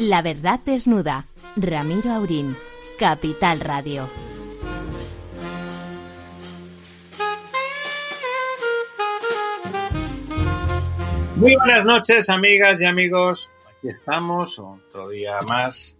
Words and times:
La 0.00 0.22
verdad 0.22 0.60
desnuda. 0.64 1.26
Ramiro 1.56 2.10
Aurín. 2.10 2.56
Capital 2.98 3.60
Radio. 3.60 4.08
Muy 11.36 11.54
buenas 11.54 11.84
noches, 11.84 12.30
amigas 12.30 12.80
y 12.80 12.86
amigos. 12.86 13.52
Aquí 13.68 13.88
estamos, 13.88 14.58
otro 14.58 15.10
día 15.10 15.38
más, 15.46 15.98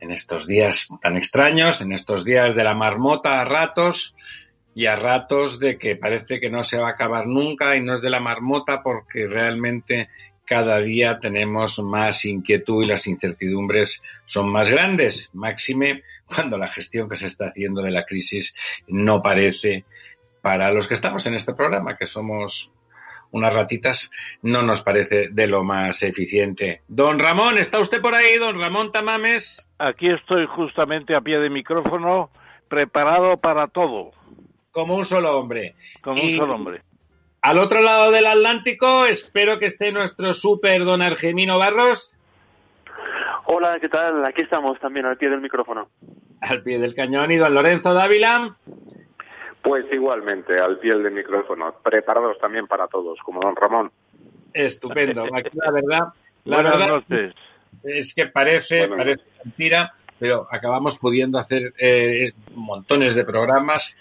en 0.00 0.10
estos 0.10 0.48
días 0.48 0.88
tan 1.00 1.16
extraños, 1.16 1.80
en 1.82 1.92
estos 1.92 2.24
días 2.24 2.56
de 2.56 2.64
la 2.64 2.74
marmota 2.74 3.40
a 3.40 3.44
ratos 3.44 4.16
y 4.74 4.86
a 4.86 4.96
ratos 4.96 5.60
de 5.60 5.78
que 5.78 5.94
parece 5.94 6.40
que 6.40 6.50
no 6.50 6.64
se 6.64 6.78
va 6.78 6.88
a 6.88 6.92
acabar 6.94 7.28
nunca 7.28 7.76
y 7.76 7.82
no 7.82 7.94
es 7.94 8.02
de 8.02 8.10
la 8.10 8.18
marmota 8.18 8.82
porque 8.82 9.28
realmente 9.28 10.08
cada 10.50 10.80
día 10.80 11.20
tenemos 11.20 11.78
más 11.78 12.24
inquietud 12.24 12.82
y 12.82 12.86
las 12.88 13.06
incertidumbres 13.06 14.02
son 14.24 14.50
más 14.50 14.68
grandes, 14.68 15.30
máxime 15.32 16.02
cuando 16.26 16.58
la 16.58 16.66
gestión 16.66 17.08
que 17.08 17.16
se 17.16 17.28
está 17.28 17.50
haciendo 17.50 17.82
de 17.82 17.92
la 17.92 18.04
crisis 18.04 18.52
no 18.88 19.22
parece 19.22 19.84
para 20.42 20.72
los 20.72 20.88
que 20.88 20.94
estamos 20.94 21.24
en 21.26 21.34
este 21.34 21.54
programa, 21.54 21.96
que 21.96 22.06
somos 22.06 22.72
unas 23.30 23.54
ratitas, 23.54 24.10
no 24.42 24.62
nos 24.62 24.82
parece 24.82 25.28
de 25.30 25.46
lo 25.46 25.62
más 25.62 26.02
eficiente. 26.02 26.82
Don 26.88 27.20
Ramón, 27.20 27.56
¿está 27.56 27.78
usted 27.78 28.00
por 28.00 28.16
ahí, 28.16 28.36
don 28.36 28.58
Ramón 28.58 28.90
Tamames? 28.90 29.64
Aquí 29.78 30.10
estoy 30.10 30.46
justamente 30.46 31.14
a 31.14 31.20
pie 31.20 31.38
de 31.38 31.48
micrófono, 31.48 32.28
preparado 32.68 33.36
para 33.36 33.68
todo. 33.68 34.10
Como 34.72 34.96
un 34.96 35.04
solo 35.04 35.38
hombre. 35.38 35.76
Como 36.02 36.20
un 36.20 36.36
solo 36.36 36.56
hombre. 36.56 36.82
Al 37.42 37.58
otro 37.58 37.80
lado 37.80 38.10
del 38.10 38.26
Atlántico, 38.26 39.06
espero 39.06 39.58
que 39.58 39.66
esté 39.66 39.92
nuestro 39.92 40.34
súper 40.34 40.84
don 40.84 41.00
Argemino 41.00 41.58
Barros. 41.58 42.16
Hola, 43.46 43.78
¿qué 43.80 43.88
tal? 43.88 44.24
Aquí 44.26 44.42
estamos 44.42 44.78
también 44.78 45.06
al 45.06 45.16
pie 45.16 45.30
del 45.30 45.40
micrófono. 45.40 45.88
Al 46.42 46.62
pie 46.62 46.78
del 46.78 46.94
cañón 46.94 47.30
y 47.30 47.36
don 47.36 47.54
Lorenzo 47.54 47.94
Dávila. 47.94 48.56
Pues 49.62 49.86
igualmente, 49.90 50.58
al 50.58 50.78
pie 50.78 50.96
del 50.96 51.12
micrófono, 51.12 51.74
preparados 51.82 52.38
también 52.38 52.66
para 52.66 52.86
todos, 52.88 53.18
como 53.24 53.40
don 53.40 53.56
Ramón. 53.56 53.90
Estupendo. 54.52 55.24
Aquí 55.34 55.50
la 55.54 55.70
verdad, 55.70 56.08
la 56.44 56.56
Buenas 56.56 56.78
verdad 56.78 56.88
noches. 56.88 57.34
es 57.84 58.14
que 58.14 58.26
parece, 58.26 58.86
parece 58.88 59.24
mentira, 59.44 59.94
pero 60.18 60.46
acabamos 60.50 60.98
pudiendo 60.98 61.38
hacer 61.38 61.72
eh, 61.78 62.32
montones 62.54 63.14
de 63.14 63.24
programas 63.24 63.96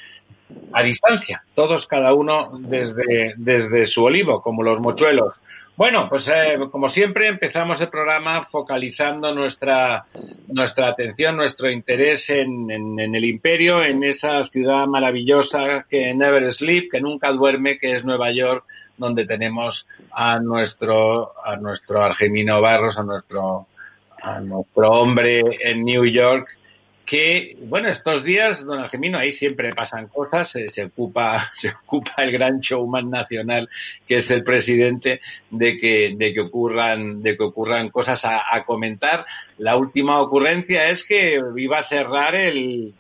a 0.72 0.83
distancia, 0.83 1.44
todos 1.55 1.88
cada 1.88 2.14
uno 2.14 2.52
desde, 2.59 3.33
desde 3.38 3.86
su 3.86 4.03
olivo, 4.05 4.42
como 4.42 4.64
los 4.64 4.80
mochuelos. 4.80 5.33
Bueno, 5.75 6.09
pues 6.09 6.28
eh, 6.28 6.58
como 6.72 6.89
siempre 6.89 7.28
empezamos 7.28 7.80
el 7.80 7.88
programa 7.88 8.44
focalizando 8.44 9.33
nuestra, 9.33 10.05
nuestra 10.47 10.89
atención, 10.89 11.38
nuestro 11.38 11.70
interés 11.72 12.30
en, 12.30 12.70
en- 12.70 13.00
en 13.00 13.16
el 13.16 13.23
imperio, 13.23 13.81
en 13.81 14.03
esa 14.03 14.45
ciudad 14.45 14.86
maravillosa 14.88 15.86
que 15.89 16.14
never 16.14 16.52
sleep, 16.52 16.92
que 16.92 17.00
nunca 17.00 17.31
duerme, 17.31 17.77
que 17.80 17.95
es 17.95 18.03
Nueva 18.03 18.30
York, 18.31 18.66
donde 18.97 19.25
tenemos 19.25 19.88
a 20.11 20.39
nuestro, 20.39 21.31
a 21.45 21.55
nuestro 21.55 22.03
Argemino 22.03 22.59
Barros, 22.59 23.00
a 23.00 23.03
nuestro, 23.03 23.67
a 24.22 24.42
nuestro 24.42 24.92
hombre 24.92 25.42
en 25.64 25.86
New 25.86 26.03
York, 26.05 26.58
que, 27.09 27.57
bueno, 27.61 27.89
estos 27.89 28.23
días, 28.23 28.63
don 28.63 28.77
Argemino, 28.77 29.17
ahí 29.17 29.31
siempre 29.31 29.73
pasan 29.73 30.09
cosas, 30.09 30.55
eh, 30.55 30.69
se, 30.69 30.85
ocupa, 30.85 31.49
se 31.53 31.69
ocupa 31.69 32.13
el 32.19 32.31
gran 32.31 32.59
showman 32.59 33.09
nacional, 33.09 33.67
que 34.08 34.17
es 34.17 34.30
el 34.30 34.43
presidente, 34.43 35.19
de 35.49 35.80
que, 35.80 36.14
de 36.15 36.33
que 36.36 36.42
ocurran, 36.42 37.23
de 37.23 37.36
que 37.36 37.43
ocurran 37.43 37.89
cosas 37.89 38.23
a, 38.25 38.55
a 38.55 38.64
comentar. 38.64 39.25
La 39.58 39.75
última 39.75 40.21
ocurrencia 40.21 40.87
es 40.89 41.03
que 41.03 41.42
iba 41.58 41.80
a 41.80 41.83
cerrar 41.83 42.36
el, 42.36 42.93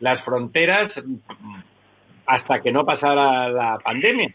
las 0.00 0.22
fronteras 0.22 1.00
hasta 2.26 2.60
que 2.60 2.72
no 2.72 2.84
pasara 2.84 3.48
la 3.48 3.78
pandemia. 3.78 4.34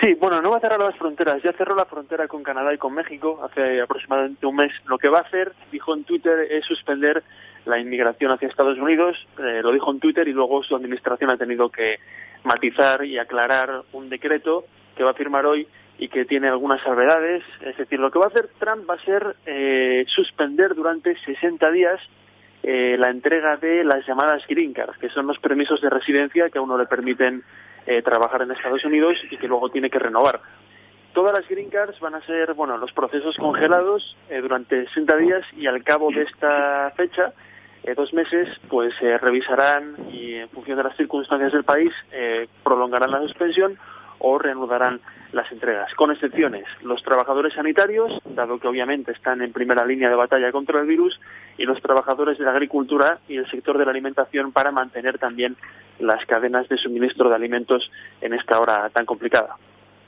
Sí, 0.00 0.14
bueno, 0.14 0.40
no 0.40 0.50
va 0.50 0.56
a 0.56 0.60
cerrar 0.60 0.80
las 0.80 0.96
fronteras. 0.96 1.42
Ya 1.42 1.52
cerró 1.52 1.74
la 1.74 1.84
frontera 1.84 2.26
con 2.26 2.42
Canadá 2.42 2.72
y 2.72 2.78
con 2.78 2.94
México 2.94 3.40
hace 3.44 3.80
aproximadamente 3.80 4.46
un 4.46 4.56
mes. 4.56 4.72
Lo 4.86 4.98
que 4.98 5.08
va 5.08 5.18
a 5.18 5.22
hacer, 5.22 5.52
dijo 5.70 5.94
en 5.94 6.04
Twitter, 6.04 6.46
es 6.50 6.64
suspender 6.64 7.22
la 7.66 7.78
inmigración 7.78 8.32
hacia 8.32 8.48
Estados 8.48 8.78
Unidos. 8.78 9.16
Eh, 9.38 9.60
lo 9.62 9.70
dijo 9.72 9.90
en 9.92 10.00
Twitter 10.00 10.26
y 10.26 10.32
luego 10.32 10.62
su 10.62 10.74
administración 10.74 11.30
ha 11.30 11.36
tenido 11.36 11.68
que 11.70 11.98
matizar 12.44 13.04
y 13.04 13.18
aclarar 13.18 13.82
un 13.92 14.08
decreto 14.08 14.64
que 14.96 15.04
va 15.04 15.10
a 15.10 15.14
firmar 15.14 15.46
hoy 15.46 15.68
y 15.98 16.08
que 16.08 16.24
tiene 16.24 16.48
algunas 16.48 16.80
salvedades. 16.82 17.44
Es 17.60 17.76
decir, 17.76 18.00
lo 18.00 18.10
que 18.10 18.18
va 18.18 18.26
a 18.26 18.28
hacer 18.28 18.48
Trump 18.58 18.88
va 18.88 18.94
a 18.94 19.04
ser 19.04 19.36
eh, 19.46 20.04
suspender 20.08 20.74
durante 20.74 21.16
60 21.16 21.70
días 21.70 22.00
eh, 22.62 22.96
la 22.98 23.10
entrega 23.10 23.56
de 23.56 23.84
las 23.84 24.06
llamadas 24.06 24.46
green 24.48 24.72
cards, 24.72 24.96
que 24.98 25.10
son 25.10 25.26
los 25.26 25.38
permisos 25.38 25.80
de 25.80 25.90
residencia 25.90 26.48
que 26.48 26.58
a 26.58 26.62
uno 26.62 26.78
le 26.78 26.86
permiten 26.86 27.42
eh, 27.86 28.02
trabajar 28.02 28.42
en 28.42 28.50
Estados 28.50 28.84
Unidos 28.84 29.18
y 29.30 29.36
que 29.36 29.48
luego 29.48 29.70
tiene 29.70 29.90
que 29.90 29.98
renovar. 29.98 30.40
Todas 31.12 31.34
las 31.34 31.46
green 31.46 31.68
cards 31.68 32.00
van 32.00 32.14
a 32.14 32.24
ser, 32.24 32.54
bueno, 32.54 32.78
los 32.78 32.92
procesos 32.92 33.36
congelados 33.36 34.16
eh, 34.30 34.40
durante 34.40 34.86
60 34.88 35.16
días 35.16 35.44
y 35.54 35.66
al 35.66 35.84
cabo 35.84 36.10
de 36.10 36.22
esta 36.22 36.90
fecha, 36.96 37.34
eh, 37.84 37.94
dos 37.94 38.14
meses, 38.14 38.48
pues 38.68 38.94
se 38.98 39.18
revisarán 39.18 39.96
y 40.10 40.34
en 40.36 40.48
función 40.48 40.78
de 40.78 40.84
las 40.84 40.96
circunstancias 40.96 41.52
del 41.52 41.64
país 41.64 41.92
eh, 42.12 42.48
prolongarán 42.64 43.10
la 43.10 43.20
suspensión 43.20 43.78
o 44.24 44.38
reanudarán 44.38 45.00
las 45.32 45.50
entregas, 45.50 45.92
con 45.94 46.10
excepciones 46.12 46.64
los 46.82 47.02
trabajadores 47.02 47.54
sanitarios, 47.54 48.20
dado 48.24 48.58
que 48.58 48.68
obviamente 48.68 49.10
están 49.12 49.42
en 49.42 49.52
primera 49.52 49.84
línea 49.84 50.08
de 50.08 50.14
batalla 50.14 50.52
contra 50.52 50.80
el 50.80 50.86
virus, 50.86 51.18
y 51.58 51.64
los 51.64 51.80
trabajadores 51.82 52.38
de 52.38 52.44
la 52.44 52.52
agricultura 52.52 53.18
y 53.28 53.36
el 53.36 53.50
sector 53.50 53.78
de 53.78 53.84
la 53.84 53.90
alimentación 53.90 54.52
para 54.52 54.70
mantener 54.70 55.18
también 55.18 55.56
las 55.98 56.24
cadenas 56.26 56.68
de 56.68 56.76
suministro 56.78 57.28
de 57.28 57.34
alimentos 57.34 57.90
en 58.20 58.32
esta 58.34 58.60
hora 58.60 58.88
tan 58.90 59.06
complicada. 59.06 59.56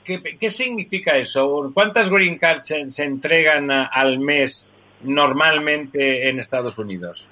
¿Qué, 0.04 0.22
qué 0.38 0.50
significa 0.50 1.16
eso? 1.16 1.70
¿Cuántas 1.74 2.10
green 2.10 2.38
cards 2.38 2.66
se, 2.68 2.90
se 2.92 3.04
entregan 3.04 3.70
a- 3.70 3.86
al 3.86 4.18
mes 4.20 4.66
normalmente 5.02 6.28
en 6.28 6.38
Estados 6.38 6.78
Unidos? 6.78 7.28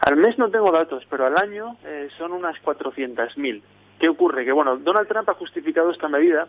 Al 0.00 0.16
mes 0.16 0.38
no 0.38 0.50
tengo 0.50 0.70
datos, 0.72 1.04
pero 1.10 1.26
al 1.26 1.36
año 1.36 1.76
eh, 1.84 2.08
son 2.16 2.32
unas 2.32 2.56
400.000. 2.62 3.60
¿Qué 4.00 4.08
ocurre? 4.08 4.46
Que 4.46 4.52
bueno, 4.52 4.78
Donald 4.78 5.06
Trump 5.06 5.28
ha 5.28 5.34
justificado 5.34 5.90
esta 5.90 6.08
medida 6.08 6.48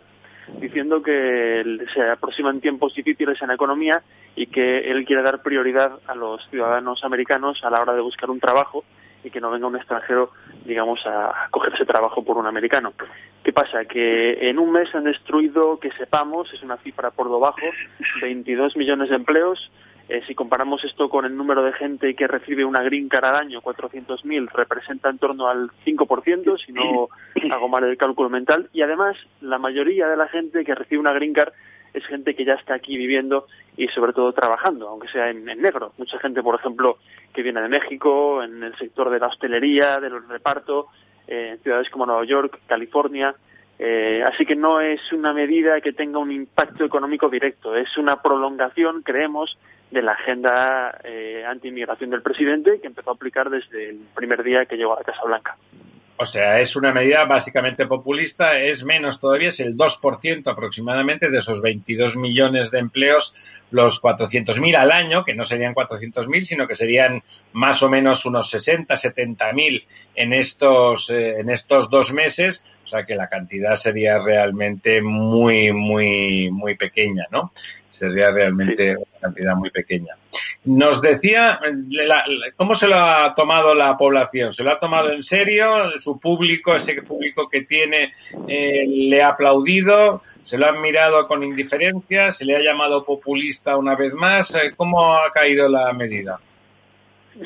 diciendo 0.58 1.02
que 1.02 1.86
se 1.94 2.02
aproximan 2.02 2.60
tiempos 2.60 2.94
difíciles 2.94 3.40
en 3.42 3.48
la 3.48 3.54
economía 3.54 4.02
y 4.34 4.46
que 4.46 4.90
él 4.90 5.04
quiere 5.04 5.22
dar 5.22 5.42
prioridad 5.42 6.00
a 6.06 6.14
los 6.14 6.44
ciudadanos 6.48 7.04
americanos 7.04 7.62
a 7.62 7.70
la 7.70 7.80
hora 7.80 7.92
de 7.92 8.00
buscar 8.00 8.30
un 8.30 8.40
trabajo 8.40 8.84
y 9.22 9.30
que 9.30 9.40
no 9.40 9.50
venga 9.50 9.66
un 9.66 9.76
extranjero, 9.76 10.30
digamos, 10.64 11.06
a 11.06 11.48
cogerse 11.50 11.84
trabajo 11.84 12.24
por 12.24 12.38
un 12.38 12.46
americano. 12.46 12.92
¿Qué 13.44 13.52
pasa? 13.52 13.84
Que 13.84 14.48
en 14.48 14.58
un 14.58 14.72
mes 14.72 14.92
han 14.94 15.04
destruido, 15.04 15.78
que 15.78 15.92
sepamos, 15.92 16.52
es 16.52 16.62
una 16.62 16.78
cifra 16.78 17.10
por 17.10 17.30
debajo, 17.30 17.60
22 18.20 18.76
millones 18.76 19.10
de 19.10 19.16
empleos. 19.16 19.70
Eh, 20.08 20.22
si 20.26 20.34
comparamos 20.34 20.84
esto 20.84 21.08
con 21.08 21.24
el 21.24 21.36
número 21.36 21.62
de 21.62 21.72
gente 21.72 22.14
que 22.14 22.26
recibe 22.26 22.64
una 22.64 22.82
green 22.82 23.08
card 23.08 23.24
al 23.24 23.36
año, 23.36 23.62
400.000, 23.62 24.50
representa 24.52 25.08
en 25.08 25.18
torno 25.18 25.48
al 25.48 25.70
5%, 25.86 26.58
si 26.64 26.72
no 26.72 27.08
hago 27.54 27.68
mal 27.68 27.84
el 27.84 27.96
cálculo 27.96 28.28
mental. 28.28 28.68
Y 28.72 28.82
además, 28.82 29.16
la 29.40 29.58
mayoría 29.58 30.08
de 30.08 30.16
la 30.16 30.28
gente 30.28 30.64
que 30.64 30.74
recibe 30.74 31.00
una 31.00 31.12
green 31.12 31.32
card 31.32 31.52
es 31.94 32.04
gente 32.06 32.34
que 32.34 32.44
ya 32.44 32.54
está 32.54 32.74
aquí 32.74 32.96
viviendo 32.96 33.46
y 33.76 33.88
sobre 33.88 34.12
todo 34.12 34.32
trabajando, 34.32 34.88
aunque 34.88 35.08
sea 35.08 35.30
en, 35.30 35.48
en 35.48 35.60
negro. 35.60 35.92
Mucha 35.98 36.18
gente, 36.18 36.42
por 36.42 36.54
ejemplo, 36.54 36.98
que 37.32 37.42
viene 37.42 37.60
de 37.60 37.68
México, 37.68 38.42
en 38.42 38.62
el 38.62 38.76
sector 38.76 39.10
de 39.10 39.18
la 39.18 39.28
hostelería, 39.28 40.00
del 40.00 40.26
reparto, 40.28 40.88
eh, 41.26 41.50
en 41.52 41.62
ciudades 41.62 41.88
como 41.90 42.06
Nueva 42.06 42.24
York, 42.24 42.60
California. 42.66 43.34
Eh, 43.84 44.22
así 44.22 44.46
que 44.46 44.54
no 44.54 44.80
es 44.80 45.00
una 45.12 45.32
medida 45.32 45.80
que 45.80 45.92
tenga 45.92 46.20
un 46.20 46.30
impacto 46.30 46.84
económico 46.84 47.28
directo, 47.28 47.74
es 47.74 47.98
una 47.98 48.22
prolongación, 48.22 49.02
creemos, 49.02 49.58
de 49.90 50.02
la 50.02 50.12
agenda 50.12 51.00
eh, 51.02 51.44
anti-inmigración 51.44 52.10
del 52.10 52.22
presidente 52.22 52.80
que 52.80 52.86
empezó 52.86 53.10
a 53.10 53.14
aplicar 53.14 53.50
desde 53.50 53.90
el 53.90 53.98
primer 54.14 54.44
día 54.44 54.66
que 54.66 54.76
llegó 54.76 54.94
a 54.94 55.00
la 55.00 55.04
Casa 55.04 55.24
Blanca. 55.24 55.56
O 56.16 56.24
sea, 56.24 56.60
es 56.60 56.76
una 56.76 56.92
medida 56.92 57.24
básicamente 57.24 57.86
populista, 57.86 58.60
es 58.60 58.84
menos 58.84 59.18
todavía, 59.18 59.48
es 59.48 59.58
el 59.58 59.76
2% 59.76 60.46
aproximadamente 60.46 61.28
de 61.28 61.38
esos 61.38 61.60
22 61.60 62.14
millones 62.16 62.70
de 62.70 62.78
empleos, 62.78 63.34
los 63.72 64.00
400.000 64.00 64.76
al 64.76 64.92
año, 64.92 65.24
que 65.24 65.34
no 65.34 65.44
serían 65.44 65.74
400.000, 65.74 66.44
sino 66.44 66.68
que 66.68 66.76
serían 66.76 67.24
más 67.52 67.82
o 67.82 67.90
menos 67.90 68.24
unos 68.24 68.48
60, 68.50 68.94
70.000 68.94 69.84
en 70.14 70.32
estos, 70.32 71.10
eh, 71.10 71.40
en 71.40 71.50
estos 71.50 71.90
dos 71.90 72.12
meses, 72.12 72.64
o 72.84 72.86
sea 72.86 73.04
que 73.04 73.14
la 73.14 73.28
cantidad 73.28 73.76
sería 73.76 74.18
realmente 74.18 75.00
muy, 75.00 75.72
muy, 75.72 76.50
muy 76.50 76.76
pequeña, 76.76 77.26
¿no? 77.30 77.52
Sería 77.90 78.30
realmente 78.30 78.96
una 78.96 79.20
cantidad 79.20 79.54
muy 79.54 79.70
pequeña. 79.70 80.14
Nos 80.64 81.02
decía, 81.02 81.60
¿cómo 82.56 82.74
se 82.74 82.86
lo 82.86 82.96
ha 82.96 83.34
tomado 83.34 83.74
la 83.74 83.96
población? 83.96 84.52
¿Se 84.52 84.62
lo 84.62 84.70
ha 84.70 84.78
tomado 84.78 85.12
en 85.12 85.22
serio? 85.22 85.90
¿Su 85.98 86.20
público, 86.20 86.74
ese 86.74 87.02
público 87.02 87.48
que 87.48 87.62
tiene, 87.62 88.12
eh, 88.46 88.84
le 88.86 89.22
ha 89.22 89.30
aplaudido? 89.30 90.22
¿Se 90.44 90.58
lo 90.58 90.66
han 90.66 90.80
mirado 90.80 91.26
con 91.26 91.42
indiferencia? 91.42 92.30
¿Se 92.30 92.44
le 92.44 92.56
ha 92.56 92.60
llamado 92.60 93.04
populista 93.04 93.76
una 93.76 93.96
vez 93.96 94.12
más? 94.14 94.54
Eh, 94.54 94.72
¿Cómo 94.76 95.16
ha 95.16 95.32
caído 95.32 95.68
la 95.68 95.92
medida? 95.92 96.38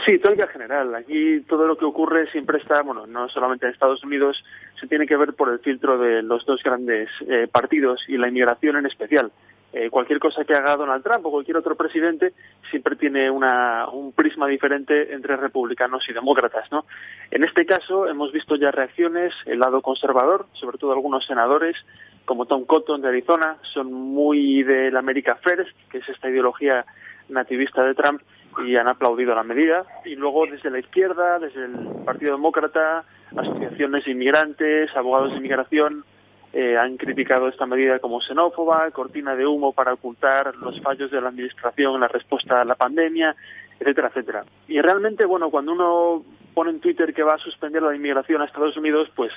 Sí, 0.05 0.19
todo 0.19 0.33
en 0.33 0.49
general. 0.49 0.95
Aquí 0.95 1.41
todo 1.43 1.67
lo 1.67 1.77
que 1.77 1.85
ocurre 1.85 2.29
siempre 2.31 2.59
está, 2.59 2.83
bueno, 2.83 3.07
no 3.07 3.29
solamente 3.29 3.67
en 3.67 3.73
Estados 3.73 4.03
Unidos, 4.03 4.43
se 4.81 4.89
tiene 4.89 5.07
que 5.07 5.17
ver 5.17 5.35
por 5.35 5.49
el 5.49 5.61
filtro 5.61 5.97
de 5.99 6.23
los 6.23 6.45
dos 6.45 6.63
grandes 6.63 7.09
eh, 7.29 7.47
partidos 7.51 8.05
y 8.09 8.17
la 8.17 8.29
inmigración 8.29 8.77
en 8.77 8.87
especial. 8.87 9.31
Eh, 9.73 9.91
cualquier 9.91 10.19
cosa 10.19 10.45
que 10.45 10.55
haga 10.55 10.77
Donald 10.77 11.05
Trump 11.05 11.27
o 11.27 11.31
cualquier 11.31 11.59
otro 11.59 11.77
presidente 11.77 12.33
siempre 12.71 12.97
tiene 12.97 13.31
una, 13.31 13.89
un 13.89 14.13
prisma 14.13 14.47
diferente 14.47 15.13
entre 15.13 15.37
republicanos 15.37 16.09
y 16.09 16.13
demócratas, 16.13 16.71
¿no? 16.73 16.87
En 17.31 17.45
este 17.45 17.67
caso 17.67 18.09
hemos 18.09 18.33
visto 18.33 18.57
ya 18.57 18.71
reacciones, 18.71 19.35
el 19.45 19.59
lado 19.59 19.83
conservador, 19.83 20.47
sobre 20.55 20.79
todo 20.79 20.93
algunos 20.93 21.27
senadores, 21.27 21.77
como 22.25 22.47
Tom 22.47 22.65
Cotton 22.65 23.03
de 23.03 23.09
Arizona, 23.09 23.59
son 23.75 23.93
muy 23.93 24.63
del 24.63 24.97
America 24.97 25.37
First, 25.37 25.77
que 25.91 25.99
es 25.99 26.09
esta 26.09 26.31
ideología 26.31 26.87
nativista 27.29 27.85
de 27.85 27.95
Trump, 27.95 28.23
y 28.65 28.77
han 28.77 28.89
aplaudido 28.89 29.35
la 29.35 29.43
medida. 29.43 29.85
Y 30.05 30.17
luego 30.17 30.47
desde 30.47 30.71
la 30.71 30.79
izquierda, 30.79 31.39
desde 31.39 31.65
el 31.65 32.05
Partido 32.05 32.33
Demócrata, 32.33 33.05
asociaciones 33.37 34.07
inmigrantes, 34.07 34.95
abogados 34.97 35.33
de 35.33 35.39
inmigración, 35.39 36.05
eh, 36.53 36.77
han 36.79 36.97
criticado 36.97 37.49
esta 37.49 37.67
medida 37.67 37.99
como 37.99 38.21
xenófoba, 38.21 38.91
cortina 38.91 39.37
de 39.37 39.47
humo 39.47 39.73
para 39.73 39.93
ocultar 39.93 40.57
los 40.57 40.81
fallos 40.81 41.11
de 41.11 41.21
la 41.21 41.29
administración 41.29 41.95
en 41.95 42.01
la 42.01 42.09
respuesta 42.09 42.61
a 42.61 42.65
la 42.65 42.77
pandemia, 42.77 43.37
etcétera, 43.79 44.09
etcétera. 44.09 44.45
Y 44.69 44.81
realmente, 44.81 45.27
bueno, 45.27 45.51
cuando 45.51 45.73
uno 45.73 46.25
pone 46.55 46.71
en 46.71 46.81
Twitter 46.81 47.13
que 47.13 47.23
va 47.23 47.35
a 47.35 47.39
suspender 47.39 47.83
la 47.83 47.95
inmigración 47.95 48.41
a 48.41 48.47
Estados 48.47 48.77
Unidos, 48.79 49.11
pues 49.15 49.33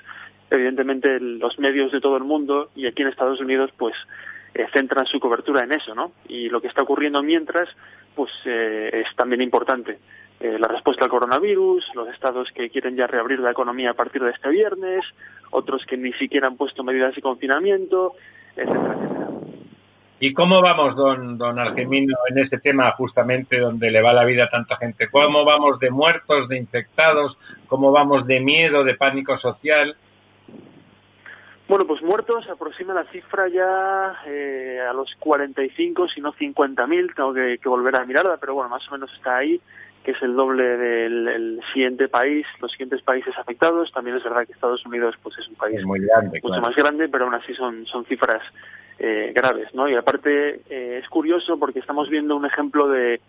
evidentemente 0.49 1.19
los 1.19 1.59
medios 1.59 1.91
de 1.91 1.99
todo 1.99 2.15
el 2.15 2.23
mundo 2.23 2.69
y 2.75 2.87
aquí 2.87 3.01
en 3.01 3.09
Estados 3.09 3.41
Unidos, 3.41 3.71
pues 3.77 3.93
centran 4.73 5.05
su 5.05 5.19
cobertura 5.19 5.63
en 5.63 5.71
eso, 5.71 5.95
¿no? 5.95 6.11
Y 6.27 6.49
lo 6.49 6.61
que 6.61 6.67
está 6.67 6.81
ocurriendo 6.81 7.21
mientras, 7.23 7.69
pues 8.15 8.31
eh, 8.45 9.03
es 9.05 9.15
también 9.15 9.41
importante. 9.41 9.99
Eh, 10.39 10.57
la 10.57 10.67
respuesta 10.67 11.03
al 11.03 11.09
coronavirus, 11.09 11.85
los 11.95 12.07
estados 12.09 12.49
que 12.53 12.69
quieren 12.69 12.95
ya 12.95 13.07
reabrir 13.07 13.39
la 13.39 13.51
economía 13.51 13.91
a 13.91 13.93
partir 13.93 14.23
de 14.23 14.31
este 14.31 14.49
viernes, 14.49 15.05
otros 15.51 15.85
que 15.85 15.97
ni 15.97 16.13
siquiera 16.13 16.47
han 16.47 16.55
puesto 16.55 16.83
medidas 16.83 17.13
de 17.15 17.21
confinamiento, 17.21 18.13
etcétera, 18.55 18.95
etcétera. 18.95 19.29
¿Y 20.21 20.33
cómo 20.33 20.61
vamos, 20.61 20.95
don, 20.95 21.37
don 21.37 21.59
Argemino, 21.59 22.17
en 22.29 22.37
este 22.39 22.59
tema 22.59 22.91
justamente 22.91 23.57
donde 23.59 23.89
le 23.89 24.01
va 24.01 24.11
la 24.11 24.25
vida 24.25 24.45
a 24.45 24.49
tanta 24.49 24.75
gente? 24.75 25.09
¿Cómo 25.09 25.45
vamos 25.45 25.79
de 25.79 25.91
muertos, 25.91 26.49
de 26.49 26.57
infectados? 26.57 27.37
¿Cómo 27.67 27.91
vamos 27.91 28.27
de 28.27 28.41
miedo, 28.41 28.83
de 28.83 28.95
pánico 28.95 29.37
social? 29.37 29.95
Bueno, 31.69 31.85
pues 31.85 32.01
muertos 32.01 32.49
aproxima 32.49 32.95
la 32.95 33.03
cifra 33.11 33.47
ya 33.47 34.23
eh, 34.25 34.79
a 34.81 34.91
los 34.91 35.13
45, 35.19 36.07
si 36.07 36.19
no 36.19 36.33
50.000, 36.33 37.13
tengo 37.15 37.31
que, 37.31 37.59
volver 37.69 37.95
a 37.95 38.05
mirarla, 38.05 38.37
pero 38.37 38.55
bueno, 38.55 38.71
más 38.71 38.87
o 38.89 38.93
menos 38.93 39.13
está 39.13 39.37
ahí, 39.37 39.61
que 40.03 40.11
es 40.11 40.21
el 40.23 40.35
doble 40.35 40.63
del 40.63 41.61
siguiente 41.71 42.07
país, 42.07 42.47
los 42.59 42.71
siguientes 42.71 43.03
países 43.03 43.37
afectados. 43.37 43.91
También 43.91 44.17
es 44.17 44.23
verdad 44.23 44.47
que 44.47 44.53
Estados 44.53 44.83
Unidos 44.83 45.13
pues 45.21 45.37
es 45.37 45.47
un 45.47 45.55
país 45.55 45.85
muy 45.85 45.99
grande, 45.99 46.39
mucho 46.41 46.59
más 46.59 46.75
grande, 46.75 47.07
pero 47.07 47.25
aún 47.25 47.35
así 47.35 47.53
son, 47.53 47.85
son 47.85 48.03
cifras 48.05 48.41
eh, 48.97 49.31
graves, 49.35 49.71
¿no? 49.75 49.87
Y 49.87 49.93
aparte 49.93 50.61
eh, 50.71 50.99
es 51.03 51.07
curioso 51.07 51.59
porque 51.59 51.77
estamos 51.77 52.09
viendo 52.09 52.35
un 52.35 52.47
ejemplo 52.47 52.87
de, 52.87 53.21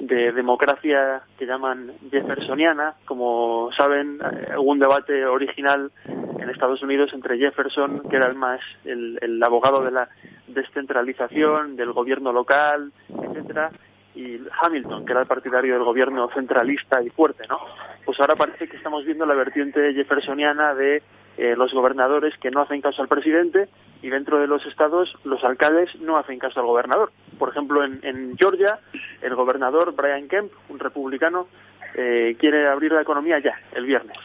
de 0.00 0.32
democracia 0.32 1.22
que 1.38 1.46
llaman 1.46 1.92
jeffersoniana. 2.10 2.94
Como 3.04 3.70
saben, 3.76 4.18
eh, 4.20 4.56
hubo 4.56 4.72
un 4.72 4.78
debate 4.78 5.24
original 5.26 5.92
en 6.06 6.50
Estados 6.50 6.82
Unidos 6.82 7.12
entre 7.12 7.38
Jefferson, 7.38 8.02
que 8.08 8.16
era 8.16 8.26
el 8.26 8.34
más 8.34 8.60
el, 8.84 9.40
abogado 9.42 9.82
de 9.84 9.90
la 9.90 10.08
descentralización, 10.48 11.76
del 11.76 11.92
gobierno 11.92 12.32
local, 12.32 12.92
etcétera, 13.08 13.70
y 14.14 14.40
Hamilton, 14.60 15.04
que 15.04 15.12
era 15.12 15.20
el 15.20 15.26
partidario 15.26 15.74
del 15.74 15.84
gobierno 15.84 16.28
centralista 16.34 17.02
y 17.02 17.10
fuerte, 17.10 17.44
¿no? 17.48 17.58
Pues 18.04 18.18
ahora 18.20 18.36
parece 18.36 18.68
que 18.68 18.76
estamos 18.76 19.04
viendo 19.04 19.26
la 19.26 19.34
vertiente 19.34 19.92
jeffersoniana 19.94 20.74
de 20.74 21.02
eh, 21.36 21.54
los 21.56 21.72
gobernadores 21.72 22.36
que 22.38 22.50
no 22.50 22.62
hacen 22.62 22.80
caso 22.80 23.02
al 23.02 23.08
presidente 23.08 23.68
y 24.02 24.08
dentro 24.08 24.40
de 24.40 24.46
los 24.46 24.64
estados 24.66 25.14
los 25.24 25.44
alcaldes 25.44 25.94
no 26.00 26.16
hacen 26.16 26.38
caso 26.38 26.60
al 26.60 26.66
gobernador. 26.66 27.12
Por 27.40 27.48
ejemplo, 27.48 27.82
en, 27.82 28.36
Georgia, 28.36 28.78
el 29.22 29.34
gobernador 29.34 29.94
Brian 29.96 30.28
Kemp, 30.28 30.52
un 30.68 30.78
republicano, 30.78 31.48
eh, 31.94 32.36
quiere 32.38 32.68
abrir 32.68 32.92
la 32.92 33.00
economía 33.00 33.38
ya, 33.38 33.58
el 33.72 33.86
viernes. 33.86 34.18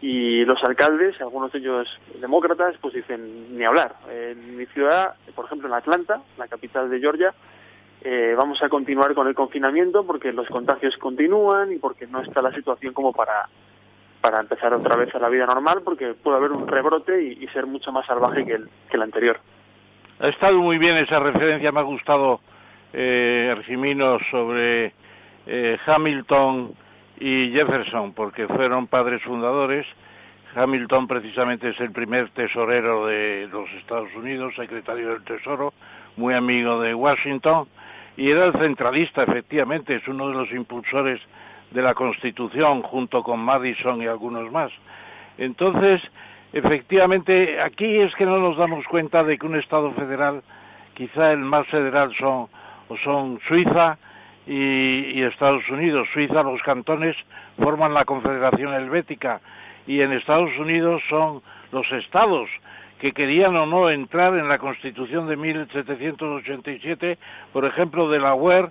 Y 0.00 0.42
los 0.46 0.64
alcaldes, 0.64 1.20
algunos 1.20 1.52
de 1.52 1.58
ellos 1.58 1.86
demócratas, 2.18 2.74
pues 2.80 2.94
dicen 2.94 3.58
ni 3.58 3.62
hablar. 3.62 3.96
En 4.10 4.56
mi 4.56 4.64
ciudad, 4.64 5.16
por 5.34 5.44
ejemplo 5.44 5.68
en 5.68 5.74
Atlanta, 5.74 6.22
la 6.38 6.48
capital 6.48 6.88
de 6.88 6.98
Georgia, 6.98 7.34
eh, 8.00 8.32
vamos 8.34 8.62
a 8.62 8.70
continuar 8.70 9.14
con 9.14 9.28
el 9.28 9.34
confinamiento 9.34 10.06
porque 10.06 10.32
los 10.32 10.48
contagios 10.48 10.96
continúan 10.96 11.72
y 11.72 11.76
porque 11.76 12.06
no 12.06 12.22
está 12.22 12.40
la 12.40 12.52
situación 12.52 12.94
como 12.94 13.12
para 13.12 13.50
para 14.22 14.40
empezar 14.40 14.72
otra 14.72 14.96
vez 14.96 15.14
a 15.14 15.18
la 15.18 15.28
vida 15.28 15.44
normal 15.44 15.82
porque 15.84 16.14
puede 16.14 16.38
haber 16.38 16.52
un 16.52 16.66
rebrote 16.66 17.22
y, 17.22 17.46
ser 17.48 17.66
mucho 17.66 17.92
más 17.92 18.06
salvaje 18.06 18.44
que 18.46 18.54
el, 18.54 18.68
que 18.88 18.96
el 18.96 19.02
anterior. 19.02 19.40
Ha 20.18 20.28
estado 20.28 20.58
muy 20.58 20.78
bien 20.78 20.96
esa 20.96 21.18
referencia, 21.18 21.70
me 21.72 21.80
ha 21.80 21.82
gustado, 21.82 22.40
eh, 22.94 23.52
Argimino, 23.54 24.18
sobre 24.30 24.94
eh, 25.46 25.76
Hamilton 25.84 26.72
y 27.20 27.50
Jefferson, 27.50 28.14
porque 28.14 28.46
fueron 28.46 28.86
padres 28.86 29.22
fundadores. 29.22 29.86
Hamilton 30.54 31.06
precisamente 31.06 31.68
es 31.68 31.78
el 31.80 31.92
primer 31.92 32.30
tesorero 32.30 33.04
de 33.04 33.46
los 33.52 33.70
Estados 33.74 34.08
Unidos, 34.14 34.54
secretario 34.56 35.10
del 35.10 35.22
Tesoro, 35.22 35.74
muy 36.16 36.32
amigo 36.32 36.80
de 36.80 36.94
Washington, 36.94 37.68
y 38.16 38.30
era 38.30 38.46
el 38.46 38.54
centralista, 38.54 39.22
efectivamente, 39.22 39.96
es 39.96 40.08
uno 40.08 40.28
de 40.28 40.34
los 40.34 40.50
impulsores 40.50 41.20
de 41.72 41.82
la 41.82 41.92
Constitución 41.92 42.80
junto 42.80 43.22
con 43.22 43.40
Madison 43.40 44.00
y 44.00 44.06
algunos 44.06 44.50
más. 44.50 44.72
Entonces, 45.36 46.00
efectivamente, 46.52 47.60
aquí 47.60 47.98
es 47.98 48.14
que 48.14 48.26
no 48.26 48.38
nos 48.38 48.56
damos 48.56 48.84
cuenta 48.86 49.22
de 49.24 49.38
que 49.38 49.46
un 49.46 49.56
Estado 49.56 49.92
federal, 49.92 50.42
quizá 50.94 51.32
el 51.32 51.38
más 51.38 51.66
federal 51.68 52.12
son, 52.18 52.48
son 53.04 53.40
Suiza 53.48 53.98
y, 54.46 55.22
Estados 55.22 55.68
Unidos. 55.70 56.08
Suiza, 56.12 56.42
los 56.42 56.62
cantones 56.62 57.16
forman 57.58 57.94
la 57.94 58.04
Confederación 58.04 58.74
Helvética 58.74 59.40
y 59.86 60.00
en 60.00 60.12
Estados 60.12 60.50
Unidos 60.58 61.02
son 61.08 61.42
los 61.72 61.90
estados 61.92 62.48
que 63.00 63.12
querían 63.12 63.54
o 63.56 63.66
no 63.66 63.90
entrar 63.90 64.36
en 64.36 64.48
la 64.48 64.58
Constitución 64.58 65.26
de 65.26 65.36
1787, 65.36 67.18
por 67.52 67.64
ejemplo, 67.64 68.08
de 68.08 68.18
la 68.18 68.34
UER 68.34 68.70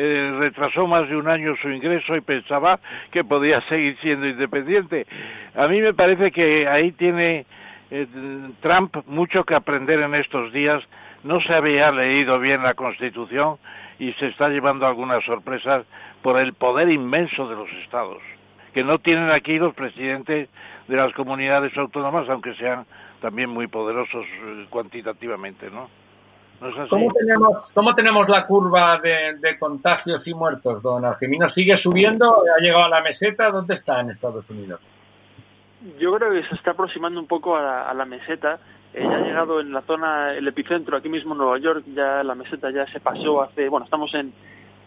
eh, 0.00 0.36
retrasó 0.38 0.86
más 0.86 1.08
de 1.08 1.16
un 1.16 1.26
año 1.26 1.56
su 1.56 1.68
ingreso 1.70 2.14
y 2.14 2.20
pensaba 2.20 2.78
que 3.10 3.24
podía 3.24 3.60
seguir 3.68 3.98
siendo 4.00 4.28
independiente. 4.28 5.04
A 5.56 5.66
mí 5.66 5.80
me 5.80 5.92
parece 5.92 6.30
que 6.30 6.68
ahí 6.68 6.92
tiene 6.92 7.46
eh, 7.90 8.06
Trump 8.60 8.94
mucho 9.06 9.42
que 9.42 9.56
aprender 9.56 9.98
en 9.98 10.14
estos 10.14 10.52
días. 10.52 10.84
No 11.24 11.40
se 11.40 11.52
había 11.52 11.90
leído 11.90 12.38
bien 12.38 12.62
la 12.62 12.74
Constitución 12.74 13.56
y 13.98 14.12
se 14.12 14.28
está 14.28 14.48
llevando 14.48 14.86
algunas 14.86 15.24
sorpresas 15.24 15.84
por 16.22 16.38
el 16.38 16.52
poder 16.52 16.88
inmenso 16.90 17.48
de 17.48 17.56
los 17.56 17.68
estados, 17.82 18.22
que 18.72 18.84
no 18.84 19.00
tienen 19.00 19.30
aquí 19.30 19.58
los 19.58 19.74
presidentes 19.74 20.48
de 20.86 20.96
las 20.96 21.12
comunidades 21.14 21.76
autónomas, 21.76 22.28
aunque 22.28 22.54
sean 22.54 22.86
también 23.20 23.50
muy 23.50 23.66
poderosos 23.66 24.24
eh, 24.24 24.66
cuantitativamente, 24.70 25.72
¿no? 25.72 25.90
¿Cómo, 26.90 27.12
tenemos, 27.12 27.70
¿Cómo 27.72 27.94
tenemos 27.94 28.28
la 28.28 28.44
curva 28.46 28.98
de, 28.98 29.58
contagios 29.58 30.26
y 30.26 30.34
muertos, 30.34 30.82
don 30.82 31.04
Argemino? 31.04 31.46
¿Sigue 31.46 31.76
subiendo? 31.76 32.42
¿Ha 32.56 32.60
llegado 32.60 32.84
a 32.84 32.88
la 32.88 33.00
meseta? 33.00 33.50
¿Dónde 33.50 33.74
está 33.74 34.00
en 34.00 34.10
Estados 34.10 34.50
Unidos? 34.50 34.80
Yo 36.00 36.12
creo 36.16 36.32
que 36.32 36.42
se 36.48 36.56
está 36.56 36.72
aproximando 36.72 37.20
un 37.20 37.28
poco 37.28 37.56
a 37.56 37.94
la, 37.94 38.04
meseta. 38.04 38.58
Eh, 38.92 39.04
ya 39.04 39.16
ha 39.16 39.20
llegado 39.20 39.60
en 39.60 39.72
la 39.72 39.82
zona, 39.82 40.34
el 40.34 40.48
epicentro, 40.48 40.96
aquí 40.96 41.08
mismo 41.08 41.34
en 41.34 41.38
Nueva 41.38 41.58
York, 41.58 41.84
ya 41.94 42.24
la 42.24 42.34
meseta 42.34 42.70
ya 42.70 42.86
se 42.88 42.98
pasó 42.98 43.42
hace, 43.42 43.68
bueno, 43.68 43.84
estamos 43.84 44.12
en, 44.14 44.32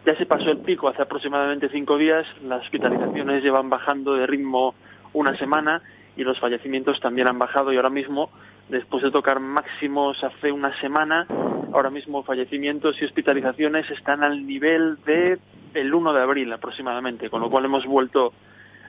ya 0.06 0.16
se 0.18 0.26
pasó 0.26 0.50
el 0.50 0.58
pico 0.58 0.90
hace 0.90 1.04
aproximadamente 1.04 1.70
cinco 1.70 1.98
días, 1.98 2.26
las 2.44 2.64
hospitalizaciones 2.64 3.44
llevan 3.44 3.70
bajando 3.70 4.16
de 4.16 4.28
ritmo 4.28 4.74
una 5.14 5.38
semana 5.38 5.82
y 6.18 6.24
los 6.24 6.40
fallecimientos 6.40 7.00
también 7.00 7.28
han 7.28 7.40
bajado 7.40 7.72
y 7.72 7.78
ahora 7.78 7.90
mismo, 7.90 8.30
después 8.68 9.04
de 9.04 9.12
tocar 9.12 9.40
máximos 9.40 10.22
hace 10.24 10.52
una 10.52 10.78
semana, 10.82 11.28
ahora 11.74 11.90
mismo 11.90 12.24
fallecimientos 12.24 13.02
y 13.02 13.06
hospitalizaciones 13.06 13.90
están 13.90 14.24
al 14.24 14.46
nivel 14.46 14.98
de 15.06 15.40
el 15.74 15.94
1 15.94 16.14
de 16.14 16.22
abril 16.22 16.52
aproximadamente, 16.54 17.30
con 17.30 17.42
lo 17.42 17.50
cual 17.50 17.66
hemos 17.66 17.86
vuelto 17.86 18.34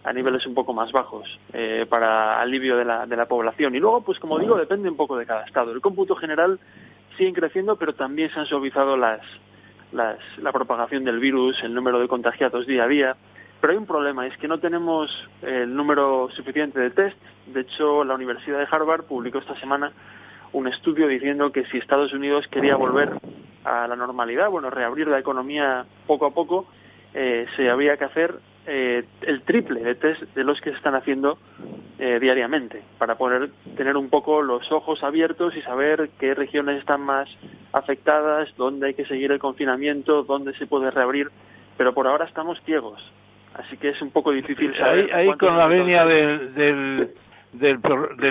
a 0.05 0.13
niveles 0.13 0.47
un 0.47 0.55
poco 0.55 0.73
más 0.73 0.91
bajos 0.91 1.39
eh, 1.53 1.87
para 1.89 2.41
alivio 2.41 2.77
de 2.77 2.85
la, 2.85 3.07
de 3.07 3.17
la 3.17 3.27
población. 3.27 3.75
Y 3.75 3.79
luego, 3.79 4.03
pues 4.03 4.19
como 4.19 4.39
digo, 4.39 4.57
depende 4.57 4.89
un 4.89 4.97
poco 4.97 5.17
de 5.17 5.27
cada 5.27 5.45
estado. 5.45 5.73
El 5.73 5.81
cómputo 5.81 6.17
general 6.17 6.59
siguen 7.17 7.35
creciendo, 7.35 7.77
pero 7.77 7.95
también 7.95 8.31
se 8.31 8.41
han 8.41 8.47
suavizado 8.47 8.97
las, 8.97 9.21
las, 9.93 10.19
la 10.39 10.53
propagación 10.53 11.05
del 11.05 11.21
virus, 11.21 11.63
el 11.63 11.75
número 11.75 12.01
de 12.01 12.09
contagiados 12.09 12.67
día 12.67 12.85
a 12.85 12.89
día. 12.89 13.17
Pero 13.61 13.75
hay 13.75 13.79
un 13.79 13.87
problema, 13.87 14.27
es 14.27 14.37
que 14.39 14.49
no 14.49 14.59
tenemos 14.59 15.09
el 15.41 15.73
número 15.73 16.29
suficiente 16.35 16.81
de 16.81 16.91
test. 16.91 17.17
De 17.47 17.61
hecho, 17.61 18.03
la 18.03 18.15
Universidad 18.15 18.59
de 18.59 18.67
Harvard 18.69 19.05
publicó 19.05 19.39
esta 19.39 19.55
semana 19.61 19.93
un 20.53 20.69
estudio 20.69 21.09
diciendo 21.09 21.53
que 21.53 21.65
si 21.67 21.79
Estados 21.79 22.13
Unidos 22.13 22.47
quería 22.49 22.77
volver 22.77 23.11
a 23.65 23.87
la 23.87 23.97
normalidad, 23.97 24.51
bueno, 24.51 24.71
reabrir 24.71 25.09
la 25.09 25.19
economía 25.19 25.85
poco 26.07 26.27
a 26.27 26.31
poco, 26.31 26.67
eh, 27.15 27.47
se 27.57 27.71
había 27.71 27.97
que 27.97 28.05
hacer 28.05 28.35
eh, 28.67 29.05
el 29.23 29.43
triple 29.43 29.83
de 29.83 29.95
test 29.95 30.23
de 30.35 30.45
los 30.45 30.61
que 30.61 30.71
se 30.71 30.77
están 30.77 30.95
haciendo 30.95 31.39
eh, 31.99 32.19
diariamente 32.21 32.83
para 32.99 33.17
poder 33.17 33.51
tener 33.77 33.97
un 33.97 34.09
poco 34.09 34.41
los 34.43 34.71
ojos 34.71 35.03
abiertos 35.03 35.57
y 35.57 35.63
saber 35.63 36.11
qué 36.19 36.35
regiones 36.35 36.79
están 36.79 37.01
más 37.01 37.29
afectadas, 37.73 38.49
dónde 38.57 38.89
hay 38.89 38.95
que 38.95 39.05
seguir 39.07 39.33
el 39.33 39.39
confinamiento, 39.39 40.23
dónde 40.23 40.55
se 40.55 40.67
puede 40.67 40.91
reabrir, 40.91 41.31
pero 41.77 41.93
por 41.93 42.07
ahora 42.07 42.25
estamos 42.25 42.61
ciegos. 42.65 43.03
Así 43.55 43.77
que 43.77 43.91
es 43.91 44.01
un 44.01 44.11
poco 44.11 44.33
difícil 44.33 44.75
saber. 44.77 45.13
Ahí, 45.13 45.29
con 45.37 45.59
la 45.59 45.67
venia 45.67 46.07
del, 46.07 46.55
del, 46.55 47.11
del, 47.53 47.81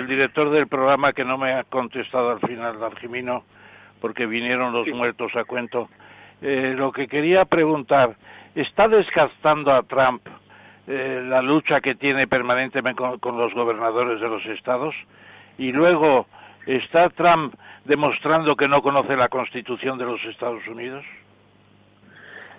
director 0.06 0.50
del 0.50 0.66
programa 0.66 1.12
que 1.12 1.24
no 1.24 1.38
me 1.38 1.52
ha 1.52 1.64
contestado 1.64 2.30
al 2.30 2.40
final, 2.40 2.80
Dargimino, 2.80 3.44
porque 4.00 4.26
vinieron 4.26 4.72
los 4.72 4.88
muertos 4.88 5.34
a 5.36 5.44
cuento. 5.44 5.88
Eh, 6.40 6.74
lo 6.76 6.90
que 6.90 7.06
quería 7.06 7.44
preguntar, 7.44 8.16
¿está 8.54 8.88
desgastando 8.88 9.72
a 9.72 9.84
Trump 9.84 10.26
eh, 10.88 11.22
la 11.24 11.40
lucha 11.40 11.80
que 11.80 11.94
tiene 11.94 12.26
permanentemente 12.26 13.00
con, 13.20 13.38
los 13.38 13.54
gobernadores 13.54 14.20
de 14.20 14.28
los 14.28 14.44
estados? 14.46 14.94
Y 15.56 15.70
luego, 15.70 16.26
¿está 16.66 17.08
Trump 17.10 17.54
demostrando 17.84 18.56
que 18.56 18.66
no 18.66 18.82
conoce 18.82 19.16
la 19.16 19.28
Constitución 19.28 19.98
de 19.98 20.04
los 20.04 20.24
Estados 20.24 20.66
Unidos? 20.66 21.04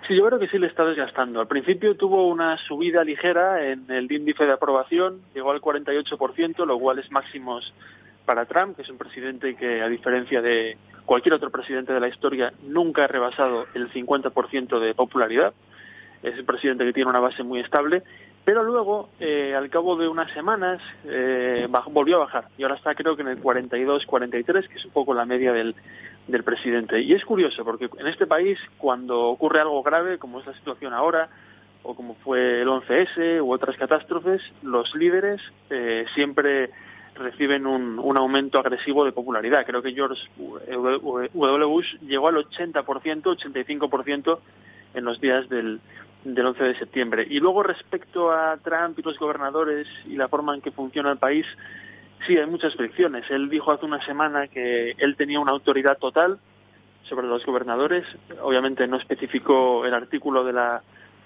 Sí, 0.06 0.14
yo 0.16 0.26
creo 0.26 0.38
que 0.38 0.48
sí 0.48 0.58
le 0.58 0.66
está 0.66 0.84
desgastando. 0.84 1.40
Al 1.40 1.46
principio 1.46 1.96
tuvo 1.96 2.28
una 2.28 2.58
subida 2.58 3.02
ligera 3.04 3.66
en 3.66 3.90
el 3.90 4.10
índice 4.12 4.44
de 4.44 4.52
aprobación, 4.52 5.22
llegó 5.34 5.50
al 5.50 5.62
48%, 5.62 6.66
lo 6.66 6.78
cual 6.78 6.98
es 6.98 7.10
máximos 7.10 7.72
para 8.26 8.44
Trump, 8.44 8.76
que 8.76 8.82
es 8.82 8.88
un 8.90 8.98
presidente 8.98 9.56
que, 9.56 9.80
a 9.80 9.88
diferencia 9.88 10.42
de 10.42 10.76
cualquier 11.06 11.34
otro 11.34 11.50
presidente 11.50 11.92
de 11.92 12.00
la 12.00 12.08
historia, 12.08 12.52
nunca 12.62 13.04
ha 13.04 13.06
rebasado 13.06 13.66
el 13.74 13.90
50% 13.90 14.78
de 14.78 14.94
popularidad 14.94 15.54
es 16.24 16.38
un 16.38 16.46
presidente 16.46 16.84
que 16.84 16.92
tiene 16.92 17.10
una 17.10 17.20
base 17.20 17.42
muy 17.42 17.60
estable, 17.60 18.02
pero 18.44 18.62
luego, 18.62 19.10
eh, 19.20 19.54
al 19.54 19.68
cabo 19.68 19.96
de 19.96 20.08
unas 20.08 20.32
semanas, 20.32 20.80
eh, 21.04 21.68
volvió 21.90 22.16
a 22.16 22.20
bajar 22.20 22.48
y 22.56 22.62
ahora 22.62 22.76
está 22.76 22.94
creo 22.94 23.14
que 23.14 23.22
en 23.22 23.28
el 23.28 23.42
42-43, 23.42 24.68
que 24.68 24.76
es 24.76 24.84
un 24.84 24.90
poco 24.90 25.12
la 25.12 25.26
media 25.26 25.52
del, 25.52 25.74
del 26.26 26.42
presidente. 26.42 27.00
Y 27.00 27.12
es 27.12 27.24
curioso 27.24 27.64
porque 27.64 27.88
en 27.98 28.06
este 28.06 28.26
país, 28.26 28.58
cuando 28.78 29.24
ocurre 29.24 29.60
algo 29.60 29.82
grave, 29.82 30.18
como 30.18 30.40
es 30.40 30.46
la 30.46 30.54
situación 30.54 30.92
ahora, 30.92 31.28
o 31.82 31.94
como 31.94 32.14
fue 32.16 32.62
el 32.62 32.68
11S 32.68 33.42
u 33.42 33.52
otras 33.52 33.76
catástrofes, 33.76 34.42
los 34.62 34.94
líderes 34.94 35.40
eh, 35.70 36.06
siempre 36.14 36.70
reciben 37.14 37.66
un, 37.66 37.98
un, 37.98 38.16
aumento 38.16 38.58
agresivo 38.58 39.04
de 39.04 39.12
popularidad. 39.12 39.64
Creo 39.66 39.82
que 39.82 39.92
George 39.92 40.22
W. 40.36 41.64
Bush 41.64 41.94
llegó 42.00 42.28
al 42.28 42.36
80%, 42.36 42.84
85% 42.84 44.38
en 44.94 45.04
los 45.04 45.20
días 45.20 45.48
del, 45.48 45.80
del 46.24 46.46
11 46.46 46.64
de 46.64 46.78
septiembre. 46.78 47.26
Y 47.28 47.38
luego 47.38 47.62
respecto 47.62 48.32
a 48.32 48.56
Trump 48.56 48.98
y 48.98 49.02
los 49.02 49.18
gobernadores 49.18 49.86
y 50.06 50.16
la 50.16 50.28
forma 50.28 50.54
en 50.54 50.60
que 50.60 50.72
funciona 50.72 51.12
el 51.12 51.18
país, 51.18 51.46
sí, 52.26 52.36
hay 52.36 52.46
muchas 52.46 52.74
fricciones. 52.74 53.24
Él 53.30 53.48
dijo 53.48 53.72
hace 53.72 53.86
una 53.86 54.04
semana 54.04 54.48
que 54.48 54.94
él 54.98 55.16
tenía 55.16 55.40
una 55.40 55.52
autoridad 55.52 55.98
total 55.98 56.38
sobre 57.04 57.26
los 57.26 57.44
gobernadores. 57.44 58.04
Obviamente 58.42 58.86
no 58.86 58.96
especificó 58.96 59.84
el 59.84 59.94
artículo 59.94 60.44
de 60.44 60.52
la 60.52 60.82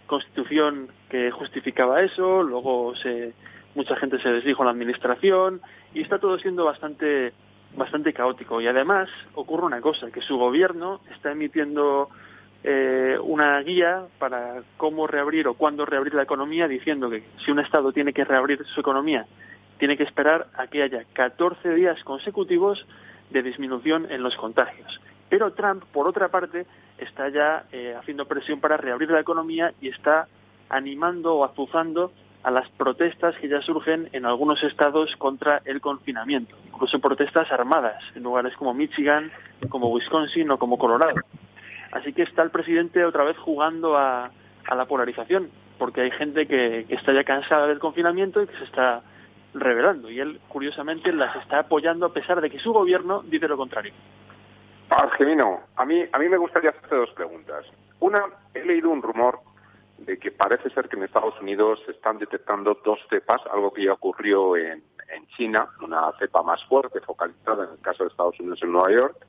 Constitución 0.07 0.89
que 1.09 1.31
justificaba 1.31 2.03
eso. 2.03 2.43
Luego 2.43 2.95
se, 2.97 3.35
mucha 3.75 3.97
gente 3.97 4.21
se 4.21 4.31
desdijo 4.31 4.63
en 4.63 4.67
la 4.67 4.73
administración 4.73 5.61
y 5.95 6.03
está 6.03 6.19
todo 6.19 6.39
siendo 6.39 6.65
bastante 6.65 7.33
bastante 7.77 8.13
caótico. 8.13 8.61
Y 8.61 8.67
además 8.67 9.09
ocurre 9.35 9.67
una 9.67 9.81
cosa, 9.81 10.11
que 10.11 10.23
su 10.23 10.37
gobierno 10.37 11.01
está 11.15 11.33
emitiendo 11.33 12.09
eh, 12.65 13.17
una 13.23 13.61
guía 13.61 14.07
para 14.19 14.63
cómo 14.77 15.07
reabrir 15.07 15.47
o 15.49 15.55
cuándo 15.55 15.87
reabrir 15.87 16.15
la 16.15 16.23
economía, 16.23 16.67
diciendo 16.67 17.11
que 17.11 17.25
si 17.45 17.51
un 17.51 17.61
Estado 17.61 17.93
tiene 17.93 18.13
que 18.13 18.25
reabrir 18.25 18.65
su 18.67 18.81
economía, 18.81 19.27
tiene 19.79 19.97
que 19.97 20.03
esperar 20.05 20.49
a 20.55 20.67
que 20.67 20.83
haya 20.83 21.05
14 21.13 21.75
días 21.75 22.03
consecutivos 22.05 22.87
de 23.31 23.43
disminución 23.43 24.11
en 24.11 24.23
los 24.23 24.37
contagios. 24.37 25.01
Pero 25.29 25.53
Trump, 25.53 25.85
por 25.93 26.09
otra 26.09 26.29
parte, 26.29 26.67
está 26.99 27.29
ya 27.29 27.65
eh, 27.73 27.95
haciendo 27.99 28.27
presión 28.27 28.61
para 28.61 28.77
reabrir 28.77 29.11
la 29.11 29.21
economía 29.21 29.73
y 29.81 29.89
está 29.89 30.27
animando 30.69 31.35
o 31.35 31.45
azuzando 31.45 32.13
a 32.43 32.51
las 32.51 32.69
protestas 32.71 33.37
que 33.37 33.49
ya 33.49 33.61
surgen 33.63 34.09
en 34.13 34.25
algunos 34.25 34.63
estados 34.63 35.15
contra 35.17 35.61
el 35.65 35.81
confinamiento, 35.81 36.57
incluso 36.67 37.01
protestas 37.01 37.51
armadas 37.51 38.03
en 38.15 38.23
lugares 38.23 38.57
como 38.57 38.75
Michigan, 38.75 39.31
como 39.69 39.91
Wisconsin 39.91 40.51
o 40.51 40.59
como 40.59 40.79
Colorado. 40.79 41.17
Así 41.93 42.13
que 42.13 42.23
está 42.23 42.43
el 42.43 42.51
presidente 42.51 43.05
otra 43.05 43.25
vez 43.25 43.37
jugando 43.39 43.97
a, 43.97 44.31
la 44.71 44.85
polarización, 44.85 45.49
porque 45.79 46.03
hay 46.03 46.11
gente 46.11 46.47
que, 46.47 46.85
está 46.91 47.13
ya 47.13 47.25
cansada 47.25 47.67
del 47.67 47.79
confinamiento 47.79 48.43
y 48.43 48.47
que 48.47 48.57
se 48.57 48.65
está 48.65 49.03
rebelando. 49.61 50.11
Y 50.11 50.21
él, 50.21 50.41
curiosamente, 50.49 51.13
las 51.13 51.35
está 51.37 51.61
apoyando 51.61 52.07
a 52.07 52.13
pesar 52.13 52.41
de 52.41 52.51
que 52.51 52.59
su 52.59 52.73
gobierno 52.73 53.23
dice 53.23 53.49
lo 53.49 53.57
contrario. 53.57 53.93
Argemino, 54.91 55.61
a 55.77 55.85
mí, 55.85 56.05
a 56.11 56.19
mí 56.19 56.29
me 56.29 56.39
gustaría 56.39 56.71
hacerte 56.71 56.97
dos 56.97 57.11
preguntas. 57.11 57.67
Una, 58.01 58.25
he 58.55 58.65
leído 58.65 58.91
un 58.91 59.03
rumor 59.03 59.41
de 59.99 60.19
que 60.19 60.31
parece 60.31 60.71
ser 60.71 60.89
que 60.89 60.97
en 60.97 61.03
Estados 61.03 61.39
Unidos 61.41 61.83
se 61.85 61.93
están 61.93 62.19
detectando 62.19 62.81
dos 62.85 62.99
cepas, 63.11 63.43
algo 63.53 63.73
que 63.73 63.85
ya 63.85 63.93
ocurrió 63.93 64.57
en, 64.57 64.83
en 65.09 65.27
China, 65.37 65.69
una 65.83 66.13
cepa 66.19 66.43
más 66.43 66.65
fuerte, 66.65 67.01
focalizada 67.01 67.65
en 67.65 67.71
el 67.73 67.81
caso 67.81 68.05
de 68.05 68.11
Estados 68.11 68.39
Unidos 68.41 68.61
en 68.63 68.73
Nueva 68.73 68.93
York, 68.93 69.27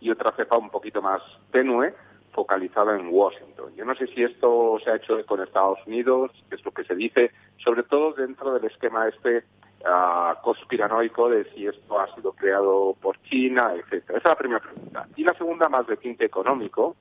y 0.00 0.10
otra 0.10 0.32
cepa 0.32 0.56
un 0.56 0.70
poquito 0.70 1.02
más 1.02 1.20
tenue, 1.50 1.94
focalizada 2.32 2.98
en 2.98 3.08
Washington. 3.10 3.74
Yo 3.76 3.84
no 3.84 3.94
sé 3.94 4.06
si 4.08 4.22
esto 4.22 4.78
se 4.82 4.90
ha 4.90 4.96
hecho 4.96 5.24
con 5.26 5.42
Estados 5.42 5.78
Unidos, 5.86 6.30
es 6.50 6.64
lo 6.64 6.72
que 6.72 6.84
se 6.84 6.94
dice, 6.94 7.30
sobre 7.58 7.82
todo 7.82 8.12
dentro 8.12 8.54
del 8.54 8.64
esquema 8.64 9.08
este 9.08 9.44
uh, 9.84 10.40
conspiranoico 10.42 11.28
de 11.28 11.44
si 11.52 11.66
esto 11.66 11.98
ha 11.98 12.12
sido 12.14 12.32
creado 12.32 12.96
por 13.00 13.20
China, 13.22 13.72
etcétera. 13.74 14.18
Esa 14.18 14.28
es 14.28 14.32
la 14.32 14.36
primera 14.36 14.60
pregunta. 14.60 15.06
Y 15.16 15.24
la 15.24 15.34
segunda, 15.34 15.68
más 15.68 15.86
de 15.86 15.96
tinte 15.96 16.24
económico. 16.24 16.96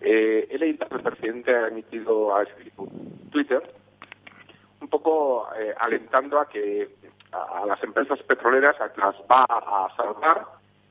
Eh, 0.00 0.46
he 0.50 0.58
leído 0.58 0.86
que 0.86 0.94
el 0.94 1.02
presidente 1.02 1.54
ha 1.54 1.68
emitido, 1.68 2.36
ha 2.36 2.42
escrito 2.42 2.86
Twitter, 3.30 3.62
un 4.80 4.88
poco 4.88 5.48
eh, 5.58 5.74
alentando 5.78 6.38
a 6.38 6.48
que 6.48 6.96
a, 7.32 7.62
a 7.62 7.66
las 7.66 7.82
empresas 7.82 8.22
petroleras 8.22 8.76
las 8.78 9.16
va 9.30 9.46
a 9.48 9.88
salvar 9.96 10.46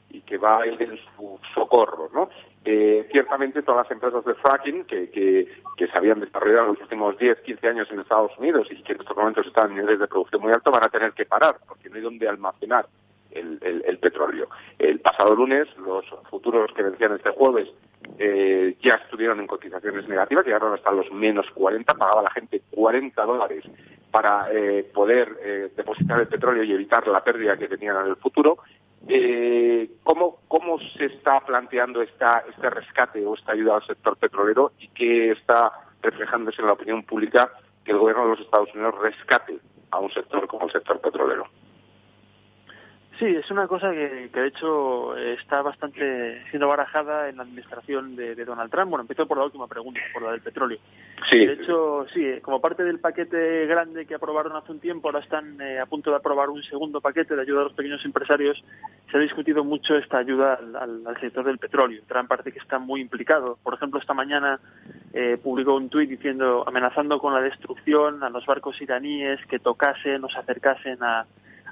y 0.09 0.21
que 0.21 0.37
va 0.37 0.61
a 0.61 0.67
ir 0.67 0.81
en 0.81 0.97
su 1.15 1.39
socorro, 1.53 2.09
¿no? 2.13 2.29
Eh, 2.67 3.07
ciertamente 3.11 3.61
todas 3.61 3.85
las 3.85 3.91
empresas 3.91 4.25
de 4.25 4.33
fracking 4.33 4.85
que, 4.85 5.11
que, 5.11 5.87
se 5.87 5.95
habían 5.95 6.19
desarrollado 6.19 6.63
en 6.63 6.73
los 6.73 6.81
últimos 6.81 7.15
10, 7.15 7.41
15 7.41 7.67
años 7.67 7.87
en 7.91 7.99
Estados 7.99 8.31
Unidos 8.39 8.67
y 8.71 8.81
que 8.81 8.93
en 8.93 9.01
estos 9.01 9.15
momentos 9.15 9.45
están 9.45 9.69
en 9.69 9.77
niveles 9.77 9.99
de 9.99 10.07
producción 10.07 10.41
muy 10.41 10.51
altos 10.51 10.73
van 10.73 10.83
a 10.83 10.89
tener 10.89 11.13
que 11.13 11.27
parar 11.27 11.57
porque 11.67 11.89
no 11.89 11.97
hay 11.97 12.01
donde 12.01 12.27
almacenar 12.27 12.87
el, 13.29 13.59
el, 13.85 13.99
petróleo. 13.99 14.49
El 14.79 14.99
pasado 14.99 15.35
lunes 15.35 15.67
los 15.77 16.05
futuros 16.29 16.71
que 16.73 16.81
vencían 16.81 17.13
este 17.13 17.29
jueves 17.29 17.69
eh, 18.17 18.75
ya 18.81 18.95
estuvieron 18.95 19.39
en 19.39 19.47
cotizaciones 19.47 20.07
negativas, 20.07 20.45
llegaron 20.45 20.73
hasta 20.73 20.91
los 20.91 21.11
menos 21.11 21.45
40, 21.53 21.93
pagaba 21.93 22.23
la 22.23 22.31
gente 22.31 22.63
40 22.71 23.25
dólares 23.25 23.63
para 24.09 24.47
eh, 24.51 24.89
poder 24.93 25.37
eh, 25.43 25.71
depositar 25.75 26.19
el 26.19 26.27
petróleo 26.27 26.63
y 26.63 26.71
evitar 26.71 27.05
la 27.07 27.23
pérdida 27.23 27.57
que 27.57 27.67
tenían 27.67 27.97
en 27.97 28.07
el 28.07 28.15
futuro 28.15 28.57
eh, 29.07 29.89
¿cómo, 30.03 30.39
¿Cómo 30.47 30.79
se 30.97 31.05
está 31.05 31.39
planteando 31.41 32.01
esta, 32.01 32.43
este 32.49 32.69
rescate 32.69 33.25
o 33.25 33.35
esta 33.35 33.51
ayuda 33.51 33.75
al 33.75 33.85
sector 33.85 34.17
petrolero 34.17 34.71
y 34.79 34.87
qué 34.89 35.31
está 35.31 35.71
reflejándose 36.01 36.61
en 36.61 36.67
la 36.67 36.73
opinión 36.73 37.03
pública 37.03 37.51
que 37.83 37.91
el 37.91 37.99
gobierno 37.99 38.23
de 38.23 38.29
los 38.31 38.39
Estados 38.39 38.73
Unidos 38.73 38.95
rescate 38.99 39.59
a 39.91 39.99
un 39.99 40.11
sector 40.11 40.47
como 40.47 40.65
el 40.65 40.71
sector 40.71 40.99
petrolero? 40.99 41.45
Sí, 43.19 43.25
es 43.25 43.49
una 43.49 43.65
cosa 43.67 43.91
que, 43.91 44.29
de 44.33 44.47
hecho 44.47 45.15
está 45.15 45.61
bastante 45.61 46.43
siendo 46.49 46.67
barajada 46.67 47.29
en 47.29 47.37
la 47.37 47.43
administración 47.43 48.15
de, 48.15 48.35
Donald 48.43 48.69
Trump. 48.69 48.89
Bueno, 48.89 49.03
empezó 49.03 49.25
por 49.25 49.37
la 49.37 49.45
última 49.45 49.67
pregunta, 49.67 50.01
por 50.13 50.23
la 50.23 50.31
del 50.31 50.41
petróleo. 50.41 50.79
Sí. 51.29 51.45
De 51.45 51.53
hecho, 51.53 52.05
sí, 52.13 52.41
como 52.41 52.59
parte 52.59 52.83
del 52.83 52.99
paquete 52.99 53.65
grande 53.67 54.05
que 54.05 54.15
aprobaron 54.15 54.55
hace 54.55 54.71
un 54.71 54.81
tiempo, 54.81 55.07
ahora 55.07 55.19
están 55.19 55.59
eh, 55.61 55.79
a 55.79 55.85
punto 55.85 56.09
de 56.09 56.17
aprobar 56.17 56.49
un 56.49 56.61
segundo 56.63 56.99
paquete 56.99 57.35
de 57.35 57.41
ayuda 57.41 57.61
a 57.61 57.63
los 57.65 57.73
pequeños 57.73 58.03
empresarios. 58.03 58.61
Se 59.09 59.17
ha 59.17 59.21
discutido 59.21 59.63
mucho 59.63 59.95
esta 59.95 60.17
ayuda 60.17 60.59
al, 60.79 61.17
sector 61.21 61.45
del 61.45 61.57
petróleo. 61.57 62.01
Trump 62.07 62.27
parece 62.27 62.51
que 62.51 62.59
está 62.59 62.79
muy 62.79 62.99
implicado. 62.99 63.57
Por 63.63 63.75
ejemplo, 63.75 63.99
esta 64.01 64.13
mañana 64.13 64.59
eh, 65.13 65.37
publicó 65.41 65.75
un 65.75 65.89
tuit 65.89 66.09
diciendo, 66.09 66.65
amenazando 66.67 67.19
con 67.19 67.33
la 67.33 67.41
destrucción 67.41 68.23
a 68.23 68.29
los 68.29 68.45
barcos 68.45 68.81
iraníes 68.81 69.39
que 69.45 69.59
tocasen 69.59 70.23
o 70.25 70.29
se 70.29 70.37
acercasen 70.37 71.01
a 71.01 71.25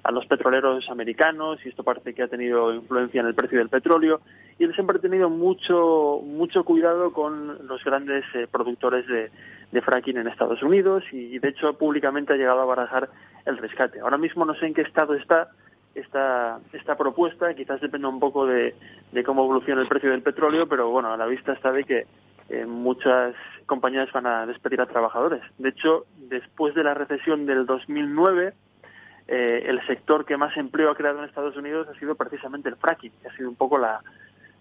a 0.04 0.12
los 0.12 0.26
petroleros 0.26 0.90
americanos 0.90 1.60
y 1.66 1.70
esto 1.70 1.84
parece 1.84 2.14
que 2.14 2.24
ha 2.24 2.28
tenido 2.28 2.74
influencia 2.74 3.22
en 3.22 3.28
el 3.28 3.36
precio 3.36 3.60
del 3.60 3.70
petróleo 3.70 4.22
y 4.60 4.66
él 4.66 4.74
siempre 4.74 4.98
ha 4.98 5.02
tenido 5.02 5.30
mucho 5.30 6.22
mucho 6.26 6.64
cuidado 6.66 7.14
con 7.14 7.68
los 7.68 7.84
grandes 7.84 8.26
eh, 8.36 8.48
productores 8.52 9.08
de, 9.08 9.32
de, 9.72 9.82
fracking 9.82 10.18
en 10.18 10.28
Estados 10.28 10.62
Unidos 10.62 11.04
y, 11.12 11.40
de 11.40 11.48
hecho 11.48 11.78
públicamente 11.78 12.34
ha 12.34 12.38
llegado 12.38 12.62
a 12.62 12.66
barajar 12.66 13.10
el 13.46 13.58
rescate. 13.58 14.02
Ahora 14.02 14.18
mismo 14.18 14.46
no 14.46 14.56
sé 14.56 14.68
en 14.68 14.74
qué 14.74 14.82
estado 14.82 15.14
está 15.14 15.50
esta, 15.96 16.60
esta 16.74 16.98
propuesta, 16.98 17.54
quizás 17.54 17.80
dependa 17.80 18.08
un 18.08 18.20
poco 18.20 18.46
de, 18.46 18.76
de 19.12 19.24
cómo 19.24 19.44
evoluciona 19.44 19.82
el 19.82 19.88
precio 19.88 20.10
del 20.10 20.24
petróleo, 20.24 20.68
pero 20.68 20.90
bueno, 20.90 21.14
a 21.14 21.18
la 21.18 21.28
vista 21.28 21.54
está 21.54 21.72
de 21.72 21.84
que 21.84 22.08
eh, 22.50 22.66
muchas 22.66 23.36
compañías 23.66 24.12
van 24.12 24.26
a 24.26 24.46
despedir 24.46 24.82
a 24.82 24.86
trabajadores. 24.86 25.42
De 25.58 25.70
hecho, 25.70 26.06
después 26.18 26.76
de 26.76 26.84
la 26.84 26.94
recesión 26.94 27.46
del 27.46 27.66
2009, 27.66 28.54
eh, 29.28 29.64
el 29.68 29.86
sector 29.88 30.26
que 30.26 30.38
más 30.38 30.56
empleo 30.58 30.92
ha 30.92 30.96
creado 30.96 31.20
en 31.20 31.26
Estados 31.26 31.56
Unidos 31.56 31.88
ha 31.88 31.98
sido 32.00 32.16
precisamente 32.16 32.70
el 32.70 32.76
fracking, 32.76 33.12
que 33.22 33.28
ha 33.28 33.36
sido 33.36 33.50
un 33.50 33.56
poco 33.56 33.78
la, 33.78 34.02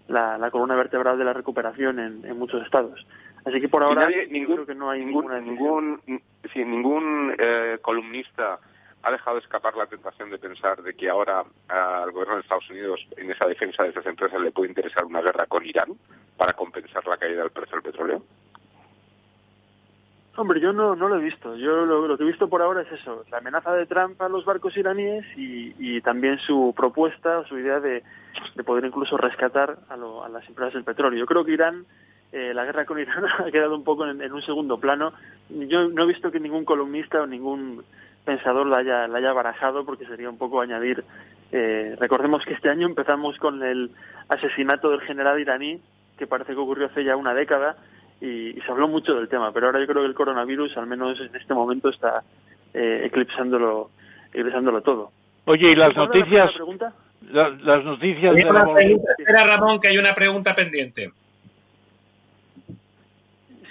la, 0.07 0.49
columna 0.51 0.75
vertebral 0.75 1.17
de 1.17 1.25
la 1.25 1.33
recuperación 1.33 1.99
en, 1.99 2.37
muchos 2.37 2.63
estados. 2.63 3.05
Así 3.45 3.59
que 3.59 3.67
por 3.67 3.83
ahora 3.83 4.07
ningún, 4.29 4.55
creo 4.55 4.65
que 4.65 4.75
no 4.75 4.89
hay 4.89 5.03
ningún, 5.03 5.45
ningún, 5.45 6.01
ningún 6.55 7.35
eh, 7.37 7.77
columnista 7.81 8.59
ha 9.03 9.11
dejado 9.11 9.37
escapar 9.37 9.75
la 9.75 9.85
tentación 9.85 10.29
de 10.29 10.37
pensar 10.37 10.81
de 10.81 10.93
que 10.93 11.09
ahora 11.09 11.43
al 11.67 12.11
gobierno 12.11 12.35
de 12.35 12.41
Estados 12.41 12.69
Unidos 12.69 13.05
en 13.17 13.29
esa 13.31 13.45
defensa 13.45 13.83
de 13.83 13.89
esas 13.89 14.05
empresas 14.05 14.39
le 14.39 14.51
puede 14.51 14.69
interesar 14.69 15.03
una 15.03 15.21
guerra 15.21 15.45
con 15.45 15.65
Irán 15.65 15.89
para 16.37 16.53
compensar 16.53 17.05
la 17.05 17.17
caída 17.17 17.41
del 17.41 17.51
precio 17.51 17.75
del 17.75 17.83
petróleo. 17.83 18.23
Hombre, 20.35 20.59
yo 20.59 20.73
no, 20.73 20.95
no 20.95 21.07
lo 21.07 21.17
he 21.17 21.23
visto. 21.23 21.55
Yo 21.55 21.85
lo, 21.85 22.17
que 22.17 22.23
he 22.23 22.27
visto 22.27 22.49
por 22.49 22.63
ahora 22.63 22.81
es 22.81 22.91
eso, 22.91 23.23
la 23.29 23.37
amenaza 23.37 23.71
de 23.73 23.85
Trump 23.85 24.19
a 24.19 24.29
los 24.29 24.45
barcos 24.45 24.75
iraníes 24.75 25.25
y, 25.37 26.01
también 26.01 26.39
su 26.39 26.73
propuesta, 26.75 27.43
su 27.47 27.57
idea 27.57 27.79
de, 27.79 28.03
poder 28.65 28.85
incluso 28.85 29.15
rescatar 29.15 29.77
a, 29.89 29.95
las 29.95 30.47
empresas 30.47 30.73
del 30.73 30.83
petróleo. 30.83 31.19
Yo 31.19 31.27
creo 31.27 31.45
que 31.45 31.51
Irán, 31.51 31.85
eh, 32.31 32.51
la 32.53 32.65
guerra 32.65 32.85
con 32.85 32.99
Irán 32.99 33.25
ha 33.39 33.51
quedado 33.51 33.75
un 33.75 33.83
poco 33.83 34.07
en, 34.07 34.33
un 34.33 34.41
segundo 34.41 34.79
plano. 34.79 35.13
Yo 35.49 35.87
no 35.89 36.03
he 36.03 36.07
visto 36.07 36.31
que 36.31 36.39
ningún 36.39 36.65
columnista 36.65 37.21
o 37.21 37.27
ningún 37.27 37.83
pensador 38.25 38.65
la 38.65 38.77
haya, 38.77 39.07
la 39.07 39.19
haya 39.19 39.33
barajado 39.33 39.85
porque 39.85 40.07
sería 40.07 40.31
un 40.31 40.39
poco 40.39 40.61
añadir. 40.61 41.03
Eh, 41.51 41.95
recordemos 41.99 42.43
que 42.43 42.53
este 42.53 42.69
año 42.69 42.87
empezamos 42.87 43.37
con 43.37 43.61
el 43.61 43.91
asesinato 44.29 44.89
del 44.89 45.01
general 45.01 45.39
iraní, 45.39 45.79
que 46.17 46.25
parece 46.25 46.53
que 46.53 46.59
ocurrió 46.59 46.87
hace 46.87 47.03
ya 47.03 47.15
una 47.15 47.35
década 47.35 47.77
y, 48.23 48.53
se 48.61 48.71
habló 48.71 48.87
mucho 48.87 49.13
del 49.15 49.27
tema, 49.27 49.51
pero 49.51 49.67
ahora 49.67 49.81
yo 49.81 49.87
creo 49.87 50.01
que 50.01 50.07
el 50.07 50.15
coronavirus, 50.15 50.77
al 50.77 50.87
menos 50.87 51.19
en 51.19 51.35
este 51.35 51.53
momento, 51.53 51.89
está 51.89 52.23
eh, 52.73 53.01
eclipsándolo, 53.05 53.89
eclipsándolo 54.31 54.81
todo. 54.81 55.11
Oye, 55.45 55.71
¿y 55.71 55.75
las 55.75 55.93
noticias? 55.95 56.51
las 57.31 57.83
noticias 57.83 58.33
de 58.33 58.43
la... 58.43 58.65
Espera, 59.17 59.45
Ramón, 59.45 59.79
que 59.79 59.89
hay 59.89 59.97
una 59.97 60.13
pregunta 60.13 60.55
pendiente. 60.55 61.11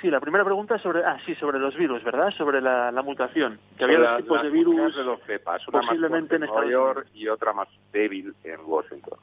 Sí, 0.03 0.11
la 0.11 0.21
primera 0.21 0.45
pregunta 0.45 0.79
sobre, 0.79 1.05
ah, 1.05 1.17
sí, 1.25 1.35
sobre 1.37 1.59
los 1.59 1.75
virus, 1.77 2.03
¿verdad? 2.03 2.31
Sobre 2.33 2.61
la, 2.61 2.91
mutación. 3.03 3.59
Que 3.79 3.85
había 3.85 4.01
dos 4.01 4.17
tipos 4.19 4.43
de 4.43 4.51
virus 4.51 4.97
de 4.97 5.05
los 5.05 5.21
cepas, 5.23 5.67
una 5.69 5.81
posiblemente 5.81 6.39
más 6.39 6.49
en 6.49 6.55
Nueva 6.55 6.71
York 6.71 7.07
y 7.15 7.29
otra 7.29 7.53
más 7.53 7.69
débil 7.93 8.35
en 8.45 8.61
Washington. 8.67 9.19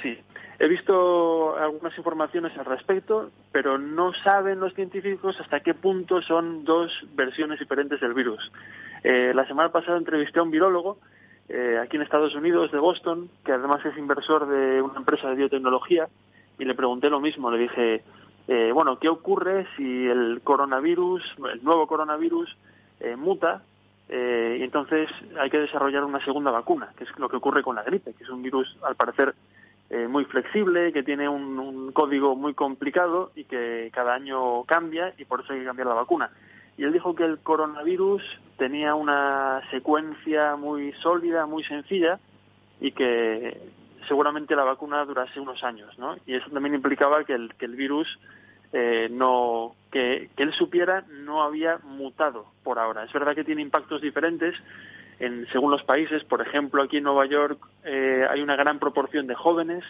Sí, 0.00 0.18
he 0.60 0.68
visto 0.68 1.56
algunas 1.56 1.96
informaciones 1.96 2.56
al 2.58 2.66
respecto, 2.66 3.30
pero 3.50 3.78
no 3.78 4.12
saben 4.12 4.60
los 4.60 4.74
científicos 4.74 5.40
hasta 5.40 5.60
qué 5.60 5.72
punto 5.72 6.20
son 6.20 6.66
dos 6.66 6.92
versiones 7.14 7.58
diferentes 7.58 7.98
del 7.98 8.12
virus. 8.12 8.52
Eh, 9.02 9.32
la 9.34 9.46
semana 9.46 9.72
pasada 9.72 9.96
entrevisté 9.96 10.38
a 10.38 10.42
un 10.42 10.50
virólogo 10.50 10.98
eh, 11.48 11.78
aquí 11.82 11.96
en 11.96 12.02
Estados 12.02 12.34
Unidos, 12.34 12.70
de 12.72 12.78
Boston, 12.78 13.30
que 13.42 13.52
además 13.52 13.82
es 13.86 13.96
inversor 13.96 14.46
de 14.48 14.82
una 14.82 14.98
empresa 14.98 15.30
de 15.30 15.36
biotecnología, 15.36 16.08
y 16.58 16.66
le 16.66 16.74
pregunté 16.74 17.08
lo 17.08 17.20
mismo. 17.20 17.50
Le 17.50 17.56
dije, 17.56 18.02
eh, 18.46 18.70
bueno, 18.74 18.98
¿qué 18.98 19.08
ocurre 19.08 19.66
si 19.78 20.06
el 20.06 20.42
coronavirus, 20.44 21.22
el 21.54 21.64
nuevo 21.64 21.86
coronavirus, 21.86 22.54
muta 23.16 23.62
y 24.10 24.62
entonces 24.62 25.08
hay 25.38 25.48
que 25.48 25.60
desarrollar 25.60 26.04
una 26.04 26.22
segunda 26.22 26.50
vacuna, 26.50 26.92
que 26.98 27.04
es 27.04 27.18
lo 27.18 27.30
que 27.30 27.36
ocurre 27.36 27.62
con 27.62 27.76
la 27.76 27.82
gripe, 27.82 28.12
que 28.12 28.24
es 28.24 28.28
un 28.28 28.42
virus, 28.42 28.76
al 28.82 28.94
parecer, 28.94 29.34
eh, 29.90 30.06
muy 30.06 30.24
flexible, 30.24 30.92
que 30.92 31.02
tiene 31.02 31.28
un, 31.28 31.90
código 31.92 32.36
muy 32.36 32.54
complicado 32.54 33.32
y 33.34 33.42
que 33.42 33.90
cada 33.92 34.14
año 34.14 34.62
cambia 34.62 35.12
y 35.18 35.24
por 35.24 35.40
eso 35.40 35.52
hay 35.52 35.58
que 35.58 35.64
cambiar 35.64 35.88
la 35.88 35.94
vacuna. 35.94 36.30
Y 36.78 36.84
él 36.84 36.92
dijo 36.92 37.16
que 37.16 37.24
el 37.24 37.40
coronavirus 37.40 38.22
tenía 38.56 38.94
una 38.94 39.60
secuencia 39.72 40.54
muy 40.54 40.92
sólida, 41.02 41.44
muy 41.46 41.64
sencilla 41.64 42.20
y 42.80 42.92
que 42.92 43.60
seguramente 44.06 44.54
la 44.54 44.62
vacuna 44.62 45.04
durase 45.04 45.40
unos 45.40 45.62
años, 45.64 45.98
¿no? 45.98 46.16
Y 46.24 46.36
eso 46.36 46.48
también 46.50 46.76
implicaba 46.76 47.24
que 47.24 47.34
el, 47.34 47.52
que 47.56 47.66
el 47.66 47.74
virus 47.74 48.06
eh, 48.72 49.08
no 49.10 49.74
que 49.90 50.30
él 50.36 50.52
supiera 50.52 51.04
no 51.24 51.42
había 51.42 51.78
mutado 51.78 52.46
por 52.62 52.78
ahora. 52.78 53.02
Es 53.02 53.12
verdad 53.12 53.34
que 53.34 53.42
tiene 53.42 53.62
impactos 53.62 54.00
diferentes 54.00 54.54
en, 55.20 55.46
según 55.52 55.70
los 55.70 55.84
países. 55.84 56.24
Por 56.24 56.40
ejemplo, 56.40 56.82
aquí 56.82 56.96
en 56.96 57.04
Nueva 57.04 57.26
York 57.26 57.58
eh, 57.84 58.26
hay 58.28 58.40
una 58.40 58.56
gran 58.56 58.78
proporción 58.78 59.26
de 59.26 59.34
jóvenes 59.34 59.84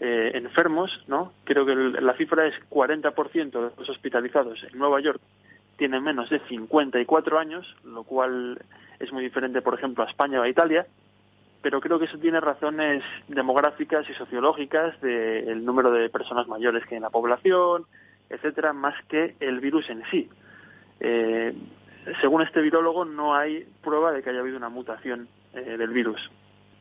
eh, 0.00 0.32
enfermos, 0.34 0.90
¿no? 1.06 1.32
Creo 1.44 1.64
que 1.64 1.74
la 1.74 2.14
cifra 2.14 2.46
es 2.46 2.54
40% 2.68 3.50
de 3.50 3.70
los 3.78 3.88
hospitalizados 3.88 4.62
en 4.64 4.78
Nueva 4.78 5.00
York 5.00 5.20
tienen 5.76 6.02
menos 6.02 6.30
de 6.30 6.40
54 6.40 7.38
años, 7.38 7.76
lo 7.84 8.02
cual 8.04 8.58
es 8.98 9.12
muy 9.12 9.22
diferente, 9.22 9.62
por 9.62 9.74
ejemplo, 9.74 10.04
a 10.04 10.08
España 10.08 10.40
o 10.40 10.42
a 10.42 10.48
Italia, 10.48 10.86
pero 11.62 11.80
creo 11.80 11.98
que 11.98 12.06
eso 12.06 12.18
tiene 12.18 12.40
razones 12.40 13.02
demográficas 13.28 14.08
y 14.08 14.14
sociológicas 14.14 15.00
del 15.00 15.64
número 15.64 15.90
de 15.90 16.08
personas 16.08 16.48
mayores 16.48 16.84
que 16.84 16.94
hay 16.94 16.98
en 16.98 17.02
la 17.02 17.10
población, 17.10 17.84
etcétera, 18.30 18.72
más 18.72 18.94
que 19.06 19.34
el 19.40 19.60
virus 19.60 19.88
en 19.90 20.02
sí. 20.10 20.28
Eh, 21.00 21.54
según 22.20 22.42
este 22.42 22.60
virólogo, 22.60 23.04
no 23.04 23.34
hay 23.34 23.66
prueba 23.82 24.12
de 24.12 24.22
que 24.22 24.30
haya 24.30 24.40
habido 24.40 24.56
una 24.56 24.68
mutación 24.68 25.28
eh, 25.54 25.76
del 25.76 25.90
virus, 25.90 26.30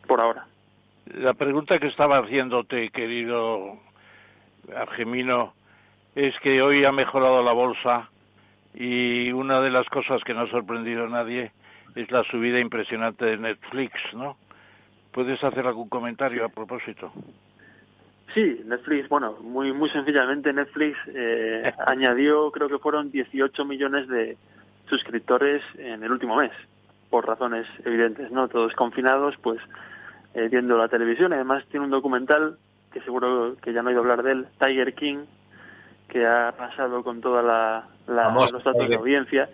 por 0.08 0.22
ahora. 0.22 0.46
La 1.14 1.34
pregunta 1.34 1.80
que 1.80 1.88
estaba 1.88 2.20
haciéndote, 2.20 2.90
querido 2.90 3.78
Argemino, 4.76 5.54
es 6.16 6.34
que 6.40 6.62
hoy 6.62 6.86
ha 6.86 6.92
mejorado 6.92 7.44
la 7.44 7.52
bolsa 7.52 8.10
y 8.74 9.32
una 9.32 9.62
de 9.62 9.70
las 9.70 9.88
cosas 9.88 10.24
que 10.24 10.34
no 10.34 10.42
ha 10.42 10.50
sorprendido 10.50 11.06
a 11.06 11.10
nadie 11.10 11.52
es 11.96 12.12
la 12.12 12.24
subida 12.24 12.60
impresionante 12.60 13.26
de 13.26 13.38
Netflix, 13.38 13.94
¿no? 14.14 14.38
¿Puedes 15.12 15.42
hacer 15.44 15.66
algún 15.66 15.88
comentario 15.88 16.44
a 16.44 16.50
propósito? 16.50 17.14
Sí, 18.34 18.62
Netflix, 18.66 19.08
bueno, 19.08 19.38
muy 19.42 19.72
muy 19.72 19.90
sencillamente 19.90 20.52
Netflix 20.52 20.98
eh, 21.14 21.72
añadió, 21.88 22.52
creo 22.52 22.68
que 22.68 22.80
fueron 22.80 23.12
18 23.12 23.64
millones 23.64 24.08
de, 24.10 24.38
suscriptores 24.89 25.63
en 25.78 26.04
el 26.04 26.12
último 26.12 26.36
mes, 26.36 26.52
por 27.10 27.28
razones 27.28 27.67
evidentes, 27.84 28.32
¿no? 28.32 28.48
Todos 28.48 28.74
confinados, 28.74 29.36
pues 29.41 29.60
eh, 30.34 30.48
viendo 30.50 30.78
la 30.78 30.88
televisión. 30.88 31.34
Además 31.34 31.63
tiene 31.69 31.86
un 31.86 31.91
documental 31.91 32.58
que 32.91 33.02
seguro 33.02 33.56
que 33.62 33.74
ya 33.74 33.82
no 33.82 33.89
he 33.89 33.91
oído 33.91 34.02
hablar 34.02 34.24
de 34.24 34.32
él, 34.32 34.48
Tiger 34.60 34.93
King, 34.93 35.26
que 36.08 36.26
ha 36.26 36.54
pasado 36.58 37.04
con 37.04 37.21
toda 37.21 37.41
la, 37.41 37.88
los 38.08 38.63
datos 38.63 38.88
de 38.88 38.95
audiencia. 38.95 39.50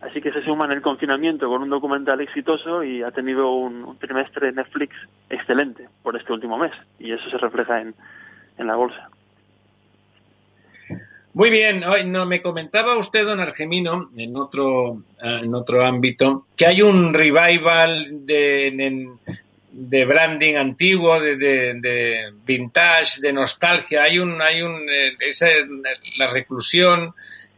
Así 0.00 0.20
que 0.20 0.32
se 0.32 0.42
suma 0.44 0.64
en 0.66 0.72
el 0.72 0.82
confinamiento 0.82 1.48
con 1.48 1.62
un 1.62 1.70
documental 1.70 2.20
exitoso 2.20 2.84
y 2.84 3.02
ha 3.02 3.10
tenido 3.10 3.52
un, 3.52 3.82
un 3.82 3.98
trimestre 3.98 4.52
Netflix 4.52 4.94
excelente 5.28 5.88
por 6.02 6.16
este 6.16 6.32
último 6.32 6.56
mes. 6.56 6.72
Y 6.98 7.12
eso 7.12 7.28
se 7.28 7.38
refleja 7.38 7.80
en, 7.80 7.94
en 8.56 8.66
la 8.66 8.76
bolsa. 8.76 9.10
Muy 11.38 11.50
bien, 11.50 11.84
hoy 11.84 12.04
no 12.04 12.26
me 12.26 12.42
comentaba 12.42 12.98
usted, 12.98 13.24
don 13.24 13.38
Argemino, 13.38 14.10
en 14.16 14.36
otro, 14.36 15.04
eh, 15.22 15.42
en 15.44 15.54
otro 15.54 15.86
ámbito, 15.86 16.46
que 16.56 16.66
hay 16.66 16.82
un 16.82 17.14
revival 17.14 18.26
de, 18.26 19.08
de 19.70 20.04
branding 20.04 20.56
antiguo, 20.56 21.20
de, 21.20 21.36
de, 21.36 22.32
vintage, 22.44 23.20
de 23.20 23.32
nostalgia. 23.32 24.02
Hay 24.02 24.18
un, 24.18 24.42
hay 24.42 24.62
un, 24.62 24.84
eh, 24.90 25.12
esa, 25.20 25.46
la 26.18 26.26
reclusión, 26.26 27.14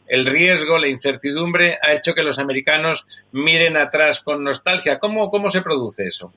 el 0.07 0.27
riesgo, 0.27 0.77
la 0.77 0.88
incertidumbre 0.88 1.79
ha 1.83 1.95
hecho 1.95 2.14
que 2.14 2.23
los 2.23 2.38
americanos 2.38 3.07
miren 3.33 3.79
atrás 3.79 4.21
con 4.21 4.45
nostalgia. 4.45 4.99
¿Cómo, 4.99 5.31
cómo 5.31 5.49
se 5.49 5.62
produce 5.62 6.07
eso? 6.07 6.35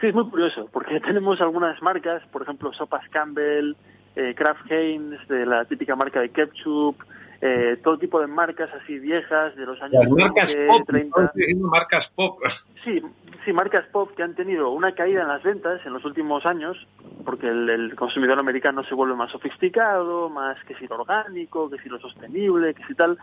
Sí, 0.00 0.06
es 0.06 0.14
muy 0.14 0.30
curioso, 0.30 0.70
porque 0.72 1.00
tenemos 1.04 1.38
algunas 1.42 1.82
marcas, 1.82 2.22
por 2.32 2.40
ejemplo, 2.40 2.72
Sopas 2.72 3.06
Campbell, 3.10 3.74
eh, 4.16 4.34
Kraft 4.34 4.70
Heinz, 4.70 5.26
de 5.28 5.46
la 5.46 5.64
típica 5.64 5.96
marca 5.96 6.20
de 6.20 6.30
ketchup, 6.30 7.02
eh, 7.40 7.78
todo 7.82 7.98
tipo 7.98 8.20
de 8.20 8.26
marcas 8.26 8.70
así 8.72 8.98
viejas 8.98 9.54
de 9.56 9.66
los 9.66 9.80
años 9.82 10.08
marcas 10.08 10.54
20, 10.54 10.72
pop, 10.72 10.86
30. 10.86 11.68
Marcas 11.68 12.08
pop. 12.08 12.38
Sí, 12.84 13.00
sí, 13.46 13.52
marcas 13.54 13.86
pop 13.86 14.10
que 14.14 14.22
han 14.22 14.34
tenido 14.34 14.70
una 14.70 14.92
caída 14.92 15.22
en 15.22 15.28
las 15.28 15.42
ventas 15.42 15.80
en 15.86 15.94
los 15.94 16.04
últimos 16.04 16.44
años, 16.44 16.76
porque 17.24 17.48
el, 17.48 17.94
consumidor 17.96 18.38
americano 18.38 18.84
se 18.84 18.94
vuelve 18.94 19.14
más 19.14 19.30
sofisticado, 19.30 20.28
más 20.28 20.62
que 20.64 20.74
si 20.74 20.86
lo 20.86 20.96
orgánico, 21.00 21.70
que 21.70 21.78
si 21.78 21.88
lo 21.88 21.98
sostenible, 21.98 22.74
que 22.74 22.84
si 22.84 22.94
tal, 22.94 23.16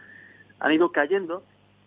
han 0.60 0.72
ido 0.72 0.92
cayendo 0.92 1.44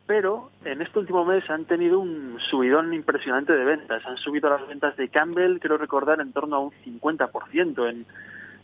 pero 0.07 0.51
en 0.65 0.83
este 0.83 0.99
último 0.99 1.25
mes 1.25 1.49
han 1.49 1.65
tenido 1.65 1.99
un 1.99 2.37
subidón 2.51 2.93
impresionante 2.93 3.55
de 3.55 3.65
ventas. 3.65 4.05
Han 4.05 4.19
subido 4.19 4.51
las 4.51 4.67
ventas 4.69 4.97
de 4.97 5.09
Campbell, 5.09 5.59
quiero 5.59 5.79
recordar, 5.79 6.21
en 6.21 6.33
torno 6.33 6.57
a 6.57 6.59
un 6.61 6.73
50% 6.85 7.89
en, 7.89 8.05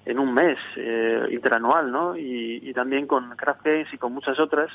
en 0.07 0.19
un 0.19 0.33
mes 0.33 0.59
eh, 0.77 1.27
interanual, 1.31 1.91
¿no? 1.93 2.17
Y, 2.17 2.73
también 2.75 3.07
con 3.07 3.37
Kraft 3.37 3.65
Games 3.65 3.93
y 3.93 3.99
con 3.99 4.13
muchas 4.13 4.39
otras. 4.39 4.71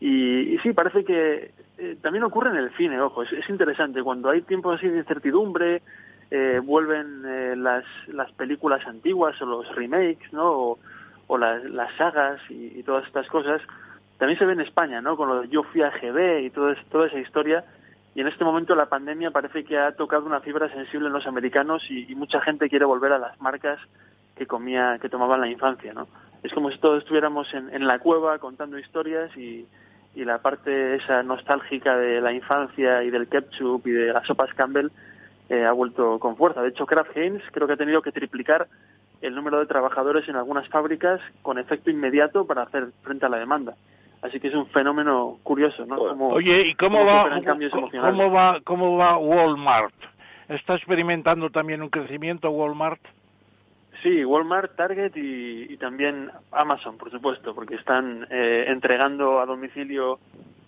Y, 0.00 0.58
sí, 0.62 0.72
parece 0.72 1.04
que 1.04 1.52
eh, 1.78 1.96
también 2.00 2.24
ocurre 2.24 2.50
en 2.50 2.56
el 2.56 2.70
cine, 2.76 3.00
ojo, 3.00 3.22
es, 3.22 3.32
es 3.32 3.48
interesante. 3.50 4.02
Cuando 4.02 4.30
hay 4.30 4.42
tiempos 4.42 4.78
así 4.78 4.88
de 4.88 4.98
incertidumbre, 4.98 5.82
eh, 6.30 6.60
vuelven 6.62 7.22
eh, 7.24 7.54
las, 7.56 7.84
las 8.08 8.32
películas 8.32 8.84
antiguas 8.86 9.40
o 9.40 9.46
los 9.46 9.74
remakes, 9.76 10.32
¿no? 10.32 10.76
O, 11.28 11.38
las, 11.38 11.62
las 11.64 11.94
sagas 11.96 12.40
y, 12.48 12.82
todas 12.82 13.06
estas 13.06 13.28
cosas. 13.28 13.60
También 14.18 14.38
se 14.38 14.46
ve 14.46 14.54
en 14.54 14.60
España, 14.60 15.00
¿no? 15.00 15.16
Con 15.16 15.28
lo 15.28 15.42
de 15.42 15.48
Yo 15.48 15.62
fui 15.62 15.82
a 15.82 15.90
GB 15.90 16.40
y 16.42 16.50
todo, 16.50 16.74
toda 16.90 17.06
esa 17.06 17.18
historia. 17.18 17.64
Y 18.14 18.20
en 18.22 18.28
este 18.28 18.44
momento 18.44 18.74
la 18.74 18.86
pandemia 18.86 19.30
parece 19.30 19.64
que 19.64 19.78
ha 19.78 19.92
tocado 19.92 20.24
una 20.24 20.40
fibra 20.40 20.68
sensible 20.70 21.08
en 21.08 21.12
los 21.12 21.26
americanos 21.26 21.84
y, 21.90 22.14
mucha 22.14 22.40
gente 22.40 22.68
quiere 22.68 22.84
volver 22.86 23.12
a 23.12 23.18
las 23.18 23.40
marcas 23.40 23.78
que 24.36 24.46
comía, 24.46 24.98
que 25.00 25.08
tomaban 25.08 25.40
la 25.40 25.48
infancia, 25.48 25.92
¿no? 25.94 26.06
Es 26.42 26.52
como 26.52 26.70
si 26.70 26.78
todos 26.78 27.02
estuviéramos 27.02 27.52
en, 27.54 27.74
en 27.74 27.86
la 27.86 27.98
cueva 27.98 28.38
contando 28.38 28.78
historias 28.78 29.36
y, 29.36 29.66
y 30.14 30.24
la 30.24 30.38
parte 30.38 30.96
esa 30.96 31.22
nostálgica 31.22 31.96
de 31.96 32.20
la 32.20 32.32
infancia 32.32 33.02
y 33.02 33.10
del 33.10 33.28
ketchup 33.28 33.86
y 33.86 33.90
de 33.90 34.12
las 34.12 34.26
sopas 34.26 34.52
Campbell 34.54 34.90
eh, 35.48 35.64
ha 35.64 35.72
vuelto 35.72 36.18
con 36.18 36.36
fuerza. 36.36 36.62
De 36.62 36.68
hecho, 36.68 36.86
Kraft 36.86 37.16
Heinz 37.16 37.42
creo 37.52 37.66
que 37.66 37.74
ha 37.74 37.78
tenido 37.78 38.02
que 38.02 38.12
triplicar 38.12 38.66
el 39.22 39.34
número 39.34 39.58
de 39.58 39.66
trabajadores 39.66 40.28
en 40.28 40.36
algunas 40.36 40.68
fábricas 40.68 41.20
con 41.42 41.58
efecto 41.58 41.90
inmediato 41.90 42.46
para 42.46 42.62
hacer 42.62 42.88
frente 43.02 43.26
a 43.26 43.28
la 43.28 43.38
demanda. 43.38 43.74
Así 44.22 44.40
que 44.40 44.48
es 44.48 44.54
un 44.54 44.66
fenómeno 44.68 45.38
curioso, 45.42 45.84
¿no? 45.86 45.96
Oye, 45.96 46.68
¿y 46.68 46.74
cómo, 46.74 47.04
va, 47.04 47.28
cómo, 48.00 48.30
va, 48.30 48.60
cómo 48.64 48.96
va 48.96 49.18
Walmart? 49.18 49.94
¿Está 50.48 50.74
experimentando 50.76 51.50
también 51.50 51.82
un 51.82 51.90
crecimiento 51.90 52.50
Walmart? 52.50 53.00
Sí, 54.02 54.24
Walmart, 54.24 54.76
Target 54.76 55.12
y, 55.14 55.76
también 55.78 56.30
Amazon, 56.52 56.98
por 56.98 57.10
supuesto, 57.10 57.54
porque 57.54 57.76
están 57.76 58.26
eh, 58.30 58.64
entregando 58.68 59.40
a 59.40 59.46
domicilio 59.46 60.18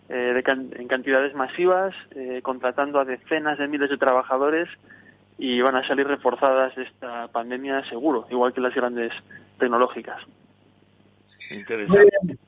eh, 0.08 0.42
en 0.46 0.88
cantidades 0.88 1.34
masivas, 1.34 1.94
eh, 2.12 2.40
contratando 2.42 2.98
a 2.98 3.04
decenas 3.04 3.58
de 3.58 3.68
miles 3.68 3.90
de 3.90 3.98
trabajadores 3.98 4.68
y 5.36 5.60
van 5.60 5.76
a 5.76 5.86
salir 5.86 6.06
reforzadas 6.06 6.74
de 6.76 6.84
esta 6.84 7.28
pandemia 7.28 7.84
seguro, 7.84 8.26
igual 8.30 8.52
que 8.52 8.60
las 8.60 8.74
grandes 8.74 9.12
tecnológicas. 9.58 10.22
Interesante. 11.50 12.38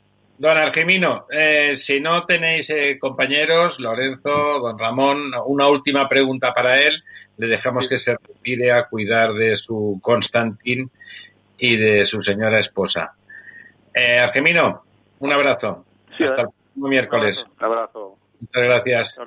Don 0.41 0.57
Argemino, 0.57 1.27
eh, 1.31 1.77
si 1.77 2.01
no 2.01 2.25
tenéis 2.25 2.73
compañeros, 2.99 3.79
Lorenzo, 3.79 4.59
don 4.59 4.79
Ramón, 4.79 5.33
una 5.45 5.69
última 5.69 6.09
pregunta 6.09 6.55
para 6.55 6.81
él. 6.81 7.05
Le 7.37 7.47
dejamos 7.47 7.87
que 7.87 7.99
se 7.99 8.17
retire 8.17 8.73
a 8.73 8.89
cuidar 8.89 9.35
de 9.35 9.55
su 9.55 10.01
Constantín 10.01 10.91
y 11.59 11.77
de 11.77 12.07
su 12.07 12.23
señora 12.23 12.59
esposa. 12.59 13.15
Argemino, 13.95 14.83
un 15.19 15.31
abrazo. 15.31 15.85
Hasta 16.19 16.47
miércoles. 16.75 17.47
Un 17.59 17.65
abrazo. 17.67 18.17
Muchas 18.41 18.63
gracias. 18.63 19.21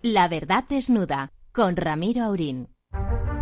La 0.00 0.26
verdad 0.26 0.64
desnuda 0.66 1.32
con 1.52 1.76
Ramiro 1.76 2.24
Aurín. 2.24 2.68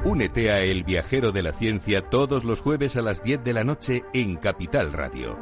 Únete 0.04 0.50
a 0.50 0.62
El 0.62 0.82
Viajero 0.82 1.30
de 1.30 1.42
la 1.42 1.52
Ciencia 1.52 2.02
todos 2.02 2.42
los 2.42 2.60
jueves 2.60 2.96
a 2.96 3.02
las 3.02 3.22
10 3.22 3.44
de 3.44 3.52
la 3.52 3.62
noche 3.62 4.02
en 4.12 4.34
Capital 4.34 4.92
Radio. 4.92 5.38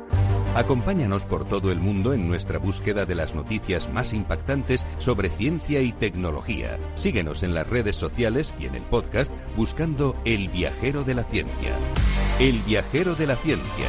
Acompáñanos 0.55 1.25
por 1.25 1.49
todo 1.49 1.73
el 1.73 1.81
mundo 1.81 2.13
en 2.13 2.29
nuestra 2.29 2.59
búsqueda 2.59 3.07
de 3.07 3.15
las 3.15 3.35
noticias 3.35 3.91
más 3.91 4.13
impactantes 4.13 4.87
sobre 4.99 5.31
ciencia 5.31 5.81
y 5.81 5.93
tecnología. 5.93 6.79
Síguenos 6.95 7.43
en 7.43 7.55
las 7.55 7.67
redes 7.67 7.97
sociales 7.97 8.53
y 8.61 8.67
en 8.67 8.75
el 8.75 8.83
podcast 8.83 9.33
buscando 9.57 10.15
El 10.27 10.51
Viajero 10.51 11.05
de 11.05 11.15
la 11.15 11.25
Ciencia. 11.25 11.79
El 12.39 12.59
Viajero 12.67 13.15
de 13.15 13.29
la 13.29 13.37
Ciencia 13.37 13.87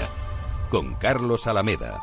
con 0.70 0.96
Carlos 0.96 1.48
Alameda. 1.48 2.00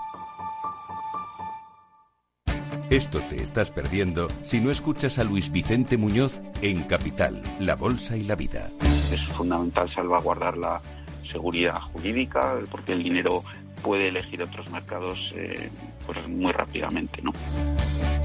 Esto 2.90 3.20
te 3.30 3.42
estás 3.42 3.70
perdiendo 3.70 4.28
si 4.42 4.60
no 4.60 4.70
escuchas 4.70 5.18
a 5.18 5.24
Luis 5.24 5.50
Vicente 5.50 5.96
Muñoz 5.96 6.42
en 6.60 6.82
Capital, 6.82 7.42
La 7.60 7.76
Bolsa 7.76 8.18
y 8.18 8.24
la 8.24 8.34
Vida. 8.34 8.68
Es 9.10 9.22
fundamental 9.28 9.88
salvaguardar 9.88 10.58
la 10.58 10.82
seguridad 11.30 11.80
jurídica 11.92 12.58
porque 12.70 12.92
el 12.92 13.02
dinero 13.02 13.42
puede 13.82 14.08
elegir 14.08 14.42
otros 14.42 14.70
mercados 14.70 15.32
eh, 15.34 15.70
pues 16.06 16.26
muy 16.28 16.52
rápidamente. 16.52 17.22
¿no? 17.22 17.32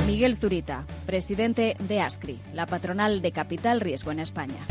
Miguel 0.06 0.38
Zurita, 0.38 0.86
presidente 1.06 1.76
de 1.80 2.02
ASCRI, 2.02 2.40
la 2.54 2.66
patronal 2.66 3.22
de 3.22 3.32
Capital 3.32 3.82
Riesgo 3.82 4.12
en 4.12 4.20
España. 4.20 4.66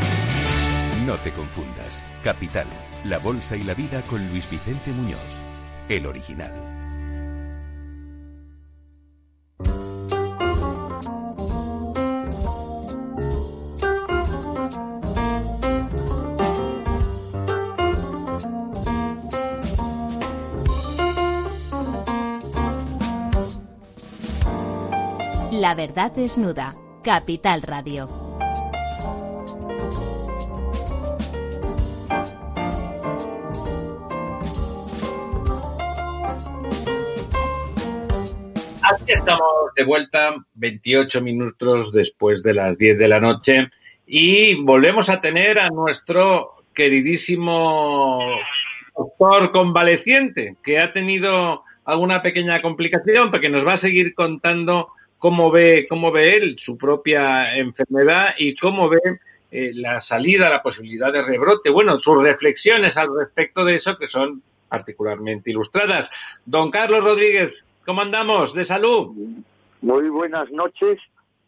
No 1.07 1.16
te 1.16 1.33
confundas. 1.33 2.03
Capital, 2.23 2.66
la 3.05 3.18
Bolsa 3.18 3.57
y 3.57 3.62
la 3.62 3.75
Vida 3.75 4.03
con 4.03 4.27
Luis 4.31 4.49
Vicente 4.51 4.90
Muñoz, 4.92 5.37
el 5.88 6.07
original. 6.07 6.74
La 25.64 25.74
verdad 25.74 26.12
desnuda. 26.12 26.77
Capital 27.03 27.62
Radio. 27.62 28.07
Aquí 38.83 39.05
estamos 39.07 39.40
de 39.74 39.85
vuelta, 39.85 40.35
28 40.53 41.22
minutos 41.22 41.92
después 41.92 42.42
de 42.42 42.53
las 42.53 42.77
10 42.77 42.98
de 42.98 43.09
la 43.09 43.20
noche, 43.20 43.70
y 44.07 44.62
volvemos 44.62 45.09
a 45.09 45.22
tener 45.22 45.59
a 45.59 45.70
nuestro 45.70 46.57
queridísimo 46.74 48.18
doctor 48.94 49.50
convaleciente, 49.50 50.57
que 50.62 50.79
ha 50.79 50.92
tenido 50.92 51.62
alguna 51.87 52.20
pequeña 52.20 52.61
complicación, 52.61 53.31
porque 53.31 53.48
nos 53.48 53.66
va 53.66 53.72
a 53.72 53.79
seguir 53.79 54.14
contando 54.14 54.90
cómo 55.25 55.51
ve, 55.51 55.87
cómo 55.89 56.13
ve 56.13 56.37
él 56.37 56.59
su 56.59 56.77
propia 56.77 57.57
enfermedad 57.57 58.35
y 58.37 58.55
cómo 58.55 58.91
ve 58.91 59.01
eh, 59.51 59.71
la 59.73 59.99
salida, 59.99 60.51
la 60.51 60.63
posibilidad 60.63 61.11
de 61.11 61.23
rebrote. 61.23 61.71
Bueno, 61.71 61.99
sus 61.99 62.23
reflexiones 62.23 62.99
al 62.99 63.09
respecto 63.19 63.65
de 63.65 63.77
eso 63.77 63.97
que 63.97 64.07
son 64.07 64.43
particularmente 64.69 65.51
ilustradas. 65.51 66.11
Don 66.45 66.71
Carlos 66.71 67.03
Rodríguez, 67.03 67.65
¿cómo 67.87 68.03
andamos? 68.03 68.53
¿De 68.53 68.65
salud? 68.65 69.17
Muy 69.81 70.11
buenas 70.11 70.51
noches 70.51 71.01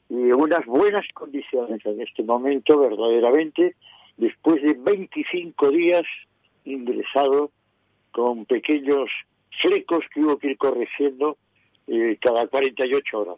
y 0.09 0.33
unas 0.33 0.65
buenas 0.65 1.05
condiciones 1.13 1.85
en 1.85 2.01
este 2.01 2.23
momento, 2.23 2.79
verdaderamente, 2.79 3.77
después 4.17 4.63
de 4.63 4.73
25 4.73 5.71
días 5.71 6.07
ingresado 6.65 7.51
con 8.11 8.47
pequeños 8.47 9.11
flecos 9.61 10.03
que 10.15 10.21
hubo 10.21 10.39
que 10.39 10.53
ir 10.53 10.57
corrigiendo 10.57 11.37
eh, 11.89 12.17
cada 12.23 12.47
48 12.47 13.21
horas. 13.21 13.37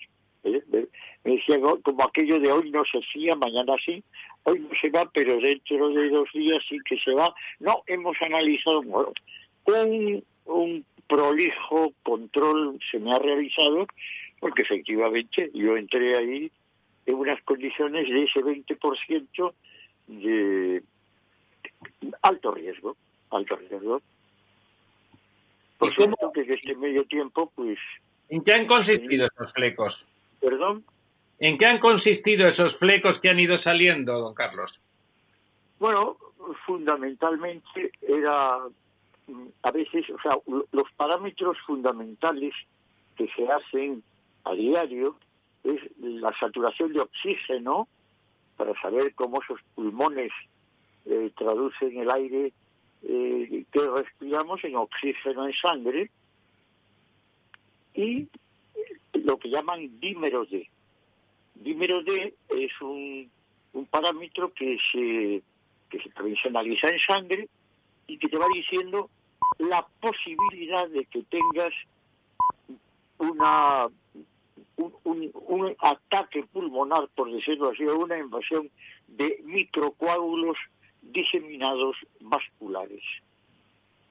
¿Eh? 0.57 0.89
Me 1.25 1.33
decían, 1.33 1.61
como 1.83 2.05
aquello 2.05 2.41
de 2.41 2.51
hoy 2.51 2.71
no 2.71 2.85
se 2.85 2.99
hacía, 2.99 3.35
mañana 3.35 3.75
sí, 3.85 4.03
hoy 4.45 4.61
no 4.61 4.71
se 4.81 4.91
va, 4.91 5.09
pero 5.13 5.41
dentro 5.41 5.89
de 5.91 6.09
dos 6.11 6.29
días 6.33 6.63
sí 6.69 6.79
que 6.89 6.99
se 6.99 7.13
va. 7.13 7.35
No, 7.61 7.83
hemos 7.87 8.17
analizado, 8.21 8.83
bueno, 8.83 9.13
un, 9.67 10.25
un 10.47 10.85
prolijo 11.07 11.93
control 12.03 12.79
se 12.91 12.99
me 12.99 13.13
ha 13.13 13.19
realizado, 13.19 13.87
porque 14.41 14.63
efectivamente 14.63 15.51
yo 15.55 15.77
entré 15.77 16.17
ahí 16.17 16.51
en 17.07 17.15
unas 17.15 17.43
condiciones 17.43 18.09
de 18.09 18.25
ese 18.25 18.41
20% 18.41 19.53
de 20.09 20.83
alto 22.23 22.53
riesgo, 22.53 22.97
alto 23.31 23.57
riesgo. 23.57 24.03
Por 25.79 25.95
supuesto 25.95 26.33
que 26.33 26.41
este 26.41 26.75
medio 26.75 27.05
tiempo, 27.05 27.51
pues... 27.55 27.79
¿En 28.29 28.43
qué 28.43 28.53
han 28.53 28.67
consistido 28.67 29.27
estos 29.27 29.53
flecos? 29.53 30.07
¿Perdón? 30.41 30.85
¿En 31.39 31.57
qué 31.59 31.67
han 31.67 31.79
consistido 31.79 32.47
esos 32.47 32.77
flecos 32.77 33.21
que 33.21 33.31
han 33.31 33.39
ido 33.39 33.57
saliendo, 33.57 34.19
don 34.19 34.35
Carlos? 34.35 34.81
Bueno, 35.79 36.17
fundamentalmente 36.67 37.93
era 38.03 38.59
mm, 39.27 39.47
a 39.63 39.71
veces, 39.71 40.07
o 40.11 40.21
sea, 40.21 40.39
los 40.73 40.91
parámetros 40.97 41.57
fundamentales 41.67 42.55
que 43.17 43.29
se 43.29 43.49
hacen 43.51 44.03
a 44.45 44.53
diario 44.55 45.17
es 45.65 45.81
la 46.01 46.37
saturación 46.39 46.93
de 46.93 47.01
oxígeno 47.01 47.89
para 48.57 48.81
saber 48.81 49.15
cómo 49.15 49.43
esos 49.43 49.61
pulmones 49.75 50.33
eh, 51.07 51.31
traducen 51.37 51.97
el 51.99 52.11
aire 52.11 52.53
eh, 53.03 53.65
que 53.71 53.81
respiramos 53.81 54.63
en 54.65 54.77
oxígeno 54.77 55.47
en 55.47 55.53
sangre 55.55 56.11
y 57.95 58.29
lo 59.29 59.39
que 59.39 59.51
llaman 59.51 60.01
dímero 60.01 60.47
D. 60.47 60.67
Dímero 61.55 62.03
D 62.03 62.35
es 62.49 62.73
un, 62.81 63.31
parámetro 63.91 64.53
que 64.55 64.79
se, 64.91 65.43
que 65.91 66.03
se, 66.03 66.49
analiza 66.49 66.89
en 66.89 66.99
sangre 66.99 67.49
y 68.07 68.17
que 68.19 68.29
te 68.29 68.39
va 68.39 68.47
diciendo 68.53 69.11
la 69.59 69.87
posibilidad 70.01 70.89
de 70.89 71.05
que 71.05 71.23
tengas 71.25 71.75
una 73.19 73.89
un, 74.77 75.31
un, 75.35 75.77
ataque 75.81 76.45
pulmonar, 76.45 77.09
por 77.15 77.31
decirlo 77.31 77.71
así, 77.71 77.85
o 77.85 77.99
una 77.99 78.19
invasión 78.19 78.71
de 79.09 79.41
microcoágulos 79.45 80.57
diseminados 81.03 81.97
vasculares. 82.21 83.03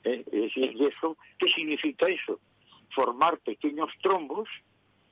¿Eh? 0.04 0.24
Eso, 0.32 1.18
¿qué 1.40 1.50
significa 1.56 2.08
eso? 2.08 2.40
Formar 2.94 3.40
pequeños 3.40 3.90
trombos 4.02 4.48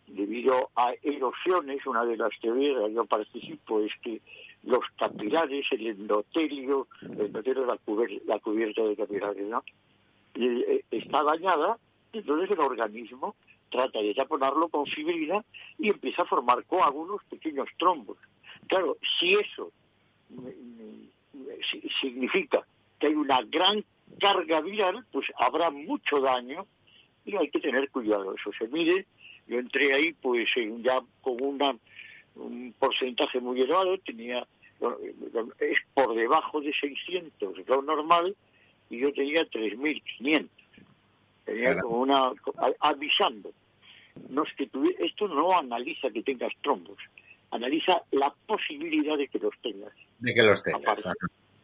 debido 0.07 0.69
a 0.75 0.93
erosiones, 1.01 1.85
una 1.85 2.05
de 2.05 2.17
las 2.17 2.31
teorías 2.39 2.83
que 2.85 2.93
yo 2.93 3.05
participo 3.05 3.81
es 3.81 3.91
que 4.01 4.21
los 4.63 4.83
capilares, 4.97 5.65
el 5.71 5.87
endotelio, 5.87 6.87
el 7.01 7.21
endotelio 7.21 7.65
la, 7.65 7.79
la 8.25 8.39
cubierta 8.39 8.83
de 8.83 8.95
capilares, 8.95 9.47
eh, 10.35 10.83
está 10.91 11.23
dañada, 11.23 11.77
entonces 12.13 12.51
el 12.51 12.59
organismo 12.59 13.35
trata 13.69 13.99
de 13.99 14.13
taponarlo 14.13 14.69
con 14.69 14.85
fibrina 14.85 15.43
y 15.77 15.89
empieza 15.89 16.23
a 16.23 16.25
formar 16.25 16.63
coágulos, 16.65 17.21
pequeños 17.29 17.67
trombos. 17.77 18.17
Claro, 18.67 18.97
si 19.19 19.33
eso 19.35 19.71
significa 22.01 22.65
que 22.99 23.07
hay 23.07 23.13
una 23.13 23.41
gran 23.43 23.83
carga 24.19 24.61
viral, 24.61 25.05
pues 25.11 25.27
habrá 25.37 25.69
mucho 25.69 26.19
daño 26.21 26.65
y 27.25 27.35
hay 27.35 27.49
que 27.49 27.59
tener 27.59 27.89
cuidado. 27.89 28.35
Eso 28.35 28.51
se 28.57 28.67
mide. 28.67 29.05
Yo 29.47 29.59
entré 29.59 29.93
ahí 29.93 30.13
pues 30.13 30.49
ya 30.79 31.01
con 31.21 31.41
una, 31.41 31.75
un 32.35 32.73
porcentaje 32.77 33.39
muy 33.39 33.61
elevado, 33.61 33.97
tenía 33.99 34.45
es 35.59 35.77
por 35.93 36.15
debajo 36.15 36.61
de 36.61 36.73
600 36.73 37.67
lo 37.67 37.81
normal 37.81 38.35
y 38.89 38.99
yo 38.99 39.13
tenía 39.13 39.43
3.500. 39.43 40.49
Tenía 41.45 41.79
como 41.79 42.01
una 42.01 42.31
avisando. 42.79 43.51
No 44.29 44.43
es 44.43 44.53
que 44.53 44.69
esto 44.99 45.27
no 45.27 45.57
analiza 45.57 46.09
que 46.09 46.23
tengas 46.23 46.53
trombos, 46.61 46.97
analiza 47.51 48.01
la 48.11 48.33
posibilidad 48.45 49.17
de 49.17 49.27
que 49.27 49.39
los 49.39 49.53
tengas. 49.61 49.93
De 50.19 50.33
que 50.33 50.41
los 50.41 50.63
tengas. 50.63 51.03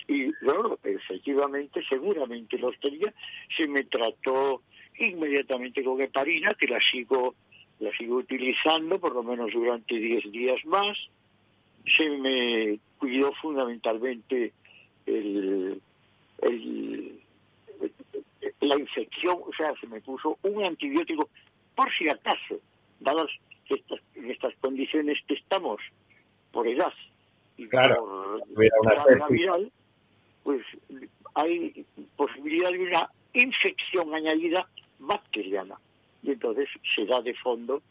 Y 0.07 0.31
luego, 0.41 0.77
efectivamente, 0.83 1.81
seguramente 1.87 2.57
los 2.57 2.77
tenía. 2.79 3.13
Se 3.55 3.67
me 3.67 3.85
trató 3.85 4.61
inmediatamente 4.99 5.83
con 5.83 6.01
heparina, 6.01 6.53
que 6.55 6.67
la 6.67 6.79
sigo, 6.91 7.35
la 7.81 7.91
sigo 7.97 8.17
utilizando 8.17 8.99
por 8.99 9.13
lo 9.13 9.23
menos 9.23 9.51
durante 9.51 9.95
10 9.95 10.31
días 10.31 10.63
más. 10.65 10.97
Se 11.97 12.09
me 12.09 12.79
cuidó 12.99 13.33
fundamentalmente 13.33 14.53
el, 15.07 15.81
el, 16.43 17.19
la 18.61 18.79
infección, 18.79 19.39
o 19.45 19.51
sea, 19.57 19.73
se 19.81 19.87
me 19.87 19.99
puso 19.99 20.37
un 20.43 20.63
antibiótico 20.63 21.27
por 21.75 21.91
si 21.97 22.07
acaso, 22.07 22.59
dadas 22.99 23.31
estas, 23.67 23.99
en 24.15 24.29
estas 24.29 24.53
condiciones 24.61 25.17
que 25.27 25.33
estamos, 25.33 25.81
por 26.51 26.67
edad 26.67 26.93
y 27.57 27.67
claro, 27.67 28.39
por 28.53 29.31
viral, 29.31 29.71
pues 30.43 30.61
hay 31.35 31.85
posibilidad 32.15 32.71
de 32.71 32.79
una 32.79 33.09
infección 33.33 34.13
añadida 34.13 34.67
bacteriana. 34.99 35.75
Y 36.23 36.31
entonces 36.31 36.69
se 36.95 37.05
da 37.05 37.21
de 37.21 37.33
fondo 37.35 37.81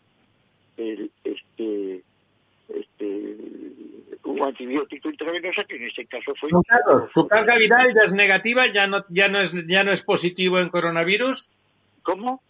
el, 0.77 1.11
este, 1.25 2.03
este, 2.69 3.37
un 4.25 4.43
antibiótico 4.43 5.11
intravenoso 5.11 5.65
que 5.67 5.77
en 5.77 5.85
este 5.85 6.07
caso 6.07 6.35
fue... 6.37 6.51
¿su 7.13 7.27
carga 7.27 7.57
viral 7.57 7.93
ya 7.95 8.03
es 8.03 8.13
negativa? 8.13 8.67
¿Ya 8.73 8.87
no, 8.87 9.05
ya, 9.09 9.29
no 9.29 9.41
es, 9.41 9.53
¿Ya 9.67 9.85
no 9.85 9.93
es 9.93 10.03
positivo 10.03 10.59
en 10.59 10.69
coronavirus? 10.69 11.49
¿Cómo? 12.03 12.43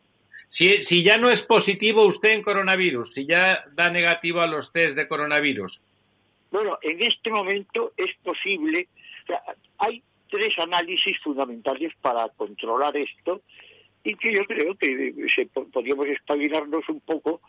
Si, 0.48 0.82
si 0.82 1.02
ya 1.02 1.16
no 1.16 1.30
es 1.30 1.42
positivo 1.42 2.04
usted 2.04 2.30
en 2.30 2.42
coronavirus, 2.42 3.12
si 3.12 3.24
ya 3.24 3.64
da 3.72 3.88
negativo 3.88 4.40
a 4.40 4.46
los 4.46 4.72
test 4.72 4.96
de 4.96 5.06
coronavirus. 5.06 5.80
Bueno, 6.50 6.78
en 6.82 7.00
este 7.02 7.30
momento 7.30 7.92
es 7.96 8.10
posible, 8.24 8.88
hay 9.78 10.02
tres 10.28 10.58
análisis 10.58 11.18
fundamentales 11.20 11.92
para 12.00 12.28
controlar 12.30 12.96
esto 12.96 13.42
y 14.04 14.14
que 14.14 14.32
yo 14.32 14.44
creo 14.46 14.74
que 14.76 15.14
se, 15.34 15.46
podríamos 15.46 16.08
espabilarnos 16.08 16.88
un 16.88 17.00
poco 17.00 17.40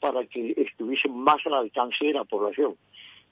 para 0.00 0.24
que 0.26 0.54
estuviesen 0.56 1.16
más 1.16 1.44
al 1.46 1.54
alcance 1.54 2.04
de 2.04 2.12
la 2.12 2.24
población. 2.24 2.76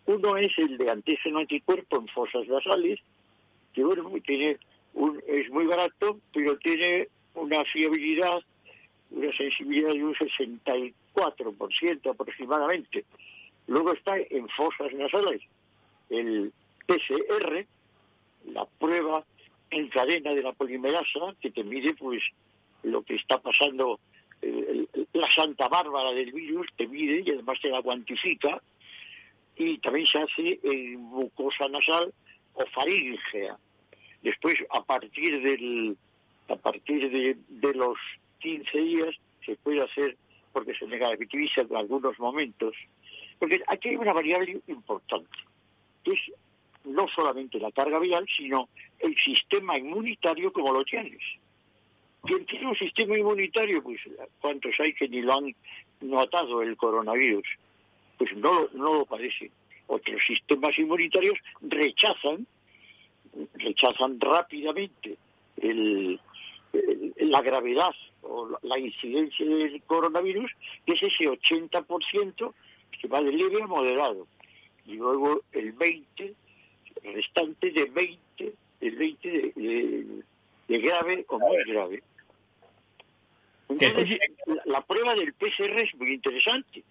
Uno 0.07 0.37
es 0.37 0.57
el 0.59 0.79
de 0.79 0.90
antígeno 0.90 1.38
anticuerpo 1.40 1.96
en 1.96 2.09
fosas 2.09 2.46
nasales, 2.48 3.00
que 3.72 3.85
bueno, 3.85 4.11
tiene 4.24 4.59
un, 4.94 5.22
es 5.26 5.50
muy 5.50 5.66
barato, 5.66 6.18
pero 6.33 6.57
tiene 6.59 7.09
una 7.35 7.64
fiabilidad, 7.64 8.40
una 9.11 9.37
sensibilidad 9.37 9.92
de 9.92 10.05
un 10.05 10.14
64% 10.14 12.11
aproximadamente. 12.11 13.05
Luego 13.68 13.92
está 13.92 14.16
en 14.18 14.48
fosas 14.48 14.92
nasales 14.94 15.42
el 16.11 16.52
PCR, 16.87 17.66
la 18.52 18.64
prueba 18.79 19.24
en 19.70 19.88
cadena 19.88 20.33
de 20.33 20.42
la 20.42 20.52
polimerasa, 20.52 21.35
que 21.40 21.50
te 21.50 21.64
mide 21.64 21.94
pues 21.94 22.22
lo 22.87 23.03
que 23.03 23.16
está 23.16 23.38
pasando, 23.38 24.01
eh, 24.42 24.87
la 25.12 25.33
Santa 25.35 25.68
Bárbara 25.68 26.12
del 26.12 26.33
virus, 26.33 26.66
te 26.77 26.87
mide 26.87 27.22
y 27.25 27.31
además 27.31 27.59
te 27.61 27.68
la 27.68 27.83
cuantifica, 27.83 28.61
y 29.57 29.79
también 29.79 30.07
se 30.07 30.18
hace 30.18 30.61
en 30.62 31.01
mucosa 31.01 31.68
nasal 31.68 32.12
o 32.55 32.66
faríngea. 32.66 33.57
Después, 34.22 34.59
a 34.70 34.83
partir 34.83 35.40
del 35.42 35.96
a 36.49 36.57
partir 36.57 37.11
de, 37.11 37.37
de 37.49 37.75
los 37.75 37.99
15 38.38 38.79
días, 38.79 39.16
se 39.44 39.57
puede 39.57 39.83
hacer, 39.83 40.16
porque 40.53 40.75
se 40.75 40.87
negativiza 40.87 41.62
en 41.62 41.75
algunos 41.75 42.16
momentos, 42.20 42.77
porque 43.40 43.62
aquí 43.66 43.88
hay 43.88 43.96
una 43.96 44.12
variable 44.12 44.61
importante, 44.68 45.37
que 46.05 46.12
es 46.12 46.20
no 46.85 47.09
solamente 47.09 47.59
la 47.59 47.72
carga 47.72 47.99
viral, 47.99 48.27
sino 48.37 48.68
el 49.01 49.16
sistema 49.16 49.77
inmunitario 49.77 50.53
como 50.53 50.72
lo 50.72 50.85
tienes. 50.85 51.20
Quien 52.27 52.45
tiene 52.47 52.67
un 52.67 52.77
sistema 52.77 53.17
inmunitario, 53.17 53.83
pues 53.83 54.01
cuántos 54.41 54.73
hay 54.81 54.93
que 54.95 55.09
ni 55.09 55.23
lo 55.23 55.35
han 55.35 55.55
notado 56.01 56.62
el 56.62 56.77
coronavirus, 56.77 57.47
pues 58.19 58.35
no, 58.37 58.69
no 58.75 58.95
lo 58.95 59.07
padecen. 59.07 59.51
Otros 59.87 60.21
sistemas 60.27 60.77
inmunitarios 60.79 61.39
rechazan, 61.61 62.47
rechazan 63.55 64.19
rápidamente 64.21 65.17
el, 65.59 66.21
la 67.19 67.43
gravedad 67.43 67.95
o 68.23 68.59
la 68.62 68.79
incidencia 68.79 69.47
del 69.47 69.83
coronavirus, 69.83 70.51
que 70.85 70.95
es 70.95 71.03
ese 71.03 71.25
80% 71.25 72.55
que 73.01 73.09
va 73.09 73.23
de 73.23 73.33
leve 73.33 73.62
a 73.62 73.67
moderado. 73.67 74.27
Y 74.87 74.95
luego 74.95 75.43
el 75.53 75.73
20, 75.73 76.35
el 77.03 77.15
restante 77.15 77.71
de 77.71 77.85
20, 77.87 78.55
el 78.81 78.97
20 78.97 79.29
de, 79.55 80.23
de, 80.69 80.79
grave 80.79 81.25
o 81.29 81.39
muy 81.39 81.65
grave. 81.65 82.03
Entonces, 83.68 84.18
la, 84.46 84.62
la, 84.64 84.81
prueba 84.83 85.14
del 85.14 85.33
PCR 85.35 85.81
es 85.81 85.94
muy 85.96 86.14
interesante, 86.14 86.85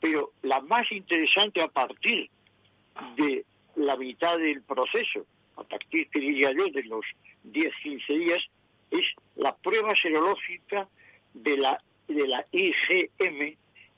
pero 0.00 0.32
la 0.42 0.60
más 0.60 0.90
interesante 0.92 1.60
a 1.60 1.68
partir 1.68 2.30
de 3.16 3.44
la 3.76 3.96
mitad 3.96 4.38
del 4.38 4.62
proceso, 4.62 5.26
a 5.56 5.64
partir, 5.64 6.08
que 6.08 6.20
diría 6.20 6.52
yo, 6.52 6.68
de 6.68 6.82
los 6.84 7.04
10-15 7.44 8.18
días, 8.18 8.42
es 8.90 9.06
la 9.36 9.56
prueba 9.56 9.94
serológica 9.96 10.88
de 11.34 11.56
la, 11.56 11.82
de 12.08 12.26
la 12.26 12.44
IgM 12.52 13.56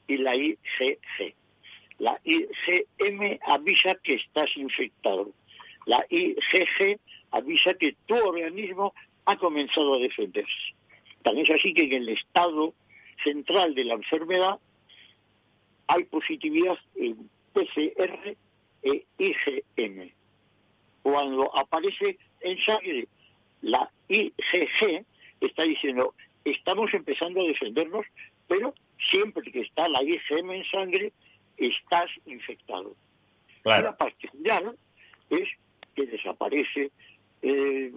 y 0.08 0.16
la 0.16 0.36
IgG. 0.36 1.34
La 1.98 2.20
IgM 2.24 3.38
avisa 3.46 3.94
que 4.02 4.14
estás 4.14 4.56
infectado. 4.56 5.30
La 5.86 6.04
IgG 6.10 6.98
avisa 7.30 7.74
que 7.74 7.94
tu 8.06 8.14
organismo 8.14 8.94
ha 9.24 9.36
comenzado 9.36 9.94
a 9.94 9.98
defenderse. 9.98 10.74
También 11.22 11.46
es 11.46 11.58
así 11.58 11.74
que 11.74 11.84
en 11.84 11.92
el 11.92 12.08
estado 12.10 12.74
central 13.22 13.74
de 13.74 13.84
la 13.84 13.94
enfermedad 13.94 14.58
hay 15.86 16.04
positividad 16.04 16.78
en 16.96 17.28
PCR 17.52 18.36
e 18.82 19.04
IgM. 19.18 20.10
Cuando 21.02 21.56
aparece 21.56 22.18
en 22.40 22.58
sangre 22.62 23.08
la 23.60 23.90
IgG, 24.08 25.04
está 25.40 25.62
diciendo, 25.62 26.14
estamos 26.44 26.92
empezando 26.94 27.42
a 27.42 27.46
defendernos, 27.46 28.06
pero 28.48 28.74
siempre 29.10 29.50
que 29.50 29.60
está 29.60 29.88
la 29.88 30.02
IgM 30.02 30.50
en 30.50 30.64
sangre, 30.64 31.12
estás 31.56 32.10
infectado. 32.26 32.94
Claro. 33.62 33.84
La 33.84 33.96
particular 33.96 34.74
es 35.30 35.48
que 35.94 36.06
desaparece 36.06 36.90
eh, 37.42 37.92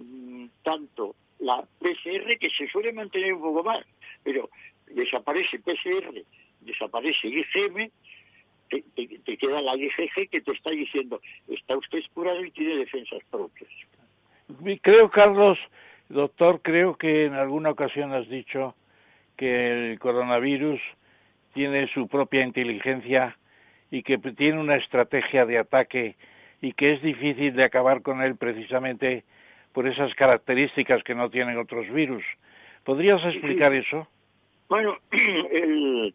tanto 0.62 1.14
la 1.38 1.62
PCR, 1.78 2.38
que 2.38 2.50
se 2.50 2.66
suele 2.68 2.92
mantener 2.92 3.34
un 3.34 3.42
poco 3.42 3.62
más, 3.64 3.84
pero 4.22 4.48
desaparece 4.86 5.58
PCR 5.58 6.24
desaparece 6.66 7.28
IgM, 7.28 7.90
te, 8.68 8.82
te, 9.24 9.36
queda 9.36 9.62
la 9.62 9.76
IgG 9.76 10.28
que 10.28 10.40
te 10.40 10.52
está 10.52 10.70
diciendo, 10.70 11.20
está 11.48 11.76
usted 11.76 12.00
curado 12.12 12.44
y 12.44 12.50
tiene 12.50 12.76
defensas 12.76 13.20
propias. 13.30 13.70
Creo, 14.82 15.10
Carlos, 15.10 15.58
doctor, 16.08 16.60
creo 16.62 16.96
que 16.96 17.26
en 17.26 17.34
alguna 17.34 17.70
ocasión 17.70 18.12
has 18.12 18.28
dicho 18.28 18.74
que 19.36 19.92
el 19.92 19.98
coronavirus 19.98 20.80
tiene 21.54 21.88
su 21.88 22.08
propia 22.08 22.44
inteligencia 22.44 23.36
y 23.90 24.02
que 24.02 24.18
tiene 24.18 24.58
una 24.58 24.76
estrategia 24.76 25.46
de 25.46 25.58
ataque 25.58 26.16
y 26.60 26.72
que 26.72 26.94
es 26.94 27.02
difícil 27.02 27.54
de 27.54 27.64
acabar 27.64 28.02
con 28.02 28.22
él 28.22 28.36
precisamente 28.36 29.24
por 29.76 29.86
esas 29.86 30.14
características 30.14 31.04
que 31.04 31.14
no 31.14 31.28
tienen 31.28 31.58
otros 31.58 31.86
virus. 31.92 32.24
¿Podrías 32.82 33.22
explicar 33.26 33.74
eso? 33.74 34.08
Bueno, 34.70 34.96
el, 35.10 36.14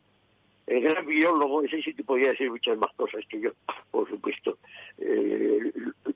el 0.65 0.82
gran 0.82 1.06
biólogo, 1.06 1.62
ese 1.62 1.80
sí 1.84 1.93
que 1.93 2.04
podría 2.04 2.30
decir 2.30 2.50
muchas 2.50 2.76
más 2.80 2.91
cosas 2.93 3.24
que 3.30 3.39
yo, 3.39 3.52
por 3.91 4.10
supuesto, 4.10 4.58
eh, 4.97 5.71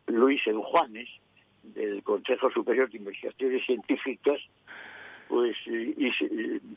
Luis 0.08 0.42
Juanes, 0.44 1.08
del 1.62 2.02
Consejo 2.02 2.50
Superior 2.50 2.90
de 2.90 2.98
Investigaciones 2.98 3.64
Científicas, 3.64 4.42
pues 5.28 5.56
y, 5.68 6.12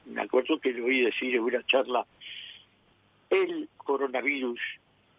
me 0.05 0.21
acuerdo 0.21 0.61
que 0.61 0.75
le 0.75 0.83
oí 0.83 1.01
decir 1.01 1.35
en 1.35 1.45
una 1.45 1.65
charla, 1.65 2.05
el 3.31 3.71
coronavirus 3.79 4.61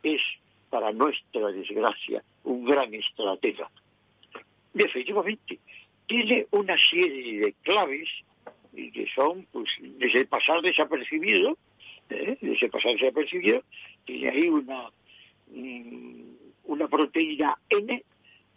es, 0.03 0.21
para 0.69 0.91
nuestra 0.91 1.47
desgracia, 1.47 2.21
un 2.43 2.65
gran 2.65 2.93
estratega. 2.93 3.67
Efectivamente, 4.79 5.59
tiene 6.07 6.47
una 6.51 6.75
serie 6.89 7.39
de 7.41 7.53
claves 7.63 8.07
que 8.73 9.07
son, 9.13 9.45
pues, 9.51 9.69
desde 9.81 10.25
pasar 10.25 10.61
desapercibido, 10.61 11.57
¿eh? 12.09 12.37
desde 12.39 12.69
pasar 12.69 12.93
desapercibido, 12.93 13.61
tiene 14.05 14.29
ahí 14.29 14.47
una, 14.47 14.89
mm, 15.51 16.31
una 16.63 16.87
proteína 16.87 17.57
N 17.69 18.03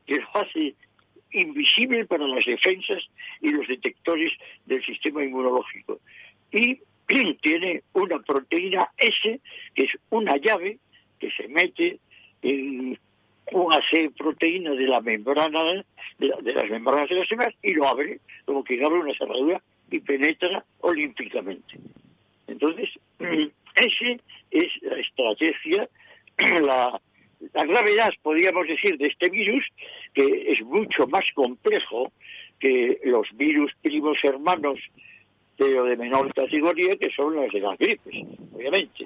que 0.06 0.16
lo 0.16 0.36
hace 0.36 0.76
invisible 1.32 2.04
para 2.04 2.28
las 2.28 2.44
defensas 2.44 3.02
y 3.40 3.50
los 3.50 3.66
detectores 3.66 4.32
del 4.66 4.84
sistema 4.84 5.24
inmunológico. 5.24 5.98
Y 6.52 6.78
tiene 7.42 7.82
una 7.94 8.20
proteína 8.20 8.88
S, 8.96 9.40
que 9.74 9.84
es 9.84 9.90
una 10.10 10.36
llave 10.36 10.78
que 11.18 11.32
se 11.32 11.48
mete 11.48 11.98
en 12.42 12.96
una 13.50 13.80
C 13.88 14.10
proteína 14.16 14.70
de 14.70 14.86
la 14.86 15.00
membrana 15.00 15.84
de, 16.18 16.28
las 16.54 16.70
membranas 16.70 17.08
de 17.08 17.16
las 17.16 17.28
células 17.28 17.54
y 17.62 17.74
lo 17.74 17.88
abre 17.88 18.20
como 18.44 18.62
que 18.62 18.82
abre 18.82 19.00
una 19.00 19.14
cerradura 19.14 19.60
y 19.90 20.00
penetra 20.00 20.64
olímpicamente. 20.80 21.78
Entonces, 22.46 22.88
ese 23.74 24.20
es 24.50 24.82
la 24.82 24.98
estrategia, 24.98 25.88
la, 26.38 27.00
la 27.52 27.64
gravedad, 27.64 28.12
podríamos 28.22 28.66
decir, 28.68 28.96
de 28.98 29.08
este 29.08 29.28
virus, 29.28 29.64
que 30.14 30.52
es 30.52 30.62
mucho 30.62 31.06
más 31.06 31.24
complejo 31.34 32.12
que 32.58 33.00
los 33.04 33.26
virus 33.36 33.72
primos 33.82 34.18
hermanos, 34.22 34.78
pero 35.56 35.84
de 35.84 35.96
menor 35.96 36.32
categoría, 36.32 36.96
que 36.96 37.10
son 37.10 37.34
los 37.34 37.52
de 37.52 37.60
las 37.60 37.78
gripes, 37.78 38.14
obviamente. 38.54 39.04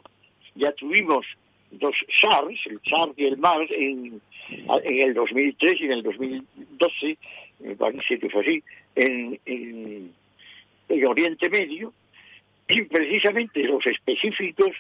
Ya 0.55 0.73
tuvimos 0.73 1.27
dos 1.71 1.95
SARS, 2.21 2.59
el 2.67 2.81
SARS 2.89 3.13
y 3.17 3.25
el 3.27 3.37
MARS, 3.39 3.71
en, 3.71 4.21
en 4.49 4.99
el 4.99 5.15
2003 5.15 5.81
y 5.81 5.85
en 5.85 5.93
el 5.93 6.03
2012, 6.03 7.19
me 7.61 7.77
parece 7.77 8.19
que 8.19 8.31
fue 8.31 8.41
así, 8.41 8.63
en, 8.95 9.39
en, 9.47 10.13
en 10.89 11.07
Oriente 11.07 11.49
Medio, 11.49 11.93
y 12.69 12.83
precisamente 12.83 13.63
los 13.63 13.87
específicos, 13.87 14.73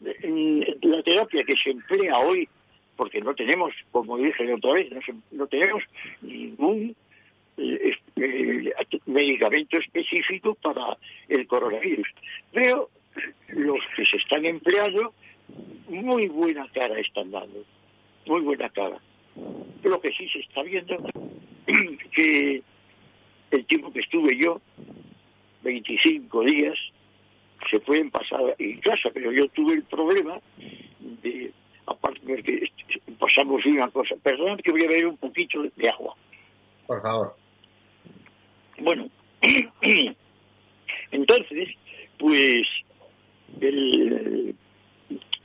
la 0.00 1.02
terapia 1.02 1.44
que 1.44 1.56
se 1.56 1.70
emplea 1.70 2.18
hoy 2.18 2.48
porque 2.96 3.20
no 3.20 3.34
tenemos, 3.34 3.74
como 3.90 4.18
dije 4.18 4.52
otra 4.52 4.74
vez, 4.74 4.88
no, 5.30 5.46
tenemos 5.46 5.82
ningún 6.20 6.94
eh, 7.56 7.96
eh, 8.16 8.72
medicamento 9.06 9.78
específico 9.78 10.54
para 10.54 10.96
el 11.28 11.46
coronavirus. 11.46 12.06
Pero 12.52 12.90
los 13.48 13.80
que 13.96 14.06
se 14.06 14.18
están 14.18 14.44
empleando, 14.44 15.14
muy 15.88 16.28
buena 16.28 16.66
cara 16.72 16.98
están 16.98 17.30
dando, 17.30 17.64
muy 18.26 18.40
buena 18.40 18.68
cara. 18.70 18.98
Lo 19.82 20.00
que 20.00 20.12
sí 20.12 20.28
se 20.28 20.40
está 20.40 20.62
viendo, 20.62 20.96
que 22.12 22.62
el 23.50 23.66
tiempo 23.66 23.92
que 23.92 24.00
estuve 24.00 24.36
yo, 24.36 24.60
25 25.62 26.44
días, 26.44 26.78
se 27.70 27.78
pueden 27.80 28.10
pasar 28.10 28.40
en 28.58 28.80
casa, 28.80 29.10
pero 29.12 29.32
yo 29.32 29.48
tuve 29.48 29.74
el 29.74 29.84
problema 29.84 30.40
de 31.22 31.52
aparte 31.86 32.20
de 32.24 32.42
que 32.42 32.70
pasamos 33.18 33.64
una 33.66 33.88
cosa. 33.90 34.16
Perdón 34.22 34.58
que 34.58 34.70
voy 34.70 34.84
a 34.84 34.88
beber 34.88 35.06
un 35.06 35.16
poquito 35.16 35.62
de 35.62 35.88
agua. 35.88 36.14
Por 36.86 37.02
favor. 37.02 37.36
Bueno, 38.78 39.08
entonces, 41.10 41.68
pues, 42.18 42.66
el, 43.60 44.54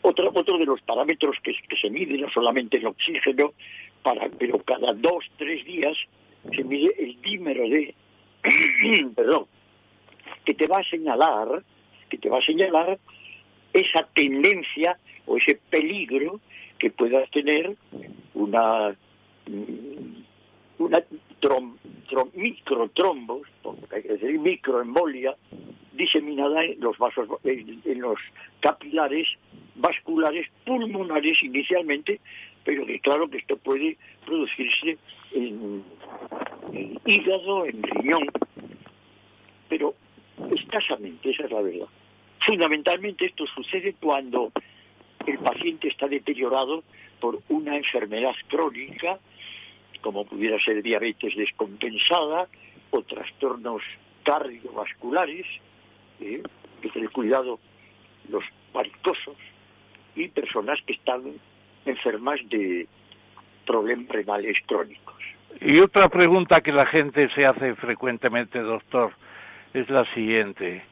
otro, 0.01 0.31
otro 0.33 0.57
de 0.57 0.65
los 0.65 0.81
parámetros 0.81 1.37
que, 1.43 1.53
se 1.79 1.89
mide, 1.89 2.17
no 2.17 2.29
solamente 2.29 2.77
el 2.77 2.87
oxígeno, 2.87 3.53
para, 4.03 4.29
pero 4.29 4.59
cada 4.59 4.93
dos, 4.93 5.25
tres 5.37 5.65
días 5.65 5.97
se 6.55 6.63
mide 6.63 6.93
el 6.97 7.21
dímero 7.21 7.67
de, 7.67 7.93
perdón, 9.15 9.45
que 10.45 10.53
te 10.53 10.67
va 10.67 10.79
a 10.79 10.83
señalar, 10.83 11.63
que 12.09 12.17
te 12.17 12.29
va 12.29 12.37
a 12.37 12.41
señalar 12.41 12.97
esa 13.73 14.07
tendencia 14.13 14.97
o 15.25 15.37
ese 15.37 15.59
peligro 15.69 16.39
que 16.79 16.89
puedas 16.89 17.29
tener 17.31 17.75
una 18.33 18.95
mm, 19.47 20.23
una 20.79 21.03
trom, 21.39 21.77
microtrombos, 22.33 23.47
hay 23.91 24.03
que 24.03 24.09
decir 24.09 24.39
microembolia, 24.39 25.35
diseminada 25.93 26.63
en 26.63 26.79
los 26.79 26.97
vasos, 26.97 27.27
en, 27.43 28.01
los 28.01 28.19
capilares 28.59 29.27
vasculares 29.75 30.47
pulmonares 30.65 31.41
inicialmente, 31.43 32.19
pero 32.63 32.85
que 32.85 32.99
claro 32.99 33.29
que 33.29 33.37
esto 33.37 33.57
puede 33.57 33.97
producirse 34.25 34.97
en 35.33 35.83
hígado, 37.05 37.65
en 37.65 37.81
riñón, 37.83 38.27
pero 39.69 39.95
escasamente, 40.51 41.31
esa 41.31 41.45
es 41.45 41.51
la 41.51 41.61
verdad. 41.61 41.87
Fundamentalmente 42.45 43.25
esto 43.25 43.45
sucede 43.47 43.95
cuando 43.99 44.51
el 45.25 45.39
paciente 45.39 45.87
está 45.89 46.07
deteriorado 46.07 46.83
por 47.19 47.41
una 47.49 47.75
enfermedad 47.75 48.35
crónica, 48.47 49.19
como 50.01 50.25
pudiera 50.25 50.59
ser 50.59 50.81
diabetes 50.81 51.35
descompensada 51.35 52.47
o 52.91 53.01
trastornos 53.01 53.81
cardiovasculares, 54.23 55.45
que 56.19 56.89
tener 56.93 57.09
cuidado 57.11 57.59
los 58.29 58.43
varicosos 58.73 59.37
y 60.15 60.27
personas 60.29 60.79
que 60.85 60.93
están 60.93 61.21
enfermas 61.85 62.39
de 62.49 62.87
problemas 63.65 64.07
renales 64.09 64.57
crónicos. 64.65 65.15
Y 65.61 65.79
otra 65.79 66.09
pregunta 66.09 66.61
que 66.61 66.71
la 66.71 66.85
gente 66.85 67.29
se 67.33 67.45
hace 67.45 67.75
frecuentemente, 67.75 68.59
doctor, 68.59 69.11
es 69.73 69.89
la 69.89 70.05
siguiente. 70.13 70.83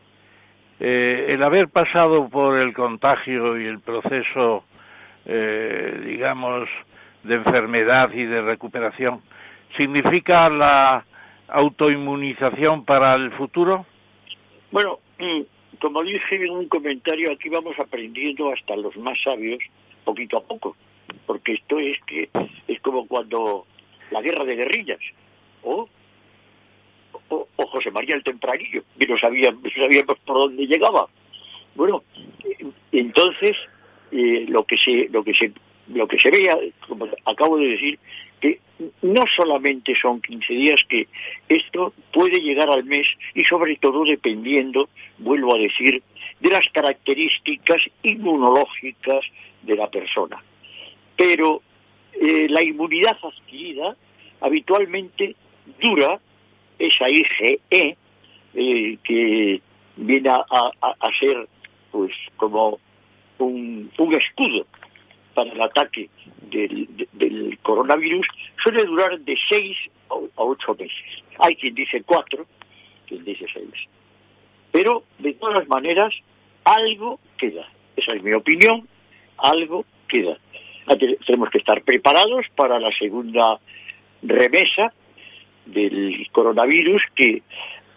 Eh, 0.80 1.28
el 1.30 1.44
haber 1.44 1.70
pasado 1.70 2.30
por 2.30 2.58
el 2.58 2.74
contagio 2.74 3.60
y 3.60 3.66
el 3.66 3.80
proceso, 3.80 4.66
eh, 5.26 6.02
digamos, 6.06 6.68
de 7.26 7.36
enfermedad 7.36 8.12
y 8.14 8.24
de 8.24 8.42
recuperación, 8.42 9.22
¿significa 9.78 10.50
la 10.50 11.06
autoinmunización 11.48 12.86
para 12.86 13.16
el 13.16 13.32
futuro? 13.32 13.86
Bueno, 14.72 15.00
mm, 15.20 15.80
como 15.80 16.04
dije 16.04 16.36
en 16.36 16.52
un 16.52 16.68
comentario, 16.68 17.32
aquí 17.32 17.50
vamos 17.50 17.78
aprendiendo 17.80 18.52
hasta 18.52 18.76
los 18.76 18.96
más 18.98 19.22
sabios, 19.22 19.60
poquito 20.04 20.38
a 20.38 20.44
poco, 20.44 20.76
porque 21.26 21.54
esto 21.54 21.80
es 21.80 21.98
que 22.06 22.30
es 22.68 22.80
como 22.82 23.08
cuando 23.08 23.66
la 24.12 24.22
guerra 24.22 24.46
de 24.46 24.56
guerrillas, 24.56 25.00
o 25.64 25.90
o, 27.30 27.48
José 27.68 27.92
María 27.92 28.16
el 28.16 28.24
Tempranillo, 28.24 28.84
que 28.98 29.08
no 29.08 29.18
sabíamos, 29.18 30.20
por 30.26 30.38
dónde 30.38 30.68
llegaba. 30.68 31.08
Bueno, 31.76 32.04
entonces 32.92 33.58
eh, 34.12 34.46
lo 34.48 34.64
que 34.64 34.78
se 34.78 35.10
lo 35.10 35.24
que 35.24 35.34
se 35.34 35.52
lo 35.88 36.08
que 36.08 36.20
se 36.20 36.32
vea, 36.32 36.58
como 36.88 37.08
acabo 37.26 37.58
de 37.58 37.68
decir, 37.68 38.00
que 38.40 38.60
no 39.02 39.26
solamente 39.36 39.96
son 40.00 40.22
15 40.22 40.54
días, 40.54 40.82
que 40.90 41.08
esto 41.48 41.94
puede 42.12 42.42
llegar 42.42 42.70
al 42.70 42.84
mes 42.84 43.08
y 43.34 43.44
sobre 43.44 43.76
todo 43.78 44.04
dependiendo, 44.04 44.90
vuelvo 45.18 45.56
a 45.56 45.60
decir, 45.60 46.02
de 46.40 46.50
las 46.50 46.68
características 46.70 47.82
inmunológicas 48.04 49.26
de 49.62 49.76
la 49.76 49.90
persona. 49.90 50.44
Pero 51.16 51.62
eh, 52.14 52.48
la 52.50 52.64
inmunidad 52.64 53.18
adquirida 53.22 53.96
habitualmente 54.42 55.36
dura 55.82 56.20
esa 56.78 57.10
IgE 57.10 57.60
eh, 57.70 57.96
que 59.04 59.62
viene 59.98 60.30
a, 60.30 60.72
ser 61.20 61.48
pues 61.92 62.12
como 62.38 62.80
un, 63.40 63.90
escudo 64.14 64.66
para 65.36 65.52
el 65.52 65.62
ataque 65.62 66.10
del, 66.50 67.60
coronavirus 67.62 68.26
suele 68.62 68.86
durar 68.86 69.20
de 69.20 69.38
seis 69.48 69.78
a 70.10 70.44
ocho 70.44 70.76
meses. 70.76 71.24
Hay 71.40 71.56
quien 71.56 71.76
dice 71.76 72.02
cuatro, 72.04 72.46
quien 73.08 73.24
dice 73.24 73.46
seis. 73.54 73.70
Pero, 74.72 75.04
de 75.20 75.34
todas 75.34 75.68
maneras, 75.68 76.14
algo 76.64 77.20
queda. 77.38 77.68
Esa 77.96 78.14
es 78.14 78.24
mi 78.24 78.34
opinión, 78.34 78.88
algo 79.38 79.86
queda. 80.08 80.38
Tenemos 81.26 81.50
que 81.50 81.58
estar 81.60 81.82
preparados 81.84 82.46
para 82.56 82.80
la 82.80 82.92
segunda 82.92 83.60
remesa 84.22 84.94
del 85.66 86.28
coronavirus 86.32 87.02
que 87.16 87.42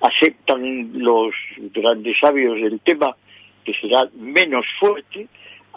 aceptan 0.01 0.91
los 0.95 1.35
grandes 1.75 2.19
sabios 2.19 2.61
del 2.61 2.81
tema 2.81 3.17
que 3.65 3.75
será 3.75 4.09
menos 4.15 4.65
fuerte 4.79 5.29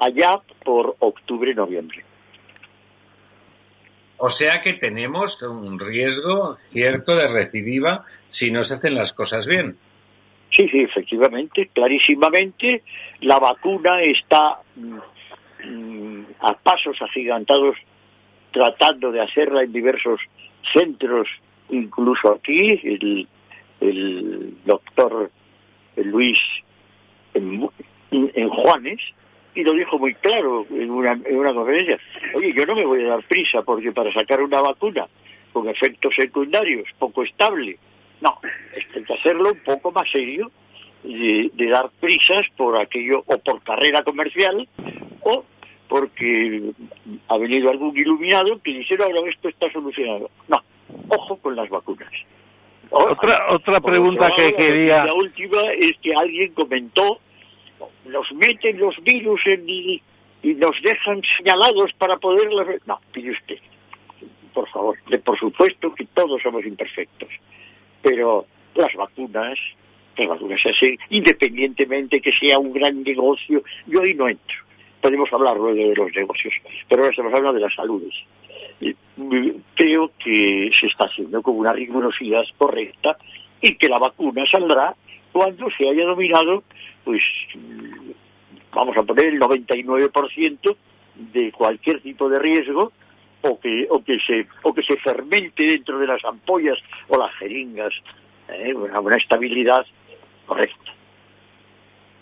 allá 0.02 0.40
por 0.66 0.96
octubre-noviembre. 1.00 2.04
O 4.18 4.30
sea 4.30 4.62
que 4.62 4.74
tenemos 4.74 5.42
un 5.42 5.80
riesgo 5.80 6.56
cierto 6.70 7.16
de 7.16 7.28
recidiva 7.28 8.06
si 8.30 8.52
no 8.52 8.64
se 8.64 8.76
hacen 8.76 8.96
las 8.96 9.14
cosas 9.14 9.48
bien. 9.48 9.78
Sí, 10.52 10.68
sí, 10.70 10.82
efectivamente, 10.82 11.70
clarísimamente. 11.74 12.84
La 13.22 13.40
vacuna 13.40 14.02
está 14.02 14.60
mm, 14.76 16.22
a 16.40 16.54
pasos 16.56 17.02
agigantados 17.02 17.78
tratando 18.52 19.12
de 19.12 19.22
hacerla 19.22 19.64
en 19.64 19.72
diversos 19.72 20.20
centros, 20.74 21.28
incluso 21.70 22.34
aquí, 22.34 22.80
el, 22.84 23.28
el 23.80 24.58
doctor 24.66 25.32
Luis 25.96 26.38
en, 27.34 28.50
Juanes, 28.50 29.00
y 29.54 29.64
lo 29.64 29.74
dijo 29.74 29.98
muy 30.00 30.14
claro 30.16 30.66
en 30.70 30.90
una, 30.90 31.14
en 31.14 31.38
una 31.38 31.54
conferencia. 31.54 32.00
Oye, 32.34 32.54
yo 32.54 32.66
no 32.66 32.76
me 32.76 32.86
voy 32.86 33.04
a 33.04 33.10
dar 33.10 33.24
prisa 33.24 33.62
porque 33.64 33.92
para 33.92 34.14
sacar 34.14 34.42
una 34.42 34.62
vacuna 34.62 35.08
con 35.52 35.68
efectos 35.68 36.16
secundarios 36.16 36.88
poco 36.98 37.24
estable, 37.24 37.78
no, 38.22 38.40
hay 38.76 39.04
que 39.04 39.14
hacerlo 39.14 39.52
un 39.52 39.60
poco 39.60 39.92
más 39.92 40.10
serio, 40.10 40.52
de, 41.04 41.50
de, 41.54 41.70
dar 41.70 41.90
prisas 42.00 42.46
por 42.56 42.78
aquello, 42.78 43.24
o 43.26 43.38
por 43.40 43.62
carrera 43.64 44.04
comercial, 44.04 44.68
o 45.22 45.44
porque 45.88 46.72
ha 47.28 47.38
venido 47.38 47.70
algún 47.70 47.98
iluminado 47.98 48.62
que 48.62 48.72
dice, 48.72 48.96
no, 48.98 49.08
esto 49.26 49.50
está 49.50 49.70
solucionado. 49.72 50.30
No, 50.48 50.62
ojo 51.10 51.38
con 51.38 51.56
las 51.56 51.70
vacunas. 51.70 52.12
Otra, 52.92 53.52
otra 53.54 53.80
pregunta 53.82 54.32
que 54.36 54.54
quería... 54.54 55.06
La 55.06 55.14
última 55.14 55.64
es 55.74 55.98
que 56.00 56.14
alguien 56.14 56.54
comentó, 56.54 57.20
nos 58.06 58.32
meten 58.34 58.80
los 58.80 59.02
virus 59.04 59.42
en, 59.46 59.68
y, 59.68 60.02
nos 60.44 60.82
dejan 60.82 61.22
señalados 61.38 61.94
para 61.94 62.18
poderlos... 62.18 62.68
No, 62.86 63.00
pide 63.12 63.32
usted, 63.32 63.60
por 64.54 64.68
favor, 64.70 64.98
por 65.24 65.40
supuesto 65.40 65.94
que 65.94 66.06
todos 66.06 66.42
somos 66.42 66.66
imperfectos, 66.66 67.30
pero 68.02 68.46
las 68.76 68.94
vacunas, 68.96 69.58
las 70.18 70.28
vacunas 70.28 70.62
se 70.62 70.70
hacen 70.70 70.98
independientemente 71.10 72.22
que 72.22 72.32
sea 72.34 72.60
un 72.60 72.74
gran 72.74 73.04
negocio, 73.04 73.64
yo 73.88 74.02
ahí 74.02 74.14
no 74.14 74.28
entro. 74.28 74.58
Podemos 75.02 75.32
hablar 75.34 75.58
luego 75.58 75.74
de 75.74 75.96
los 75.96 76.14
negocios, 76.14 76.54
pero 76.88 77.02
ahora 77.02 77.12
estamos 77.12 77.34
hablando 77.34 77.54
de 77.54 77.66
las 77.66 77.74
saludes. 77.74 78.14
Creo 79.76 80.12
que 80.20 80.72
se 80.80 80.88
está 80.88 81.06
haciendo 81.06 81.42
con 81.42 81.58
una 81.58 81.74
rigurosidad 81.74 82.44
correcta 82.58 83.18
y 83.62 83.76
que 83.76 83.90
la 83.90 84.00
vacuna 84.00 84.46
saldrá 84.46 84.96
cuando 85.32 85.70
se 85.72 85.90
haya 85.90 86.06
dominado, 86.06 86.64
pues, 87.04 87.22
vamos 88.74 88.98
a 88.98 89.04
poner 89.04 89.26
el 89.26 89.40
99% 89.40 90.76
de 91.16 91.52
cualquier 91.52 92.02
tipo 92.02 92.30
de 92.30 92.40
riesgo 92.40 92.92
o 93.42 93.60
que, 93.60 93.88
o 93.90 94.04
que, 94.04 94.20
se, 94.20 94.48
o 94.64 94.74
que 94.74 94.84
se 94.84 94.98
fermente 94.98 95.64
dentro 95.64 96.00
de 96.00 96.08
las 96.08 96.24
ampollas 96.26 96.78
o 97.08 97.18
las 97.18 97.34
jeringas, 97.36 97.94
¿eh? 98.50 98.74
una, 98.74 99.00
una 99.00 99.18
estabilidad 99.18 99.86
correcta. 100.46 100.92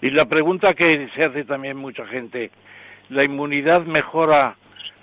Y 0.02 0.12
la 0.12 0.26
pregunta 0.26 0.74
que 0.74 1.10
se 1.14 1.26
hace 1.26 1.44
también 1.44 1.78
mucha 1.78 2.06
gente, 2.08 2.52
la 3.10 3.24
inmunidad 3.24 3.86
mejora 3.86 4.56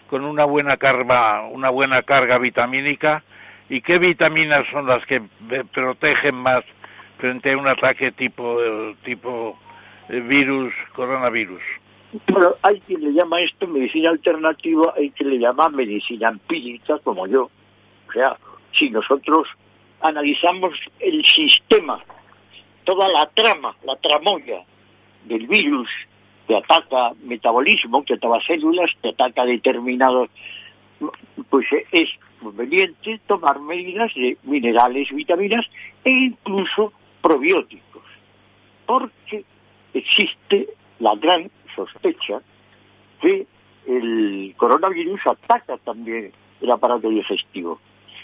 con 0.08 0.24
una 0.24 0.44
buena 0.44 0.76
carga, 0.76 1.46
una 1.48 1.70
buena 1.70 2.02
carga 2.02 2.38
vitamínica 2.38 3.22
y 3.68 3.80
qué 3.80 3.98
vitaminas 3.98 4.66
son 4.70 4.86
las 4.86 5.04
que 5.06 5.22
protegen 5.72 6.36
más 6.36 6.64
frente 7.18 7.52
a 7.52 7.56
un 7.56 7.68
ataque 7.68 8.12
tipo 8.12 8.58
tipo 9.04 9.58
eh, 10.08 10.20
virus 10.20 10.72
coronavirus. 10.94 11.62
Bueno, 12.28 12.54
hay 12.62 12.80
quien 12.80 13.02
le 13.02 13.12
llama 13.12 13.40
esto 13.40 13.66
medicina 13.66 14.10
alternativa, 14.10 14.94
hay 14.96 15.10
quien 15.10 15.30
le 15.30 15.38
llama 15.38 15.68
medicina 15.68 16.28
empírica, 16.28 16.98
como 17.00 17.26
yo. 17.26 17.50
O 18.08 18.12
sea, 18.12 18.36
si 18.72 18.90
nosotros 18.90 19.48
analizamos 20.00 20.72
el 21.00 21.24
sistema, 21.24 22.00
toda 22.84 23.08
la 23.08 23.26
trama, 23.30 23.74
la 23.84 23.96
tramoya 23.96 24.62
del 25.24 25.46
virus 25.46 25.88
que 26.46 26.56
ataca 26.56 27.12
metabolismo, 27.24 28.04
que 28.04 28.14
ataca 28.14 28.40
células, 28.46 28.90
que 29.02 29.08
ataca 29.08 29.44
determinados, 29.44 30.30
pues 31.50 31.66
es 31.90 32.08
conveniente 32.40 33.20
tomar 33.26 33.58
medidas 33.60 34.14
de 34.14 34.38
minerales, 34.44 35.10
vitaminas 35.10 35.66
e 36.04 36.10
incluso 36.10 36.92
probióticos, 37.26 38.04
porque 38.86 39.44
existe 39.92 40.68
la 41.00 41.16
gran 41.16 41.50
sospecha 41.74 42.40
que 43.20 43.48
el 43.88 44.54
coronavirus 44.56 45.26
ataca 45.26 45.76
también 45.78 46.30
el 46.60 46.70
aparato 46.70 47.08
digestivo. 47.08 47.80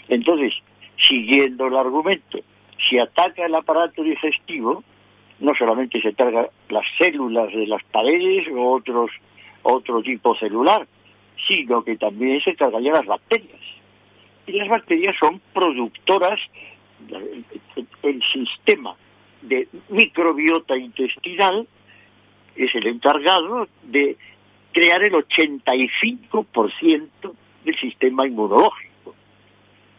Entonces, 0.07 0.53
siguiendo 0.97 1.67
el 1.67 1.75
argumento, 1.75 2.39
si 2.87 2.97
ataca 2.97 3.45
el 3.45 3.55
aparato 3.55 4.03
digestivo, 4.03 4.85
no 5.41 5.53
solamente 5.53 6.01
se 6.01 6.13
carga 6.13 6.47
las 6.69 6.85
células 6.97 7.51
de 7.51 7.67
las 7.67 7.83
paredes 7.83 8.47
o 8.55 8.71
otros, 8.71 9.11
otro 9.63 10.01
tipo 10.01 10.33
celular, 10.35 10.87
sino 11.45 11.83
que 11.83 11.97
también 11.97 12.39
se 12.39 12.55
cargaría 12.55 12.93
las 12.93 13.05
bacterias. 13.05 13.59
Y 14.47 14.53
las 14.53 14.69
bacterias 14.69 15.17
son 15.19 15.41
productoras, 15.53 16.39
el 18.03 18.23
sistema 18.31 18.95
de 19.41 19.67
microbiota 19.89 20.77
intestinal 20.77 21.67
es 22.55 22.73
el 22.75 22.87
encargado 22.87 23.67
de 23.83 24.17
crear 24.71 25.03
el 25.03 25.13
85% 25.13 27.09
del 27.63 27.77
sistema 27.77 28.27
inmunológico. 28.27 29.15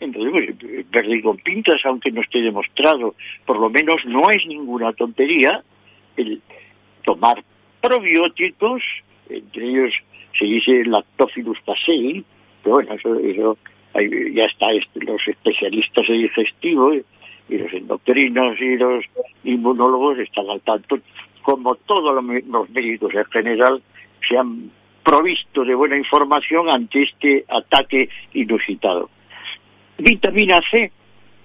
Entonces, 0.01 0.57
verde 0.91 1.23
con 1.23 1.37
pintas, 1.39 1.81
aunque 1.85 2.11
no 2.11 2.21
esté 2.21 2.43
demostrado, 2.43 3.15
por 3.47 3.59
lo 3.59 3.71
menos 3.71 4.05
no 4.05 4.31
es 4.31 4.45
ninguna 4.47 4.93
tontería 4.93 5.63
el 6.17 6.43
tomar 7.05 7.43
probióticos, 7.81 8.83
entre 9.29 9.69
ellos 9.69 9.95
se 10.39 10.45
dice 10.45 10.85
lactofilus 10.85 11.59
pasei, 11.65 12.25
pero 12.63 12.77
bueno, 12.77 12.95
eso, 12.95 13.57
ya 14.33 14.45
está, 14.45 14.67
los 14.95 15.29
especialistas 15.29 16.09
en 16.09 16.23
digestivo 16.23 16.95
y 16.95 17.59
los 17.59 17.73
endocrinos 17.73 18.61
y 18.61 18.77
los 18.77 19.05
inmunólogos 19.45 20.19
están 20.19 20.49
al 20.51 20.61
tanto, 20.61 20.99
como 21.43 21.75
todos 21.77 22.15
los 22.15 22.71
médicos 22.71 23.15
en 23.15 23.25
general 23.27 23.83
se 24.27 24.39
han 24.39 24.71
provisto 25.05 25.65
de 25.65 25.75
buena 25.75 25.97
información 25.97 26.69
ante 26.69 27.03
este 27.03 27.45
ataque 27.49 28.09
inusitado. 28.33 29.11
Vitamina 29.99 30.61
C, 30.71 30.91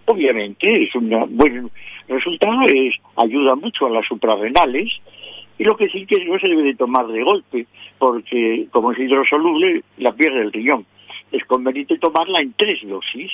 obviamente, 0.05 0.83
es 0.83 0.95
un 0.95 1.09
buen 1.35 1.69
resultado, 2.07 2.61
es, 2.67 2.95
ayuda 3.17 3.55
mucho 3.55 3.85
a 3.85 3.91
las 3.91 4.07
suprarrenales, 4.07 5.01
y 5.57 5.65
lo 5.65 5.75
que 5.75 5.89
sí 5.89 6.05
que 6.05 6.23
no 6.23 6.39
se 6.39 6.47
debe 6.47 6.63
de 6.63 6.75
tomar 6.75 7.05
de 7.07 7.21
golpe, 7.21 7.67
porque 7.99 8.67
como 8.71 8.93
es 8.93 8.99
hidrosoluble, 8.99 9.83
la 9.97 10.13
pierde 10.13 10.41
el 10.41 10.53
riñón. 10.53 10.85
Es 11.31 11.43
conveniente 11.45 11.97
tomarla 11.97 12.41
en 12.41 12.53
tres 12.53 12.79
dosis, 12.87 13.31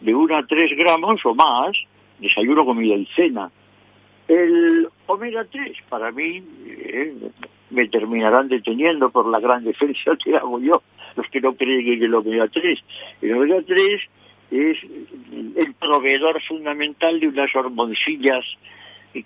de 0.00 0.14
una 0.14 0.38
a 0.38 0.46
tres 0.46 0.76
gramos 0.76 1.24
o 1.24 1.34
más, 1.34 1.76
desayuno, 2.18 2.64
comida 2.64 2.94
y 2.94 3.06
cena. 3.14 3.50
El 4.28 4.88
omega 5.06 5.44
3, 5.44 5.76
para 5.88 6.10
mí, 6.12 6.42
eh, 6.66 7.14
me 7.70 7.88
terminarán 7.88 8.48
deteniendo 8.48 9.10
por 9.10 9.26
la 9.26 9.40
gran 9.40 9.64
defensa 9.64 10.16
que 10.22 10.36
hago 10.36 10.60
yo, 10.60 10.82
los 11.16 11.26
que 11.28 11.40
no 11.40 11.54
creen 11.54 11.86
en 11.86 12.02
el 12.02 12.14
omega 12.14 12.48
3. 12.48 12.84
El 13.20 13.34
omega 13.34 13.62
3 13.66 14.00
es 14.52 14.78
el 15.56 15.74
proveedor 15.74 16.40
fundamental 16.42 17.18
de 17.18 17.28
unas 17.28 17.54
hormoncillas 17.54 18.44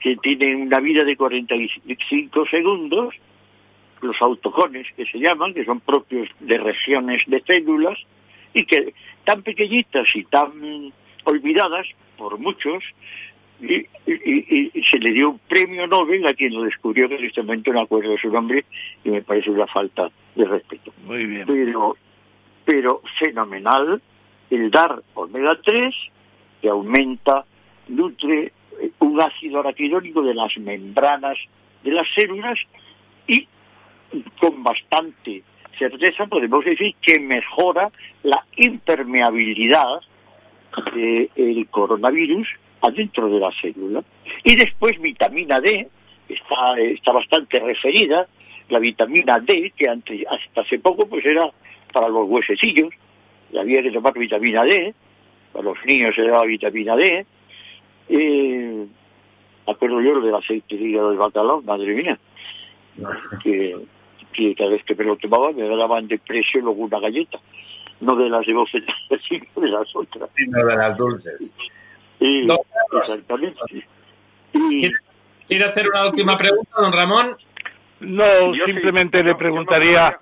que 0.00 0.16
tienen 0.16 0.62
una 0.62 0.80
vida 0.80 1.04
de 1.04 1.16
45 1.16 2.46
segundos, 2.46 3.14
los 4.02 4.20
autocones 4.20 4.86
que 4.96 5.06
se 5.06 5.18
llaman, 5.18 5.54
que 5.54 5.64
son 5.64 5.80
propios 5.80 6.28
de 6.40 6.58
regiones 6.58 7.22
de 7.26 7.40
células, 7.42 7.98
y 8.54 8.64
que 8.64 8.94
tan 9.24 9.42
pequeñitas 9.42 10.06
y 10.14 10.24
tan 10.24 10.92
olvidadas 11.24 11.86
por 12.16 12.38
muchos, 12.38 12.82
y, 13.60 13.86
se 14.90 14.98
le 14.98 15.12
dio 15.12 15.30
un 15.30 15.38
premio 15.38 15.86
Nobel 15.86 16.26
a 16.26 16.34
quien 16.34 16.54
lo 16.54 16.62
descubrió, 16.62 17.08
que 17.08 17.16
en 17.16 17.24
este 17.24 17.42
momento 17.42 17.72
no 17.72 17.80
acuerdo 17.80 18.16
su 18.18 18.30
nombre 18.30 18.64
y 19.04 19.10
me 19.10 19.22
parece 19.22 19.50
una 19.50 19.66
falta 19.66 20.10
de 20.34 20.44
respeto. 20.44 20.92
Muy 21.04 21.24
bien. 21.24 21.46
Pero, 21.46 21.96
pero 22.64 23.02
fenomenal 23.18 24.00
el 24.50 24.70
dar 24.70 25.02
omega 25.14 25.58
3 25.62 25.94
que 26.60 26.68
aumenta, 26.68 27.44
nutre 27.88 28.52
eh, 28.80 28.90
un 29.00 29.20
ácido 29.20 29.60
araquidónico 29.60 30.22
de 30.22 30.34
las 30.34 30.56
membranas 30.58 31.38
de 31.82 31.92
las 31.92 32.06
células 32.14 32.58
con 34.40 34.62
bastante 34.62 35.42
certeza 35.78 36.26
podemos 36.26 36.64
decir 36.64 36.94
que 37.00 37.18
mejora 37.18 37.90
la 38.22 38.44
impermeabilidad 38.56 40.00
del 40.94 41.66
coronavirus 41.70 42.48
adentro 42.82 43.28
de 43.28 43.40
la 43.40 43.50
célula. 43.52 44.02
Y 44.44 44.56
después 44.56 45.00
vitamina 45.00 45.60
D, 45.60 45.88
está, 46.28 46.78
está 46.78 47.12
bastante 47.12 47.58
referida, 47.60 48.26
la 48.68 48.78
vitamina 48.78 49.38
D, 49.40 49.72
que 49.76 49.88
antes, 49.88 50.26
hasta 50.28 50.62
hace 50.62 50.78
poco 50.78 51.06
pues 51.06 51.24
era 51.24 51.50
para 51.92 52.08
los 52.08 52.28
huesecillos, 52.28 52.92
y 53.52 53.58
había 53.58 53.82
que 53.82 53.92
tomar 53.92 54.14
vitamina 54.14 54.64
D, 54.64 54.94
para 55.52 55.64
los 55.64 55.78
niños 55.84 56.14
se 56.14 56.22
daba 56.22 56.44
vitamina 56.44 56.96
D. 56.96 57.26
Eh, 58.08 58.86
acuerdo 59.66 60.00
yo 60.00 60.20
del 60.20 60.34
aceite 60.34 60.76
de 60.76 60.84
hígado 60.84 61.10
del 61.10 61.18
bacalao, 61.18 61.62
madre 61.62 61.94
mía, 61.94 62.18
que, 63.42 63.76
que 64.32 64.54
cada 64.54 64.70
vez 64.70 64.84
que 64.84 64.94
me 64.94 65.04
lo 65.04 65.16
tomaba 65.16 65.52
me 65.52 65.68
daban 65.68 66.08
de 66.08 66.18
precio 66.18 66.60
luego 66.60 66.82
una 66.82 67.00
galleta, 67.00 67.38
no 68.00 68.16
de 68.16 68.28
las 68.28 68.46
de 68.46 68.52
bofetas, 68.52 68.96
sino 69.28 69.46
de 69.56 69.68
las 69.68 69.96
otras. 69.96 70.30
Sino 70.36 70.64
de 70.64 70.76
las 70.76 70.96
dulces. 70.96 71.52
Y, 72.20 72.48
exactamente. 73.00 73.86
¿Quiere 75.46 75.64
hacer 75.64 75.88
una 75.88 76.06
última 76.08 76.36
pregunta, 76.36 76.70
don 76.80 76.92
Ramón? 76.92 77.36
No, 78.00 78.52
simplemente 78.64 79.22
le 79.22 79.34
preguntaría 79.34 80.18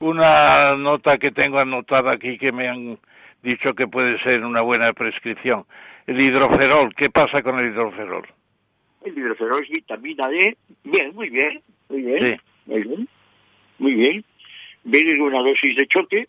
una 0.00 0.76
nota 0.76 1.18
que 1.18 1.30
tengo 1.30 1.58
anotada 1.58 2.12
aquí 2.12 2.38
que 2.38 2.52
me 2.52 2.68
han 2.68 2.98
dicho 3.42 3.74
que 3.74 3.86
puede 3.86 4.18
ser 4.22 4.44
una 4.44 4.62
buena 4.62 4.92
prescripción. 4.92 5.64
El 6.06 6.20
hidroferol, 6.20 6.94
¿qué 6.94 7.10
pasa 7.10 7.42
con 7.42 7.58
el 7.58 7.72
hidroferol? 7.72 8.26
El 9.04 9.16
hidroferol 9.16 9.62
es 9.62 9.70
vitamina 9.70 10.28
D. 10.28 10.56
Bien, 10.84 11.14
muy 11.14 11.30
bien, 11.30 11.62
muy 11.88 12.02
bien. 12.02 12.40
Muy 12.66 12.82
bien, 12.82 13.08
muy 13.78 13.94
bien. 13.94 14.24
Viene 14.84 15.20
una 15.20 15.40
dosis 15.40 15.76
de 15.76 15.86
choque 15.86 16.28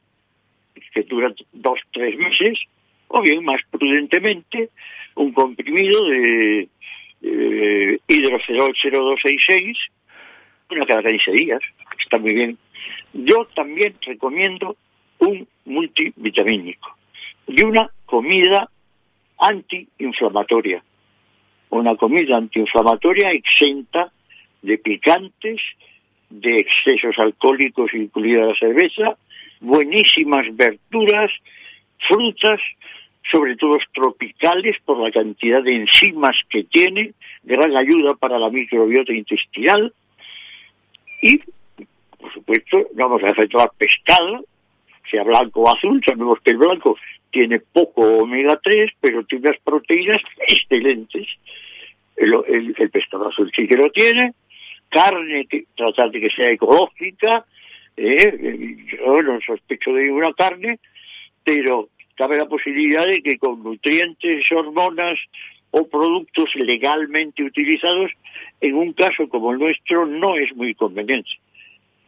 que 0.94 1.04
dura 1.04 1.34
dos, 1.52 1.80
tres 1.92 2.18
meses, 2.18 2.60
o 3.10 3.22
bien, 3.22 3.44
más 3.44 3.62
prudentemente, 3.70 4.70
un 5.16 5.34
comprimido 5.34 6.06
de 6.06 6.70
eh, 7.22 8.00
hidroferol 8.08 8.74
0266, 8.74 9.78
una 10.72 10.86
cada 10.86 11.04
15 11.04 11.32
días, 11.32 11.60
está 12.00 12.18
muy 12.18 12.34
bien. 12.34 12.58
Yo 13.14 13.46
también 13.56 13.96
recomiendo 14.02 14.78
un 15.20 15.48
multivitamínico 15.66 16.96
y 17.48 17.64
una 17.64 17.90
comida 18.06 18.70
antiinflamatoria. 19.38 20.84
Una 21.70 21.96
comida 21.96 22.38
antiinflamatoria 22.38 23.32
exenta 23.32 24.12
de 24.62 24.78
picantes, 24.78 25.62
de 26.40 26.60
excesos 26.60 27.18
alcohólicos, 27.18 27.94
incluida 27.94 28.46
la 28.46 28.56
cerveza, 28.56 29.18
buenísimas 29.60 30.46
verduras, 30.56 31.32
frutas, 32.08 32.60
sobre 33.32 33.56
todo 33.56 33.78
tropicales 33.94 34.78
por 34.86 35.00
la 35.00 35.12
cantidad 35.12 35.64
de 35.64 35.76
enzimas 35.76 36.36
que 36.50 36.64
tiene, 36.64 37.14
gran 37.44 37.76
ayuda 37.76 38.16
para 38.16 38.38
la 38.38 38.50
microbiota 38.50 39.14
intestinal 39.14 39.94
y, 41.22 41.40
por 42.20 42.34
supuesto, 42.34 42.88
vamos 42.94 43.24
a 43.24 43.30
efectuar 43.30 43.72
pescado, 43.78 44.46
sea 45.10 45.24
blanco 45.24 45.62
o 45.62 45.70
azul, 45.70 46.02
sabemos 46.06 46.40
que 46.42 46.52
el 46.52 46.58
blanco 46.58 46.98
tiene 47.32 47.60
poco 47.60 48.02
omega 48.20 48.60
3, 48.64 48.92
pero 49.02 49.24
tiene 49.26 49.50
unas 49.50 49.62
proteínas 49.62 50.22
excelentes. 50.48 51.28
El, 52.16 52.74
pescado 52.92 53.28
azul 53.28 53.52
sí 53.54 53.68
que 53.68 53.76
lo 53.76 53.90
tiene, 53.92 54.34
carne, 54.90 55.48
tratar 55.76 56.12
de 56.12 56.22
que 56.22 56.30
sea 56.30 56.52
ecológica, 56.52 57.46
eh, 57.98 58.78
yo 58.88 59.22
no 59.22 59.40
sospecho 59.42 59.94
de 59.94 60.06
ninguna 60.06 60.34
carne, 60.34 60.80
pero 61.44 61.90
cabe 62.16 62.38
la 62.38 62.48
posibilidad 62.48 63.06
de 63.06 63.22
que 63.22 63.38
con 63.38 63.64
nutrientes, 63.64 64.52
hormonas 64.52 65.20
o 65.72 65.88
productos 65.88 66.56
legalmente 66.56 67.44
utilizados, 67.44 68.12
en 68.62 68.76
un 68.76 68.94
caso 68.94 69.28
como 69.28 69.52
el 69.52 69.60
nuestro, 69.60 70.06
no 70.06 70.36
es 70.38 70.56
muy 70.56 70.74
conveniente. 70.74 71.32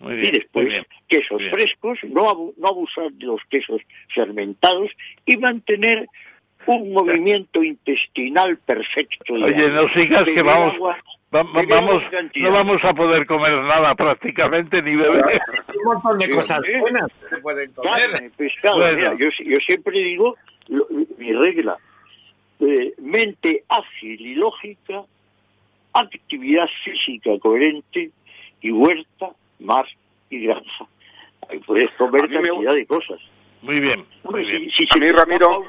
y 0.01 0.31
después, 0.31 0.85
quesos 1.07 1.41
frescos, 1.49 1.99
no, 2.03 2.53
no 2.57 2.67
abusar 2.67 3.11
de 3.11 3.25
los 3.25 3.41
quesos 3.49 3.81
fermentados 4.13 4.91
y 5.25 5.37
mantener 5.37 6.07
un 6.65 6.93
movimiento 6.93 7.63
intestinal 7.63 8.57
perfecto. 8.57 9.33
Oye, 9.33 9.69
no 9.69 9.89
sigas 9.89 10.25
que 10.25 10.41
vamos, 10.41 10.75
vamos, 11.31 12.03
no 12.35 12.51
vamos 12.51 12.83
a 12.83 12.93
poder 12.93 13.25
comer 13.25 13.53
nada 13.63 13.95
prácticamente 13.95 14.81
ni 14.81 14.95
beber. 14.95 15.41
un 15.75 15.83
montón 15.83 16.17
de 16.19 16.29
cosas 16.29 16.61
buenas 16.79 17.11
se 17.29 17.37
pueden 17.37 17.71
comer. 17.73 18.31
pescado. 18.37 19.15
yo, 19.17 19.29
yo, 19.45 19.59
siempre 19.59 19.99
digo, 19.99 20.35
mi 21.17 21.33
regla, 21.33 21.77
eh, 22.59 22.93
mente 22.99 23.63
ágil 23.67 24.21
y 24.21 24.35
lógica, 24.35 25.03
actividad 25.93 26.67
física 26.83 27.31
coherente 27.39 28.11
y 28.61 28.71
huerta, 28.71 29.29
mar 29.59 29.85
y 30.29 30.45
granja. 30.45 30.85
Ahí 31.49 31.59
puedes 31.59 31.91
comer 31.91 32.29
cantidad 32.29 32.73
de 32.73 32.85
cosas. 32.85 33.19
Muy 33.61 33.79
bien. 33.79 34.05
Muy 34.23 34.45
bien. 34.45 34.69
Si, 34.71 34.87
a 34.89 34.97
mí, 34.99 35.11
Ramiro... 35.11 35.63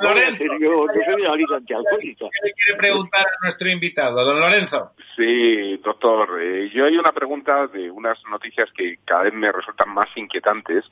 Lorenzo, 0.00 0.44
yo, 0.60 0.86
soy 0.86 2.16
¿Qué 2.16 2.52
quiere 2.52 2.78
preguntar 2.78 3.26
a 3.26 3.44
nuestro 3.44 3.68
invitado, 3.68 4.24
don 4.24 4.40
Lorenzo? 4.40 4.92
Sí, 5.16 5.76
doctor. 5.78 6.40
Eh, 6.42 6.70
yo 6.72 6.86
hay 6.86 6.96
una 6.96 7.12
pregunta 7.12 7.66
de 7.66 7.90
unas 7.90 8.18
noticias 8.30 8.70
que 8.72 8.98
cada 9.04 9.24
vez 9.24 9.34
me 9.34 9.52
resultan 9.52 9.92
más 9.92 10.08
inquietantes, 10.16 10.84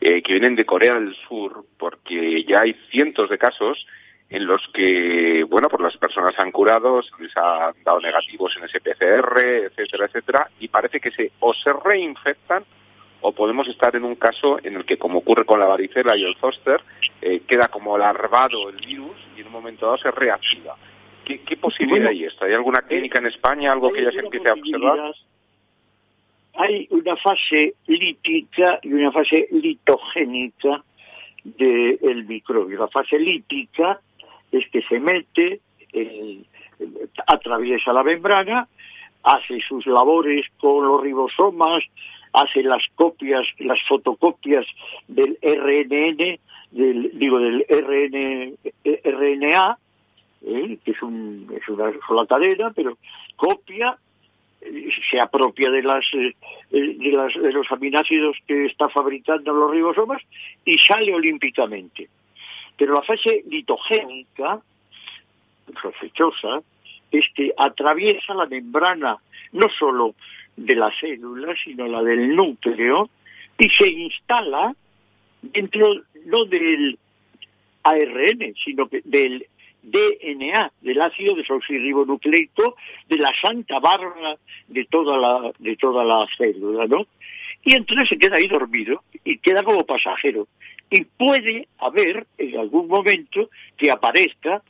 eh, 0.00 0.22
que 0.22 0.32
vienen 0.32 0.56
de 0.56 0.66
Corea 0.66 0.94
del 0.94 1.14
Sur, 1.28 1.64
porque 1.78 2.44
ya 2.44 2.60
hay 2.60 2.74
cientos 2.90 3.30
de 3.30 3.38
casos 3.38 3.86
en 4.28 4.46
los 4.46 4.60
que, 4.74 5.44
bueno, 5.44 5.68
pues 5.68 5.82
las 5.82 5.96
personas 5.96 6.34
han 6.38 6.50
curado, 6.50 7.00
les 7.20 7.36
han 7.36 7.74
dado 7.84 8.00
negativos 8.00 8.56
en 8.56 8.64
ese 8.64 8.80
PCR, 8.80 9.38
etcétera, 9.66 10.06
etcétera, 10.06 10.50
y 10.58 10.68
parece 10.68 10.98
que 10.98 11.12
se 11.12 11.30
o 11.38 11.54
se 11.54 11.72
reinfectan 11.72 12.64
o 13.28 13.32
podemos 13.32 13.66
estar 13.66 13.96
en 13.96 14.04
un 14.04 14.14
caso 14.14 14.60
en 14.62 14.76
el 14.76 14.84
que, 14.84 14.98
como 14.98 15.18
ocurre 15.18 15.44
con 15.44 15.58
la 15.58 15.66
varicela 15.66 16.16
y 16.16 16.22
el 16.22 16.36
zoster, 16.36 16.80
eh, 17.20 17.40
queda 17.40 17.66
como 17.66 17.98
larvado 17.98 18.68
el 18.68 18.76
virus 18.76 19.16
y 19.36 19.40
en 19.40 19.48
un 19.48 19.52
momento 19.52 19.86
dado 19.86 19.98
se 19.98 20.12
reactiva. 20.12 20.76
¿Qué, 21.24 21.56
posibilidad 21.56 22.06
hay 22.06 22.22
esto? 22.22 22.44
¿Hay 22.44 22.52
alguna 22.52 22.82
clínica 22.82 23.18
en 23.18 23.26
España, 23.26 23.72
algo 23.72 23.92
que 23.92 24.04
ya 24.04 24.12
se 24.12 24.20
empiece 24.20 24.48
a 24.48 24.52
observar? 24.52 25.12
Hay 26.54 26.86
una 26.90 27.16
fase 27.16 27.74
lítica 27.88 28.78
y 28.80 28.92
una 28.92 29.10
fase 29.10 29.48
litogénica 29.50 30.84
del 31.42 32.24
microbio. 32.28 32.78
La 32.78 32.88
fase 32.88 33.18
lítica 33.18 34.00
es 34.52 34.70
que 34.70 34.82
se 34.82 35.00
mete, 35.00 35.62
atraviesa 37.26 37.92
la 37.92 38.04
membrana, 38.04 38.68
hace 39.24 39.60
sus 39.62 39.84
labores 39.84 40.46
con 40.58 40.86
los 40.86 41.02
ribosomas, 41.02 41.82
hace 42.36 42.62
las 42.62 42.82
copias, 42.94 43.46
las 43.58 43.80
fotocopias 43.88 44.66
del 45.08 45.38
RNN, 45.42 46.38
del, 46.70 47.18
digo, 47.18 47.38
del 47.38 47.64
RN, 47.66 48.54
RNA, 48.84 49.78
¿eh? 50.42 50.78
que 50.84 50.90
es, 50.90 51.02
un, 51.02 51.50
una 51.68 51.92
sola 52.06 52.26
cadena, 52.26 52.70
pero 52.76 52.98
copia, 53.36 53.96
eh, 54.60 54.90
se 55.10 55.18
apropia 55.18 55.68
eh, 55.68 56.32
de 56.70 57.52
los 57.52 57.72
aminoácidos 57.72 58.36
que 58.46 58.66
está 58.66 58.90
fabricando 58.90 59.54
los 59.54 59.70
ribosomas 59.70 60.20
y 60.62 60.76
sale 60.76 61.14
olímpicamente. 61.14 62.10
Pero 62.76 62.92
la 62.92 63.02
fase 63.02 63.44
litogénica, 63.48 64.60
sospechosa, 65.80 66.60
es 67.10 67.24
que 67.34 67.54
atraviesa 67.56 68.34
la 68.34 68.44
membrana 68.44 69.16
no 69.52 69.70
solo 69.70 70.14
de 70.56 70.74
la 70.74 70.90
célula, 70.98 71.54
sino 71.62 71.86
la 71.86 72.02
del 72.02 72.34
núcleo, 72.34 73.10
y 73.58 73.68
se 73.70 73.88
instala 73.88 74.74
dentro 75.42 76.02
no 76.26 76.44
del 76.44 76.98
ARN, 77.82 78.54
sino 78.64 78.88
que 78.88 79.00
del 79.04 79.46
DNA, 79.82 80.72
del 80.80 81.00
ácido 81.00 81.36
desoxirribonucleico, 81.36 82.76
de 83.08 83.16
la 83.16 83.32
santa 83.40 83.78
barba 83.78 84.36
de 84.66 84.84
toda 84.86 85.16
la, 85.16 85.52
de 85.58 85.76
toda 85.76 86.04
la 86.04 86.26
célula, 86.36 86.86
¿no? 86.86 87.06
Y 87.64 87.74
entonces 87.74 88.08
se 88.08 88.18
queda 88.18 88.36
ahí 88.36 88.48
dormido 88.48 89.02
y 89.24 89.38
queda 89.38 89.62
como 89.62 89.84
pasajero. 89.84 90.46
Y 90.90 91.04
puede 91.04 91.68
haber 91.78 92.26
en 92.38 92.58
algún 92.58 92.88
momento 92.88 93.50
que 93.76 93.90
aparezca 93.90 94.62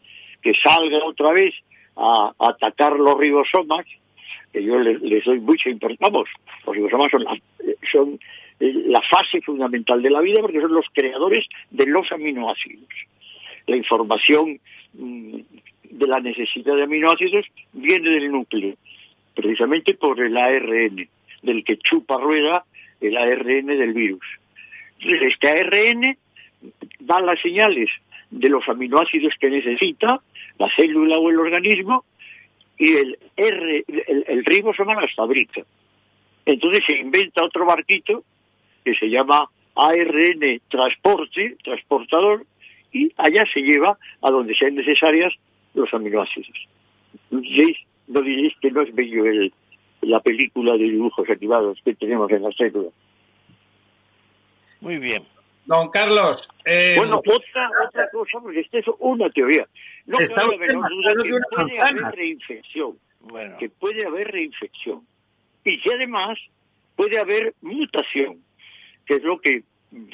que 0.42 0.54
salga 0.54 1.04
otra 1.04 1.32
vez 1.32 1.54
a, 1.96 2.32
atacar 2.38 2.92
los 2.98 3.18
ribosomas, 3.18 3.86
que 4.52 4.62
yo 4.62 4.78
les, 4.78 5.24
doy 5.24 5.40
mucha 5.40 5.70
importancia, 5.70 6.08
vamos, 6.08 6.28
los 6.66 6.76
ribosomas 6.76 7.10
son, 7.10 7.24
la, 7.24 7.38
son 7.90 8.18
eh, 8.60 8.72
la 8.86 9.02
fase 9.02 9.40
fundamental 9.42 10.02
de 10.02 10.10
la 10.10 10.20
vida 10.20 10.40
porque 10.40 10.60
son 10.60 10.72
los 10.72 10.86
creadores 10.92 11.46
de 11.70 11.86
los 11.86 12.10
aminoácidos. 12.12 12.88
La 13.66 13.76
información 13.76 14.60
mm, 14.94 15.38
de 15.90 16.06
la 16.06 16.20
necesidad 16.20 16.76
de 16.76 16.84
aminoácidos 16.84 17.46
viene 17.72 18.10
del 18.10 18.30
núcleo, 18.30 18.74
precisamente 19.34 19.94
por 19.94 20.20
el 20.20 20.36
ARN, 20.36 21.08
del 21.42 21.64
que 21.64 21.76
chupa 21.78 22.18
rueda 22.18 22.64
el 23.00 23.16
ARN 23.16 23.66
del 23.66 23.92
virus. 23.92 24.24
Este 25.00 25.48
ARN 25.48 26.16
da 27.00 27.20
las 27.20 27.40
señales 27.40 27.90
de 28.30 28.48
los 28.48 28.68
aminoácidos 28.68 29.34
que 29.38 29.50
necesita 29.50 30.20
la 30.58 30.70
célula 30.74 31.18
o 31.18 31.30
el 31.30 31.38
organismo 31.38 32.04
y 32.78 32.92
el, 32.92 33.18
R, 33.36 33.84
el, 33.88 34.24
el 34.26 34.44
ribosoma 34.44 35.00
las 35.00 35.14
fabrica. 35.14 35.62
Entonces 36.44 36.84
se 36.84 36.98
inventa 36.98 37.44
otro 37.44 37.66
barquito 37.66 38.22
que 38.84 38.94
se 38.94 39.08
llama 39.08 39.48
ARN 39.74 40.60
transporte, 40.68 41.56
transportador, 41.62 42.46
y 42.92 43.12
allá 43.16 43.44
se 43.52 43.60
lleva 43.60 43.98
a 44.22 44.30
donde 44.30 44.54
sean 44.54 44.74
necesarias 44.74 45.34
los 45.74 45.92
aminoácidos. 45.92 46.68
No 47.30 47.40
diréis, 47.40 48.54
que 48.60 48.70
no 48.70 48.82
es 48.82 48.94
bello 48.94 49.26
el, 49.26 49.52
la 50.02 50.20
película 50.20 50.72
de 50.72 50.84
dibujos 50.84 51.28
activados 51.28 51.78
que 51.84 51.94
tenemos 51.94 52.30
en 52.30 52.42
la 52.42 52.52
célula. 52.52 52.90
Muy 54.80 54.98
bien. 54.98 55.24
Don 55.66 55.90
Carlos. 55.90 56.48
Eh, 56.64 56.94
bueno, 56.96 57.18
otra, 57.18 57.70
otra 57.86 58.08
cosa, 58.10 58.40
porque 58.40 58.60
esta 58.60 58.78
es 58.78 58.86
una 58.98 59.28
teoría. 59.30 59.66
No 60.06 60.18
cabe 60.34 60.58
menor 60.58 60.88
duda 60.88 61.14
que 61.22 61.40
puede 61.50 61.80
haber 61.80 62.14
reinfección. 62.14 62.98
Que 63.58 63.68
puede 63.68 64.06
haber 64.06 64.28
reinfección. 64.30 65.06
Y 65.64 65.80
que 65.80 65.92
además 65.92 66.38
puede 66.94 67.18
haber 67.18 67.54
mutación, 67.60 68.42
que 69.04 69.16
es 69.16 69.22
lo 69.24 69.40
que, 69.40 69.64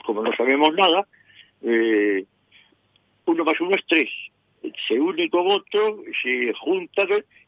como 0.04 0.22
no 0.22 0.34
sabemos 0.34 0.74
nada, 0.74 1.06
eh, 1.62 2.24
uno 3.26 3.44
más 3.44 3.60
uno 3.60 3.76
es 3.76 3.84
tres. 3.86 4.10
Se 4.88 4.98
une 4.98 5.28
con 5.28 5.50
otro, 5.50 5.98
se 6.22 6.52
junta 6.54 7.04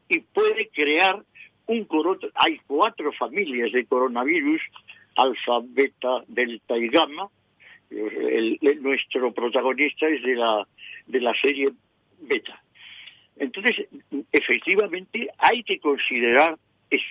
y 0.08 0.20
puede 0.20 0.68
crear 0.68 1.22
un 1.66 1.84
coronavirus. 1.84 2.32
Hay 2.34 2.60
cuatro 2.66 3.12
familias 3.12 3.72
de 3.72 3.86
coronavirus, 3.86 4.60
alfa, 5.16 5.60
beta, 5.62 6.22
delta 6.26 6.76
y 6.76 6.88
gamma, 6.88 7.28
nuestro 8.80 9.32
protagonista 9.32 10.08
es 10.08 10.22
de 10.22 10.34
la, 10.34 10.66
de 11.06 11.20
la 11.20 11.34
serie 11.40 11.70
beta. 12.20 12.60
Entonces, 13.36 13.86
efectivamente, 14.32 15.28
hay 15.38 15.62
que 15.62 15.78
considerar 15.78 16.56
eso. 16.90 17.04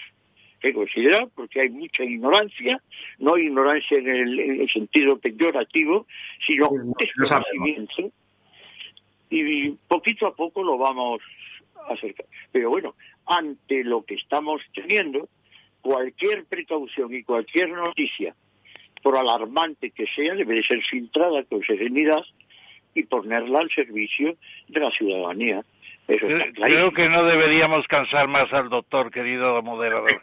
Hay 0.63 0.71
que 0.71 0.73
considerar 0.73 1.27
porque 1.36 1.61
hay 1.61 1.69
mucha 1.69 2.03
ignorancia, 2.03 2.81
no 3.19 3.38
ignorancia 3.38 3.97
en 3.97 4.07
el, 4.07 4.69
sentido 4.71 5.19
peyorativo, 5.19 6.07
sino 6.45 6.69
desconocimiento. 6.97 8.11
Y 9.29 9.71
poquito 9.88 10.27
a 10.27 10.36
poco 10.36 10.63
lo 10.63 10.77
vamos 10.77 11.21
a 11.89 11.93
acercar. 11.93 12.25
Pero 12.51 12.69
bueno, 12.69 12.95
ante 13.25 13.84
lo 13.84 14.03
que 14.03 14.15
estamos 14.15 14.61
teniendo, 14.73 15.27
cualquier 15.81 16.45
precaución 16.45 17.13
y 17.13 17.23
cualquier 17.23 17.69
noticia 17.69 18.34
por 19.04 19.18
alarmante 19.18 19.91
que 19.91 20.08
sea, 20.16 20.34
debe 20.34 20.56
de 20.56 20.64
ser 20.64 20.82
filtrada 20.82 21.43
con 21.43 21.62
serenidad 21.62 22.24
y 22.95 23.04
ponerla 23.04 23.60
al 23.60 23.70
servicio 23.70 24.36
de 24.70 24.80
la 24.80 24.89
ciudadanía. 24.91 25.62
Creo 26.08 26.91
que 26.91 27.10
no 27.10 27.26
deberíamos 27.26 27.86
cansar 27.88 28.28
más 28.28 28.51
al 28.54 28.70
doctor, 28.70 29.12
querido 29.12 29.62
moderador. 29.62 30.22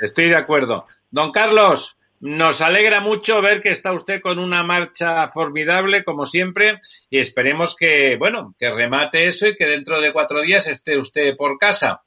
Estoy 0.00 0.28
de 0.28 0.36
acuerdo. 0.36 0.86
Don 1.10 1.32
Carlos, 1.32 1.96
nos 2.20 2.60
alegra 2.60 3.00
mucho 3.00 3.40
ver 3.40 3.60
que 3.60 3.70
está 3.70 3.92
usted 3.92 4.20
con 4.20 4.38
una 4.38 4.62
marcha 4.62 5.28
formidable, 5.28 6.04
como 6.04 6.26
siempre, 6.26 6.80
y 7.10 7.18
esperemos 7.18 7.76
que, 7.76 8.16
bueno, 8.16 8.54
que 8.58 8.70
remate 8.70 9.26
eso 9.26 9.48
y 9.48 9.56
que 9.56 9.66
dentro 9.66 10.00
de 10.00 10.12
cuatro 10.12 10.40
días 10.42 10.68
esté 10.68 10.98
usted 10.98 11.36
por 11.36 11.58
casa. 11.58 12.02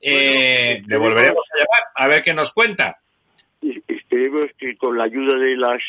Eh, 0.00 0.82
le 0.86 0.96
volveremos 0.98 1.44
a 1.52 1.56
llamar 1.56 1.82
a 1.94 2.08
ver 2.08 2.22
qué 2.22 2.34
nos 2.34 2.52
cuenta 2.52 2.98
esperemos 3.88 4.50
que 4.58 4.76
con 4.76 4.98
la 4.98 5.04
ayuda 5.04 5.38
de 5.38 5.56
las 5.56 5.82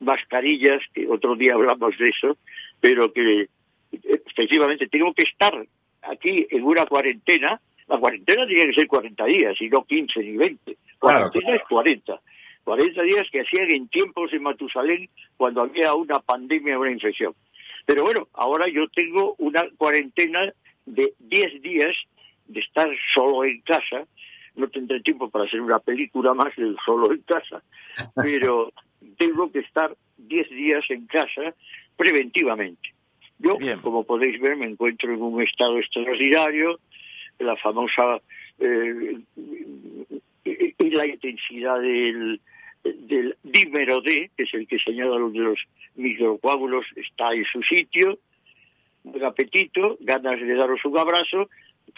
mascarillas, 0.00 0.82
que 0.92 1.06
otro 1.06 1.36
día 1.36 1.54
hablamos 1.54 1.96
de 1.98 2.08
eso, 2.08 2.36
pero 2.80 3.12
que 3.12 3.48
efectivamente 3.92 4.88
tengo 4.88 5.12
que 5.12 5.22
estar 5.22 5.54
aquí 6.02 6.46
en 6.50 6.64
una 6.64 6.86
cuarentena, 6.86 7.60
la 7.88 7.98
cuarentena 7.98 8.46
tiene 8.46 8.68
que 8.68 8.74
ser 8.74 8.86
40 8.86 9.24
días 9.26 9.60
y 9.60 9.68
no 9.68 9.84
15 9.84 10.20
ni 10.20 10.36
20. 10.36 10.76
Cuarentena 10.98 11.56
es 11.56 11.62
40. 11.68 12.20
40 12.64 13.02
días 13.02 13.26
que 13.30 13.40
hacían 13.40 13.70
en 13.70 13.88
tiempos 13.88 14.30
de 14.30 14.38
Matusalén 14.38 15.08
cuando 15.36 15.62
había 15.62 15.94
una 15.94 16.20
pandemia 16.20 16.78
una 16.78 16.90
infección. 16.90 17.34
Pero 17.86 18.04
bueno, 18.04 18.28
ahora 18.34 18.68
yo 18.68 18.88
tengo 18.88 19.34
una 19.38 19.68
cuarentena 19.76 20.52
de 20.86 21.12
10 21.18 21.62
días 21.62 21.96
de 22.46 22.60
estar 22.60 22.88
solo 23.14 23.44
en 23.44 23.60
casa, 23.62 24.06
no 24.56 24.68
tendré 24.68 25.00
tiempo 25.00 25.30
para 25.30 25.44
hacer 25.44 25.60
una 25.60 25.78
película 25.78 26.34
más 26.34 26.54
del 26.56 26.76
solo 26.84 27.12
en 27.12 27.22
casa, 27.22 27.62
pero 28.14 28.72
tengo 29.16 29.50
que 29.50 29.60
estar 29.60 29.96
10 30.18 30.50
días 30.50 30.84
en 30.90 31.06
casa 31.06 31.54
preventivamente. 31.96 32.94
Yo, 33.38 33.56
como 33.82 34.04
podéis 34.04 34.38
ver, 34.38 34.56
me 34.56 34.66
encuentro 34.66 35.12
en 35.12 35.22
un 35.22 35.42
estado 35.42 35.78
extraordinario, 35.78 36.78
la 37.38 37.56
famosa 37.56 38.20
eh, 38.58 39.18
y 40.44 40.90
la 40.90 41.06
intensidad 41.06 41.80
del, 41.80 42.38
del 42.84 43.36
dímero 43.42 44.02
D, 44.02 44.30
que 44.36 44.42
es 44.42 44.54
el 44.54 44.66
que 44.66 44.78
señala 44.78 45.18
los 45.18 45.32
de 45.32 45.38
los 45.38 45.58
microcoágulos, 45.94 46.84
está 46.96 47.32
en 47.32 47.46
su 47.46 47.62
sitio, 47.62 48.18
buen 49.04 49.24
apetito, 49.24 49.96
ganas 50.00 50.38
de 50.38 50.54
daros 50.54 50.84
un 50.84 50.98
abrazo 50.98 51.48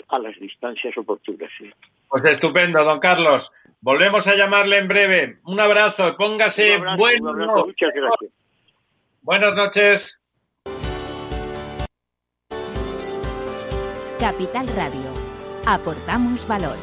a 0.09 0.19
las 0.19 0.39
distancias 0.39 0.97
oportunas. 0.97 1.51
Pues 2.13 2.25
estupendo, 2.27 2.85
don 2.85 3.01
Carlos. 3.01 3.51
Volvemos 3.81 4.27
a 4.29 4.35
llamarle 4.35 4.77
en 4.77 4.87
breve. 4.87 5.39
Un 5.47 5.59
abrazo, 5.59 6.15
póngase 6.19 6.77
bueno. 6.99 7.33
Muchas 7.65 7.89
gracias. 7.95 8.31
Buenas 9.23 9.55
noches. 9.55 10.21
Capital 14.21 14.69
Radio. 14.77 15.11
Aportamos 15.65 16.47
valor. 16.47 16.77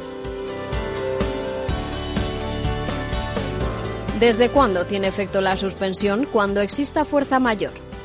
¿Desde 4.19 4.49
cuándo 4.49 4.83
tiene 4.85 5.09
efecto 5.09 5.41
la 5.41 5.57
suspensión? 5.57 6.25
Cuando 6.25 6.61
exista 6.61 7.05
fuerza 7.05 7.39
mayor 7.39 7.88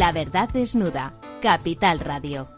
La 0.00 0.12
verdad 0.12 0.48
desnuda, 0.48 1.12
Capital 1.42 2.00
Radio. 2.00 2.48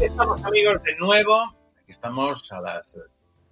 Estamos 0.00 0.44
amigos 0.44 0.80
de 0.84 0.94
nuevo, 0.98 1.42
aquí 1.82 1.90
estamos 1.90 2.52
a 2.52 2.60
las 2.60 2.96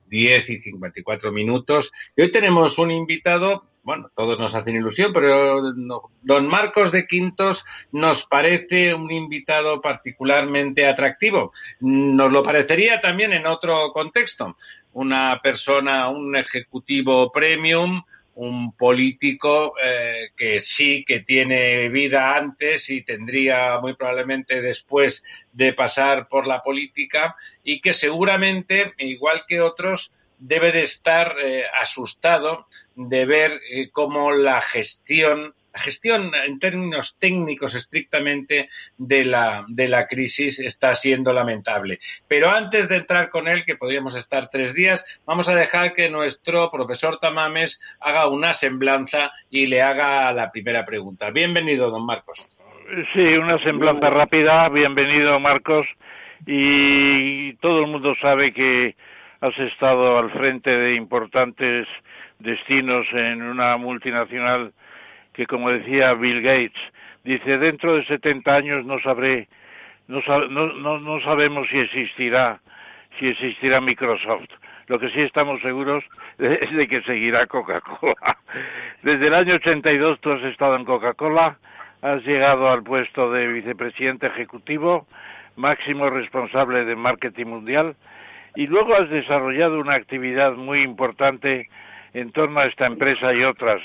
10 0.06 0.50
y 0.50 0.58
54 0.60 1.32
minutos 1.32 1.90
y 2.14 2.22
hoy 2.22 2.30
tenemos 2.30 2.78
un 2.78 2.92
invitado 2.92 3.71
bueno, 3.82 4.10
todos 4.14 4.38
nos 4.38 4.54
hacen 4.54 4.76
ilusión, 4.76 5.12
pero 5.12 5.72
don 6.22 6.46
Marcos 6.46 6.92
de 6.92 7.06
Quintos 7.06 7.64
nos 7.90 8.24
parece 8.26 8.94
un 8.94 9.10
invitado 9.10 9.80
particularmente 9.80 10.86
atractivo. 10.86 11.52
Nos 11.80 12.30
lo 12.30 12.42
parecería 12.42 13.00
también 13.00 13.32
en 13.32 13.46
otro 13.46 13.92
contexto. 13.92 14.56
Una 14.92 15.40
persona, 15.42 16.08
un 16.10 16.36
ejecutivo 16.36 17.32
premium, 17.32 18.02
un 18.34 18.72
político 18.72 19.74
eh, 19.82 20.30
que 20.36 20.60
sí 20.60 21.04
que 21.04 21.20
tiene 21.20 21.88
vida 21.88 22.36
antes 22.36 22.88
y 22.88 23.02
tendría 23.02 23.78
muy 23.80 23.94
probablemente 23.94 24.62
después 24.62 25.22
de 25.52 25.72
pasar 25.72 26.28
por 26.28 26.46
la 26.46 26.62
política 26.62 27.36
y 27.62 27.80
que 27.80 27.92
seguramente, 27.92 28.94
igual 28.98 29.42
que 29.46 29.60
otros, 29.60 30.12
debe 30.42 30.72
de 30.72 30.82
estar 30.82 31.36
eh, 31.40 31.64
asustado 31.80 32.66
de 32.96 33.24
ver 33.24 33.60
eh, 33.70 33.90
cómo 33.92 34.32
la 34.32 34.60
gestión 34.60 35.54
la 35.74 35.80
gestión 35.80 36.32
en 36.46 36.58
términos 36.58 37.16
técnicos 37.18 37.74
estrictamente 37.74 38.68
de 38.98 39.24
la, 39.24 39.64
de 39.68 39.88
la 39.88 40.06
crisis 40.06 40.58
está 40.58 40.94
siendo 40.94 41.32
lamentable. 41.32 41.98
Pero 42.28 42.50
antes 42.50 42.90
de 42.90 42.96
entrar 42.96 43.30
con 43.30 43.48
él, 43.48 43.64
que 43.64 43.76
podríamos 43.76 44.14
estar 44.14 44.50
tres 44.50 44.74
días, 44.74 45.06
vamos 45.24 45.48
a 45.48 45.54
dejar 45.54 45.94
que 45.94 46.10
nuestro 46.10 46.70
profesor 46.70 47.18
Tamames 47.18 47.80
haga 48.00 48.28
una 48.28 48.52
semblanza 48.52 49.32
y 49.48 49.64
le 49.64 49.80
haga 49.80 50.30
la 50.34 50.50
primera 50.50 50.84
pregunta. 50.84 51.30
Bienvenido, 51.30 51.88
don 51.88 52.04
Marcos. 52.04 52.46
Sí, 53.14 53.20
una 53.20 53.58
semblanza 53.62 54.10
rápida. 54.10 54.68
Bienvenido, 54.68 55.40
Marcos. 55.40 55.86
Y 56.46 57.54
todo 57.54 57.80
el 57.80 57.86
mundo 57.86 58.14
sabe 58.20 58.52
que 58.52 58.94
has 59.42 59.58
estado 59.58 60.18
al 60.18 60.30
frente 60.30 60.70
de 60.70 60.94
importantes 60.94 61.88
destinos 62.38 63.04
en 63.12 63.42
una 63.42 63.76
multinacional 63.76 64.72
que 65.32 65.46
como 65.46 65.70
decía 65.70 66.14
Bill 66.14 66.40
Gates, 66.42 66.80
dice 67.24 67.58
dentro 67.58 67.96
de 67.96 68.04
70 68.04 68.54
años 68.54 68.86
no 68.86 69.00
sabré, 69.00 69.48
no, 70.06 70.20
no, 70.48 70.98
no 71.00 71.20
sabemos 71.22 71.66
si 71.70 71.78
existirá, 71.78 72.60
si 73.18 73.28
existirá 73.28 73.80
Microsoft. 73.80 74.48
Lo 74.86 75.00
que 75.00 75.10
sí 75.10 75.20
estamos 75.22 75.60
seguros 75.62 76.04
es 76.38 76.72
de 76.72 76.86
que 76.86 77.02
seguirá 77.02 77.46
Coca-Cola. 77.48 78.38
Desde 79.02 79.26
el 79.26 79.34
año 79.34 79.54
82 79.56 80.20
tú 80.20 80.30
has 80.32 80.42
estado 80.44 80.76
en 80.76 80.84
Coca-Cola, 80.84 81.58
has 82.00 82.22
llegado 82.24 82.70
al 82.70 82.84
puesto 82.84 83.32
de 83.32 83.48
vicepresidente 83.48 84.28
ejecutivo, 84.28 85.08
máximo 85.56 86.10
responsable 86.10 86.84
de 86.84 86.94
marketing 86.94 87.46
mundial, 87.46 87.96
y 88.54 88.66
luego 88.66 88.94
has 88.94 89.08
desarrollado 89.08 89.78
una 89.78 89.94
actividad 89.94 90.52
muy 90.52 90.82
importante 90.82 91.68
en 92.14 92.32
torno 92.32 92.60
a 92.60 92.66
esta 92.66 92.86
empresa 92.86 93.32
y 93.32 93.44
otras, 93.44 93.80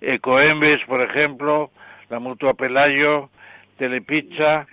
Ecoembes, 0.00 0.82
por 0.86 1.00
ejemplo, 1.02 1.70
la 2.10 2.18
Mutua 2.18 2.54
Pelayo, 2.54 3.28
Telepizza, 3.78 4.66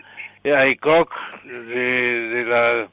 ICOC, 0.43 1.11
de, 1.45 2.45
la 2.47 2.87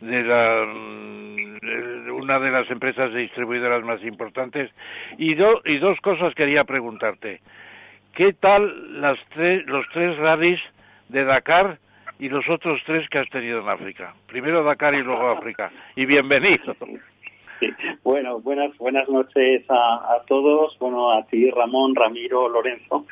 de 0.00 0.22
la 0.22 2.12
una 2.12 2.38
de 2.38 2.50
las 2.50 2.70
empresas 2.70 3.12
distribuidoras 3.12 3.84
más 3.84 4.02
importantes. 4.04 4.70
Y, 5.18 5.32
y 5.32 5.78
dos 5.78 6.00
cosas 6.00 6.34
quería 6.34 6.64
preguntarte. 6.64 7.40
Qué 8.14 8.32
tal 8.32 9.00
las 9.00 9.18
los 9.66 9.86
tres 9.92 10.16
rallies 10.18 10.60
de 11.08 11.24
Dakar 11.24 11.78
y 12.22 12.28
los 12.28 12.48
otros 12.48 12.80
tres 12.86 13.08
que 13.10 13.18
has 13.18 13.28
tenido 13.30 13.58
en 13.58 13.68
África 13.68 14.14
primero 14.28 14.62
Dakar 14.62 14.94
y 14.94 15.02
luego 15.02 15.28
África 15.30 15.72
y 15.96 16.06
bienvenido 16.06 16.76
Bueno, 18.04 18.40
buenas, 18.40 18.76
buenas 18.78 19.08
noches 19.08 19.64
a, 19.68 20.22
todos. 20.26 20.76
Bueno, 20.80 21.12
a 21.12 21.24
ti, 21.26 21.48
Ramón, 21.48 21.94
Ramiro, 21.94 22.48
Lorenzo. 22.48 23.06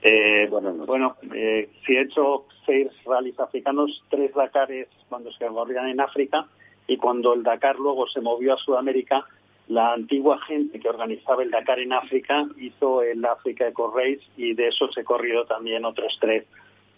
Eh, 0.00 0.46
bueno, 0.48 0.72
bueno 0.86 1.16
eh, 1.34 1.68
he 1.88 2.00
hecho 2.00 2.46
seis 2.64 2.86
rallies 3.04 3.38
africanos, 3.40 4.04
tres 4.08 4.32
Dakares 4.32 4.86
cuando 5.08 5.32
se 5.32 5.46
corrían 5.46 5.88
en 5.88 6.00
África 6.00 6.46
y 6.86 6.98
cuando 6.98 7.34
el 7.34 7.42
Dakar 7.42 7.80
luego 7.80 8.06
se 8.06 8.20
movió 8.20 8.54
a 8.54 8.58
Sudamérica, 8.58 9.24
la 9.66 9.92
antigua 9.92 10.38
gente 10.42 10.78
que 10.78 10.88
organizaba 10.88 11.42
el 11.42 11.50
Dakar 11.50 11.80
en 11.80 11.92
África 11.92 12.46
hizo 12.58 13.02
el 13.02 13.24
África 13.24 13.66
Eco 13.66 13.92
Race 13.96 14.22
y 14.36 14.54
de 14.54 14.68
eso 14.68 14.90
se 14.92 15.02
corrió 15.02 15.44
también 15.46 15.84
otros 15.84 16.16
tres. 16.20 16.46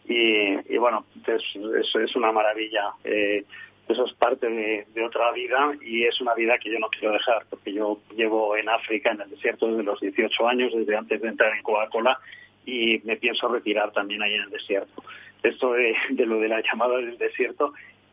Y, 0.09 0.77
bueno, 0.79 1.05
eso 1.27 2.01
es, 2.01 2.17
una 2.17 2.33
maravilla. 2.33 2.93
Eh, 3.05 3.45
eso 3.89 4.05
es 4.05 4.13
parte 4.15 4.49
de, 4.49 5.05
otra 5.05 5.33
vida 5.33 5.73
y 5.83 6.05
es 6.05 6.21
una 6.21 6.35
vida 6.35 6.59
que 6.59 6.71
yo 6.71 6.79
no 6.79 6.89
quiero 6.89 7.13
dejar, 7.13 7.45
porque 7.49 7.73
yo 7.73 7.99
llevo 8.17 8.57
en 8.57 8.69
África, 8.69 9.11
en 9.11 9.21
el 9.21 9.31
desierto, 9.31 9.69
desde 9.69 9.83
los 9.83 10.01
18 10.01 10.49
años, 10.49 10.73
desde 10.75 10.97
antes 10.97 11.21
de 11.21 11.29
entrar 11.29 11.55
en 11.55 11.63
Coca-Cola, 11.63 12.19
y 12.67 13.01
me 13.05 13.17
pienso 13.17 13.49
retirar 13.49 13.93
también 13.93 14.23
ahí 14.23 14.35
en 14.35 14.43
el 14.43 14.51
desierto. 14.51 15.03
Esto 15.43 15.73
de, 15.73 15.95
lo 16.11 16.41
de 16.41 16.49
la 16.49 16.61
llamada 16.61 16.97
del 16.99 17.17
desierto 17.17 17.73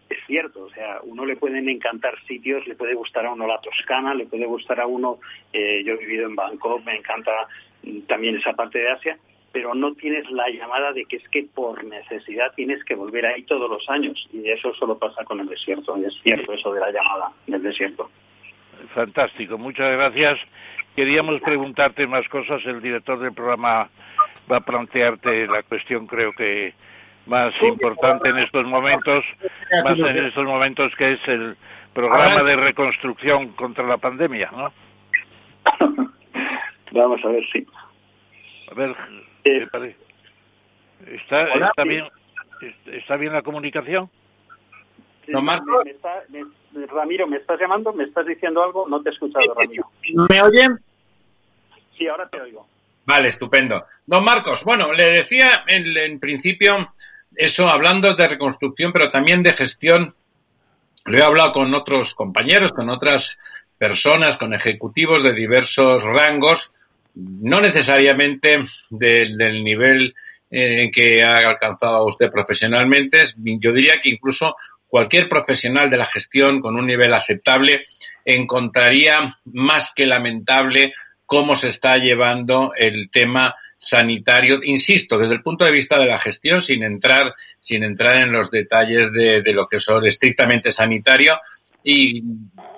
es 0.09 0.19
cierto, 0.27 0.65
o 0.65 0.69
sea, 0.69 0.99
uno 1.03 1.25
le 1.25 1.35
pueden 1.35 1.67
encantar 1.67 2.13
sitios, 2.25 2.65
le 2.67 2.75
puede 2.75 2.93
gustar 2.93 3.25
a 3.25 3.33
uno 3.33 3.47
la 3.47 3.59
Toscana, 3.59 4.13
le 4.13 4.27
puede 4.27 4.45
gustar 4.45 4.79
a 4.79 4.85
uno, 4.85 5.19
eh, 5.51 5.83
yo 5.83 5.93
he 5.93 5.97
vivido 5.97 6.27
en 6.27 6.35
Bangkok, 6.35 6.85
me 6.85 6.95
encanta 6.95 7.31
también 8.07 8.37
esa 8.37 8.53
parte 8.53 8.79
de 8.79 8.91
Asia, 8.91 9.17
pero 9.55 9.73
no 9.73 9.93
tienes 9.93 10.29
la 10.31 10.49
llamada 10.49 10.91
de 10.91 11.05
que 11.05 11.15
es 11.15 11.29
que 11.29 11.43
por 11.43 11.81
necesidad 11.85 12.51
tienes 12.57 12.83
que 12.83 12.93
volver 12.93 13.25
ahí 13.25 13.43
todos 13.43 13.69
los 13.69 13.89
años. 13.89 14.27
Y 14.33 14.49
eso 14.49 14.73
solo 14.73 14.99
pasa 14.99 15.23
con 15.23 15.39
el 15.39 15.47
desierto. 15.47 15.97
Y 15.97 16.03
es 16.03 16.13
cierto 16.21 16.51
eso 16.51 16.73
de 16.73 16.81
la 16.81 16.91
llamada 16.91 17.31
del 17.47 17.63
desierto. 17.63 18.11
Fantástico, 18.93 19.57
muchas 19.57 19.89
gracias. 19.93 20.37
Queríamos 20.93 21.39
preguntarte 21.39 22.05
más 22.05 22.27
cosas. 22.27 22.65
El 22.65 22.81
director 22.81 23.17
del 23.17 23.31
programa 23.31 23.89
va 24.51 24.57
a 24.57 24.59
plantearte 24.59 25.47
la 25.47 25.63
cuestión, 25.63 26.05
creo 26.05 26.33
que 26.33 26.73
más 27.25 27.53
importante 27.61 28.27
en 28.27 28.39
estos 28.39 28.65
momentos, 28.65 29.23
más 29.85 29.97
en 29.97 30.25
estos 30.25 30.43
momentos 30.43 30.93
que 30.97 31.13
es 31.13 31.27
el 31.29 31.55
programa 31.93 32.43
de 32.43 32.57
reconstrucción 32.57 33.53
contra 33.53 33.87
la 33.87 33.95
pandemia, 33.99 34.51
¿no? 34.51 34.73
Vamos 36.91 37.23
a 37.23 37.29
ver, 37.29 37.43
sí. 37.53 37.65
A 38.69 38.73
ver, 38.73 38.93
¿Está, 39.45 41.47
está, 41.53 41.83
bien, 41.83 42.05
¿Está 42.87 43.15
bien 43.15 43.33
la 43.33 43.43
comunicación? 43.43 44.09
Ramiro, 45.27 47.27
¿me 47.27 47.37
estás 47.37 47.59
llamando? 47.59 47.93
¿Me 47.93 48.05
estás 48.05 48.25
diciendo 48.25 48.63
algo? 48.63 48.87
No 48.87 49.01
te 49.01 49.09
he 49.09 49.13
escuchado, 49.13 49.53
Ramiro. 49.53 49.87
¿Me 50.29 50.41
oyen? 50.41 50.79
Sí, 51.95 52.07
ahora 52.07 52.27
te 52.27 52.41
oigo. 52.41 52.67
Vale, 53.05 53.27
estupendo. 53.27 53.85
Don 54.05 54.23
Marcos, 54.23 54.63
bueno, 54.63 54.91
le 54.93 55.05
decía 55.05 55.63
en, 55.67 55.95
en 55.95 56.19
principio 56.19 56.93
eso, 57.35 57.67
hablando 57.67 58.15
de 58.15 58.27
reconstrucción, 58.27 58.91
pero 58.91 59.11
también 59.11 59.43
de 59.43 59.53
gestión. 59.53 60.13
Lo 61.05 61.19
he 61.19 61.23
hablado 61.23 61.51
con 61.51 61.71
otros 61.75 62.15
compañeros, 62.15 62.73
con 62.73 62.89
otras 62.89 63.37
personas, 63.77 64.37
con 64.37 64.55
ejecutivos 64.55 65.21
de 65.21 65.33
diversos 65.33 66.03
rangos, 66.03 66.71
no 67.15 67.61
necesariamente 67.61 68.63
del, 68.89 69.63
nivel 69.63 70.13
eh, 70.49 70.83
en 70.83 70.91
que 70.91 71.23
ha 71.23 71.37
alcanzado 71.37 72.05
usted 72.05 72.31
profesionalmente. 72.31 73.25
Yo 73.37 73.71
diría 73.71 74.01
que 74.01 74.09
incluso 74.09 74.55
cualquier 74.87 75.27
profesional 75.27 75.89
de 75.89 75.97
la 75.97 76.05
gestión 76.05 76.61
con 76.61 76.75
un 76.75 76.85
nivel 76.85 77.13
aceptable 77.13 77.85
encontraría 78.23 79.37
más 79.45 79.93
que 79.95 80.05
lamentable 80.05 80.93
cómo 81.25 81.55
se 81.55 81.69
está 81.69 81.97
llevando 81.97 82.73
el 82.77 83.09
tema 83.09 83.55
sanitario, 83.79 84.61
insisto, 84.63 85.17
desde 85.17 85.35
el 85.35 85.43
punto 85.43 85.65
de 85.65 85.71
vista 85.71 85.99
de 85.99 86.07
la 86.07 86.17
gestión, 86.17 86.63
sin 86.63 86.83
entrar, 86.83 87.33
sin 87.61 87.83
entrar 87.83 88.17
en 88.17 88.31
los 88.31 88.49
detalles 88.49 89.11
de, 89.11 89.41
de 89.41 89.53
lo 89.53 89.67
que 89.67 89.79
son 89.79 90.05
estrictamente 90.05 90.71
sanitario. 90.71 91.39
Y 91.83 92.23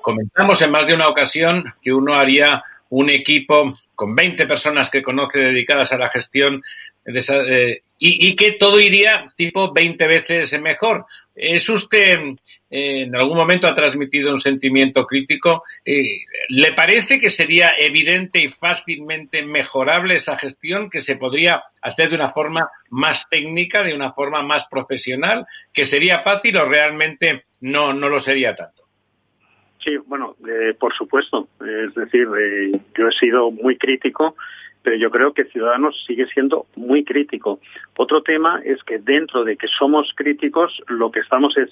comentamos 0.02 0.62
en 0.62 0.72
más 0.72 0.86
de 0.86 0.96
una 0.96 1.08
ocasión 1.08 1.74
que 1.82 1.94
uno 1.94 2.14
haría 2.14 2.62
un 2.90 3.10
equipo 3.10 3.74
con 3.98 4.14
20 4.16 4.46
personas 4.46 4.92
que 4.92 5.02
conoce 5.02 5.40
dedicadas 5.40 5.92
a 5.92 5.98
la 5.98 6.08
gestión 6.08 6.64
eh, 7.04 7.82
y, 7.98 8.36
que 8.36 8.52
todo 8.52 8.80
iría 8.80 9.26
tipo 9.36 9.74
20 9.74 10.08
veces 10.08 10.62
mejor. 10.62 11.08
¿Es 11.36 11.68
usted, 11.68 12.20
eh, 12.70 13.02
en 13.02 13.16
algún 13.16 13.38
momento 13.38 13.66
ha 13.66 13.74
transmitido 13.74 14.32
un 14.32 14.40
sentimiento 14.40 15.08
crítico? 15.08 15.64
Eh, 15.84 16.20
¿Le 16.50 16.74
parece 16.74 17.20
que 17.20 17.32
sería 17.32 17.72
evidente 17.80 18.40
y 18.40 18.50
fácilmente 18.50 19.44
mejorable 19.44 20.14
esa 20.14 20.38
gestión, 20.38 20.92
que 20.92 21.02
se 21.02 21.16
podría 21.16 21.64
hacer 21.82 22.10
de 22.10 22.16
una 22.18 22.30
forma 22.30 22.70
más 22.92 23.28
técnica, 23.28 23.82
de 23.82 23.96
una 23.96 24.14
forma 24.14 24.44
más 24.44 24.68
profesional, 24.68 25.48
que 25.74 25.86
sería 25.86 26.20
fácil 26.20 26.56
o 26.58 26.66
realmente 26.66 27.46
no, 27.62 27.94
no 27.94 28.10
lo 28.10 28.20
sería 28.20 28.56
tanto? 28.56 28.77
Sí, 29.88 29.96
bueno, 30.06 30.36
eh, 30.46 30.74
por 30.78 30.94
supuesto. 30.94 31.48
Es 31.62 31.96
decir, 31.96 32.28
eh, 32.38 32.78
yo 32.94 33.08
he 33.08 33.12
sido 33.14 33.52
muy 33.52 33.78
crítico, 33.78 34.36
pero 34.84 34.98
yo 34.98 35.10
creo 35.10 35.34
que 35.34 35.46
Ciudadanos 35.46 36.04
sigue 36.06 36.28
siendo 36.28 36.66
muy 36.76 37.06
crítico. 37.06 37.62
Otro 37.96 38.22
tema 38.22 38.60
es 38.66 38.84
que 38.84 39.00
dentro 39.00 39.46
de 39.46 39.56
que 39.56 39.68
somos 39.68 40.12
críticos, 40.14 40.84
lo 40.88 41.10
que 41.10 41.22
estamos 41.22 41.56
es 41.56 41.70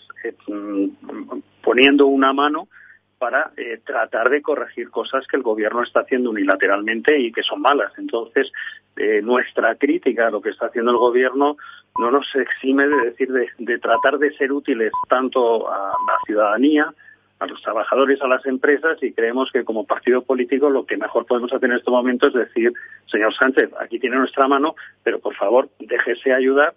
mm, 0.48 0.88
poniendo 1.62 2.08
una 2.08 2.32
mano 2.32 2.70
para 3.18 3.52
eh, 3.58 3.82
tratar 3.86 4.30
de 4.30 4.42
corregir 4.42 4.90
cosas 4.92 5.28
que 5.28 5.36
el 5.36 5.44
gobierno 5.44 5.84
está 5.84 6.02
haciendo 6.02 6.30
unilateralmente 6.30 7.20
y 7.20 7.34
que 7.34 7.44
son 7.44 7.60
malas. 7.60 7.92
Entonces, 7.98 8.50
eh, 8.96 9.22
nuestra 9.22 9.76
crítica 9.76 10.28
a 10.28 10.32
lo 10.32 10.40
que 10.40 10.52
está 10.52 10.68
haciendo 10.68 10.92
el 10.92 10.98
gobierno 10.98 11.58
no 12.00 12.12
nos 12.12 12.34
exime 12.34 12.88
de 12.88 12.96
decir 13.10 13.30
de 13.30 13.80
tratar 13.80 14.20
de 14.20 14.34
ser 14.38 14.54
útiles 14.54 14.94
tanto 15.10 15.70
a 15.70 15.98
la 16.08 16.18
ciudadanía, 16.26 16.94
a 17.40 17.48
los 17.48 17.62
trabajadores, 17.62 18.22
a 18.22 18.28
las 18.28 18.46
empresas 18.46 18.98
y 19.02 19.12
creemos 19.12 19.52
que 19.52 19.66
como 19.66 19.86
partido 19.86 20.24
político 20.24 20.70
lo 20.70 20.86
que 20.86 20.98
mejor 20.98 21.26
podemos 21.26 21.52
hacer 21.52 21.70
en 21.70 21.78
este 21.78 21.92
momento 21.92 22.28
es 22.28 22.34
decir, 22.34 22.74
señor 23.08 23.34
Sánchez, 23.34 23.72
aquí 23.80 24.00
tiene 24.00 24.18
nuestra 24.18 24.48
mano, 24.48 24.76
pero 25.04 25.20
por 25.20 25.36
favor 25.36 25.70
déjese 25.80 26.34
ayudar 26.34 26.76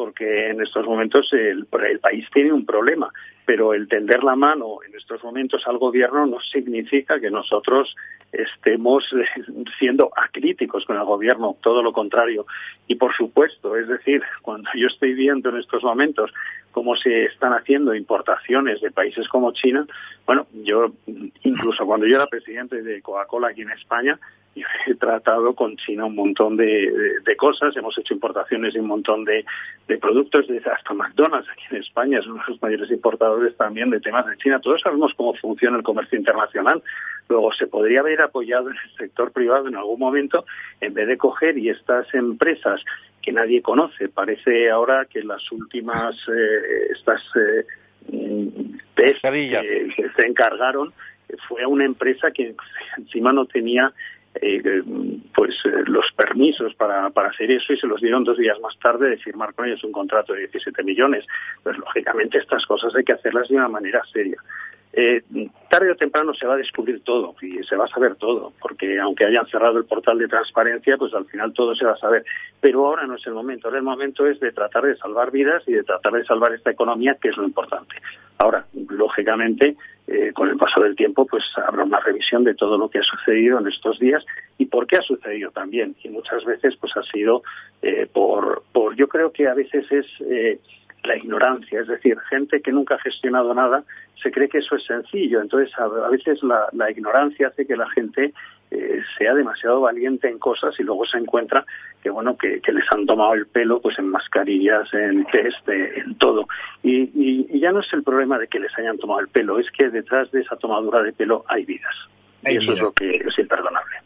porque 0.00 0.48
en 0.48 0.62
estos 0.62 0.86
momentos 0.86 1.30
el, 1.34 1.66
país 1.66 2.26
tiene 2.32 2.54
un 2.54 2.64
problema, 2.64 3.12
pero 3.44 3.74
el 3.74 3.86
tender 3.86 4.24
la 4.24 4.34
mano 4.34 4.78
en 4.86 4.94
estos 4.94 5.22
momentos 5.22 5.66
al 5.66 5.76
gobierno 5.76 6.24
no 6.24 6.40
significa 6.40 7.20
que 7.20 7.30
nosotros 7.30 7.94
estemos 8.32 9.04
siendo 9.78 10.10
acríticos 10.16 10.86
con 10.86 10.96
el 10.96 11.04
gobierno, 11.04 11.54
todo 11.60 11.82
lo 11.82 11.92
contrario. 11.92 12.46
Y 12.86 12.94
por 12.94 13.14
supuesto, 13.14 13.76
es 13.76 13.88
decir, 13.88 14.22
cuando 14.40 14.70
yo 14.74 14.86
estoy 14.86 15.12
viendo 15.12 15.50
en 15.50 15.58
estos 15.58 15.82
momentos 15.82 16.32
cómo 16.72 16.96
se 16.96 17.24
están 17.24 17.52
haciendo 17.52 17.94
importaciones 17.94 18.80
de 18.80 18.90
países 18.90 19.28
como 19.28 19.52
China, 19.52 19.86
bueno, 20.26 20.46
yo 20.64 20.92
incluso 21.42 21.84
cuando 21.86 22.06
yo 22.06 22.16
era 22.16 22.26
presidente 22.26 22.82
de 22.82 23.02
Coca-Cola 23.02 23.48
aquí 23.48 23.62
en 23.62 23.70
España, 23.70 24.18
yo 24.54 24.66
he 24.86 24.94
tratado 24.94 25.54
con 25.54 25.76
China 25.76 26.06
un 26.06 26.16
montón 26.16 26.56
de, 26.56 27.20
cosas, 27.36 27.76
hemos 27.76 27.96
hecho 27.98 28.14
importaciones 28.14 28.74
de 28.74 28.80
un 28.80 28.88
montón 28.88 29.24
de, 29.24 29.44
productos, 30.00 30.46
desde 30.46 30.70
hasta 30.70 30.94
McDonald's 30.94 31.48
aquí 31.50 31.64
en 31.70 31.78
España 31.78 32.18
es 32.18 32.26
uno 32.26 32.42
de 32.46 32.52
los 32.52 32.62
mayores 32.62 32.90
importadores 32.90 33.56
también 33.56 33.90
de 33.90 34.00
temas 34.00 34.26
de 34.26 34.36
China. 34.36 34.60
Todos 34.60 34.80
sabemos 34.80 35.12
cómo 35.16 35.34
funciona 35.34 35.76
el 35.76 35.82
comercio 35.82 36.18
internacional. 36.18 36.82
Luego 37.28 37.52
se 37.52 37.66
podría 37.66 38.00
haber 38.00 38.22
apoyado 38.22 38.70
en 38.70 38.76
el 38.76 38.96
sector 38.96 39.32
privado 39.32 39.68
en 39.68 39.76
algún 39.76 39.98
momento 39.98 40.44
en 40.80 40.94
vez 40.94 41.08
de 41.08 41.16
coger 41.16 41.58
y 41.58 41.70
estas 41.70 42.12
empresas 42.14 42.80
que 43.22 43.32
nadie 43.32 43.62
conoce. 43.62 44.08
Parece 44.08 44.70
ahora 44.70 45.06
que 45.06 45.22
las 45.22 45.50
últimas, 45.52 46.16
eh, 46.28 46.92
estas 46.92 47.22
eh, 47.36 47.66
test 48.94 49.22
que 49.22 50.10
se 50.16 50.26
encargaron 50.26 50.92
fue 51.48 51.62
a 51.62 51.68
una 51.68 51.84
empresa 51.84 52.30
que 52.30 52.54
encima 52.96 53.32
no 53.32 53.46
tenía 53.46 53.92
eh, 54.32 54.82
pues 55.34 55.56
eh, 55.64 55.82
los 55.86 56.06
permisos 56.12 56.72
para, 56.74 57.10
para 57.10 57.30
hacer 57.30 57.50
eso 57.50 57.72
y 57.72 57.76
se 57.76 57.88
los 57.88 58.00
dieron 58.00 58.22
dos 58.22 58.38
días 58.38 58.60
más 58.60 58.78
tarde 58.78 59.10
de 59.10 59.16
firmar 59.16 59.54
con 59.54 59.66
ellos 59.66 59.82
un 59.82 59.90
contrato 59.90 60.34
de 60.34 60.40
17 60.40 60.84
millones. 60.84 61.26
Pues 61.62 61.76
lógicamente 61.78 62.38
estas 62.38 62.64
cosas 62.64 62.94
hay 62.94 63.02
que 63.02 63.12
hacerlas 63.12 63.48
de 63.48 63.56
una 63.56 63.68
manera 63.68 64.00
seria. 64.12 64.40
Eh, 64.92 65.22
tarde 65.68 65.92
o 65.92 65.94
temprano 65.94 66.34
se 66.34 66.46
va 66.46 66.54
a 66.54 66.56
descubrir 66.56 67.02
todo 67.04 67.36
y 67.40 67.62
se 67.62 67.76
va 67.76 67.84
a 67.84 67.88
saber 67.88 68.16
todo, 68.16 68.52
porque 68.60 68.98
aunque 68.98 69.24
hayan 69.24 69.46
cerrado 69.46 69.78
el 69.78 69.84
portal 69.84 70.18
de 70.18 70.26
transparencia, 70.26 70.96
pues 70.96 71.14
al 71.14 71.26
final 71.26 71.52
todo 71.52 71.76
se 71.76 71.84
va 71.84 71.92
a 71.92 71.96
saber. 71.96 72.24
Pero 72.60 72.86
ahora 72.86 73.06
no 73.06 73.14
es 73.14 73.26
el 73.26 73.34
momento, 73.34 73.68
ahora 73.68 73.78
el 73.78 73.84
momento 73.84 74.26
es 74.26 74.40
de 74.40 74.50
tratar 74.50 74.84
de 74.84 74.96
salvar 74.96 75.30
vidas 75.30 75.62
y 75.68 75.72
de 75.72 75.84
tratar 75.84 76.12
de 76.14 76.24
salvar 76.24 76.52
esta 76.54 76.72
economía, 76.72 77.16
que 77.20 77.28
es 77.28 77.36
lo 77.36 77.44
importante. 77.44 77.94
Ahora, 78.38 78.66
lógicamente, 78.88 79.76
eh, 80.08 80.32
con 80.32 80.48
el 80.48 80.56
paso 80.56 80.80
del 80.80 80.96
tiempo, 80.96 81.24
pues 81.24 81.44
habrá 81.56 81.84
una 81.84 82.00
revisión 82.00 82.42
de 82.42 82.54
todo 82.54 82.76
lo 82.76 82.88
que 82.88 82.98
ha 82.98 83.02
sucedido 83.02 83.60
en 83.60 83.68
estos 83.68 84.00
días 84.00 84.24
y 84.58 84.66
por 84.66 84.88
qué 84.88 84.96
ha 84.96 85.02
sucedido 85.02 85.52
también. 85.52 85.94
Y 86.02 86.08
muchas 86.08 86.44
veces, 86.44 86.74
pues 86.80 86.96
ha 86.96 87.02
sido 87.04 87.42
eh, 87.80 88.08
por, 88.12 88.64
por, 88.72 88.96
yo 88.96 89.06
creo 89.08 89.30
que 89.30 89.46
a 89.46 89.54
veces 89.54 89.86
es 89.92 90.06
la 91.04 91.16
ignorancia, 91.16 91.80
es 91.80 91.88
decir, 91.88 92.18
gente 92.28 92.60
que 92.60 92.72
nunca 92.72 92.96
ha 92.96 92.98
gestionado 92.98 93.54
nada 93.54 93.84
se 94.22 94.30
cree 94.30 94.48
que 94.48 94.58
eso 94.58 94.76
es 94.76 94.84
sencillo, 94.84 95.40
entonces 95.40 95.72
a, 95.78 95.88
veces 96.08 96.40
la, 96.42 96.90
ignorancia 96.90 97.48
hace 97.48 97.66
que 97.66 97.76
la 97.76 97.88
gente 97.90 98.34
eh, 98.70 99.00
sea 99.16 99.34
demasiado 99.34 99.80
valiente 99.80 100.28
en 100.28 100.38
cosas 100.38 100.78
y 100.78 100.82
luego 100.82 101.06
se 101.06 101.18
encuentra 101.18 101.64
que 102.02 102.10
bueno 102.10 102.36
que, 102.36 102.60
les 102.70 102.84
han 102.92 103.06
tomado 103.06 103.34
el 103.34 103.46
pelo 103.46 103.80
pues 103.80 103.98
en 103.98 104.08
mascarillas, 104.08 104.92
en 104.92 105.24
test, 105.26 105.68
eh, 105.68 106.02
en 106.04 106.16
todo. 106.16 106.46
Y, 106.82 107.58
ya 107.58 107.72
no 107.72 107.80
es 107.80 107.92
el 107.92 108.02
problema 108.02 108.38
de 108.38 108.48
que 108.48 108.60
les 108.60 108.76
hayan 108.78 108.98
tomado 108.98 109.20
el 109.20 109.28
pelo, 109.28 109.58
es 109.58 109.70
que 109.70 109.90
detrás 109.90 110.30
de 110.30 110.40
esa 110.40 110.56
tomadura 110.56 111.02
de 111.02 111.12
pelo 111.12 111.44
hay 111.48 111.64
vidas. 111.64 111.94
Y 112.42 112.56
eso 112.56 112.72
es 112.72 112.80
lo 112.80 112.92
que 112.92 113.16
es 113.16 113.38
imperdonable. 113.38 113.96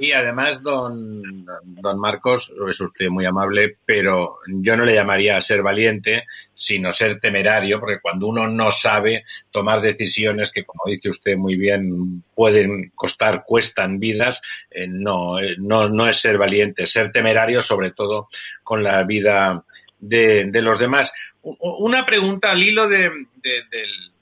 Y 0.00 0.12
además, 0.12 0.62
don, 0.62 1.44
don 1.64 1.98
Marcos, 1.98 2.52
es 2.70 2.80
usted 2.80 3.08
muy 3.08 3.26
amable, 3.26 3.78
pero 3.84 4.38
yo 4.46 4.76
no 4.76 4.84
le 4.84 4.94
llamaría 4.94 5.40
ser 5.40 5.60
valiente, 5.60 6.24
sino 6.54 6.92
ser 6.92 7.18
temerario, 7.18 7.80
porque 7.80 8.00
cuando 8.00 8.28
uno 8.28 8.46
no 8.46 8.70
sabe 8.70 9.24
tomar 9.50 9.80
decisiones 9.80 10.52
que, 10.52 10.64
como 10.64 10.82
dice 10.86 11.10
usted 11.10 11.36
muy 11.36 11.56
bien, 11.56 12.22
pueden 12.34 12.92
costar, 12.94 13.42
cuestan 13.44 13.98
vidas, 13.98 14.40
eh, 14.70 14.86
no, 14.88 15.40
eh, 15.40 15.56
no, 15.58 15.88
no 15.88 16.08
es 16.08 16.20
ser 16.20 16.38
valiente, 16.38 16.86
ser 16.86 17.10
temerario, 17.10 17.60
sobre 17.60 17.90
todo 17.90 18.28
con 18.62 18.84
la 18.84 19.02
vida 19.02 19.64
de, 19.98 20.44
de 20.44 20.62
los 20.62 20.78
demás. 20.78 21.12
Una 21.42 22.06
pregunta 22.06 22.52
al 22.52 22.62
hilo 22.62 22.86
de, 22.88 23.10
del 23.42 24.12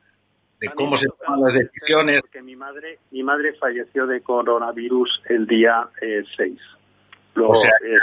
de 0.60 0.68
cómo 0.70 0.96
se 0.96 1.08
toman 1.08 1.42
las 1.42 1.54
decisiones. 1.54 2.22
Porque 2.22 2.42
mi 2.42 2.56
madre, 2.56 2.98
mi 3.10 3.22
madre 3.22 3.52
falleció 3.54 4.06
de 4.06 4.20
coronavirus 4.22 5.22
el 5.28 5.46
día 5.46 5.88
6. 6.00 6.26
Eh, 6.38 7.40
o 7.40 7.54
sea, 7.54 7.70
eh, 7.84 7.98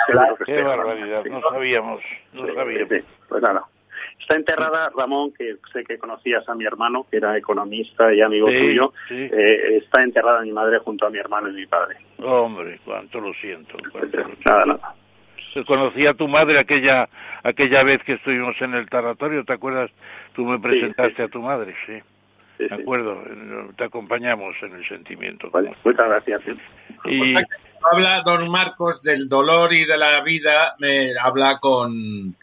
qué 0.45 0.61
barbaridad, 0.61 1.25
no 1.25 1.41
sabíamos, 1.41 2.01
no 2.33 2.53
sabíamos. 2.53 3.03
pues 3.27 3.41
nada. 3.41 3.63
Está 4.19 4.35
enterrada 4.35 4.91
Ramón, 4.95 5.33
que 5.33 5.57
sé 5.73 5.83
que 5.83 5.97
conocías 5.97 6.47
a 6.47 6.55
mi 6.55 6.65
hermano, 6.65 7.05
que 7.09 7.17
era 7.17 7.37
economista 7.37 8.13
y 8.13 8.21
amigo 8.21 8.47
tuyo. 8.47 8.93
Eh, 9.09 9.77
está 9.77 10.03
enterrada 10.03 10.41
mi 10.41 10.51
madre 10.51 10.77
junto 10.79 11.07
a 11.07 11.09
mi 11.09 11.17
hermano 11.17 11.49
y 11.49 11.53
mi 11.53 11.65
padre. 11.65 11.97
Hombre, 12.19 12.79
cuánto 12.85 13.19
lo 13.19 13.33
siento. 13.33 13.75
Nada, 14.45 14.65
nada. 14.65 14.95
Conocía 15.67 16.11
a 16.11 16.13
tu 16.13 16.27
madre 16.27 16.59
aquella 16.59 17.07
aquella 17.43 17.83
vez 17.83 18.01
que 18.03 18.13
estuvimos 18.13 18.55
en 18.61 18.73
el 18.73 18.89
taratorio, 18.89 19.43
¿te 19.43 19.53
acuerdas? 19.53 19.91
Tú 20.33 20.45
me 20.45 20.59
presentaste 20.59 21.23
a 21.23 21.27
tu 21.27 21.41
madre, 21.41 21.75
sí. 21.85 21.99
De 22.69 22.75
acuerdo, 22.75 23.23
te 23.77 23.83
acompañamos 23.85 24.55
en 24.61 24.75
el 24.75 24.87
sentimiento. 24.87 25.49
muchas 25.83 26.07
gracias. 26.07 26.41
Y 27.05 27.35
habla 27.91 28.21
don 28.25 28.49
Marcos 28.49 29.01
del 29.01 29.27
dolor 29.27 29.73
y 29.73 29.85
de 29.85 29.97
la 29.97 30.21
vida, 30.21 30.75
me 30.79 31.11
habla 31.19 31.59
con 31.59 32.35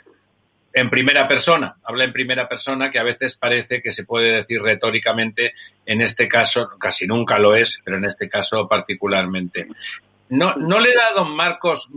en 0.72 0.88
primera 0.88 1.26
persona, 1.26 1.76
habla 1.82 2.04
en 2.04 2.12
primera 2.12 2.48
persona 2.48 2.90
que 2.90 2.98
a 2.98 3.02
veces 3.02 3.36
parece 3.36 3.82
que 3.82 3.92
se 3.92 4.04
puede 4.04 4.32
decir 4.32 4.62
retóricamente, 4.62 5.54
en 5.84 6.00
este 6.00 6.28
caso 6.28 6.70
casi 6.78 7.06
nunca 7.06 7.38
lo 7.38 7.54
es, 7.54 7.80
pero 7.84 7.96
en 7.96 8.04
este 8.04 8.28
caso 8.28 8.68
particularmente. 8.68 9.66
¿No, 10.28 10.54
no 10.54 10.78
le 10.78 10.94
da 10.94 11.08
a 11.08 11.12
don 11.12 11.34
Marcos 11.34 11.88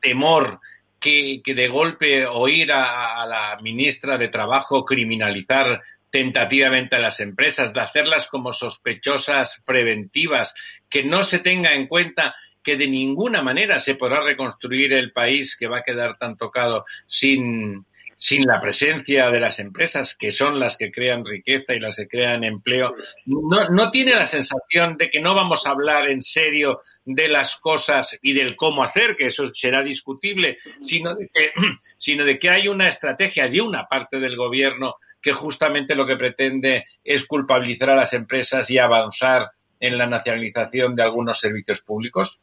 temor 0.00 0.60
que, 1.00 1.40
que 1.42 1.54
de 1.54 1.68
golpe 1.68 2.26
oír 2.26 2.70
a, 2.70 3.22
a 3.22 3.26
la 3.26 3.58
ministra 3.62 4.18
de 4.18 4.28
Trabajo 4.28 4.84
criminalizar 4.84 5.82
tentativamente 6.16 6.96
a 6.96 6.98
las 6.98 7.20
empresas, 7.20 7.74
de 7.74 7.82
hacerlas 7.82 8.26
como 8.28 8.54
sospechosas 8.54 9.60
preventivas, 9.66 10.54
que 10.88 11.04
no 11.04 11.22
se 11.22 11.40
tenga 11.40 11.74
en 11.74 11.88
cuenta 11.88 12.34
que 12.62 12.76
de 12.76 12.88
ninguna 12.88 13.42
manera 13.42 13.80
se 13.80 13.96
podrá 13.96 14.22
reconstruir 14.22 14.94
el 14.94 15.12
país 15.12 15.58
que 15.58 15.68
va 15.68 15.80
a 15.80 15.82
quedar 15.82 16.16
tan 16.16 16.38
tocado 16.38 16.86
sin, 17.06 17.84
sin 18.16 18.46
la 18.46 18.62
presencia 18.62 19.28
de 19.30 19.40
las 19.40 19.60
empresas, 19.60 20.16
que 20.16 20.30
son 20.30 20.58
las 20.58 20.78
que 20.78 20.90
crean 20.90 21.22
riqueza 21.22 21.74
y 21.74 21.80
las 21.80 21.96
que 21.96 22.08
crean 22.08 22.44
empleo, 22.44 22.94
no, 23.26 23.68
no, 23.68 23.90
tiene 23.90 24.14
la 24.14 24.24
sensación 24.24 24.96
de 24.96 25.10
que 25.10 25.20
no 25.20 25.34
vamos 25.34 25.66
a 25.66 25.72
hablar 25.72 26.08
en 26.08 26.22
serio 26.22 26.80
de 27.04 27.28
las 27.28 27.56
cosas 27.56 28.18
y 28.22 28.32
del 28.32 28.56
cómo 28.56 28.82
hacer, 28.82 29.16
que 29.16 29.26
eso 29.26 29.52
será 29.52 29.82
discutible, 29.82 30.56
sino 30.80 31.14
de 31.14 31.28
que, 31.28 31.52
sino 31.98 32.24
de 32.24 32.38
que 32.38 32.48
hay 32.48 32.68
una 32.68 32.88
estrategia 32.88 33.48
de 33.48 33.60
una 33.60 33.84
parte 33.86 34.18
del 34.18 34.34
gobierno 34.34 34.94
que 35.26 35.32
justamente 35.32 35.96
lo 35.96 36.06
que 36.06 36.16
pretende 36.16 36.84
es 37.02 37.26
culpabilizar 37.26 37.90
a 37.90 37.96
las 37.96 38.12
empresas 38.12 38.70
y 38.70 38.78
avanzar 38.78 39.50
en 39.80 39.98
la 39.98 40.06
nacionalización 40.06 40.94
de 40.94 41.02
algunos 41.02 41.40
servicios 41.40 41.82
públicos? 41.82 42.40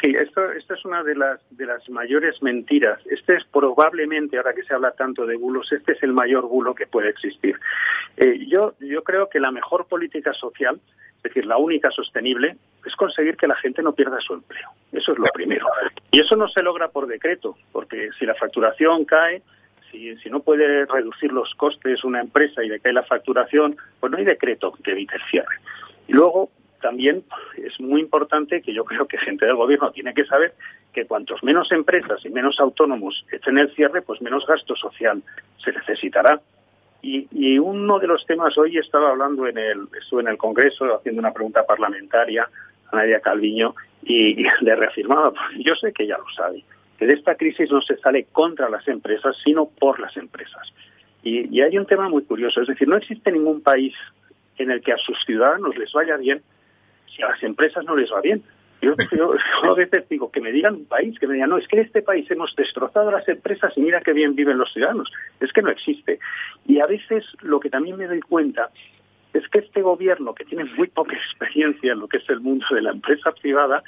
Sí, 0.00 0.14
esto, 0.16 0.52
es 0.52 0.84
una 0.84 1.02
de 1.02 1.16
las, 1.16 1.40
de 1.50 1.66
las 1.66 1.90
mayores 1.90 2.40
mentiras. 2.40 3.04
Este 3.10 3.34
es 3.34 3.44
probablemente, 3.46 4.36
ahora 4.36 4.54
que 4.54 4.62
se 4.62 4.74
habla 4.74 4.92
tanto 4.92 5.26
de 5.26 5.34
bulos, 5.34 5.72
este 5.72 5.90
es 5.90 6.02
el 6.04 6.12
mayor 6.12 6.46
bulo 6.46 6.72
que 6.72 6.86
puede 6.86 7.08
existir. 7.08 7.58
Eh, 8.16 8.46
yo, 8.46 8.74
yo 8.78 9.02
creo 9.02 9.28
que 9.28 9.40
la 9.40 9.50
mejor 9.50 9.88
política 9.88 10.32
social, 10.34 10.80
es 11.16 11.22
decir, 11.24 11.46
la 11.46 11.56
única 11.56 11.90
sostenible, 11.90 12.58
es 12.86 12.94
conseguir 12.94 13.36
que 13.36 13.48
la 13.48 13.56
gente 13.56 13.82
no 13.82 13.92
pierda 13.92 14.20
su 14.20 14.34
empleo. 14.34 14.68
Eso 14.92 15.14
es 15.14 15.18
lo 15.18 15.26
primero. 15.34 15.66
Y 16.12 16.20
eso 16.20 16.36
no 16.36 16.46
se 16.46 16.62
logra 16.62 16.90
por 16.90 17.08
decreto, 17.08 17.56
porque 17.72 18.10
si 18.16 18.24
la 18.24 18.36
facturación 18.36 19.04
cae, 19.04 19.42
si, 19.90 20.30
no 20.30 20.40
puede 20.40 20.86
reducir 20.86 21.32
los 21.32 21.54
costes 21.54 22.04
una 22.04 22.20
empresa 22.20 22.62
y 22.62 22.68
le 22.68 22.80
cae 22.80 22.92
la 22.92 23.02
facturación, 23.02 23.76
pues 24.00 24.12
no 24.12 24.18
hay 24.18 24.24
decreto 24.24 24.72
que 24.82 24.92
evite 24.92 25.16
el 25.16 25.22
cierre. 25.30 25.56
Y 26.06 26.12
luego, 26.12 26.50
también 26.80 27.24
es 27.56 27.78
muy 27.80 28.00
importante 28.00 28.62
que 28.62 28.72
yo 28.72 28.84
creo 28.84 29.06
que 29.06 29.18
gente 29.18 29.46
del 29.46 29.56
gobierno 29.56 29.90
tiene 29.90 30.14
que 30.14 30.24
saber 30.24 30.54
que 30.92 31.06
cuantos 31.06 31.42
menos 31.42 31.72
empresas 31.72 32.24
y 32.24 32.30
menos 32.30 32.60
autónomos 32.60 33.24
estén 33.32 33.58
el 33.58 33.74
cierre, 33.74 34.02
pues 34.02 34.22
menos 34.22 34.46
gasto 34.46 34.76
social 34.76 35.22
se 35.62 35.72
necesitará. 35.72 36.40
Y, 37.00 37.58
uno 37.58 37.98
de 37.98 38.06
los 38.06 38.26
temas 38.26 38.56
hoy 38.58 38.76
estaba 38.76 39.10
hablando 39.10 39.46
en 39.46 39.56
el, 39.58 39.88
estuve 40.00 40.22
en 40.22 40.28
el 40.28 40.36
Congreso 40.36 40.96
haciendo 40.96 41.20
una 41.20 41.32
pregunta 41.32 41.64
parlamentaria 41.64 42.48
a 42.90 42.96
Nadia 42.96 43.20
Calviño 43.20 43.74
y, 44.02 44.44
le 44.60 44.76
reafirmaba, 44.76 45.32
yo 45.58 45.74
sé 45.74 45.92
que 45.92 46.06
ya 46.06 46.18
lo 46.18 46.28
sabe, 46.34 46.64
que 46.98 47.06
de 47.06 47.14
esta 47.14 47.36
crisis 47.36 47.70
no 47.70 47.80
se 47.80 47.96
sale 47.98 48.26
contra 48.32 48.68
las 48.68 48.86
empresas, 48.88 49.36
sino 49.44 49.66
por 49.66 50.00
las 50.00 50.16
empresas. 50.16 50.72
Y, 51.22 51.56
y 51.56 51.62
hay 51.62 51.78
un 51.78 51.86
tema 51.86 52.08
muy 52.08 52.24
curioso, 52.24 52.60
es 52.60 52.68
decir, 52.68 52.88
no 52.88 52.96
existe 52.96 53.30
ningún 53.30 53.62
país 53.62 53.94
en 54.58 54.70
el 54.70 54.82
que 54.82 54.92
a 54.92 54.98
sus 54.98 55.16
ciudadanos 55.24 55.76
les 55.76 55.92
vaya 55.92 56.16
bien 56.16 56.42
si 57.14 57.22
a 57.22 57.28
las 57.28 57.42
empresas 57.42 57.84
no 57.84 57.96
les 57.96 58.12
va 58.12 58.20
bien. 58.20 58.42
Yo, 58.80 58.94
yo, 59.12 59.34
a 59.64 59.74
veces 59.74 60.08
digo 60.08 60.30
que 60.30 60.40
me 60.40 60.52
digan 60.52 60.74
un 60.74 60.84
país, 60.84 61.18
que 61.18 61.26
me 61.26 61.34
digan, 61.34 61.50
no, 61.50 61.58
es 61.58 61.66
que 61.66 61.76
en 61.76 61.86
este 61.86 62.02
país 62.02 62.30
hemos 62.30 62.54
destrozado 62.54 63.10
las 63.10 63.28
empresas 63.28 63.72
y 63.76 63.80
mira 63.80 64.00
qué 64.00 64.12
bien 64.12 64.36
viven 64.36 64.58
los 64.58 64.72
ciudadanos. 64.72 65.10
Es 65.40 65.52
que 65.52 65.62
no 65.62 65.70
existe. 65.70 66.20
Y 66.66 66.80
a 66.80 66.86
veces 66.86 67.24
lo 67.42 67.58
que 67.58 67.70
también 67.70 67.96
me 67.96 68.06
doy 68.06 68.20
cuenta 68.20 68.70
es 69.32 69.48
que 69.48 69.58
este 69.58 69.82
gobierno, 69.82 70.34
que 70.34 70.44
tiene 70.44 70.64
muy 70.64 70.88
poca 70.88 71.16
experiencia 71.16 71.92
en 71.92 72.00
lo 72.00 72.08
que 72.08 72.18
es 72.18 72.28
el 72.28 72.40
mundo 72.40 72.66
de 72.70 72.82
la 72.82 72.90
empresa 72.90 73.32
privada, 73.32 73.82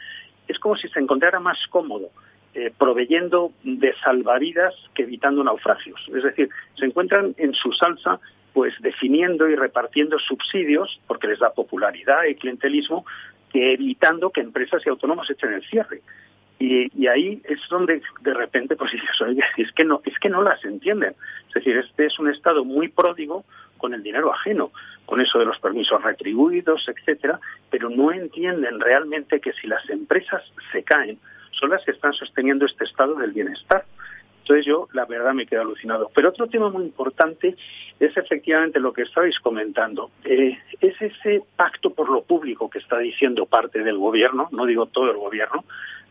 es 0.49 0.59
como 0.59 0.77
si 0.77 0.89
se 0.89 0.99
encontrara 0.99 1.39
más 1.39 1.59
cómodo 1.69 2.11
eh, 2.55 2.72
proveyendo 2.76 3.53
de 3.62 3.94
salvavidas 4.03 4.74
que 4.94 5.05
evitando 5.05 5.44
naufragios. 5.44 6.01
Es 6.14 6.24
decir, 6.24 6.48
se 6.74 6.86
encuentran 6.86 7.34
en 7.38 7.55
su 7.55 7.72
salsa 7.72 8.20
pues 8.53 8.74
definiendo 8.80 9.48
y 9.48 9.55
repartiendo 9.55 10.18
subsidios, 10.18 11.01
porque 11.07 11.28
les 11.28 11.38
da 11.38 11.53
popularidad 11.53 12.24
y 12.24 12.34
clientelismo, 12.34 13.07
que 13.53 13.74
evitando 13.74 14.30
que 14.30 14.40
empresas 14.40 14.82
y 14.84 14.88
autónomos 14.88 15.30
echen 15.30 15.53
el 15.53 15.62
cierre. 15.62 16.03
Y, 16.59 17.07
ahí 17.07 17.40
es 17.44 17.59
donde 17.70 18.03
de 18.20 18.34
repente 18.34 18.76
pues 18.76 18.92
es 19.57 19.72
que 19.72 19.84
no, 19.84 20.03
es 20.05 20.18
que 20.18 20.28
no 20.28 20.42
las 20.42 20.62
entienden. 20.64 21.14
Es 21.48 21.55
decir, 21.55 21.76
este 21.78 22.07
es 22.07 22.18
un 22.18 22.28
estado 22.28 22.64
muy 22.64 22.88
pródigo 22.88 23.44
con 23.78 23.94
el 23.94 24.03
dinero 24.03 24.32
ajeno, 24.32 24.70
con 25.07 25.20
eso 25.20 25.38
de 25.38 25.46
los 25.46 25.59
permisos 25.59 26.03
retribuidos, 26.03 26.86
etcétera, 26.86 27.40
pero 27.70 27.88
no 27.88 28.12
entienden 28.12 28.78
realmente 28.78 29.40
que 29.40 29.53
si 29.55 29.66
las 29.68 29.88
empresas 29.88 30.42
se 30.70 30.82
caen, 30.82 31.18
son 31.53 31.70
las 31.70 31.84
que 31.84 31.92
están 31.92 32.12
sosteniendo 32.12 32.66
este 32.66 32.84
estado 32.84 33.14
del 33.16 33.32
bienestar. 33.32 33.84
Entonces 34.40 34.66
yo, 34.66 34.88
la 34.92 35.05
verdad, 35.05 35.32
me 35.32 35.46
quedo 35.46 35.61
alucinado. 35.61 36.11
Pero 36.14 36.30
otro 36.30 36.48
tema 36.48 36.70
muy 36.70 36.84
importante 36.84 37.57
es 38.01 38.16
efectivamente 38.16 38.80
lo 38.80 38.92
que 38.92 39.03
estabais 39.03 39.38
comentando. 39.38 40.11
Eh, 40.24 40.59
es 40.80 41.01
ese 41.01 41.42
pacto 41.57 41.90
por 41.90 42.09
lo 42.09 42.22
público 42.22 42.68
que 42.68 42.80
está 42.80 42.98
diciendo 42.98 43.46
parte 43.46 43.84
del 43.84 43.98
gobierno, 43.98 44.48
no 44.51 44.66
digo 44.66 44.86
todo 44.86 45.11
el 45.11 45.18
gobierno, 45.18 45.64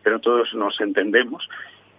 pero 0.04 0.20
todos 0.20 0.54
nos 0.54 0.80
entendemos, 0.80 1.50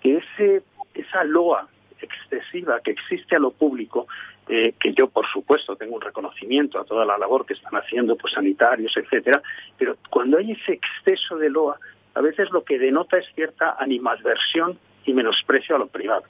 que 0.00 0.16
ese, 0.16 0.62
esa 0.94 1.24
loa 1.24 1.68
excesiva 2.00 2.80
que 2.80 2.92
existe 2.92 3.36
a 3.36 3.38
lo 3.38 3.50
público, 3.50 4.06
eh, 4.48 4.74
que 4.80 4.94
yo 4.94 5.08
por 5.08 5.26
supuesto 5.26 5.76
tengo 5.76 5.96
un 5.96 6.00
reconocimiento 6.00 6.80
a 6.80 6.84
toda 6.84 7.04
la 7.04 7.18
labor 7.18 7.44
que 7.44 7.54
están 7.54 7.74
haciendo 7.74 8.16
pues 8.16 8.32
sanitarios, 8.32 8.96
etcétera, 8.96 9.42
pero 9.78 9.96
cuando 10.08 10.38
hay 10.38 10.52
ese 10.52 10.72
exceso 10.72 11.36
de 11.36 11.50
loa, 11.50 11.78
a 12.14 12.20
veces 12.20 12.50
lo 12.50 12.64
que 12.64 12.78
denota 12.78 13.18
es 13.18 13.26
cierta 13.34 13.76
animadversión 13.78 14.78
y 15.04 15.12
menosprecio 15.12 15.76
a 15.76 15.78
lo 15.78 15.86
privado. 15.86 16.24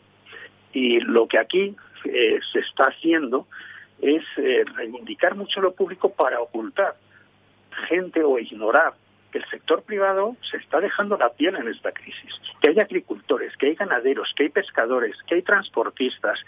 Y 0.72 1.00
lo 1.00 1.26
que 1.26 1.38
aquí 1.38 1.76
eh, 2.04 2.38
se 2.52 2.60
está 2.60 2.84
haciendo 2.84 3.46
es 4.00 4.22
eh, 4.36 4.64
reivindicar 4.76 5.34
mucho 5.34 5.60
lo 5.60 5.72
público 5.72 6.10
para 6.10 6.40
ocultar 6.40 6.94
gente 7.88 8.22
o 8.22 8.38
ignorar 8.38 8.94
que 9.30 9.38
el 9.38 9.46
sector 9.46 9.82
privado 9.82 10.36
se 10.50 10.56
está 10.56 10.80
dejando 10.80 11.16
la 11.16 11.30
piel 11.30 11.56
en 11.56 11.68
esta 11.68 11.92
crisis, 11.92 12.40
que 12.60 12.70
hay 12.70 12.80
agricultores, 12.80 13.56
que 13.56 13.66
hay 13.66 13.74
ganaderos, 13.74 14.32
que 14.36 14.44
hay 14.44 14.48
pescadores, 14.50 15.16
que 15.26 15.36
hay 15.36 15.42
transportistas, 15.42 16.40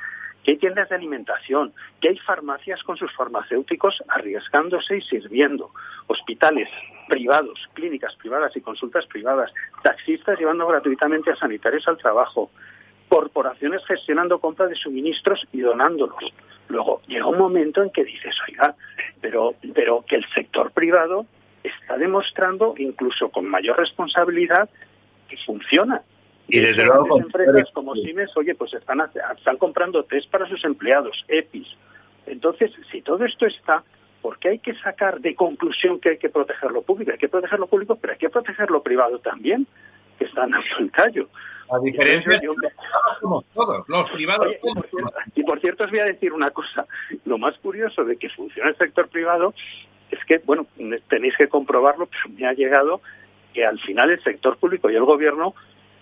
que 0.42 0.52
hay 0.52 0.56
tiendas 0.56 0.88
de 0.88 0.96
alimentación, 0.96 1.72
que 2.00 2.08
hay 2.08 2.18
farmacias 2.18 2.82
con 2.82 2.96
sus 2.96 3.12
farmacéuticos 3.14 4.02
arriesgándose 4.08 4.96
y 4.96 5.02
sirviendo, 5.02 5.70
hospitales 6.08 6.68
privados, 7.08 7.68
clínicas 7.74 8.14
privadas 8.16 8.56
y 8.56 8.60
consultas 8.60 9.06
privadas, 9.06 9.52
taxistas 9.82 10.38
llevando 10.38 10.66
gratuitamente 10.66 11.30
a 11.30 11.36
sanitarios 11.36 11.86
al 11.86 11.98
trabajo, 11.98 12.50
corporaciones 13.08 13.84
gestionando 13.86 14.40
compra 14.40 14.66
de 14.66 14.74
suministros 14.74 15.46
y 15.52 15.60
donándolos. 15.60 16.32
Luego 16.68 17.02
llega 17.06 17.26
un 17.26 17.38
momento 17.38 17.82
en 17.82 17.90
que 17.90 18.04
dices, 18.04 18.34
oiga, 18.48 18.74
pero, 19.20 19.54
pero 19.74 20.04
que 20.06 20.16
el 20.16 20.26
sector 20.34 20.72
privado 20.72 21.26
está 21.62 21.96
demostrando, 21.96 22.74
incluso 22.78 23.30
con 23.30 23.48
mayor 23.48 23.78
responsabilidad, 23.78 24.68
que 25.28 25.36
funciona 25.46 26.02
y 26.48 26.60
desde 26.60 26.84
luego 26.84 27.18
empresas 27.18 27.70
como 27.72 27.94
Siemens, 27.94 28.36
oye, 28.36 28.54
pues 28.54 28.74
están, 28.74 29.00
están 29.36 29.56
comprando 29.56 30.04
test 30.04 30.30
para 30.30 30.46
sus 30.46 30.62
empleados, 30.64 31.24
EPIs. 31.28 31.68
Entonces, 32.26 32.72
si 32.90 33.00
todo 33.00 33.24
esto 33.24 33.46
está, 33.46 33.82
¿por 34.20 34.38
qué 34.38 34.50
hay 34.50 34.58
que 34.58 34.74
sacar 34.74 35.20
de 35.20 35.34
conclusión 35.34 35.98
que 35.98 36.10
hay 36.10 36.18
que 36.18 36.28
proteger 36.28 36.70
lo 36.70 36.82
público? 36.82 37.12
Hay 37.12 37.18
que 37.18 37.28
proteger 37.28 37.58
lo 37.58 37.68
público, 37.68 37.96
pero 37.96 38.12
hay 38.12 38.18
que 38.18 38.30
proteger 38.30 38.70
lo 38.70 38.82
privado 38.82 39.18
también, 39.20 39.66
que 40.18 40.26
están 40.26 40.50
dando 40.50 40.66
el 40.78 40.90
callo. 40.90 41.28
A 41.70 41.78
diferencia 41.78 42.32
de 42.32 42.48
somos 43.20 43.46
todos, 43.54 43.88
los 43.88 44.10
privados. 44.10 44.48
y, 45.34 45.42
por 45.44 45.58
cierto, 45.60 45.84
os 45.84 45.90
voy 45.90 46.00
a 46.00 46.04
decir 46.04 46.34
una 46.34 46.50
cosa. 46.50 46.86
Lo 47.24 47.38
más 47.38 47.56
curioso 47.58 48.04
de 48.04 48.16
que 48.16 48.28
funcione 48.28 48.70
el 48.70 48.76
sector 48.76 49.08
privado 49.08 49.54
es 50.12 50.24
que, 50.26 50.38
bueno, 50.44 50.66
tenéis 51.08 51.36
que 51.36 51.48
comprobarlo, 51.48 52.06
pero 52.06 52.34
me 52.36 52.46
ha 52.46 52.52
llegado 52.52 53.00
que 53.52 53.64
al 53.64 53.78
final 53.80 54.10
el 54.10 54.22
sector 54.22 54.56
público 54.58 54.90
y 54.90 54.94
el 54.94 55.04
gobierno 55.04 55.54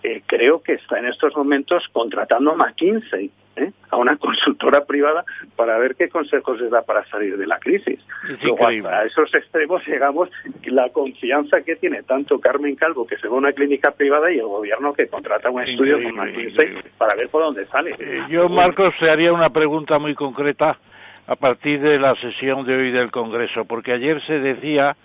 eh, 0.03 0.21
creo 0.25 0.61
que 0.61 0.73
está 0.73 0.99
en 0.99 1.05
estos 1.05 1.35
momentos 1.35 1.87
contratando 1.91 2.51
a 2.51 2.55
McKinsey, 2.55 3.29
¿eh? 3.55 3.71
a 3.89 3.97
una 3.97 4.17
consultora 4.17 4.85
privada, 4.85 5.23
para 5.55 5.77
ver 5.77 5.95
qué 5.95 6.09
consejos 6.09 6.59
les 6.59 6.71
da 6.71 6.81
para 6.81 7.05
salir 7.05 7.37
de 7.37 7.47
la 7.47 7.59
crisis. 7.59 7.99
Luego, 8.41 8.67
a 8.87 9.05
esos 9.05 9.33
extremos 9.33 9.85
llegamos 9.87 10.29
la 10.65 10.89
confianza 10.89 11.61
que 11.61 11.75
tiene 11.75 12.03
tanto 12.03 12.39
Carmen 12.39 12.75
Calvo, 12.75 13.05
que 13.05 13.17
se 13.17 13.27
va 13.27 13.35
a 13.35 13.39
una 13.39 13.53
clínica 13.53 13.91
privada, 13.91 14.31
y 14.31 14.39
el 14.39 14.47
gobierno 14.47 14.93
que 14.93 15.07
contrata 15.07 15.49
un 15.49 15.61
estudio 15.61 16.01
con 16.01 16.15
McKinsey 16.15 16.77
para 16.97 17.15
ver 17.15 17.29
por 17.29 17.43
dónde 17.43 17.65
sale. 17.67 17.95
Eh, 17.99 18.25
yo, 18.29 18.49
Marcos, 18.49 18.93
te 18.99 19.09
haría 19.09 19.31
una 19.31 19.51
pregunta 19.51 19.99
muy 19.99 20.15
concreta 20.15 20.79
a 21.27 21.35
partir 21.35 21.81
de 21.81 21.99
la 21.99 22.15
sesión 22.15 22.65
de 22.65 22.75
hoy 22.75 22.91
del 22.91 23.11
Congreso, 23.11 23.65
porque 23.65 23.93
ayer 23.93 24.21
se 24.25 24.39
decía 24.39 24.95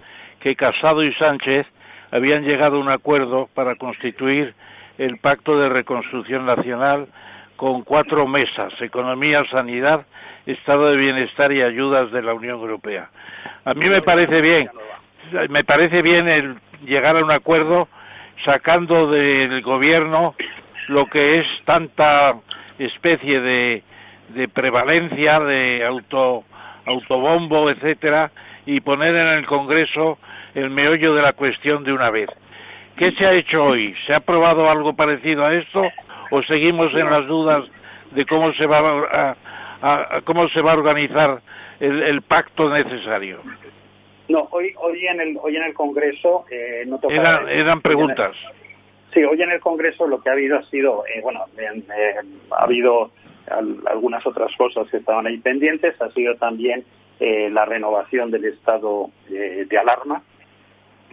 que 0.41 0.57
Casado 0.57 1.03
y 1.03 1.13
Sánchez 1.15 1.67
habían 2.11 2.45
llegado 2.45 2.77
a 2.77 2.81
un 2.81 2.89
acuerdo 2.89 3.49
para 3.55 3.77
constituir 3.77 4.55
el 4.99 5.19
Pacto 5.19 5.59
de 5.59 5.69
Reconstrucción 5.69 6.47
Nacional 6.47 7.07
con 7.57 7.83
cuatro 7.83 8.27
mesas, 8.27 8.73
Economía, 8.81 9.45
Sanidad, 9.51 10.07
Estado 10.47 10.91
de 10.91 10.97
Bienestar 10.97 11.53
y 11.53 11.63
Ayudas 11.63 12.11
de 12.13 12.23
la 12.23 12.35
Unión 12.35 12.61
Europea. 12.61 13.11
A 13.65 13.75
mí 13.75 13.89
me 13.89 14.03
parece 14.03 14.41
bien, 14.41 14.69
me 15.49 15.65
parece 15.65 16.03
bien 16.03 16.29
el 16.29 16.57
llegar 16.85 17.17
a 17.17 17.25
un 17.25 17.31
acuerdo 17.31 17.89
sacando 18.45 19.11
del 19.11 19.63
gobierno 19.63 20.35
lo 20.89 21.07
que 21.07 21.41
es 21.41 21.47
tanta 21.65 22.35
especie 22.79 23.41
de, 23.41 23.83
de 24.29 24.49
prevalencia, 24.49 25.41
de 25.41 25.85
auto, 25.85 26.45
autobombo, 26.85 27.71
etcétera, 27.71 28.31
y 28.65 28.81
poner 28.81 29.15
en 29.15 29.29
el 29.29 29.47
Congreso 29.47 30.19
el 30.55 30.71
meollo 30.71 31.15
de 31.15 31.23
la 31.23 31.33
cuestión 31.33 31.85
de 31.85 31.93
una 31.93 32.11
vez. 32.11 32.29
¿Qué 32.97 33.13
se 33.13 33.27
ha 33.27 33.33
hecho 33.35 33.63
hoy? 33.63 33.95
¿Se 34.07 34.15
ha 34.15 34.17
aprobado 34.17 34.71
algo 34.71 34.95
parecido 34.95 35.45
a 35.45 35.55
esto 35.55 35.83
o 36.31 36.43
seguimos 36.45 36.93
en 36.95 37.11
las 37.11 37.27
dudas 37.27 37.65
de 38.13 38.25
cómo 38.25 38.53
se 38.55 38.67
va 38.67 39.37
a, 39.83 40.21
cómo 40.25 40.49
se 40.49 40.63
va 40.63 40.73
a 40.73 40.77
organizar 40.77 41.41
el, 41.79 42.23
pacto 42.23 42.71
necesario? 42.71 43.41
No, 44.29 44.49
hoy 44.51 44.73
hoy 44.79 45.07
en 45.07 45.21
el 45.21 45.39
hoy 45.41 45.57
en 45.57 45.65
el 45.65 45.75
Congreso 45.75 46.47
eh, 46.51 46.85
no 46.87 46.99
eran 47.49 47.81
preguntas. 47.81 48.35
sí, 49.13 49.23
hoy 49.23 49.41
en 49.43 49.51
el 49.51 49.61
Congreso 49.61 50.07
lo 50.07 50.21
que 50.21 50.31
ha 50.31 50.33
habido 50.33 50.59
ha 50.59 50.63
sido 50.65 51.05
eh, 51.07 51.21
bueno 51.23 51.45
eh, 51.59 51.83
ha 52.51 52.65
habido 52.65 53.11
algunas 53.49 54.27
otras 54.27 54.51
cosas 54.57 54.89
que 54.91 54.99
estaban 54.99 55.27
ahí 55.27 55.39
pendientes, 55.39 56.01
ha 56.01 56.11
sido 56.11 56.35
también 56.37 56.85
eh, 57.21 57.49
la 57.51 57.65
renovación 57.65 58.31
del 58.31 58.45
estado 58.45 59.11
de 59.29 59.79
alarma 59.79 60.23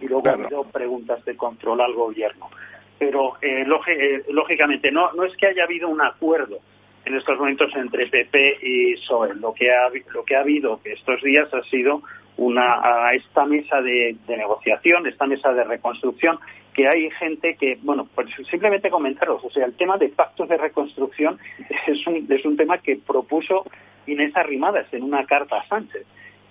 y 0.00 0.06
luego 0.06 0.28
ha 0.28 0.32
habido 0.32 0.64
preguntas 0.64 1.24
de 1.24 1.36
control 1.36 1.80
al 1.80 1.94
gobierno. 1.94 2.50
Pero 2.98 3.36
eh, 3.40 3.64
eh, 3.64 4.24
lógicamente 4.28 4.90
no, 4.90 5.12
no 5.12 5.24
es 5.24 5.36
que 5.36 5.46
haya 5.46 5.64
habido 5.64 5.88
un 5.88 6.00
acuerdo 6.00 6.58
en 7.04 7.16
estos 7.16 7.38
momentos 7.38 7.70
entre 7.74 8.06
PP 8.06 8.58
y 8.62 8.94
PSOE. 8.94 9.34
Lo 9.34 9.52
que 9.52 9.70
ha, 9.70 9.88
lo 10.12 10.24
que 10.24 10.36
ha 10.36 10.40
habido 10.40 10.80
estos 10.84 11.22
días 11.22 11.52
ha 11.52 11.62
sido 11.64 12.02
una, 12.36 12.80
a 12.82 13.14
esta 13.14 13.44
mesa 13.44 13.80
de, 13.80 14.16
negociación, 14.28 15.06
esta 15.06 15.26
mesa 15.26 15.52
de 15.52 15.64
reconstrucción, 15.64 16.38
que 16.74 16.88
hay 16.88 17.10
gente 17.12 17.56
que, 17.56 17.78
bueno, 17.82 18.08
pues 18.14 18.28
simplemente 18.50 18.90
comentaros, 18.90 19.42
o 19.44 19.50
sea, 19.50 19.64
el 19.64 19.74
tema 19.74 19.96
de 19.96 20.08
pactos 20.08 20.48
de 20.48 20.56
reconstrucción 20.56 21.38
es 21.86 22.06
un, 22.06 22.26
es 22.28 22.44
un 22.44 22.56
tema 22.56 22.78
que 22.78 22.96
propuso 22.96 23.64
Inés 24.06 24.36
Arrimadas 24.36 24.92
en 24.92 25.02
una 25.02 25.24
carta 25.24 25.58
a 25.58 25.68
Sánchez. 25.68 26.04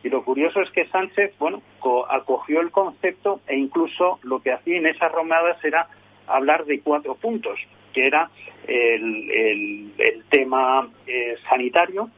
Y 0.04 0.10
lo 0.10 0.24
curioso 0.26 0.62
es 0.62 0.70
que 0.72 0.86
Sánchez, 0.88 1.34
bueno, 1.40 1.62
acogió 2.10 2.60
el 2.60 2.72
concepto 2.72 3.40
e 3.48 3.56
incluso 3.56 4.20
lo 4.24 4.42
que 4.42 4.52
hacía 4.52 4.78
en 4.78 4.88
esas 4.88 5.12
romadas 5.12 5.64
era 5.64 5.88
hablar 6.28 6.66
de 6.66 6.82
cuatro 6.82 7.16
puntos, 7.16 7.60
que 7.94 8.08
era 8.08 8.30
el, 8.68 9.92
tema 10.30 10.90
eh, 11.08 11.36
sanitario, 11.48 12.10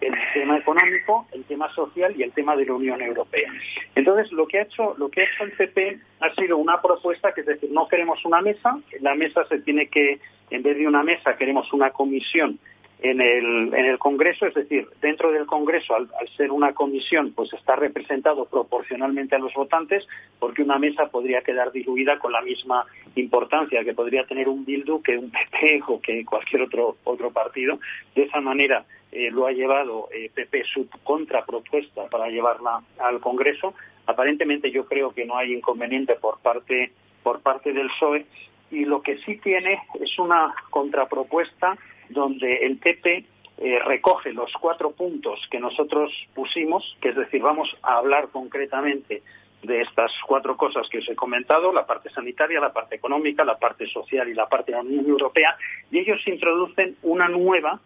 el 0.00 0.14
tema 0.34 0.58
económico, 0.58 1.26
el 1.32 1.44
tema 1.44 1.72
social 1.74 2.14
y 2.16 2.22
el 2.22 2.32
tema 2.32 2.56
de 2.56 2.66
la 2.66 2.74
Unión 2.74 3.00
Europea. 3.00 3.52
Entonces, 3.94 4.30
lo 4.32 4.46
que 4.46 4.58
ha 4.58 4.62
hecho, 4.62 4.94
lo 4.98 5.08
que 5.08 5.22
ha 5.22 5.24
hecho 5.24 5.44
el 5.44 5.52
PP 5.52 5.98
ha 6.20 6.34
sido 6.34 6.58
una 6.58 6.80
propuesta 6.80 7.32
que 7.32 7.40
es 7.40 7.46
decir, 7.46 7.70
no 7.72 7.88
queremos 7.88 8.24
una 8.24 8.40
mesa, 8.40 8.78
la 9.00 9.14
mesa 9.14 9.44
se 9.48 9.60
tiene 9.60 9.88
que, 9.88 10.20
en 10.50 10.62
vez 10.62 10.76
de 10.76 10.86
una 10.86 11.02
mesa, 11.02 11.36
queremos 11.36 11.72
una 11.72 11.90
comisión 11.90 12.58
en 13.00 13.20
el, 13.20 13.74
en 13.74 13.84
el 13.84 13.98
Congreso, 13.98 14.46
es 14.46 14.54
decir, 14.54 14.88
dentro 15.02 15.30
del 15.30 15.46
Congreso, 15.46 15.94
al, 15.94 16.08
ser 16.36 16.50
una 16.50 16.72
comisión, 16.72 17.32
pues 17.34 17.52
está 17.52 17.76
representado 17.76 18.46
proporcionalmente 18.46 19.36
a 19.36 19.38
los 19.38 19.52
votantes, 19.52 20.06
porque 20.38 20.62
una 20.62 20.78
mesa 20.78 21.06
podría 21.08 21.42
quedar 21.42 21.72
diluida 21.72 22.18
con 22.18 22.32
la 22.32 22.40
misma 22.40 22.86
importancia 23.14 23.84
que 23.84 23.94
podría 23.94 24.24
tener 24.24 24.48
un 24.48 24.64
Bildu 24.64 25.02
que 25.02 25.18
un 25.18 25.30
PP 25.30 25.82
o 25.88 26.00
que 26.00 26.24
cualquier 26.24 26.62
otro, 26.62 26.96
otro 27.04 27.30
partido. 27.30 27.78
De 28.14 28.22
esa 28.22 28.40
manera 28.40 28.84
eh, 29.12 29.30
lo 29.30 29.46
ha 29.46 29.52
llevado 29.52 30.08
eh, 30.12 30.30
PP 30.34 30.64
su 30.64 30.88
contrapropuesta 31.04 32.06
para 32.06 32.28
llevarla 32.28 32.80
al 32.98 33.20
Congreso. 33.20 33.74
Aparentemente 34.06 34.70
yo 34.70 34.86
creo 34.86 35.12
que 35.12 35.26
no 35.26 35.36
hay 35.36 35.52
inconveniente 35.52 36.14
por 36.14 36.38
parte, 36.40 36.92
por 37.22 37.40
parte 37.40 37.72
del 37.72 37.88
PSOE 37.88 38.26
y 38.70 38.84
lo 38.84 39.02
que 39.02 39.18
sí 39.18 39.36
tiene 39.36 39.80
es 40.00 40.18
una 40.18 40.54
contrapropuesta 40.70 41.76
donde 42.08 42.66
el 42.66 42.78
PP 42.78 43.24
eh, 43.58 43.78
recoge 43.84 44.32
los 44.32 44.52
cuatro 44.60 44.90
puntos 44.90 45.40
que 45.50 45.58
nosotros 45.58 46.12
pusimos, 46.34 46.96
que 47.00 47.10
es 47.10 47.16
decir, 47.16 47.40
vamos 47.40 47.74
a 47.82 47.96
hablar 47.96 48.28
concretamente 48.28 49.22
de 49.62 49.80
estas 49.80 50.12
cuatro 50.26 50.56
cosas 50.56 50.88
que 50.88 50.98
os 50.98 51.08
he 51.08 51.16
comentado, 51.16 51.72
la 51.72 51.86
parte 51.86 52.10
sanitaria, 52.10 52.60
la 52.60 52.72
parte 52.72 52.96
económica, 52.96 53.44
la 53.44 53.58
parte 53.58 53.86
social 53.88 54.28
y 54.28 54.34
la 54.34 54.46
parte 54.46 54.72
de 54.72 54.78
la 54.78 54.84
Unión 54.84 55.06
Europea, 55.06 55.56
y 55.90 55.98
ellos 55.98 56.20
introducen 56.26 56.96
una 57.02 57.28
nueva 57.28 57.80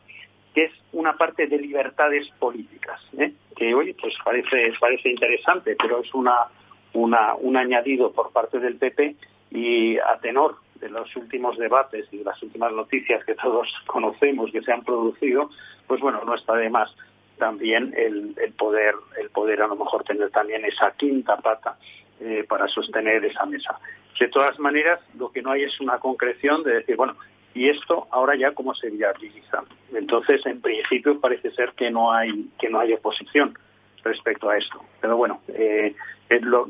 que 0.54 0.64
es 0.64 0.72
una 0.92 1.16
parte 1.16 1.46
de 1.46 1.58
libertades 1.58 2.28
políticas, 2.38 3.00
¿eh? 3.16 3.32
que 3.56 3.72
hoy 3.72 3.92
pues 3.94 4.14
parece, 4.24 4.72
parece 4.80 5.08
interesante, 5.08 5.76
pero 5.80 6.00
es 6.00 6.12
una, 6.12 6.48
una, 6.92 7.34
un 7.36 7.56
añadido 7.56 8.12
por 8.12 8.32
parte 8.32 8.58
del 8.58 8.76
PP 8.76 9.14
y 9.52 9.98
a 9.98 10.18
tenor 10.20 10.56
de 10.80 10.88
los 10.88 11.14
últimos 11.16 11.56
debates 11.58 12.06
y 12.10 12.18
de 12.18 12.24
las 12.24 12.42
últimas 12.42 12.72
noticias 12.72 13.24
que 13.24 13.34
todos 13.34 13.68
conocemos 13.86 14.50
que 14.50 14.62
se 14.62 14.72
han 14.72 14.82
producido, 14.82 15.50
pues 15.86 16.00
bueno, 16.00 16.22
no 16.24 16.34
está 16.34 16.54
de 16.54 16.70
más 16.70 16.94
también 17.38 17.94
el, 17.96 18.34
poder 18.58 18.94
el 19.18 19.30
poder 19.30 19.62
a 19.62 19.66
lo 19.66 19.76
mejor 19.76 20.04
tener 20.04 20.30
también 20.30 20.64
esa 20.64 20.92
quinta 20.92 21.36
pata 21.38 21.78
eh, 22.20 22.44
para 22.48 22.68
sostener 22.68 23.24
esa 23.24 23.46
mesa. 23.46 23.78
De 24.18 24.28
todas 24.28 24.58
maneras, 24.58 25.00
lo 25.18 25.32
que 25.32 25.40
no 25.40 25.50
hay 25.52 25.62
es 25.62 25.80
una 25.80 25.98
concreción 25.98 26.62
de 26.62 26.74
decir, 26.74 26.96
bueno, 26.96 27.16
y 27.54 27.70
esto 27.70 28.06
ahora 28.10 28.36
ya 28.36 28.52
cómo 28.52 28.74
se 28.74 28.90
viabiliza. 28.90 29.64
Entonces, 29.94 30.44
en 30.44 30.60
principio 30.60 31.18
parece 31.18 31.50
ser 31.52 31.72
que 31.72 31.90
no 31.90 32.12
hay 32.12 32.50
que 32.58 32.68
no 32.68 32.78
hay 32.78 32.92
oposición 32.92 33.58
respecto 34.04 34.50
a 34.50 34.58
esto. 34.58 34.84
Pero 35.00 35.16
bueno, 35.16 35.40
eh, 35.48 35.94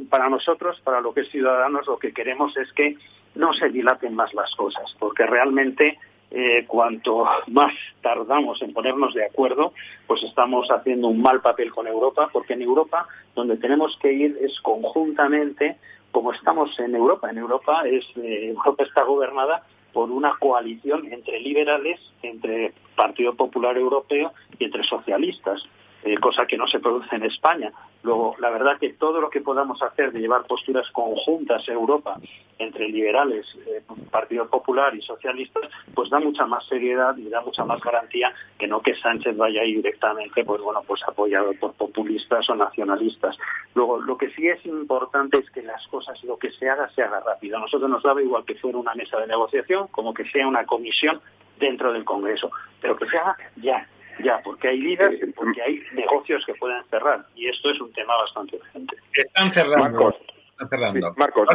para 0.09 0.29
nosotros, 0.29 0.81
para 0.83 1.01
lo 1.01 1.13
que 1.13 1.23
es 1.23 1.31
ciudadanos, 1.31 1.87
lo 1.87 1.99
que 1.99 2.13
queremos 2.13 2.57
es 2.57 2.73
que 2.73 2.97
no 3.35 3.53
se 3.53 3.69
dilaten 3.69 4.15
más 4.15 4.35
las 4.35 4.55
cosas, 4.55 4.95
porque 4.99 5.27
realmente 5.27 5.99
eh, 6.31 6.65
cuanto 6.67 7.27
más 7.49 7.73
tardamos 8.03 8.63
en 8.63 8.73
ponernos 8.73 9.15
de 9.15 9.25
acuerdo, 9.25 9.73
pues 10.07 10.23
estamos 10.23 10.69
haciendo 10.71 11.09
un 11.09 11.21
mal 11.21 11.41
papel 11.41 11.71
con 11.73 11.87
Europa, 11.87 12.29
porque 12.33 12.55
en 12.55 12.63
Europa 12.63 13.07
donde 13.35 13.57
tenemos 13.57 13.97
que 14.01 14.13
ir 14.13 14.39
es 14.41 14.61
conjuntamente, 14.61 15.77
como 16.13 16.33
estamos 16.33 16.79
en 16.79 16.95
Europa. 16.95 17.31
En 17.31 17.39
Europa 17.39 17.83
es 17.85 18.05
eh, 18.17 18.49
Europa 18.57 18.85
está 18.85 19.03
gobernada 19.03 19.65
por 19.93 20.11
una 20.11 20.37
coalición 20.39 21.13
entre 21.13 21.41
liberales, 21.41 22.01
entre 22.23 22.73
Partido 22.95 23.35
Popular 23.35 23.77
Europeo 23.77 24.33
y 24.59 24.65
entre 24.65 24.85
socialistas. 24.85 25.63
Eh, 26.03 26.17
cosa 26.19 26.47
que 26.47 26.57
no 26.57 26.67
se 26.67 26.81
produce 26.81 27.15
en 27.15 27.25
España. 27.25 27.71
Luego, 28.03 28.35
la 28.39 28.49
verdad 28.49 28.79
que 28.79 28.95
todo 28.95 29.21
lo 29.21 29.29
que 29.29 29.43
podamos 29.43 29.83
hacer 29.83 30.13
de 30.13 30.21
llevar 30.21 30.47
posturas 30.47 30.91
conjuntas 30.93 31.69
en 31.69 31.75
Europa 31.75 32.17
entre 32.59 32.89
liberales, 32.89 33.47
eh, 33.67 33.83
Partido 34.11 34.49
Popular 34.49 34.95
y 34.95 35.03
socialistas, 35.03 35.71
pues 35.95 36.09
da 36.09 36.19
mucha 36.19 36.47
más 36.47 36.65
seriedad 36.67 37.15
y 37.19 37.29
da 37.29 37.43
mucha 37.43 37.67
más 37.67 37.83
garantía 37.83 38.33
que 38.59 38.67
no 38.67 38.81
que 38.81 38.95
Sánchez 38.95 39.37
vaya 39.37 39.61
ahí 39.61 39.75
directamente, 39.75 40.43
pues 40.43 40.63
bueno, 40.63 40.81
pues 40.87 41.03
apoyado 41.07 41.53
por 41.61 41.75
populistas 41.75 42.49
o 42.49 42.55
nacionalistas. 42.55 43.37
Luego, 43.75 44.01
lo 44.01 44.17
que 44.17 44.31
sí 44.31 44.49
es 44.49 44.65
importante 44.65 45.39
es 45.39 45.51
que 45.51 45.63
las 45.63 45.87
cosas, 45.89 46.23
lo 46.25 46.39
que 46.39 46.51
se 46.53 46.71
haga, 46.71 46.89
se 46.91 47.03
haga 47.03 47.21
rápido. 47.21 47.59
A 47.59 47.61
nosotros 47.61 47.91
nos 47.91 48.03
daba 48.03 48.23
igual 48.23 48.47
que 48.47 48.55
fuera 48.55 48.79
una 48.79 48.95
mesa 48.95 49.19
de 49.19 49.27
negociación, 49.27 49.89
como 49.89 50.15
que 50.15 50.25
sea 50.31 50.49
una 50.49 50.65
comisión 50.65 51.21
dentro 51.59 51.93
del 51.93 52.07
Congreso, 52.07 52.51
pero 52.81 52.97
que 52.97 53.07
se 53.07 53.19
haga 53.19 53.37
ya 53.57 53.87
ya, 54.23 54.41
porque 54.43 54.69
hay 54.69 54.79
líderes, 54.79 55.21
porque 55.35 55.63
hay 55.63 55.83
negocios 55.93 56.45
que 56.45 56.55
pueden 56.55 56.83
cerrar. 56.91 57.27
Y 57.35 57.49
esto 57.49 57.71
es 57.71 57.81
un 57.81 57.93
tema 57.93 58.17
bastante 58.17 58.57
urgente. 58.57 58.97
Están 59.15 59.53
cerrando. 59.53 59.79
Marcos, 59.79 60.15
Están 60.53 60.69
cerrando. 60.69 61.15
Marcos, 61.17 61.49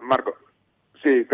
Marcos. 0.00 0.34
Sí, 1.02 1.26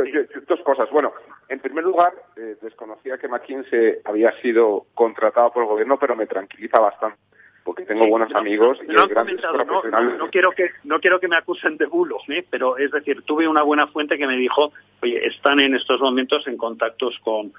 dos 0.49 0.61
cosas. 0.63 0.91
Bueno, 0.91 1.13
en 1.49 1.61
primer 1.61 1.85
lugar, 1.85 2.13
eh, 2.37 2.57
desconocía 2.61 3.19
que 3.19 3.29
McKinsey 3.29 3.99
había 4.05 4.33
sido 4.41 4.87
contratado 4.95 5.53
por 5.53 5.63
el 5.63 5.69
gobierno, 5.69 5.99
pero 5.99 6.17
me 6.17 6.27
tranquiliza 6.27 6.81
bastante 6.81 7.19
porque 7.65 7.85
tengo 7.85 8.09
buenos 8.09 8.35
amigos 8.35 8.79
y 8.83 8.93
grandes 9.09 9.41
profesionales. 9.41 10.19
No, 10.19 10.31
quiero 10.31 10.51
que 10.53 10.71
no 10.85 10.99
quiero 10.99 11.21
que 11.21 11.29
me 11.29 11.37
acusen 11.37 11.77
de 11.77 11.87
bulo, 11.87 12.19
¿eh? 12.29 12.45
pero 12.49 12.79
es 12.79 12.91
decir, 12.91 13.23
tuve 13.23 13.47
una 13.47 13.63
buena 13.63 13.87
fuente 13.87 14.19
que 14.19 14.27
me 14.27 14.37
dijo, 14.37 14.73
oye, 15.03 15.27
están 15.27 15.61
en 15.61 15.75
estos 15.75 16.01
momentos 16.01 16.47
en 16.47 16.57
contactos 16.57 17.19
con 17.23 17.53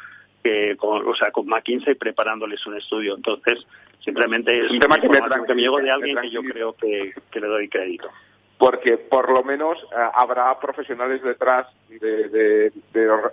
que 0.43 0.75
con, 0.77 1.07
o 1.07 1.15
sea, 1.15 1.31
con 1.31 1.47
McKinsey 1.47 1.95
preparándoles 1.95 2.65
un 2.65 2.77
estudio. 2.77 3.15
Entonces, 3.15 3.65
simplemente 4.03 4.65
es 4.65 4.71
un 4.71 4.79
tema 4.79 4.99
que 4.99 5.09
me, 5.09 5.19
que 5.47 5.55
me 5.55 5.61
llegó 5.61 5.79
de 5.79 5.91
alguien 5.91 6.17
que 6.17 6.29
yo 6.29 6.41
creo 6.41 6.73
que, 6.73 7.13
le 7.33 7.47
doy 7.47 7.69
crédito. 7.69 8.09
Porque 8.57 8.97
por 8.97 9.31
lo 9.31 9.43
menos 9.43 9.79
eh, 9.79 10.09
habrá 10.13 10.59
profesionales 10.59 11.23
detrás 11.23 11.67
de, 11.89 12.71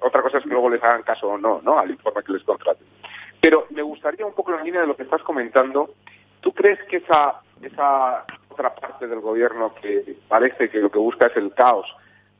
otra 0.00 0.22
cosa 0.22 0.38
es 0.38 0.44
que 0.44 0.50
luego 0.50 0.70
les 0.70 0.82
hagan 0.82 1.02
caso 1.02 1.28
o 1.28 1.38
no, 1.38 1.61
¿no? 1.62 1.78
Al 1.78 1.90
informe 1.90 2.22
que 2.22 2.32
les 2.32 2.42
contraten. 2.42 2.86
Pero 3.40 3.66
me 3.70 3.82
gustaría 3.82 4.26
un 4.26 4.34
poco 4.34 4.52
en 4.52 4.59
la 4.59 4.64
línea 4.64 4.80
de 4.80 4.86
lo 4.86 4.96
que 4.96 5.02
estás 5.02 5.22
comentando. 5.22 5.90
¿Tú 6.40 6.52
crees 6.52 6.82
que 6.84 6.96
esa, 6.96 7.40
esa 7.62 8.24
otra 8.48 8.74
parte 8.74 9.06
del 9.06 9.20
gobierno 9.20 9.74
que 9.80 10.16
parece 10.28 10.68
que 10.70 10.78
lo 10.78 10.90
que 10.90 10.98
busca 10.98 11.26
es 11.26 11.36
el 11.36 11.52
caos, 11.52 11.86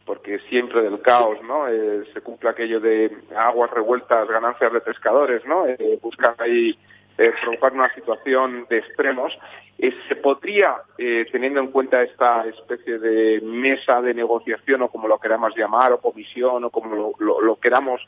porque 0.09 0.39
siempre 0.49 0.81
del 0.81 1.03
caos, 1.03 1.37
¿no? 1.43 1.69
Eh, 1.69 2.03
se 2.15 2.23
cumple 2.23 2.49
aquello 2.49 2.81
de 2.81 3.15
aguas 3.37 3.71
revueltas, 3.71 4.27
ganancias 4.27 4.73
de 4.73 4.81
pescadores, 4.81 5.45
¿no? 5.45 5.67
Eh, 5.67 5.99
buscan 6.01 6.35
ahí 6.39 6.79
eh, 7.19 7.31
provocar 7.43 7.75
una 7.75 7.95
situación 7.95 8.67
de 8.71 8.79
extremos. 8.79 9.39
Eh, 9.79 9.95
¿Se 10.09 10.17
podría, 10.17 10.77
teniendo 10.97 11.61
en 11.61 11.67
cuenta 11.67 12.03
esta 12.03 12.47
especie 12.47 12.99
de 12.99 13.43
mesa 13.43 14.01
de 14.01 14.15
negociación 14.15 14.81
o 14.81 14.89
como 14.89 15.09
lo 15.09 15.19
queramos 15.19 15.55
llamar, 15.55 15.93
o 15.93 16.01
comisión 16.01 16.65
o 16.65 16.70
como 16.70 17.15
lo 17.19 17.57
queramos 17.57 18.01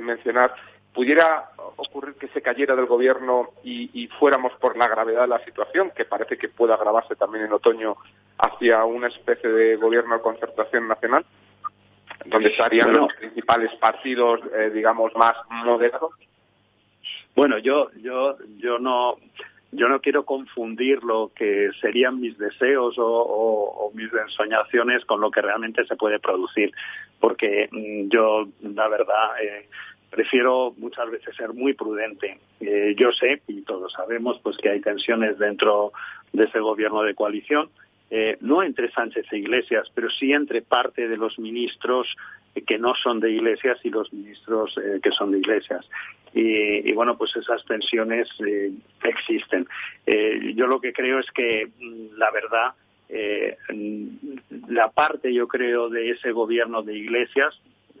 mencionar, 0.00 0.52
pudiera 0.94 1.50
ocurrir 1.76 2.14
que 2.14 2.28
se 2.28 2.42
cayera 2.42 2.76
del 2.76 2.86
gobierno 2.86 3.50
y, 3.64 4.08
fuéramos 4.18 4.52
por 4.54 4.76
la 4.76 4.88
gravedad 4.88 5.22
de 5.22 5.28
la 5.28 5.44
situación, 5.44 5.90
que 5.96 6.04
parece 6.04 6.36
que 6.36 6.48
puede 6.48 6.74
agravarse 6.74 7.16
también 7.16 7.46
en 7.46 7.52
otoño 7.52 7.96
hacia 8.38 8.84
una 8.84 9.08
especie 9.08 9.50
de 9.50 9.76
gobierno 9.76 10.16
de 10.16 10.22
concertación 10.22 10.88
nacional, 10.88 11.24
donde 12.26 12.50
estarían 12.50 12.92
los 12.92 13.12
principales 13.14 13.72
partidos, 13.76 14.40
eh, 14.54 14.70
digamos, 14.70 15.14
más 15.16 15.36
moderados? 15.64 16.12
Bueno, 17.34 17.58
yo, 17.58 17.90
yo, 18.02 18.36
yo 18.58 18.78
no, 18.78 19.16
yo 19.72 19.88
no 19.88 20.00
quiero 20.00 20.24
confundir 20.24 21.02
lo 21.02 21.32
que 21.34 21.70
serían 21.80 22.20
mis 22.20 22.36
deseos 22.36 22.94
o, 22.98 23.90
mis 23.94 24.12
ensoñaciones 24.12 25.04
con 25.06 25.20
lo 25.20 25.30
que 25.30 25.40
realmente 25.40 25.84
se 25.86 25.96
puede 25.96 26.18
producir, 26.18 26.70
porque 27.18 27.68
mm, 27.72 28.08
yo, 28.08 28.46
la 28.60 28.88
verdad, 28.88 29.42
eh, 29.42 29.68
prefiero 30.12 30.74
muchas 30.76 31.10
veces 31.10 31.34
ser 31.34 31.54
muy 31.54 31.72
prudente. 31.72 32.38
Eh, 32.60 32.94
yo 32.98 33.12
sé, 33.12 33.40
y 33.48 33.62
todos 33.62 33.92
sabemos, 33.94 34.38
pues 34.42 34.58
que 34.58 34.68
hay 34.68 34.80
tensiones 34.82 35.38
dentro 35.38 35.92
de 36.34 36.44
ese 36.44 36.60
gobierno 36.60 37.02
de 37.02 37.14
coalición, 37.14 37.70
eh, 38.10 38.36
no 38.42 38.62
entre 38.62 38.90
Sánchez 38.92 39.24
e 39.32 39.38
Iglesias, 39.38 39.90
pero 39.94 40.10
sí 40.10 40.32
entre 40.32 40.60
parte 40.60 41.08
de 41.08 41.16
los 41.16 41.38
ministros 41.38 42.14
que 42.66 42.78
no 42.78 42.94
son 42.94 43.20
de 43.20 43.30
Iglesias 43.30 43.78
y 43.84 43.88
los 43.88 44.12
ministros 44.12 44.76
eh, 44.76 45.00
que 45.02 45.12
son 45.12 45.32
de 45.32 45.38
Iglesias. 45.38 45.88
Y, 46.34 46.92
bueno, 46.92 47.16
pues 47.16 47.34
esas 47.36 47.64
tensiones 47.64 48.28
existen. 49.02 49.66
yo 50.54 50.66
lo 50.66 50.80
que 50.80 50.92
creo 50.92 51.18
es 51.18 51.30
que 51.30 51.68
mm, 51.78 52.16
la 52.16 52.30
verdad, 52.30 52.72
la 54.68 54.90
parte 54.90 55.32
yo 55.32 55.46
creo 55.46 55.90
de 55.90 56.10
ese 56.10 56.32
gobierno 56.32 56.82
de 56.82 56.96
Iglesias 56.96 57.54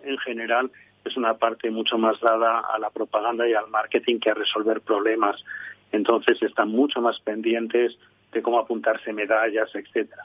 en 0.04 0.18
general 0.18 0.70
es 1.04 1.16
una 1.16 1.34
parte 1.34 1.70
mucho 1.70 1.98
más 1.98 2.20
dada 2.20 2.60
a 2.60 2.78
la 2.78 2.90
propaganda 2.90 3.48
y 3.48 3.54
al 3.54 3.68
marketing 3.68 4.18
que 4.18 4.30
a 4.30 4.34
resolver 4.34 4.80
problemas. 4.80 5.42
Entonces 5.90 6.42
están 6.42 6.68
mucho 6.68 7.00
más 7.00 7.20
pendientes 7.20 7.98
de 8.32 8.42
cómo 8.42 8.58
apuntarse 8.58 9.12
medallas, 9.12 9.68
etcétera. 9.74 10.24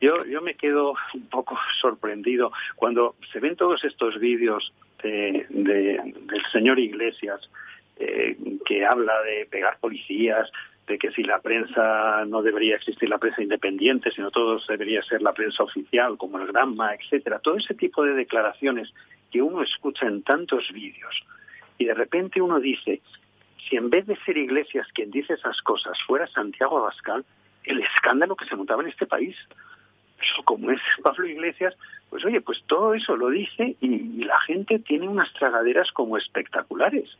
Yo, 0.00 0.24
yo 0.26 0.42
me 0.42 0.54
quedo 0.54 0.94
un 1.14 1.28
poco 1.28 1.56
sorprendido 1.80 2.52
cuando 2.76 3.16
se 3.32 3.40
ven 3.40 3.56
todos 3.56 3.82
estos 3.84 4.18
vídeos 4.18 4.72
de, 5.02 5.46
del 5.48 6.42
señor 6.52 6.78
Iglesias 6.78 7.48
eh, 7.98 8.36
que 8.66 8.84
habla 8.84 9.22
de 9.22 9.46
pegar 9.46 9.78
policías, 9.80 10.50
de 10.86 10.98
que 10.98 11.10
si 11.12 11.22
la 11.22 11.40
prensa 11.40 12.24
no 12.26 12.42
debería 12.42 12.76
existir 12.76 13.08
la 13.08 13.18
prensa 13.18 13.42
independiente, 13.42 14.10
sino 14.10 14.30
todo 14.30 14.60
debería 14.68 15.02
ser 15.02 15.22
la 15.22 15.32
prensa 15.32 15.64
oficial, 15.64 16.16
como 16.16 16.38
el 16.38 16.46
Granma, 16.46 16.94
etcétera. 16.94 17.40
Todo 17.40 17.56
ese 17.56 17.74
tipo 17.74 18.04
de 18.04 18.14
declaraciones 18.14 18.92
que 19.30 19.42
uno 19.42 19.62
escucha 19.62 20.06
en 20.06 20.22
tantos 20.22 20.70
vídeos 20.72 21.22
y 21.78 21.84
de 21.84 21.94
repente 21.94 22.40
uno 22.40 22.58
dice, 22.60 23.00
si 23.68 23.76
en 23.76 23.90
vez 23.90 24.06
de 24.06 24.16
ser 24.24 24.36
Iglesias 24.36 24.86
quien 24.94 25.10
dice 25.10 25.34
esas 25.34 25.60
cosas 25.62 25.98
fuera 26.06 26.26
Santiago 26.28 26.78
Abascal, 26.78 27.24
el 27.64 27.80
escándalo 27.80 28.36
que 28.36 28.46
se 28.46 28.56
montaba 28.56 28.82
en 28.82 28.88
este 28.88 29.06
país. 29.06 29.36
Eso, 30.20 30.42
como 30.44 30.70
es 30.70 30.80
Pablo 31.02 31.26
Iglesias, 31.26 31.74
pues 32.08 32.24
oye, 32.24 32.40
pues 32.40 32.62
todo 32.66 32.94
eso 32.94 33.16
lo 33.16 33.28
dice 33.28 33.76
y, 33.80 34.24
la 34.24 34.40
gente 34.40 34.78
tiene 34.80 35.08
unas 35.08 35.32
tragaderas 35.34 35.92
como 35.92 36.16
espectaculares. 36.16 37.16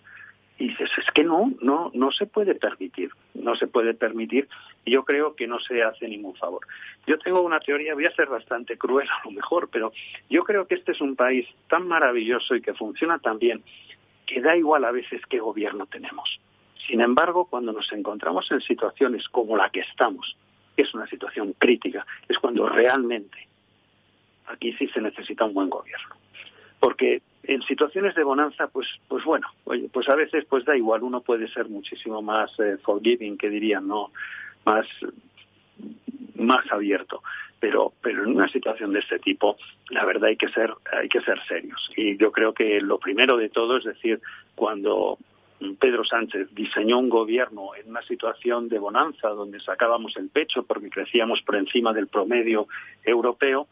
Y 0.59 0.69
dices, 0.69 0.91
es 0.97 1.11
que 1.13 1.23
no, 1.23 1.53
no, 1.61 1.91
no 1.93 2.11
se 2.13 2.27
puede 2.27 2.55
permitir, 2.55 3.11
no 3.35 3.57
se 3.57 3.67
puede 3.67 3.93
permitir. 3.93 4.49
Y 4.85 4.93
yo 4.93 5.05
creo 5.05 5.35
que 5.35 5.47
no 5.47 5.61
se 5.61 5.83
hace 5.83 6.09
ningún 6.09 6.35
favor. 6.37 6.67
Yo 7.07 7.19
tengo 7.19 7.43
una 7.43 7.61
teoría, 7.61 7.95
voy 7.95 8.07
a 8.07 8.15
ser 8.15 8.29
bastante 8.29 8.79
cruel 8.79 9.09
a 9.09 9.25
lo 9.25 9.33
mejor, 9.33 9.69
pero 9.71 9.93
yo 10.31 10.45
creo 10.45 10.67
que 10.67 10.77
este 10.77 10.93
es 10.93 11.01
un 11.01 11.15
país 11.15 11.47
tan 11.69 11.87
maravilloso 11.87 12.55
y 12.55 12.63
que 12.63 12.73
funciona 12.73 13.19
tan 13.19 13.39
bien 13.39 13.63
que 14.27 14.41
da 14.41 14.57
igual 14.57 14.85
a 14.85 14.91
veces 14.91 15.21
qué 15.29 15.39
gobierno 15.39 15.87
tenemos. 15.87 16.41
Sin 16.87 17.01
embargo, 17.01 17.47
cuando 17.47 17.73
nos 17.73 17.93
encontramos 17.93 18.51
en 18.51 18.61
situaciones 18.61 19.29
como 19.29 19.57
la 19.57 19.71
que 19.71 19.81
estamos, 19.81 20.37
que 20.75 20.83
es 20.83 20.95
una 20.95 21.07
situación 21.07 21.55
crítica, 21.59 22.07
es 22.29 22.39
cuando 22.39 22.69
realmente 22.69 23.49
aquí 24.47 24.73
sí 24.75 24.89
se 24.89 25.01
necesita 25.01 25.45
un 25.45 25.55
buen 25.55 25.71
gobierno. 25.71 26.17
Porque 26.81 27.23
en 27.45 27.63
situaciones 27.63 28.15
de 28.15 28.25
bonanza, 28.25 28.69
pues, 28.69 28.89
pues 29.09 29.25
bueno, 29.25 29.49
oye, 29.65 29.89
pues 29.93 30.09
a 30.09 30.15
veces 30.15 30.45
pues 30.49 30.65
da 30.65 30.77
igual, 30.77 31.03
uno 31.03 31.21
puede 31.21 31.49
ser 31.49 31.69
muchísimo 31.69 32.23
más 32.23 32.51
eh, 32.59 32.77
forgiving, 32.83 33.39
que 33.39 33.49
dirían, 33.49 33.87
¿no? 33.87 34.11
Más, 34.65 34.87
más 36.35 36.71
abierto. 36.71 37.23
Pero, 37.61 37.93
pero 38.03 38.25
en 38.25 38.31
una 38.31 38.49
situación 38.49 38.93
de 38.93 39.01
este 39.01 39.19
tipo, 39.19 39.57
la 39.91 40.05
verdad 40.05 40.29
hay 40.29 40.37
que 40.37 40.49
ser, 40.49 40.75
hay 40.93 41.09
que 41.09 41.21
ser 41.23 41.41
serios. 41.47 41.91
Y 41.97 42.17
yo 42.17 42.33
creo 42.33 42.53
que 42.53 42.81
lo 42.81 42.99
primero 42.99 43.37
de 43.37 43.49
todo 43.49 43.79
es 43.79 43.85
decir, 43.85 44.21
cuando 44.55 45.19
Pedro 45.79 46.05
Sánchez 46.05 46.55
diseñó 46.55 46.99
un 46.99 47.09
gobierno 47.09 47.75
en 47.75 47.89
una 47.89 48.03
situación 48.03 48.69
de 48.69 48.79
bonanza 48.79 49.29
donde 49.29 49.61
sacábamos 49.61 50.17
el 50.17 50.29
pecho 50.29 50.65
porque 50.65 50.91
crecíamos 50.91 51.41
por 51.43 51.57
encima 51.57 51.93
del 51.93 52.09
promedio 52.09 52.69
europeo, 53.03 53.69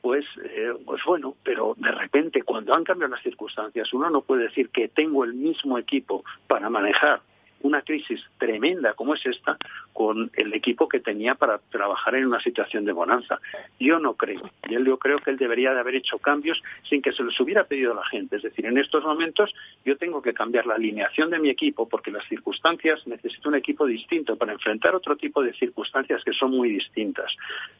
pues, 0.00 0.24
eh, 0.44 0.72
pues 0.84 1.02
bueno, 1.04 1.34
pero 1.42 1.74
de 1.76 1.90
repente 1.90 2.42
cuando 2.42 2.74
han 2.74 2.84
cambiado 2.84 3.14
las 3.14 3.22
circunstancias, 3.22 3.92
uno 3.92 4.10
no 4.10 4.22
puede 4.22 4.44
decir 4.44 4.70
que 4.70 4.88
tengo 4.88 5.24
el 5.24 5.34
mismo 5.34 5.78
equipo 5.78 6.24
para 6.46 6.70
manejar 6.70 7.20
una 7.62 7.82
crisis 7.82 8.20
tremenda 8.38 8.94
como 8.94 9.14
es 9.14 9.26
esta 9.26 9.56
con 9.92 10.30
el 10.34 10.54
equipo 10.54 10.88
que 10.88 11.00
tenía 11.00 11.34
para 11.34 11.58
trabajar 11.58 12.14
en 12.14 12.26
una 12.26 12.40
situación 12.40 12.84
de 12.84 12.92
bonanza. 12.92 13.40
Yo 13.80 13.98
no 13.98 14.14
creo. 14.14 14.50
Yo 14.68 14.98
creo 14.98 15.18
que 15.18 15.30
él 15.30 15.36
debería 15.36 15.72
de 15.72 15.80
haber 15.80 15.96
hecho 15.96 16.18
cambios 16.18 16.62
sin 16.88 17.02
que 17.02 17.12
se 17.12 17.22
los 17.22 17.38
hubiera 17.40 17.64
pedido 17.64 17.92
a 17.92 17.96
la 17.96 18.06
gente. 18.06 18.36
Es 18.36 18.42
decir, 18.42 18.66
en 18.66 18.78
estos 18.78 19.04
momentos 19.04 19.52
yo 19.84 19.96
tengo 19.96 20.22
que 20.22 20.34
cambiar 20.34 20.66
la 20.66 20.74
alineación 20.74 21.30
de 21.30 21.40
mi 21.40 21.50
equipo 21.50 21.88
porque 21.88 22.12
las 22.12 22.26
circunstancias 22.28 23.06
necesito 23.06 23.48
un 23.48 23.56
equipo 23.56 23.86
distinto 23.86 24.36
para 24.36 24.52
enfrentar 24.52 24.94
otro 24.94 25.16
tipo 25.16 25.42
de 25.42 25.52
circunstancias 25.54 26.22
que 26.24 26.32
son 26.32 26.52
muy 26.52 26.70
distintas. 26.70 27.34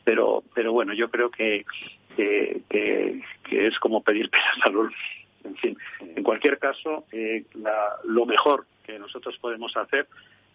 Pero, 0.05 0.43
pero 0.55 0.73
bueno, 0.73 0.93
yo 0.95 1.09
creo 1.09 1.31
que, 1.31 1.65
que, 2.19 2.63
que, 2.69 3.67
es 3.67 3.79
como 3.79 4.03
pedir 4.03 4.29
peras 4.31 4.59
al 4.65 4.91
En 5.45 5.57
fin, 5.57 5.79
en 6.01 6.23
cualquier 6.23 6.59
caso, 6.59 7.05
eh, 7.13 7.45
la, 7.55 7.97
lo 8.05 8.27
mejor 8.27 8.65
que 8.85 8.99
nosotros 8.99 9.37
podemos 9.39 9.77
hacer 9.77 10.07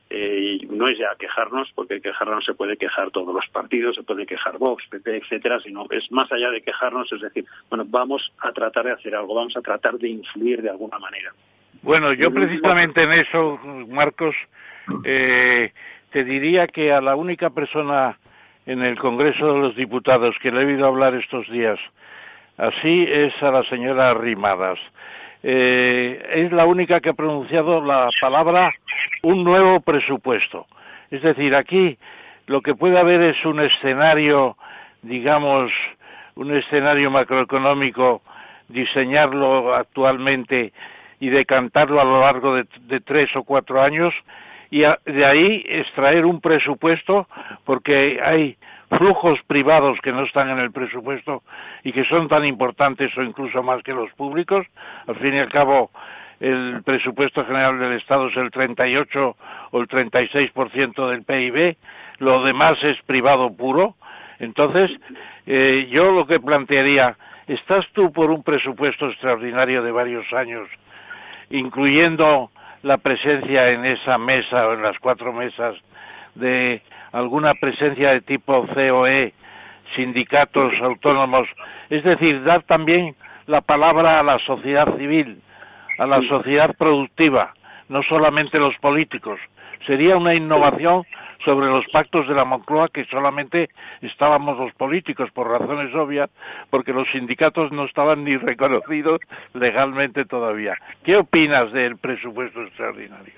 eh, 0.10 0.60
y 0.62 0.66
no 0.66 0.88
es 0.88 0.98
ya 0.98 1.16
quejarnos, 1.18 1.72
porque 1.74 2.02
quejarnos 2.02 2.44
se 2.46 2.54
puede 2.54 2.78
quejar 2.78 3.12
todos 3.12 3.34
los 3.34 3.48
partidos, 3.48 3.96
se 3.96 4.04
puede 4.04 4.26
quejar 4.26 4.58
Vox, 4.58 4.86
PP, 4.90 5.18
etcétera, 5.18 5.60
sino 5.62 5.88
es 5.90 6.12
más 6.12 6.32
allá 6.32 6.52
de 6.52 6.62
quejarnos, 6.62 7.12
es 7.12 7.22
decir, 7.22 7.46
bueno, 7.70 7.86
vamos 7.88 8.32
a 8.40 8.52
tratar 8.52 8.86
de 8.86 8.92
hacer 8.92 9.16
algo, 9.16 9.34
vamos 9.34 9.56
a 9.56 9.62
tratar 9.62 9.98
de 9.98 10.10
influir 10.10 10.62
de 10.62 10.70
alguna 10.70 11.00
manera. 11.00 11.32
Bueno, 11.82 12.14
yo 12.14 12.32
precisamente 12.32 13.02
en 13.02 13.12
eso, 13.14 13.58
Marcos, 13.88 14.36
eh, 15.04 15.72
te 16.12 16.24
diría 16.24 16.68
que 16.68 16.92
a 16.92 17.02
la 17.02 17.16
única 17.16 17.50
persona 17.50 18.18
en 18.66 18.82
el 18.82 18.98
Congreso 18.98 19.54
de 19.54 19.60
los 19.60 19.76
Diputados 19.76 20.36
que 20.42 20.52
le 20.52 20.62
he 20.62 20.66
oído 20.66 20.88
hablar 20.88 21.16
estos 21.16 21.50
días 21.50 21.80
así 22.58 23.06
es 23.10 23.34
a 23.42 23.52
la 23.52 23.64
señora 23.64 24.10
Arrimadas 24.10 24.80
eh, 25.44 26.26
es 26.36 26.52
la 26.54 26.66
única 26.66 27.02
que 27.02 27.10
ha 27.10 27.14
pronunciado 27.14 27.82
la 27.82 28.08
palabra 28.22 28.74
un 29.24 29.44
nuevo 29.44 29.82
presupuesto. 29.82 30.66
Es 31.12 31.22
decir, 31.22 31.54
aquí 31.54 31.98
lo 32.48 32.62
que 32.62 32.76
puede 32.76 32.98
haber 32.98 33.22
es 33.22 33.46
un 33.46 33.60
escenario, 33.60 34.56
digamos, 35.02 35.72
un 36.36 36.56
escenario 36.56 37.12
macroeconómico, 37.12 38.22
diseñarlo 38.70 39.76
actualmente 39.76 40.72
y 41.20 41.30
decantarlo 41.30 42.00
a 42.00 42.06
lo 42.06 42.22
largo 42.22 42.56
de, 42.56 43.00
tres 43.02 43.36
o 43.36 43.44
cuatro 43.44 43.82
años 43.82 44.14
y 44.74 44.82
de 45.06 45.24
ahí 45.24 45.64
extraer 45.70 46.26
un 46.26 46.42
presupuesto 46.42 47.28
porque 47.64 48.20
hay 48.24 48.58
flujos 48.98 49.40
privados 49.46 50.00
que 50.02 50.12
no 50.12 50.24
están 50.24 50.50
en 50.50 50.58
el 50.58 50.72
presupuesto 50.72 51.44
y 51.84 51.92
que 51.92 52.04
son 52.06 52.28
tan 52.28 52.44
importantes 52.44 53.16
o 53.16 53.22
incluso 53.22 53.62
más 53.62 53.84
que 53.84 53.94
los 53.94 54.12
públicos. 54.14 54.66
Al 55.06 55.16
fin 55.18 55.36
y 55.36 55.38
al 55.38 55.52
cabo, 55.52 55.92
el 56.40 56.82
presupuesto 56.84 57.46
general 57.46 57.78
del 57.78 57.94
Estado 57.94 58.30
es 58.30 58.36
el 58.36 58.50
38 58.50 59.36
o 59.70 59.80
el 59.80 59.88
36% 59.88 61.08
del 61.08 61.22
PIB, 61.22 61.78
lo 62.18 62.42
demás 62.42 62.76
es 62.82 63.00
privado 63.04 63.54
puro. 63.56 63.94
Entonces, 64.40 64.90
eh, 65.46 65.88
yo 65.92 66.12
lo 66.12 66.26
que 66.26 66.40
plantearía, 66.40 67.16
¿estás 67.46 67.86
tú 67.94 68.12
por 68.12 68.32
un 68.32 68.42
presupuesto 68.42 69.08
extraordinario 69.08 69.84
de 69.84 69.92
varios 69.92 70.26
años, 70.34 70.68
incluyendo 71.52 72.50
la 72.84 72.98
presencia 72.98 73.70
en 73.70 73.86
esa 73.86 74.18
mesa 74.18 74.68
o 74.68 74.74
en 74.74 74.84
las 74.84 75.00
cuatro 75.00 75.34
mesas 75.34 75.76
de 76.36 76.82
alguna 77.12 77.54
presencia 77.56 78.12
de 78.12 78.22
tipo 78.22 78.68
COE, 78.68 79.34
sindicatos 79.96 80.74
autónomos, 80.82 81.48
es 81.90 82.04
decir, 82.04 82.44
dar 82.44 82.64
también 82.64 83.16
la 83.48 83.62
palabra 83.62 84.20
a 84.20 84.24
la 84.24 84.40
sociedad 84.40 84.98
civil, 84.98 85.42
a 85.98 86.06
la 86.06 86.22
sociedad 86.28 86.76
productiva, 86.78 87.54
no 87.88 88.04
solamente 88.04 88.60
los 88.60 88.76
políticos. 88.78 89.40
Sería 89.86 90.18
una 90.18 90.34
innovación 90.34 91.04
sobre 91.44 91.68
los 91.68 91.86
pactos 91.92 92.28
de 92.28 92.34
la 92.34 92.46
Moncloa 92.46 92.90
que 92.90 93.06
solamente 93.06 93.70
estábamos 94.02 94.58
los 94.58 94.74
políticos 94.76 95.30
por 95.32 95.50
razones 95.50 95.94
obvias, 95.94 96.30
porque 96.70 96.94
los 96.94 97.08
sindicatos 97.12 97.72
no 97.72 97.86
estaban 97.86 98.24
ni 98.24 98.38
reconocidos 98.38 99.20
legalmente 99.54 100.26
todavía. 100.26 100.76
¿Qué 101.04 101.18
opinas 101.18 101.72
del 101.74 101.98
presupuesto 101.98 102.64
extraordinario? 102.64 103.34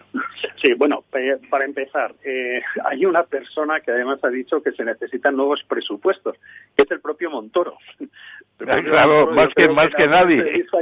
Sí, 0.56 0.74
bueno, 0.74 1.04
para 1.50 1.66
empezar, 1.66 2.14
eh, 2.24 2.62
hay 2.86 3.06
una 3.06 3.24
persona 3.24 3.80
que 3.80 3.92
además 3.92 4.24
ha 4.24 4.30
dicho 4.30 4.62
que 4.62 4.72
se 4.72 4.86
necesitan 4.86 5.36
nuevos 5.36 5.64
presupuestos, 5.64 6.38
que 6.76 6.84
es 6.84 6.92
el 6.92 7.02
propio 7.02 7.32
Montoro. 7.32 7.78
Ah, 8.58 8.82
claro, 8.82 9.34
más 9.34 9.50
que, 9.54 9.68
más 9.68 9.94
que 9.94 10.08
nadie. 10.08 10.66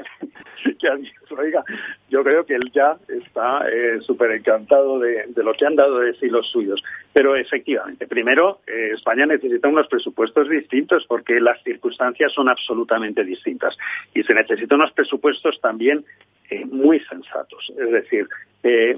yo 2.10 2.24
creo 2.24 2.46
que 2.46 2.56
él 2.56 2.72
ya 2.72 2.98
está 3.10 3.68
eh, 3.68 4.00
súper 4.02 4.32
encantado 4.32 5.00
de, 5.00 5.26
que 5.54 5.66
han 5.66 5.76
dado 5.76 6.00
de 6.00 6.14
sí 6.16 6.28
los 6.28 6.50
suyos. 6.50 6.84
Pero 7.14 7.36
efectivamente, 7.36 8.08
primero, 8.08 8.60
eh, 8.68 8.92
España 8.94 9.26
necesita 9.26 9.68
unos 9.68 9.88
presupuestos 9.88 10.50
distintos 10.50 11.06
porque 11.08 11.40
las 11.40 11.62
circunstancias 11.64 12.32
son 12.34 12.50
absolutamente 12.50 13.24
distintas. 13.24 13.78
Y 14.14 14.24
se 14.24 14.34
necesitan 14.34 14.80
unos 14.80 14.92
presupuestos 14.92 15.60
también 15.62 16.04
eh, 16.50 16.66
muy 16.66 17.00
sensatos. 17.02 17.72
Es 17.78 17.92
decir, 17.92 18.28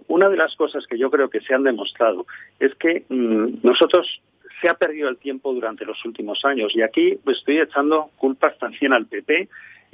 una 0.08 0.30
de 0.30 0.38
las 0.38 0.56
cosas 0.56 0.86
que 0.86 0.98
yo 0.98 1.10
creo 1.10 1.30
que 1.30 1.42
se 1.42 1.56
han 1.56 1.64
demostrado 1.64 2.28
es 2.60 2.76
que 2.76 3.04
mm, 3.10 3.62
nosotros 3.64 4.22
se 4.62 4.70
ha 4.70 4.76
perdido 4.76 5.10
el 5.10 5.18
tiempo 5.18 5.54
durante 5.54 5.86
los 5.86 6.04
últimos 6.06 6.44
años 6.46 6.76
y 6.76 6.82
aquí 6.82 7.18
estoy 7.28 7.60
echando 7.60 8.10
culpas 8.18 8.58
también 8.58 8.94
al 8.94 9.06
PP 9.06 9.50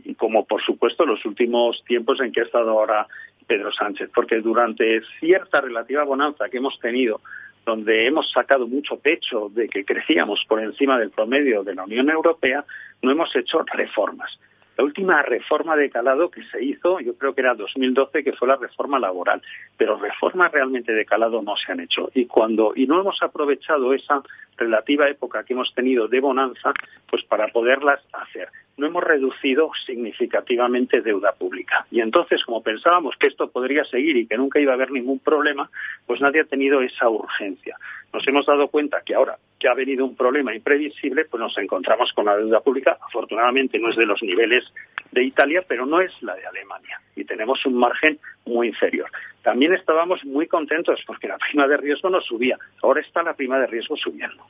y 0.06 0.16
como 0.16 0.46
por 0.46 0.62
supuesto 0.62 1.06
los 1.06 1.24
últimos 1.26 1.84
tiempos 1.86 2.20
en 2.22 2.32
que 2.32 2.42
ha 2.42 2.46
estado 2.46 2.72
ahora 2.72 3.08
Pedro 3.52 3.74
Sánchez, 3.74 4.10
porque 4.16 4.40
durante 4.40 5.02
cierta 5.20 5.60
relativa 5.60 6.06
bonanza 6.06 6.48
que 6.48 6.60
hemos 6.60 6.80
tenido, 6.80 7.20
donde 7.66 8.08
hemos 8.08 8.32
sacado 8.32 8.66
mucho 8.66 8.96
pecho 8.96 9.50
de 9.50 9.68
que 9.68 9.84
crecíamos 9.84 10.46
por 10.48 10.62
encima 10.62 10.98
del 10.98 11.10
promedio 11.10 11.62
de 11.62 11.76
la 11.76 11.84
Unión 11.84 12.10
Europea, 12.10 12.64
no 13.02 13.12
hemos 13.12 13.36
hecho 13.36 13.62
reformas. 13.64 14.40
La 14.78 14.86
última 14.86 15.22
reforma 15.22 15.76
de 15.76 15.90
calado 15.90 16.32
que 16.32 16.44
se 16.44 16.64
hizo, 16.64 17.00
yo 17.00 17.16
creo 17.16 17.36
que 17.36 17.42
era 17.42 17.56
2012, 17.56 18.24
que 18.24 18.34
fue 18.34 18.48
la 18.48 18.56
reforma 18.56 19.00
laboral, 19.00 19.42
pero 19.78 19.98
reformas 19.98 20.52
realmente 20.52 20.94
de 20.94 21.06
calado 21.06 21.42
no 21.42 21.56
se 21.58 21.72
han 21.72 21.82
hecho. 21.82 22.10
Y 22.14 22.26
cuando 22.26 22.72
y 22.76 22.88
no 22.88 23.02
hemos 23.02 23.22
aprovechado 23.22 23.94
esa 23.94 24.24
relativa 24.58 25.10
época 25.10 25.44
que 25.44 25.54
hemos 25.54 25.74
tenido 25.74 26.08
de 26.08 26.20
bonanza, 26.20 26.74
pues 27.10 27.24
para 27.26 27.48
poderlas 27.50 28.00
hacer. 28.14 28.50
No 28.78 28.88
hemos 28.88 29.04
reducido 29.04 29.72
significativamente 29.86 31.02
deuda 31.02 31.34
pública. 31.34 31.86
Y 31.92 32.00
entonces, 32.00 32.44
como 32.44 32.64
pensábamos 32.64 33.16
que 33.18 33.28
esto 33.28 33.52
podría 33.52 33.84
seguir 33.84 34.16
y 34.18 34.26
que 34.26 34.38
nunca 34.38 34.60
iba 34.60 34.72
a 34.72 34.76
haber 34.76 34.92
ningún 34.92 35.20
problema, 35.20 35.70
pues 36.08 36.22
nadie 36.22 36.42
ha 36.42 36.46
tenido 36.46 36.82
esa 36.82 37.10
urgencia 37.10 37.78
nos 38.14 38.28
hemos 38.28 38.46
dado 38.46 38.68
cuenta 38.68 39.02
que 39.06 39.16
ahora 39.16 39.38
que 39.60 39.68
ha 39.68 39.74
venido 39.74 40.06
un 40.06 40.16
problema 40.16 40.54
imprevisible, 40.56 41.26
pues 41.26 41.40
nos 41.40 41.58
encontramos 41.58 42.12
con 42.14 42.26
la 42.26 42.36
deuda 42.36 42.62
pública. 42.62 42.98
Afortunadamente 43.02 43.78
no 43.80 43.90
es 43.90 43.96
de 43.96 44.06
los 44.06 44.22
niveles 44.24 44.66
de 45.12 45.24
Italia, 45.24 45.64
pero 45.68 45.86
no 45.86 46.02
es 46.02 46.12
la 46.22 46.36
de 46.36 46.46
Alemania. 46.46 47.00
Y 47.16 47.26
tenemos 47.26 47.66
un 47.66 47.76
margen 47.76 48.20
muy 48.46 48.68
inferior. 48.68 49.10
También 49.44 49.74
estábamos 49.74 50.24
muy 50.26 50.48
contentos 50.48 51.02
porque 51.06 51.28
la 51.28 51.38
prima 51.38 51.68
de 51.68 51.78
riesgo 51.78 52.10
no 52.10 52.22
subía. 52.22 52.58
Ahora 52.82 53.02
está 53.02 53.24
la 53.24 53.34
prima 53.34 53.60
de 53.60 53.68
riesgo 53.68 53.96
subiendo. 53.96 54.44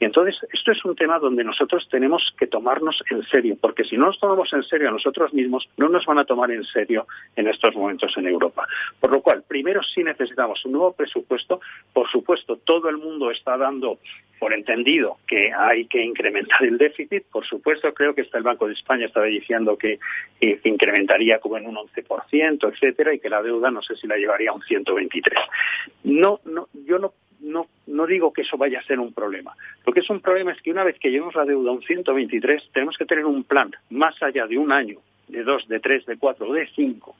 Y 0.00 0.04
entonces, 0.04 0.38
esto 0.52 0.72
es 0.72 0.84
un 0.84 0.94
tema 0.94 1.18
donde 1.18 1.42
nosotros 1.42 1.88
tenemos 1.90 2.34
que 2.38 2.46
tomarnos 2.46 3.02
en 3.10 3.22
serio, 3.24 3.56
porque 3.60 3.84
si 3.84 3.96
no 3.96 4.06
nos 4.06 4.20
tomamos 4.20 4.52
en 4.52 4.62
serio 4.62 4.88
a 4.88 4.92
nosotros 4.92 5.32
mismos, 5.34 5.68
no 5.76 5.88
nos 5.88 6.06
van 6.06 6.18
a 6.18 6.24
tomar 6.24 6.50
en 6.50 6.64
serio 6.64 7.06
en 7.34 7.48
estos 7.48 7.74
momentos 7.74 8.16
en 8.16 8.28
Europa. 8.28 8.66
Por 9.00 9.10
lo 9.10 9.20
cual, 9.20 9.42
primero 9.46 9.82
sí 9.82 10.04
necesitamos 10.04 10.64
un 10.64 10.72
nuevo 10.72 10.92
presupuesto. 10.92 11.60
Por 11.92 12.08
supuesto, 12.08 12.56
todo 12.56 12.88
el 12.88 12.98
mundo 12.98 13.30
está 13.30 13.56
dando 13.56 13.98
por 14.38 14.54
entendido 14.54 15.18
que 15.26 15.52
hay 15.52 15.86
que 15.86 16.02
incrementar 16.02 16.62
el 16.64 16.78
déficit. 16.78 17.24
Por 17.30 17.44
supuesto, 17.44 17.92
creo 17.92 18.14
que 18.14 18.22
está 18.22 18.38
el 18.38 18.44
Banco 18.44 18.66
de 18.66 18.74
España 18.74 19.06
estaba 19.06 19.26
diciendo 19.26 19.76
que, 19.76 19.98
incrementaría 20.64 21.40
como 21.40 21.56
en 21.56 21.66
un 21.66 21.76
11%, 21.76 22.72
etcétera, 22.72 23.14
y 23.14 23.18
que 23.18 23.28
la 23.28 23.42
deuda 23.42 23.70
no 23.70 23.82
sé 23.82 23.96
si 23.96 24.06
la 24.06 24.16
llevaría 24.16 24.50
a 24.50 24.54
un 24.54 24.62
123. 24.62 25.38
No, 26.04 26.40
no, 26.44 26.68
yo 26.86 26.98
no 26.98 27.12
no, 27.40 27.66
no 27.86 28.06
digo 28.06 28.32
que 28.32 28.42
eso 28.42 28.56
vaya 28.56 28.80
a 28.80 28.84
ser 28.84 29.00
un 29.00 29.12
problema. 29.12 29.54
Lo 29.86 29.92
que 29.92 30.00
es 30.00 30.10
un 30.10 30.20
problema 30.20 30.52
es 30.52 30.60
que 30.62 30.70
una 30.70 30.84
vez 30.84 30.98
que 30.98 31.10
llevemos 31.10 31.34
la 31.34 31.44
deuda 31.44 31.70
a 31.70 31.74
un 31.74 31.82
123, 31.82 32.70
tenemos 32.72 32.96
que 32.96 33.06
tener 33.06 33.24
un 33.24 33.44
plan 33.44 33.70
más 33.90 34.20
allá 34.22 34.46
de 34.46 34.58
un 34.58 34.72
año, 34.72 34.98
de 35.28 35.42
dos, 35.42 35.66
de 35.68 35.80
tres, 35.80 36.06
de 36.06 36.16
cuatro, 36.16 36.52
de 36.52 36.66
cinco. 36.74 37.16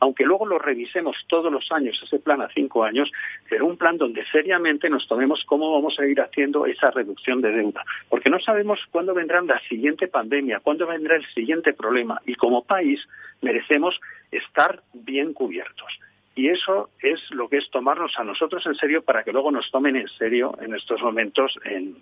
Aunque 0.00 0.24
luego 0.24 0.44
lo 0.44 0.58
revisemos 0.58 1.16
todos 1.28 1.50
los 1.50 1.70
años, 1.72 1.98
ese 2.02 2.18
plan 2.18 2.42
a 2.42 2.48
cinco 2.48 2.84
años, 2.84 3.10
pero 3.48 3.64
un 3.64 3.76
plan 3.78 3.96
donde 3.96 4.24
seriamente 4.26 4.90
nos 4.90 5.06
tomemos 5.06 5.44
cómo 5.46 5.72
vamos 5.72 5.98
a 5.98 6.06
ir 6.06 6.20
haciendo 6.20 6.66
esa 6.66 6.90
reducción 6.90 7.40
de 7.40 7.52
deuda. 7.52 7.84
Porque 8.08 8.28
no 8.28 8.38
sabemos 8.40 8.80
cuándo 8.90 9.14
vendrá 9.14 9.40
la 9.40 9.60
siguiente 9.60 10.08
pandemia, 10.08 10.60
cuándo 10.60 10.86
vendrá 10.86 11.16
el 11.16 11.24
siguiente 11.32 11.72
problema. 11.72 12.20
Y 12.26 12.34
como 12.34 12.64
país 12.64 13.00
merecemos 13.40 13.98
estar 14.30 14.82
bien 14.92 15.32
cubiertos. 15.32 15.98
Y 16.36 16.48
eso 16.48 16.90
es 17.00 17.20
lo 17.30 17.48
que 17.48 17.58
es 17.58 17.70
tomarnos 17.70 18.18
a 18.18 18.24
nosotros 18.24 18.66
en 18.66 18.74
serio 18.74 19.02
para 19.02 19.22
que 19.22 19.32
luego 19.32 19.52
nos 19.52 19.70
tomen 19.70 19.94
en 19.94 20.08
serio 20.08 20.56
en 20.60 20.74
estos 20.74 21.00
momentos 21.00 21.56
en, 21.64 21.94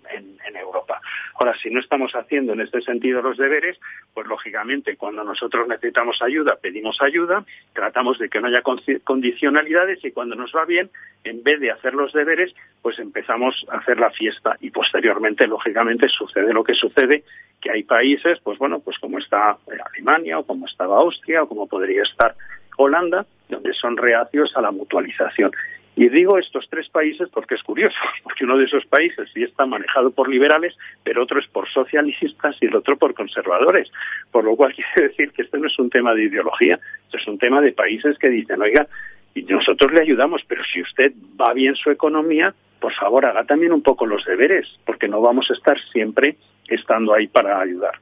Europa. 0.55 1.01
Ahora, 1.35 1.55
si 1.61 1.69
no 1.69 1.79
estamos 1.79 2.13
haciendo 2.13 2.53
en 2.53 2.61
este 2.61 2.81
sentido 2.81 3.21
los 3.21 3.37
deberes, 3.37 3.77
pues 4.13 4.25
lógicamente 4.27 4.95
cuando 4.95 5.23
nosotros 5.23 5.67
necesitamos 5.67 6.21
ayuda, 6.21 6.57
pedimos 6.61 7.01
ayuda, 7.01 7.43
tratamos 7.73 8.17
de 8.17 8.29
que 8.29 8.39
no 8.39 8.47
haya 8.47 8.61
condicionalidades 9.03 10.03
y 10.05 10.11
cuando 10.11 10.35
nos 10.35 10.53
va 10.55 10.65
bien, 10.65 10.89
en 11.23 11.43
vez 11.43 11.59
de 11.59 11.71
hacer 11.71 11.95
los 11.95 12.13
deberes, 12.13 12.55
pues 12.81 12.97
empezamos 12.99 13.65
a 13.69 13.77
hacer 13.77 13.99
la 13.99 14.11
fiesta 14.11 14.55
y 14.61 14.69
posteriormente, 14.69 15.47
lógicamente, 15.47 16.07
sucede 16.07 16.53
lo 16.53 16.63
que 16.63 16.75
sucede, 16.75 17.23
que 17.61 17.71
hay 17.71 17.83
países, 17.83 18.39
pues 18.43 18.57
bueno, 18.57 18.79
pues 18.79 18.97
como 18.99 19.19
está 19.19 19.57
Alemania 19.91 20.39
o 20.39 20.45
como 20.45 20.65
estaba 20.65 20.97
Austria 20.97 21.43
o 21.43 21.47
como 21.47 21.67
podría 21.67 22.03
estar 22.03 22.35
Holanda, 22.77 23.25
donde 23.49 23.73
son 23.73 23.97
reacios 23.97 24.55
a 24.55 24.61
la 24.61 24.71
mutualización. 24.71 25.51
Y 25.95 26.09
digo 26.09 26.39
estos 26.39 26.67
tres 26.69 26.89
países 26.89 27.29
porque 27.29 27.55
es 27.55 27.63
curioso, 27.63 27.97
porque 28.23 28.45
uno 28.45 28.57
de 28.57 28.65
esos 28.65 28.85
países 28.85 29.29
sí 29.33 29.43
está 29.43 29.65
manejado 29.65 30.11
por 30.11 30.27
liberales, 30.27 30.75
pero 31.03 31.23
otro 31.23 31.39
es 31.39 31.47
por 31.47 31.69
socialistas 31.69 32.57
y 32.61 32.65
el 32.65 32.75
otro 32.75 32.97
por 32.97 33.13
conservadores. 33.13 33.91
Por 34.31 34.43
lo 34.43 34.55
cual 34.55 34.73
quiere 34.75 35.09
decir 35.09 35.31
que 35.31 35.43
este 35.43 35.57
no 35.57 35.67
es 35.67 35.77
un 35.77 35.89
tema 35.89 36.13
de 36.15 36.23
ideología, 36.23 36.79
este 37.05 37.17
es 37.17 37.27
un 37.27 37.37
tema 37.37 37.61
de 37.61 37.73
países 37.73 38.17
que 38.17 38.29
dicen, 38.29 38.61
oiga, 38.61 38.87
y 39.35 39.43
nosotros 39.43 39.91
le 39.91 40.01
ayudamos, 40.01 40.43
pero 40.47 40.63
si 40.63 40.81
usted 40.81 41.11
va 41.39 41.53
bien 41.53 41.75
su 41.75 41.89
economía, 41.89 42.53
por 42.79 42.93
favor 42.93 43.25
haga 43.25 43.45
también 43.45 43.71
un 43.71 43.81
poco 43.81 44.05
los 44.05 44.25
deberes, 44.25 44.67
porque 44.85 45.07
no 45.07 45.21
vamos 45.21 45.49
a 45.49 45.53
estar 45.53 45.79
siempre 45.91 46.35
estando 46.67 47.13
ahí 47.13 47.27
para 47.27 47.59
ayudar. 47.59 47.93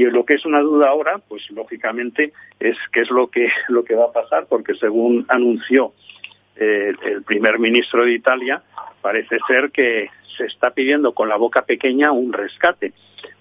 Y 0.00 0.04
lo 0.04 0.24
que 0.24 0.32
es 0.32 0.46
una 0.46 0.60
duda 0.60 0.88
ahora, 0.88 1.18
pues 1.18 1.42
lógicamente 1.50 2.32
es 2.58 2.78
qué 2.90 3.02
es 3.02 3.10
lo 3.10 3.26
que, 3.26 3.50
lo 3.68 3.84
que 3.84 3.94
va 3.94 4.06
a 4.06 4.12
pasar, 4.12 4.46
porque 4.48 4.74
según 4.74 5.26
anunció 5.28 5.92
eh, 6.56 6.94
el 7.02 7.22
primer 7.22 7.58
ministro 7.58 8.06
de 8.06 8.12
Italia, 8.12 8.62
parece 9.02 9.36
ser 9.46 9.70
que 9.70 10.08
se 10.38 10.46
está 10.46 10.70
pidiendo 10.70 11.12
con 11.12 11.28
la 11.28 11.36
boca 11.36 11.66
pequeña 11.66 12.12
un 12.12 12.32
rescate, 12.32 12.94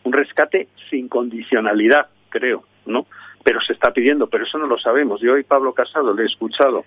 un 0.04 0.12
rescate 0.12 0.68
sin 0.90 1.08
condicionalidad, 1.08 2.08
creo, 2.28 2.66
¿no? 2.86 3.08
Pero 3.42 3.62
se 3.62 3.72
está 3.72 3.94
pidiendo, 3.94 4.28
pero 4.28 4.44
eso 4.44 4.58
no 4.58 4.68
lo 4.68 4.78
sabemos. 4.78 5.22
Yo 5.22 5.36
hoy 5.36 5.44
Pablo 5.44 5.74
Casado 5.74 6.14
le 6.14 6.24
he 6.24 6.26
escuchado 6.26 6.84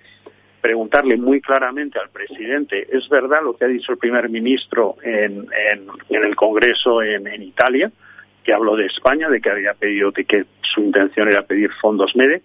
preguntarle 0.61 1.17
muy 1.17 1.41
claramente 1.41 1.99
al 1.99 2.11
presidente, 2.11 2.87
¿es 2.95 3.09
verdad 3.09 3.43
lo 3.43 3.57
que 3.57 3.65
ha 3.65 3.69
dicho 3.69 3.93
el 3.93 3.99
primer 3.99 4.29
ministro 4.29 4.97
en, 5.03 5.47
en, 6.11 6.25
el 6.25 6.37
Congreso 6.37 7.03
en, 7.03 7.27
en 7.27 7.43
Italia? 7.43 7.91
Que 8.43 8.53
habló 8.53 8.77
de 8.77 8.87
España, 8.87 9.29
de 9.29 9.41
que 9.41 9.51
había 9.51 9.75
pedido, 9.75 10.11
de 10.11 10.25
que 10.25 10.45
su 10.63 10.81
intención 10.81 11.29
era 11.29 11.43
pedir 11.43 11.71
fondos 11.81 12.15
MEDE 12.17 12.43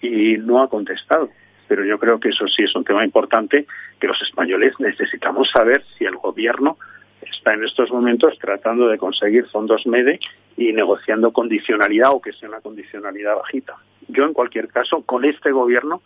y 0.00 0.36
no 0.38 0.62
ha 0.62 0.68
contestado. 0.68 1.30
Pero 1.68 1.84
yo 1.84 1.98
creo 1.98 2.20
que 2.20 2.28
eso 2.28 2.46
sí 2.46 2.62
es 2.62 2.74
un 2.74 2.84
tema 2.84 3.04
importante 3.04 3.66
que 3.98 4.06
los 4.06 4.20
españoles 4.22 4.74
necesitamos 4.78 5.50
saber 5.50 5.84
si 5.96 6.04
el 6.04 6.16
gobierno 6.16 6.78
está 7.22 7.54
en 7.54 7.64
estos 7.64 7.90
momentos 7.90 8.38
tratando 8.38 8.88
de 8.88 8.98
conseguir 8.98 9.46
fondos 9.46 9.86
MEDE 9.86 10.20
y 10.56 10.72
negociando 10.72 11.32
condicionalidad 11.32 12.12
o 12.12 12.20
que 12.20 12.32
sea 12.32 12.48
una 12.48 12.60
condicionalidad 12.60 13.36
bajita. 13.36 13.76
Yo, 14.08 14.24
en 14.24 14.34
cualquier 14.34 14.68
caso, 14.68 15.02
con 15.02 15.24
este 15.24 15.50
gobierno, 15.50 16.02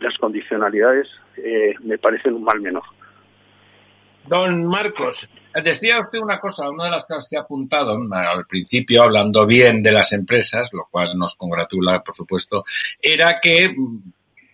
las 0.00 0.16
condicionalidades 0.18 1.08
eh, 1.36 1.74
me 1.82 1.98
parecen 1.98 2.34
un 2.34 2.44
mal 2.44 2.60
menor. 2.60 2.84
Don 4.26 4.66
Marcos, 4.66 5.28
decía 5.62 6.00
usted 6.00 6.18
una 6.18 6.38
cosa, 6.38 6.68
una 6.68 6.84
de 6.84 6.90
las 6.90 7.04
cosas 7.04 7.28
que 7.28 7.36
ha 7.36 7.40
apuntado 7.40 7.98
al 8.12 8.46
principio, 8.46 9.02
hablando 9.02 9.46
bien 9.46 9.82
de 9.82 9.92
las 9.92 10.12
empresas, 10.12 10.68
lo 10.72 10.86
cual 10.90 11.16
nos 11.16 11.34
congratula, 11.34 12.02
por 12.02 12.14
supuesto, 12.14 12.64
era 13.00 13.40
que 13.40 13.74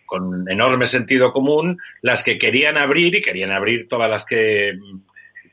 con 0.06 0.48
enorme 0.48 0.86
sentido 0.86 1.32
común, 1.32 1.78
las 2.00 2.22
que 2.22 2.38
querían 2.38 2.78
abrir, 2.78 3.16
y 3.16 3.20
querían 3.20 3.50
abrir 3.50 3.88
todas 3.88 4.08
las 4.08 4.24
que 4.24 4.72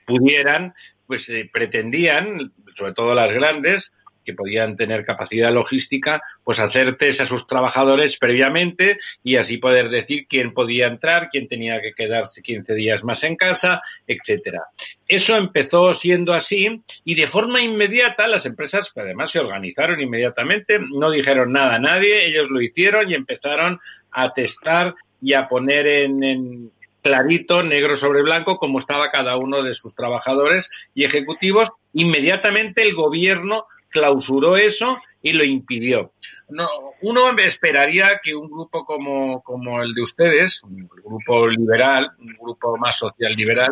pudieran, 0.06 0.74
pues 1.08 1.28
eh, 1.30 1.50
pretendían, 1.52 2.54
sobre 2.76 2.94
todo 2.94 3.14
las 3.14 3.32
grandes, 3.32 3.92
que 4.24 4.34
podían 4.34 4.76
tener 4.76 5.06
capacidad 5.06 5.52
logística, 5.52 6.22
pues 6.44 6.60
hacer 6.60 6.96
test 6.96 7.22
a 7.22 7.26
sus 7.26 7.48
trabajadores 7.48 8.18
previamente 8.18 8.98
y 9.24 9.36
así 9.36 9.58
poder 9.58 9.90
decir 9.90 10.28
quién 10.28 10.54
podía 10.54 10.88
entrar, 10.88 11.30
quién 11.32 11.48
tenía 11.48 11.82
que 11.82 11.94
quedarse 11.94 12.42
15 12.42 12.74
días 12.74 13.04
más 13.04 13.24
en 13.24 13.36
casa, 13.36 13.82
etcétera. 14.08 14.64
Eso 15.08 15.36
empezó 15.36 15.94
siendo 15.96 16.34
así 16.34 16.82
y 17.04 17.16
de 17.16 17.28
forma 17.28 17.62
inmediata 17.62 18.28
las 18.28 18.46
empresas 18.46 18.92
además 18.96 19.32
se 19.32 19.40
organizaron 19.40 20.00
inmediatamente, 20.02 20.80
no 20.80 21.12
dijeron 21.12 21.52
nada 21.52 21.76
a 21.76 21.80
nadie, 21.80 22.26
ellos 22.26 22.50
lo 22.50 22.62
hicieron 22.62 23.10
y 23.10 23.16
empezaron 23.16 23.80
a 24.12 24.34
testar 24.34 24.96
y 25.22 25.34
a 25.34 25.48
poner 25.48 25.88
en, 25.88 26.24
en 26.24 26.72
clarito, 27.04 27.62
negro 27.62 27.96
sobre 27.96 28.24
blanco, 28.24 28.58
cómo 28.58 28.80
estaba 28.80 29.12
cada 29.12 29.38
uno 29.38 29.62
de 29.62 29.74
sus 29.74 29.94
trabajadores 29.94 30.72
y 30.96 31.04
ejecutivos. 31.04 31.70
Inmediatamente 31.94 32.82
el 32.82 32.96
gobierno 32.96 33.68
clausuró 33.94 34.58
eso 34.58 34.98
y 35.22 35.32
lo 35.32 35.46
impidió. 35.46 36.12
No, 36.50 36.68
uno 37.02 37.30
esperaría 37.38 38.20
que 38.22 38.36
un 38.36 38.50
grupo 38.50 38.86
como, 38.86 39.42
como 39.42 39.82
el 39.82 39.94
de 39.94 40.02
ustedes, 40.02 40.62
un 40.64 40.88
grupo 40.88 41.48
liberal, 41.48 42.12
un 42.20 42.36
grupo 42.40 42.78
más 42.78 42.98
social 42.98 43.34
liberal, 43.34 43.72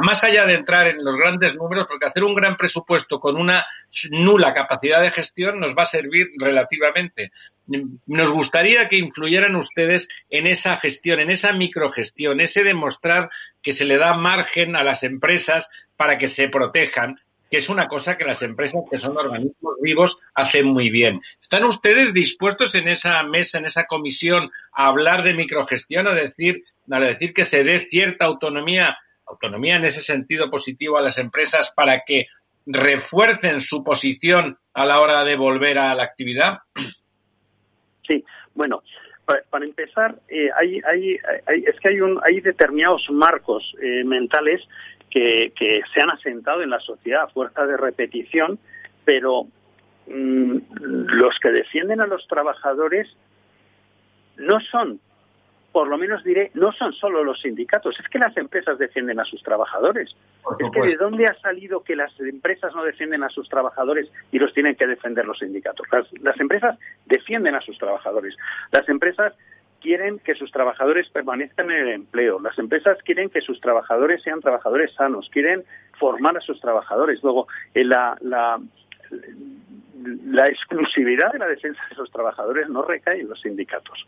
más 0.00 0.24
allá 0.24 0.46
de 0.46 0.54
entrar 0.54 0.86
en 0.88 1.04
los 1.04 1.16
grandes 1.16 1.54
números, 1.54 1.86
porque 1.88 2.06
hacer 2.06 2.24
un 2.24 2.34
gran 2.34 2.56
presupuesto 2.56 3.18
con 3.20 3.36
una 3.36 3.66
nula 4.10 4.54
capacidad 4.54 5.00
de 5.00 5.10
gestión 5.10 5.58
nos 5.58 5.76
va 5.76 5.82
a 5.82 5.86
servir 5.86 6.28
relativamente. 6.38 7.32
Nos 8.06 8.30
gustaría 8.30 8.88
que 8.88 8.96
influyeran 8.96 9.56
ustedes 9.56 10.08
en 10.30 10.46
esa 10.46 10.76
gestión, 10.76 11.20
en 11.20 11.30
esa 11.30 11.52
microgestión, 11.52 12.40
ese 12.40 12.64
demostrar 12.64 13.30
que 13.62 13.72
se 13.72 13.84
le 13.84 13.96
da 13.96 14.14
margen 14.14 14.76
a 14.76 14.84
las 14.84 15.02
empresas 15.02 15.68
para 15.96 16.18
que 16.18 16.28
se 16.28 16.48
protejan, 16.48 17.20
que 17.50 17.58
es 17.58 17.68
una 17.68 17.88
cosa 17.88 18.16
que 18.16 18.24
las 18.24 18.42
empresas 18.42 18.82
que 18.90 18.98
son 18.98 19.16
organismos 19.16 19.74
vivos 19.80 20.18
hacen 20.34 20.66
muy 20.66 20.90
bien. 20.90 21.20
¿Están 21.40 21.64
ustedes 21.64 22.12
dispuestos 22.12 22.74
en 22.74 22.88
esa 22.88 23.22
mesa, 23.22 23.58
en 23.58 23.66
esa 23.66 23.86
comisión, 23.86 24.50
a 24.72 24.88
hablar 24.88 25.22
de 25.22 25.34
microgestión, 25.34 26.06
a 26.06 26.14
decir, 26.14 26.62
a 26.90 27.00
decir 27.00 27.32
que 27.32 27.44
se 27.44 27.64
dé 27.64 27.86
cierta 27.88 28.26
autonomía, 28.26 28.98
autonomía 29.26 29.76
en 29.76 29.86
ese 29.86 30.00
sentido 30.00 30.50
positivo 30.50 30.98
a 30.98 31.02
las 31.02 31.18
empresas 31.18 31.72
para 31.74 32.02
que 32.04 32.26
refuercen 32.66 33.60
su 33.60 33.82
posición 33.82 34.58
a 34.74 34.84
la 34.84 35.00
hora 35.00 35.24
de 35.24 35.36
volver 35.36 35.78
a 35.78 35.94
la 35.94 36.02
actividad? 36.02 36.58
Sí, 38.06 38.24
bueno, 38.54 38.82
para, 39.50 39.64
empezar, 39.64 40.18
eh, 40.28 40.48
hay, 40.56 40.80
hay, 40.90 41.18
es 41.66 41.78
que 41.80 41.88
hay, 41.88 42.00
un, 42.00 42.18
hay 42.24 42.40
determinados 42.40 43.06
marcos 43.10 43.74
eh, 43.82 44.02
mentales 44.04 44.66
que, 45.10 45.52
que, 45.56 45.82
se 45.92 46.00
han 46.00 46.10
asentado 46.10 46.62
en 46.62 46.70
la 46.70 46.80
sociedad 46.80 47.24
a 47.24 47.28
fuerza 47.28 47.66
de 47.66 47.76
repetición, 47.76 48.58
pero 49.04 49.44
mm, 50.06 50.56
los 50.78 51.38
que 51.40 51.50
defienden 51.50 52.00
a 52.00 52.06
los 52.06 52.26
trabajadores 52.26 53.08
no 54.36 54.60
son 54.60 55.00
por 55.72 55.86
lo 55.86 55.98
menos 55.98 56.24
diré, 56.24 56.50
no 56.54 56.72
son 56.72 56.92
solo 56.92 57.22
los 57.22 57.40
sindicatos, 57.40 57.98
es 58.00 58.08
que 58.08 58.18
las 58.18 58.36
empresas 58.36 58.78
defienden 58.78 59.20
a 59.20 59.24
sus 59.24 59.42
trabajadores. 59.42 60.16
Es 60.58 60.70
que 60.72 60.80
de 60.80 60.96
dónde 60.96 61.26
ha 61.26 61.34
salido 61.40 61.82
que 61.82 61.94
las 61.94 62.18
empresas 62.20 62.74
no 62.74 62.82
defienden 62.84 63.22
a 63.22 63.28
sus 63.28 63.48
trabajadores 63.48 64.10
y 64.32 64.38
los 64.38 64.52
tienen 64.54 64.76
que 64.76 64.86
defender 64.86 65.26
los 65.26 65.38
sindicatos. 65.38 65.86
Las, 66.20 66.40
empresas 66.40 66.78
defienden 67.06 67.54
a 67.54 67.60
sus 67.60 67.76
trabajadores. 67.78 68.36
Las 68.72 68.88
empresas 68.88 69.34
quieren 69.80 70.18
que 70.18 70.34
sus 70.34 70.50
trabajadores 70.50 71.08
permanezcan 71.10 71.70
en 71.70 71.78
el 71.78 71.88
empleo. 71.88 72.40
Las 72.40 72.58
empresas 72.58 72.98
quieren 73.04 73.30
que 73.30 73.40
sus 73.40 73.60
trabajadores 73.60 74.22
sean 74.22 74.40
trabajadores 74.40 74.92
sanos. 74.94 75.28
Quieren 75.30 75.64
formar 75.98 76.36
a 76.36 76.40
sus 76.40 76.60
trabajadores. 76.60 77.22
Luego, 77.22 77.48
en 77.74 77.88
la, 77.88 78.16
la, 78.20 78.60
la 80.24 80.48
exclusividad 80.48 81.32
de 81.32 81.38
la 81.38 81.46
defensa 81.46 81.80
de 81.88 81.94
esos 81.94 82.10
trabajadores 82.10 82.68
no 82.68 82.82
recae 82.82 83.20
en 83.20 83.28
los 83.28 83.40
sindicatos 83.40 84.06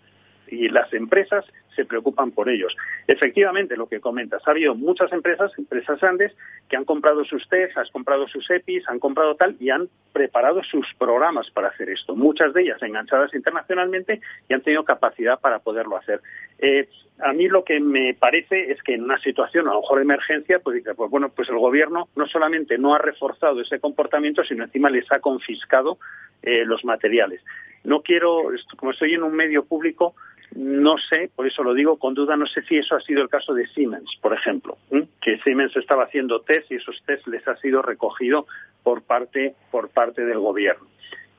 y 0.50 0.68
las 0.68 0.92
empresas 0.92 1.44
se 1.74 1.84
preocupan 1.84 2.32
por 2.32 2.48
ellos. 2.48 2.76
Efectivamente, 3.06 3.76
lo 3.76 3.88
que 3.88 4.00
comentas, 4.00 4.42
ha 4.46 4.50
habido 4.50 4.74
muchas 4.74 5.12
empresas, 5.12 5.52
empresas 5.58 6.00
grandes, 6.00 6.32
que 6.68 6.76
han 6.76 6.84
comprado 6.84 7.24
sus 7.24 7.48
tests, 7.48 7.76
han 7.76 7.86
comprado 7.92 8.28
sus 8.28 8.48
EPIs, 8.50 8.88
han 8.88 8.98
comprado 8.98 9.34
tal 9.34 9.56
y 9.58 9.70
han 9.70 9.88
preparado 10.12 10.62
sus 10.62 10.86
programas 10.98 11.50
para 11.50 11.68
hacer 11.68 11.90
esto. 11.90 12.16
Muchas 12.16 12.52
de 12.54 12.62
ellas 12.62 12.82
enganchadas 12.82 13.34
internacionalmente 13.34 14.20
y 14.48 14.54
han 14.54 14.62
tenido 14.62 14.84
capacidad 14.84 15.40
para 15.40 15.60
poderlo 15.60 15.96
hacer. 15.96 16.20
Eh, 16.58 16.88
a 17.22 17.32
mí 17.32 17.48
lo 17.48 17.64
que 17.64 17.80
me 17.80 18.14
parece 18.14 18.70
es 18.70 18.82
que 18.82 18.94
en 18.94 19.04
una 19.04 19.18
situación 19.18 19.68
a 19.68 19.72
lo 19.72 19.80
mejor 19.80 19.98
de 19.98 20.04
emergencia, 20.04 20.58
pues 20.58 20.82
pues 20.96 21.10
bueno, 21.10 21.28
pues 21.28 21.48
el 21.48 21.58
gobierno 21.58 22.08
no 22.16 22.26
solamente 22.26 22.78
no 22.78 22.94
ha 22.94 22.98
reforzado 22.98 23.60
ese 23.60 23.78
comportamiento, 23.78 24.42
sino 24.44 24.64
encima 24.64 24.90
les 24.90 25.10
ha 25.12 25.20
confiscado 25.20 25.98
eh, 26.42 26.64
los 26.64 26.84
materiales. 26.84 27.42
No 27.84 28.02
quiero, 28.02 28.44
como 28.76 28.92
estoy 28.92 29.14
en 29.14 29.22
un 29.22 29.34
medio 29.34 29.64
público, 29.64 30.14
no 30.52 30.98
sé, 30.98 31.30
por 31.34 31.46
eso 31.46 31.62
lo 31.62 31.74
digo 31.74 31.98
con 31.98 32.14
duda, 32.14 32.36
no 32.36 32.46
sé 32.46 32.62
si 32.62 32.76
eso 32.76 32.96
ha 32.96 33.00
sido 33.00 33.22
el 33.22 33.28
caso 33.28 33.54
de 33.54 33.66
Siemens, 33.68 34.16
por 34.20 34.32
ejemplo, 34.32 34.78
que 35.20 35.38
Siemens 35.38 35.76
estaba 35.76 36.04
haciendo 36.04 36.40
test 36.40 36.70
y 36.72 36.76
esos 36.76 37.00
test 37.06 37.26
les 37.28 37.46
ha 37.46 37.56
sido 37.56 37.82
recogido 37.82 38.46
por 38.82 39.02
parte, 39.02 39.54
por 39.70 39.90
parte 39.90 40.24
del 40.24 40.38
gobierno. 40.38 40.86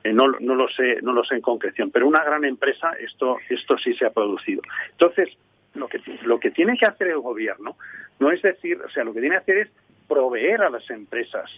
Eh, 0.04 0.12
no, 0.12 0.28
no, 0.40 0.54
lo 0.54 0.68
sé, 0.68 1.00
no 1.02 1.12
lo 1.12 1.24
sé 1.24 1.36
en 1.36 1.42
concreción, 1.42 1.90
pero 1.90 2.08
una 2.08 2.24
gran 2.24 2.44
empresa 2.44 2.92
esto, 2.92 3.36
esto 3.48 3.76
sí 3.78 3.94
se 3.94 4.06
ha 4.06 4.10
producido. 4.10 4.62
Entonces, 4.92 5.28
lo 5.74 5.88
que, 5.88 6.00
lo 6.24 6.40
que 6.40 6.50
tiene 6.50 6.76
que 6.76 6.86
hacer 6.86 7.08
el 7.08 7.20
gobierno 7.20 7.76
no 8.18 8.30
es 8.30 8.42
decir, 8.42 8.80
o 8.80 8.90
sea, 8.90 9.04
lo 9.04 9.12
que 9.12 9.20
tiene 9.20 9.36
que 9.36 9.42
hacer 9.42 9.58
es 9.58 9.68
proveer 10.08 10.62
a 10.62 10.70
las 10.70 10.88
empresas 10.90 11.50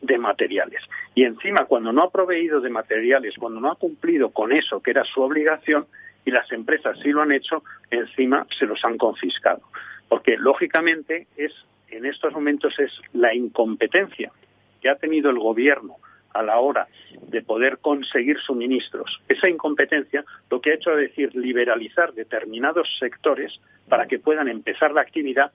de 0.00 0.18
materiales. 0.18 0.82
Y 1.14 1.24
encima, 1.24 1.64
cuando 1.64 1.92
no 1.92 2.02
ha 2.02 2.10
proveído 2.10 2.60
de 2.60 2.70
materiales, 2.70 3.36
cuando 3.38 3.60
no 3.60 3.70
ha 3.70 3.76
cumplido 3.76 4.30
con 4.30 4.52
eso 4.52 4.80
que 4.82 4.90
era 4.90 5.04
su 5.04 5.22
obligación, 5.22 5.86
y 6.24 6.30
las 6.30 6.50
empresas 6.52 6.98
sí 7.02 7.10
lo 7.10 7.22
han 7.22 7.32
hecho, 7.32 7.62
encima 7.90 8.46
se 8.58 8.66
los 8.66 8.84
han 8.84 8.98
confiscado. 8.98 9.62
Porque 10.08 10.36
lógicamente 10.36 11.26
es 11.36 11.52
en 11.88 12.06
estos 12.06 12.32
momentos 12.32 12.78
es 12.78 12.90
la 13.12 13.34
incompetencia 13.34 14.32
que 14.80 14.88
ha 14.88 14.96
tenido 14.96 15.30
el 15.30 15.38
gobierno 15.38 15.96
a 16.32 16.42
la 16.42 16.58
hora 16.58 16.88
de 17.28 17.42
poder 17.42 17.78
conseguir 17.78 18.38
suministros. 18.40 19.20
Esa 19.28 19.48
incompetencia 19.48 20.24
lo 20.50 20.60
que 20.60 20.70
ha 20.70 20.74
hecho 20.74 20.92
es 20.92 21.10
decir 21.10 21.34
liberalizar 21.36 22.14
determinados 22.14 22.88
sectores 22.98 23.60
para 23.88 24.06
que 24.06 24.18
puedan 24.18 24.48
empezar 24.48 24.92
la 24.92 25.02
actividad 25.02 25.52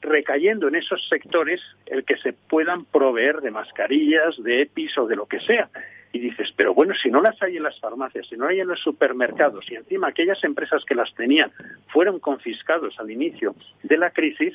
recayendo 0.00 0.68
en 0.68 0.76
esos 0.76 1.06
sectores 1.08 1.60
el 1.86 2.04
que 2.04 2.16
se 2.18 2.32
puedan 2.32 2.84
proveer 2.86 3.40
de 3.40 3.50
mascarillas, 3.50 4.42
de 4.42 4.62
EPIs 4.62 4.98
o 4.98 5.06
de 5.06 5.16
lo 5.16 5.26
que 5.26 5.40
sea 5.40 5.68
y 6.14 6.20
dices, 6.20 6.54
pero 6.56 6.72
bueno, 6.72 6.94
si 6.94 7.10
no 7.10 7.20
las 7.20 7.42
hay 7.42 7.56
en 7.56 7.64
las 7.64 7.78
farmacias, 7.80 8.28
si 8.28 8.36
no 8.36 8.46
hay 8.46 8.60
en 8.60 8.68
los 8.68 8.78
supermercados 8.78 9.68
y 9.68 9.74
encima 9.74 10.08
aquellas 10.08 10.42
empresas 10.44 10.84
que 10.84 10.94
las 10.94 11.12
tenían 11.14 11.50
fueron 11.88 12.20
confiscados 12.20 13.00
al 13.00 13.10
inicio 13.10 13.56
de 13.82 13.96
la 13.98 14.10
crisis, 14.10 14.54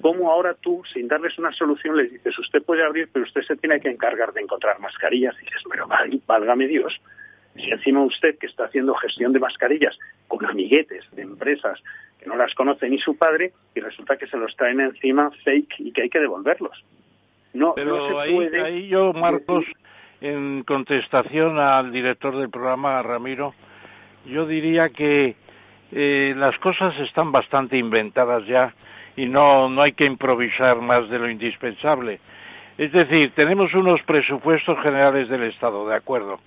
¿cómo 0.00 0.30
ahora 0.30 0.54
tú, 0.54 0.80
sin 0.92 1.08
darles 1.08 1.36
una 1.40 1.50
solución, 1.52 1.96
les 1.96 2.12
dices, 2.12 2.38
usted 2.38 2.62
puede 2.62 2.84
abrir, 2.84 3.08
pero 3.12 3.24
usted 3.24 3.42
se 3.42 3.56
tiene 3.56 3.80
que 3.80 3.90
encargar 3.90 4.32
de 4.32 4.42
encontrar 4.42 4.78
mascarillas? 4.78 5.34
Y 5.42 5.44
dices, 5.44 5.62
pero 5.68 5.88
válgame 6.24 6.68
Dios, 6.68 7.00
si 7.56 7.68
encima 7.68 8.04
usted 8.04 8.38
que 8.38 8.46
está 8.46 8.66
haciendo 8.66 8.94
gestión 8.94 9.32
de 9.32 9.40
mascarillas 9.40 9.98
con 10.28 10.46
amiguetes 10.46 11.04
de 11.10 11.22
empresas 11.22 11.82
que 12.20 12.26
no 12.26 12.36
las 12.36 12.54
conoce 12.54 12.88
ni 12.88 12.98
su 12.98 13.18
padre 13.18 13.52
y 13.74 13.80
resulta 13.80 14.16
que 14.16 14.28
se 14.28 14.36
los 14.36 14.54
traen 14.54 14.80
encima 14.80 15.32
fake 15.42 15.80
y 15.80 15.90
que 15.90 16.02
hay 16.02 16.10
que 16.10 16.20
devolverlos. 16.20 16.84
No, 17.54 17.74
pero 17.74 18.06
se 18.06 18.16
ahí, 18.16 18.34
puede 18.34 18.62
ahí 18.62 18.88
yo, 18.88 19.12
Marcos, 19.12 19.64
en 20.22 20.62
contestación 20.62 21.58
al 21.58 21.90
director 21.90 22.36
del 22.36 22.48
programa, 22.48 23.02
Ramiro, 23.02 23.54
yo 24.24 24.46
diría 24.46 24.88
que 24.90 25.34
eh, 25.90 26.34
las 26.36 26.56
cosas 26.58 26.96
están 27.00 27.32
bastante 27.32 27.76
inventadas 27.76 28.46
ya 28.46 28.72
y 29.16 29.26
no, 29.26 29.68
no 29.68 29.82
hay 29.82 29.92
que 29.92 30.04
improvisar 30.04 30.80
más 30.80 31.08
de 31.10 31.18
lo 31.18 31.28
indispensable. 31.28 32.20
Es 32.78 32.92
decir, 32.92 33.32
tenemos 33.34 33.74
unos 33.74 34.00
presupuestos 34.02 34.78
generales 34.80 35.28
del 35.28 35.42
Estado, 35.42 35.88
de 35.88 35.96
acuerdo, 35.96 36.38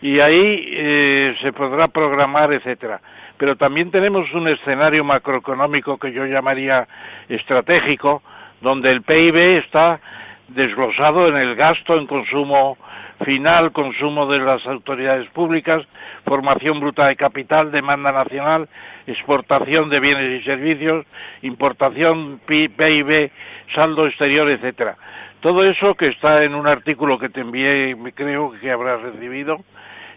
y 0.00 0.20
ahí 0.20 0.68
eh, 0.70 1.36
se 1.42 1.52
podrá 1.52 1.88
programar, 1.88 2.52
etcétera. 2.52 3.00
Pero 3.36 3.56
también 3.56 3.90
tenemos 3.90 4.32
un 4.32 4.46
escenario 4.46 5.02
macroeconómico 5.02 5.98
que 5.98 6.12
yo 6.12 6.24
llamaría 6.24 6.86
estratégico, 7.28 8.22
donde 8.60 8.90
el 8.92 9.02
PIB 9.02 9.58
está 9.58 10.00
desglosado 10.48 11.28
en 11.28 11.36
el 11.36 11.56
gasto 11.56 11.98
en 11.98 12.06
consumo 12.06 12.78
final, 13.24 13.72
consumo 13.72 14.26
de 14.26 14.38
las 14.38 14.64
autoridades 14.66 15.28
públicas, 15.30 15.86
formación 16.24 16.80
bruta 16.80 17.06
de 17.06 17.16
capital, 17.16 17.70
demanda 17.70 18.12
nacional, 18.12 18.68
exportación 19.06 19.88
de 19.88 20.00
bienes 20.00 20.40
y 20.40 20.44
servicios, 20.44 21.06
importación, 21.42 22.40
PIB, 22.46 23.30
saldo 23.74 24.06
exterior, 24.06 24.48
etcétera. 24.48 24.96
Todo 25.40 25.64
eso 25.64 25.94
que 25.94 26.08
está 26.08 26.42
en 26.44 26.54
un 26.54 26.66
artículo 26.66 27.18
que 27.18 27.28
te 27.28 27.40
envié, 27.40 27.96
creo 28.14 28.52
que 28.60 28.70
habrás 28.70 29.00
recibido, 29.02 29.58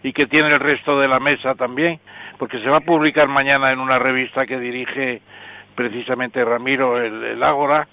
y 0.02 0.12
que 0.12 0.26
tiene 0.26 0.48
el 0.48 0.60
resto 0.60 0.98
de 0.98 1.08
la 1.08 1.20
mesa 1.20 1.54
también, 1.54 2.00
porque 2.38 2.58
se 2.58 2.68
va 2.68 2.78
a 2.78 2.80
publicar 2.80 3.28
mañana 3.28 3.72
en 3.72 3.78
una 3.78 3.98
revista 3.98 4.46
que 4.46 4.58
dirige 4.58 5.22
precisamente 5.74 6.44
Ramiro 6.44 6.98
el, 6.98 7.22
el 7.22 7.42
Ágora, 7.42 7.86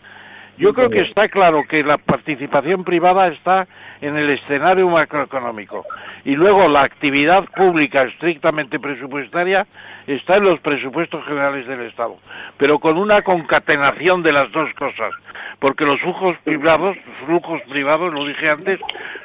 yo 0.59 0.73
creo 0.73 0.89
que 0.89 1.01
está 1.01 1.29
claro 1.29 1.63
que 1.67 1.81
la 1.83 1.97
participación 1.97 2.83
privada 2.83 3.29
está 3.29 3.65
en 4.01 4.17
el 4.17 4.29
escenario 4.29 4.89
macroeconómico. 4.89 5.85
Y 6.25 6.35
luego 6.35 6.67
la 6.67 6.83
actividad 6.83 7.45
pública 7.55 8.03
estrictamente 8.03 8.77
presupuestaria 8.77 9.65
está 10.05 10.35
en 10.35 10.43
los 10.43 10.59
presupuestos 10.59 11.23
generales 11.25 11.65
del 11.65 11.81
Estado, 11.81 12.17
pero 12.57 12.79
con 12.79 12.97
una 12.97 13.21
concatenación 13.21 14.21
de 14.21 14.33
las 14.33 14.51
dos 14.51 14.73
cosas, 14.73 15.13
porque 15.59 15.85
los 15.85 15.99
flujos 16.01 16.37
privados, 16.43 16.97
flujos 17.25 17.61
privados, 17.69 18.13
lo 18.13 18.25
dije 18.25 18.49
antes, 18.49 18.79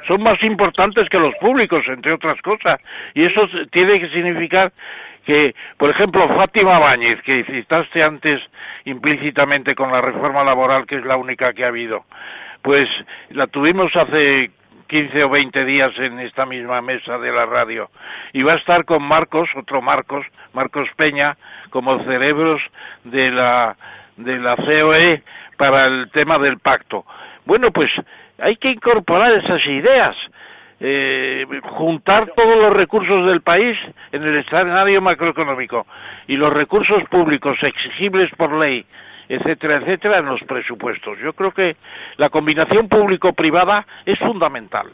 son 0.07 0.23
más 0.23 0.41
importantes 0.43 1.09
que 1.09 1.19
los 1.19 1.33
públicos, 1.35 1.83
entre 1.87 2.13
otras 2.13 2.41
cosas, 2.41 2.79
y 3.13 3.25
eso 3.25 3.41
tiene 3.71 3.99
que 3.99 4.09
significar 4.09 4.71
que, 5.25 5.55
por 5.77 5.89
ejemplo, 5.89 6.27
Fátima 6.29 6.79
Báñez, 6.79 7.21
que 7.23 7.43
citaste 7.45 8.03
antes 8.03 8.41
implícitamente 8.85 9.75
con 9.75 9.91
la 9.91 10.01
reforma 10.01 10.43
laboral, 10.43 10.85
que 10.85 10.97
es 10.97 11.05
la 11.05 11.17
única 11.17 11.53
que 11.53 11.65
ha 11.65 11.69
habido, 11.69 12.05
pues 12.61 12.87
la 13.29 13.47
tuvimos 13.47 13.95
hace 13.95 14.51
15 14.87 15.23
o 15.23 15.29
20 15.29 15.65
días 15.65 15.91
en 15.97 16.19
esta 16.19 16.45
misma 16.45 16.81
mesa 16.81 17.17
de 17.17 17.31
la 17.31 17.45
radio. 17.45 17.89
Y 18.33 18.43
va 18.43 18.53
a 18.53 18.57
estar 18.57 18.85
con 18.85 19.03
Marcos, 19.03 19.49
otro 19.55 19.81
Marcos, 19.81 20.25
Marcos 20.53 20.87
Peña, 20.95 21.37
como 21.71 22.03
cerebros 22.03 22.61
de 23.03 23.31
la, 23.31 23.75
de 24.17 24.37
la 24.37 24.55
COE 24.55 25.23
para 25.57 25.87
el 25.87 26.11
tema 26.11 26.37
del 26.37 26.59
pacto. 26.59 27.05
Bueno, 27.45 27.71
pues 27.71 27.91
hay 28.39 28.57
que 28.57 28.69
incorporar 28.69 29.33
esas 29.33 29.65
ideas 29.65 30.15
eh, 30.79 31.45
juntar 31.63 32.31
todos 32.35 32.57
los 32.57 32.73
recursos 32.73 33.25
del 33.27 33.41
país 33.41 33.77
en 34.11 34.23
el 34.23 34.37
escenario 34.37 35.01
macroeconómico 35.01 35.85
y 36.27 36.35
los 36.35 36.51
recursos 36.51 37.03
públicos 37.09 37.57
exigibles 37.61 38.29
por 38.37 38.51
ley, 38.53 38.85
etcétera, 39.29 39.77
etcétera, 39.77 40.19
en 40.19 40.25
los 40.25 40.41
presupuestos. 40.43 41.17
Yo 41.19 41.33
creo 41.33 41.51
que 41.51 41.77
la 42.17 42.29
combinación 42.29 42.89
público-privada 42.89 43.85
es 44.05 44.19
fundamental. 44.19 44.87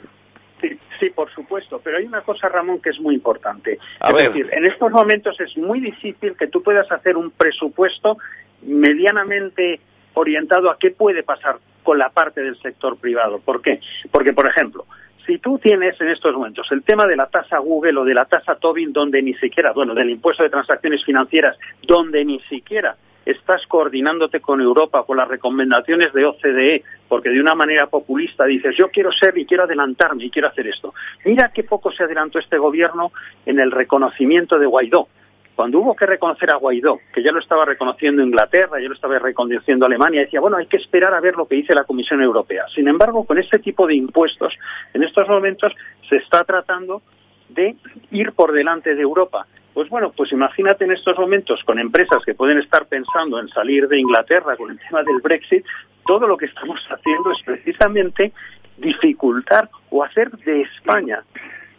Sí, 0.61 0.79
sí, 0.99 1.09
por 1.09 1.31
supuesto, 1.31 1.81
pero 1.83 1.97
hay 1.97 2.05
una 2.05 2.21
cosa, 2.21 2.47
Ramón, 2.47 2.79
que 2.79 2.91
es 2.91 2.99
muy 2.99 3.15
importante. 3.15 3.79
es 4.07 4.15
decir, 4.15 4.47
en 4.51 4.65
estos 4.65 4.91
momentos 4.91 5.39
es 5.39 5.57
muy 5.57 5.79
difícil 5.79 6.35
que 6.37 6.47
tú 6.47 6.61
puedas 6.61 6.89
hacer 6.91 7.17
un 7.17 7.31
presupuesto 7.31 8.17
medianamente 8.61 9.79
orientado 10.13 10.69
a 10.69 10.77
qué 10.77 10.91
puede 10.91 11.23
pasar 11.23 11.57
con 11.81 11.97
la 11.97 12.09
parte 12.09 12.41
del 12.41 12.59
sector 12.61 12.97
privado. 12.97 13.39
¿Por 13.39 13.63
qué? 13.63 13.79
Porque, 14.11 14.33
por 14.33 14.47
ejemplo, 14.47 14.85
si 15.25 15.37
tú 15.37 15.59
tienes 15.59 15.99
en 16.01 16.09
estos 16.09 16.33
momentos 16.33 16.71
el 16.71 16.83
tema 16.83 17.05
de 17.05 17.15
la 17.15 17.27
tasa 17.27 17.59
Google 17.59 17.99
o 17.99 18.05
de 18.05 18.13
la 18.13 18.25
tasa 18.25 18.55
Tobin, 18.55 18.93
donde 18.93 19.21
ni 19.21 19.33
siquiera, 19.35 19.71
bueno, 19.71 19.93
del 19.93 20.09
impuesto 20.09 20.43
de 20.43 20.49
transacciones 20.49 21.03
financieras, 21.03 21.57
donde 21.83 22.25
ni 22.25 22.39
siquiera 22.41 22.95
estás 23.25 23.65
coordinándote 23.67 24.39
con 24.39 24.61
Europa, 24.61 25.03
con 25.03 25.17
las 25.17 25.27
recomendaciones 25.27 26.11
de 26.13 26.25
OCDE, 26.25 26.83
porque 27.07 27.29
de 27.29 27.39
una 27.39 27.53
manera 27.53 27.87
populista 27.87 28.45
dices, 28.45 28.75
yo 28.75 28.89
quiero 28.89 29.11
ser 29.11 29.37
y 29.37 29.45
quiero 29.45 29.63
adelantarme 29.63 30.25
y 30.25 30.31
quiero 30.31 30.47
hacer 30.47 30.67
esto. 30.67 30.93
Mira 31.25 31.51
qué 31.53 31.63
poco 31.63 31.91
se 31.91 32.03
adelantó 32.03 32.39
este 32.39 32.57
gobierno 32.57 33.11
en 33.45 33.59
el 33.59 33.71
reconocimiento 33.71 34.57
de 34.57 34.65
Guaidó. 34.65 35.07
Cuando 35.55 35.79
hubo 35.79 35.95
que 35.95 36.05
reconocer 36.05 36.49
a 36.51 36.55
Guaidó, 36.55 36.99
que 37.13 37.21
ya 37.21 37.31
lo 37.31 37.39
estaba 37.39 37.65
reconociendo 37.65 38.23
Inglaterra, 38.23 38.79
ya 38.81 38.87
lo 38.87 38.95
estaba 38.95 39.19
reconociendo 39.19 39.85
Alemania, 39.85 40.21
decía, 40.21 40.39
bueno, 40.39 40.57
hay 40.57 40.65
que 40.65 40.77
esperar 40.77 41.13
a 41.13 41.19
ver 41.19 41.35
lo 41.35 41.45
que 41.45 41.55
dice 41.55 41.75
la 41.75 41.83
Comisión 41.83 42.21
Europea. 42.21 42.65
Sin 42.73 42.87
embargo, 42.87 43.25
con 43.25 43.37
este 43.37 43.59
tipo 43.59 43.85
de 43.85 43.95
impuestos, 43.95 44.57
en 44.93 45.03
estos 45.03 45.27
momentos 45.27 45.73
se 46.09 46.17
está 46.17 46.43
tratando 46.43 47.01
de 47.49 47.75
ir 48.11 48.31
por 48.31 48.53
delante 48.53 48.95
de 48.95 49.01
Europa. 49.01 49.45
Pues 49.73 49.89
bueno, 49.89 50.11
pues 50.15 50.31
imagínate 50.31 50.85
en 50.85 50.91
estos 50.91 51.17
momentos 51.17 51.63
con 51.63 51.79
empresas 51.79 52.23
que 52.25 52.33
pueden 52.33 52.57
estar 52.57 52.85
pensando 52.87 53.39
en 53.39 53.47
salir 53.49 53.87
de 53.87 53.99
Inglaterra 53.99 54.57
con 54.57 54.71
el 54.71 54.79
tema 54.79 55.03
del 55.03 55.21
Brexit, 55.21 55.65
todo 56.05 56.27
lo 56.27 56.37
que 56.37 56.45
estamos 56.45 56.79
haciendo 56.89 57.31
es 57.31 57.41
precisamente 57.43 58.33
dificultar 58.77 59.69
o 59.89 60.03
hacer 60.03 60.31
de 60.31 60.61
España 60.61 61.23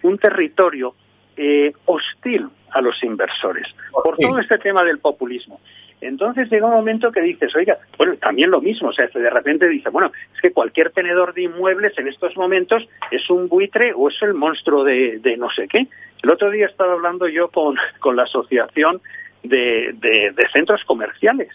un 0.02 0.18
territorio 0.18 0.94
eh, 1.36 1.72
hostil 1.86 2.48
a 2.72 2.80
los 2.80 3.02
inversores 3.02 3.66
por 3.92 4.16
todo 4.16 4.38
este 4.38 4.58
tema 4.58 4.82
del 4.82 4.98
populismo. 4.98 5.60
Entonces 6.02 6.50
llega 6.50 6.66
un 6.66 6.74
momento 6.74 7.12
que 7.12 7.20
dices, 7.20 7.54
oiga, 7.54 7.78
bueno, 7.96 8.16
también 8.16 8.50
lo 8.50 8.60
mismo, 8.60 8.88
o 8.88 8.92
sea, 8.92 9.06
de 9.06 9.30
repente 9.30 9.68
dice, 9.68 9.88
bueno, 9.88 10.10
es 10.34 10.40
que 10.40 10.52
cualquier 10.52 10.90
tenedor 10.90 11.32
de 11.32 11.42
inmuebles 11.42 11.96
en 11.96 12.08
estos 12.08 12.36
momentos 12.36 12.88
es 13.12 13.30
un 13.30 13.48
buitre 13.48 13.92
o 13.94 14.08
es 14.08 14.20
el 14.22 14.34
monstruo 14.34 14.82
de, 14.82 15.20
de 15.20 15.36
no 15.36 15.48
sé 15.50 15.68
qué. 15.68 15.86
El 16.22 16.30
otro 16.30 16.50
día 16.50 16.66
estaba 16.66 16.94
hablando 16.94 17.28
yo 17.28 17.48
con, 17.48 17.76
con 18.00 18.16
la 18.16 18.24
asociación 18.24 19.00
de, 19.44 19.94
de, 19.94 20.32
de 20.32 20.48
centros 20.52 20.84
comerciales. 20.84 21.48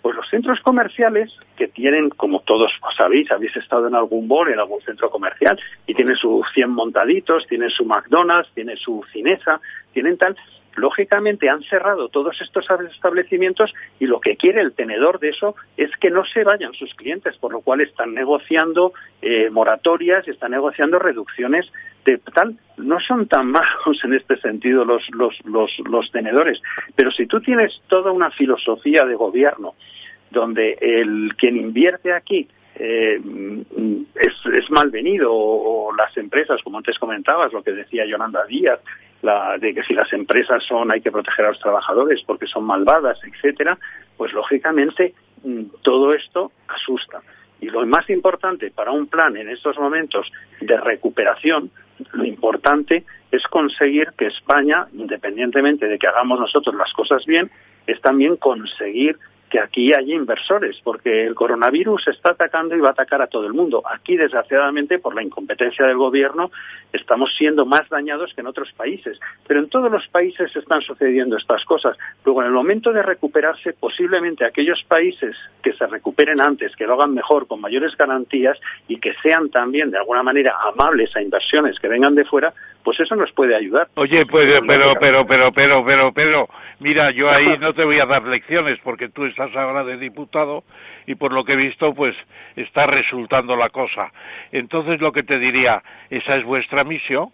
Pues 0.00 0.14
los 0.14 0.28
centros 0.28 0.60
comerciales 0.60 1.36
que 1.56 1.66
tienen, 1.66 2.10
como 2.10 2.40
todos 2.40 2.70
sabéis, 2.96 3.30
habéis 3.32 3.56
estado 3.56 3.88
en 3.88 3.96
algún 3.96 4.28
bar, 4.28 4.48
en 4.48 4.60
algún 4.60 4.80
centro 4.82 5.10
comercial, 5.10 5.58
y 5.88 5.94
tienen 5.94 6.14
sus 6.14 6.46
100 6.54 6.70
montaditos, 6.70 7.46
tienen 7.48 7.70
su 7.70 7.84
McDonald's, 7.84 8.48
tienen 8.54 8.76
su 8.76 9.04
Cinesa, 9.12 9.60
tienen 9.92 10.16
tal, 10.16 10.36
lógicamente 10.78 11.48
han 11.48 11.62
cerrado 11.64 12.08
todos 12.08 12.40
estos 12.40 12.66
establecimientos 12.90 13.74
y 13.98 14.06
lo 14.06 14.20
que 14.20 14.36
quiere 14.36 14.60
el 14.60 14.72
tenedor 14.72 15.20
de 15.20 15.30
eso 15.30 15.54
es 15.76 15.90
que 15.96 16.10
no 16.10 16.24
se 16.24 16.44
vayan 16.44 16.72
sus 16.74 16.94
clientes, 16.94 17.36
por 17.38 17.52
lo 17.52 17.60
cual 17.60 17.80
están 17.80 18.14
negociando 18.14 18.92
eh, 19.20 19.50
moratorias 19.50 20.26
y 20.26 20.30
están 20.30 20.52
negociando 20.52 20.98
reducciones 20.98 21.70
de 22.04 22.18
tal. 22.18 22.56
No 22.76 23.00
son 23.00 23.26
tan 23.26 23.46
malos 23.50 24.02
en 24.04 24.14
este 24.14 24.38
sentido 24.38 24.84
los, 24.84 25.08
los, 25.10 25.34
los, 25.44 25.70
los 25.80 26.10
tenedores, 26.10 26.62
pero 26.94 27.10
si 27.10 27.26
tú 27.26 27.40
tienes 27.40 27.82
toda 27.88 28.12
una 28.12 28.30
filosofía 28.30 29.04
de 29.04 29.14
gobierno 29.14 29.74
donde 30.30 30.76
el 30.80 31.34
quien 31.36 31.56
invierte 31.56 32.12
aquí 32.12 32.48
eh, 32.74 33.20
es, 34.14 34.70
malvenido 34.70 35.32
o, 35.32 35.88
o, 35.88 35.96
las 35.96 36.16
empresas, 36.16 36.62
como 36.62 36.78
antes 36.78 36.98
comentabas, 36.98 37.52
lo 37.52 37.62
que 37.62 37.72
decía 37.72 38.06
Yolanda 38.06 38.44
Díaz, 38.46 38.78
la, 39.22 39.58
de 39.58 39.74
que 39.74 39.82
si 39.82 39.94
las 39.94 40.12
empresas 40.12 40.62
son 40.64 40.90
hay 40.90 41.00
que 41.00 41.10
proteger 41.10 41.46
a 41.46 41.48
los 41.48 41.60
trabajadores 41.60 42.22
porque 42.26 42.46
son 42.46 42.64
malvadas, 42.64 43.18
etcétera, 43.24 43.78
pues 44.16 44.32
lógicamente 44.32 45.14
mm, 45.42 45.64
todo 45.82 46.12
esto 46.14 46.52
asusta. 46.68 47.22
Y 47.60 47.66
lo 47.66 47.84
más 47.86 48.08
importante 48.08 48.70
para 48.70 48.92
un 48.92 49.08
plan 49.08 49.36
en 49.36 49.48
estos 49.48 49.76
momentos 49.78 50.30
de 50.60 50.76
recuperación, 50.76 51.70
lo 52.12 52.24
importante 52.24 53.04
es 53.32 53.42
conseguir 53.48 54.12
que 54.16 54.26
España, 54.26 54.86
independientemente 54.92 55.86
de 55.86 55.98
que 55.98 56.06
hagamos 56.06 56.38
nosotros 56.38 56.74
las 56.76 56.92
cosas 56.92 57.24
bien, 57.26 57.50
es 57.86 58.00
también 58.00 58.36
conseguir 58.36 59.18
que 59.48 59.60
aquí 59.60 59.92
haya 59.92 60.14
inversores, 60.14 60.80
porque 60.82 61.26
el 61.26 61.34
coronavirus 61.34 62.08
está 62.08 62.30
atacando 62.30 62.76
y 62.76 62.80
va 62.80 62.88
a 62.88 62.92
atacar 62.92 63.22
a 63.22 63.26
todo 63.26 63.46
el 63.46 63.54
mundo. 63.54 63.82
Aquí, 63.84 64.16
desgraciadamente, 64.16 64.98
por 64.98 65.14
la 65.14 65.22
incompetencia 65.22 65.86
del 65.86 65.96
gobierno, 65.96 66.50
estamos 66.92 67.34
siendo 67.36 67.66
más 67.66 67.88
dañados 67.88 68.32
que 68.34 68.40
en 68.40 68.46
otros 68.46 68.72
países. 68.72 69.18
Pero 69.46 69.60
en 69.60 69.68
todos 69.68 69.90
los 69.90 70.06
países 70.08 70.54
están 70.54 70.82
sucediendo 70.82 71.36
estas 71.36 71.64
cosas. 71.64 71.96
Luego, 72.24 72.42
en 72.42 72.48
el 72.48 72.52
momento 72.52 72.92
de 72.92 73.02
recuperarse, 73.02 73.72
posiblemente 73.72 74.44
aquellos 74.44 74.82
países 74.84 75.36
que 75.62 75.72
se 75.72 75.86
recuperen 75.86 76.40
antes, 76.40 76.76
que 76.76 76.86
lo 76.86 76.94
hagan 76.94 77.14
mejor, 77.14 77.46
con 77.46 77.60
mayores 77.60 77.96
garantías 77.96 78.58
y 78.86 78.98
que 78.98 79.14
sean 79.22 79.50
también, 79.50 79.90
de 79.90 79.98
alguna 79.98 80.22
manera, 80.22 80.54
amables 80.72 81.14
a 81.16 81.22
inversiones 81.22 81.78
que 81.78 81.88
vengan 81.88 82.14
de 82.14 82.24
fuera, 82.24 82.52
pues 82.84 82.98
eso 83.00 83.16
nos 83.16 83.32
puede 83.32 83.54
ayudar. 83.54 83.88
Oye, 83.94 84.24
pues, 84.26 84.46
pero, 84.66 84.94
pero, 84.98 85.26
pero, 85.26 85.52
pero, 85.52 85.84
pero, 85.84 86.12
pero, 86.12 86.48
mira, 86.80 87.10
yo 87.10 87.30
ahí 87.34 87.58
no 87.60 87.72
te 87.72 87.84
voy 87.84 88.00
a 88.00 88.06
dar 88.06 88.22
lecciones 88.22 88.78
porque 88.82 89.08
tú 89.08 89.24
estás 89.24 89.54
ahora 89.54 89.84
de 89.84 89.96
diputado 89.96 90.64
y 91.06 91.14
por 91.14 91.32
lo 91.32 91.44
que 91.44 91.52
he 91.52 91.56
visto, 91.56 91.94
pues 91.94 92.14
está 92.56 92.86
resultando 92.86 93.56
la 93.56 93.70
cosa. 93.70 94.12
Entonces, 94.52 95.00
lo 95.00 95.12
que 95.12 95.22
te 95.22 95.38
diría, 95.38 95.82
esa 96.10 96.36
es 96.36 96.44
vuestra 96.44 96.84
misión, 96.84 97.28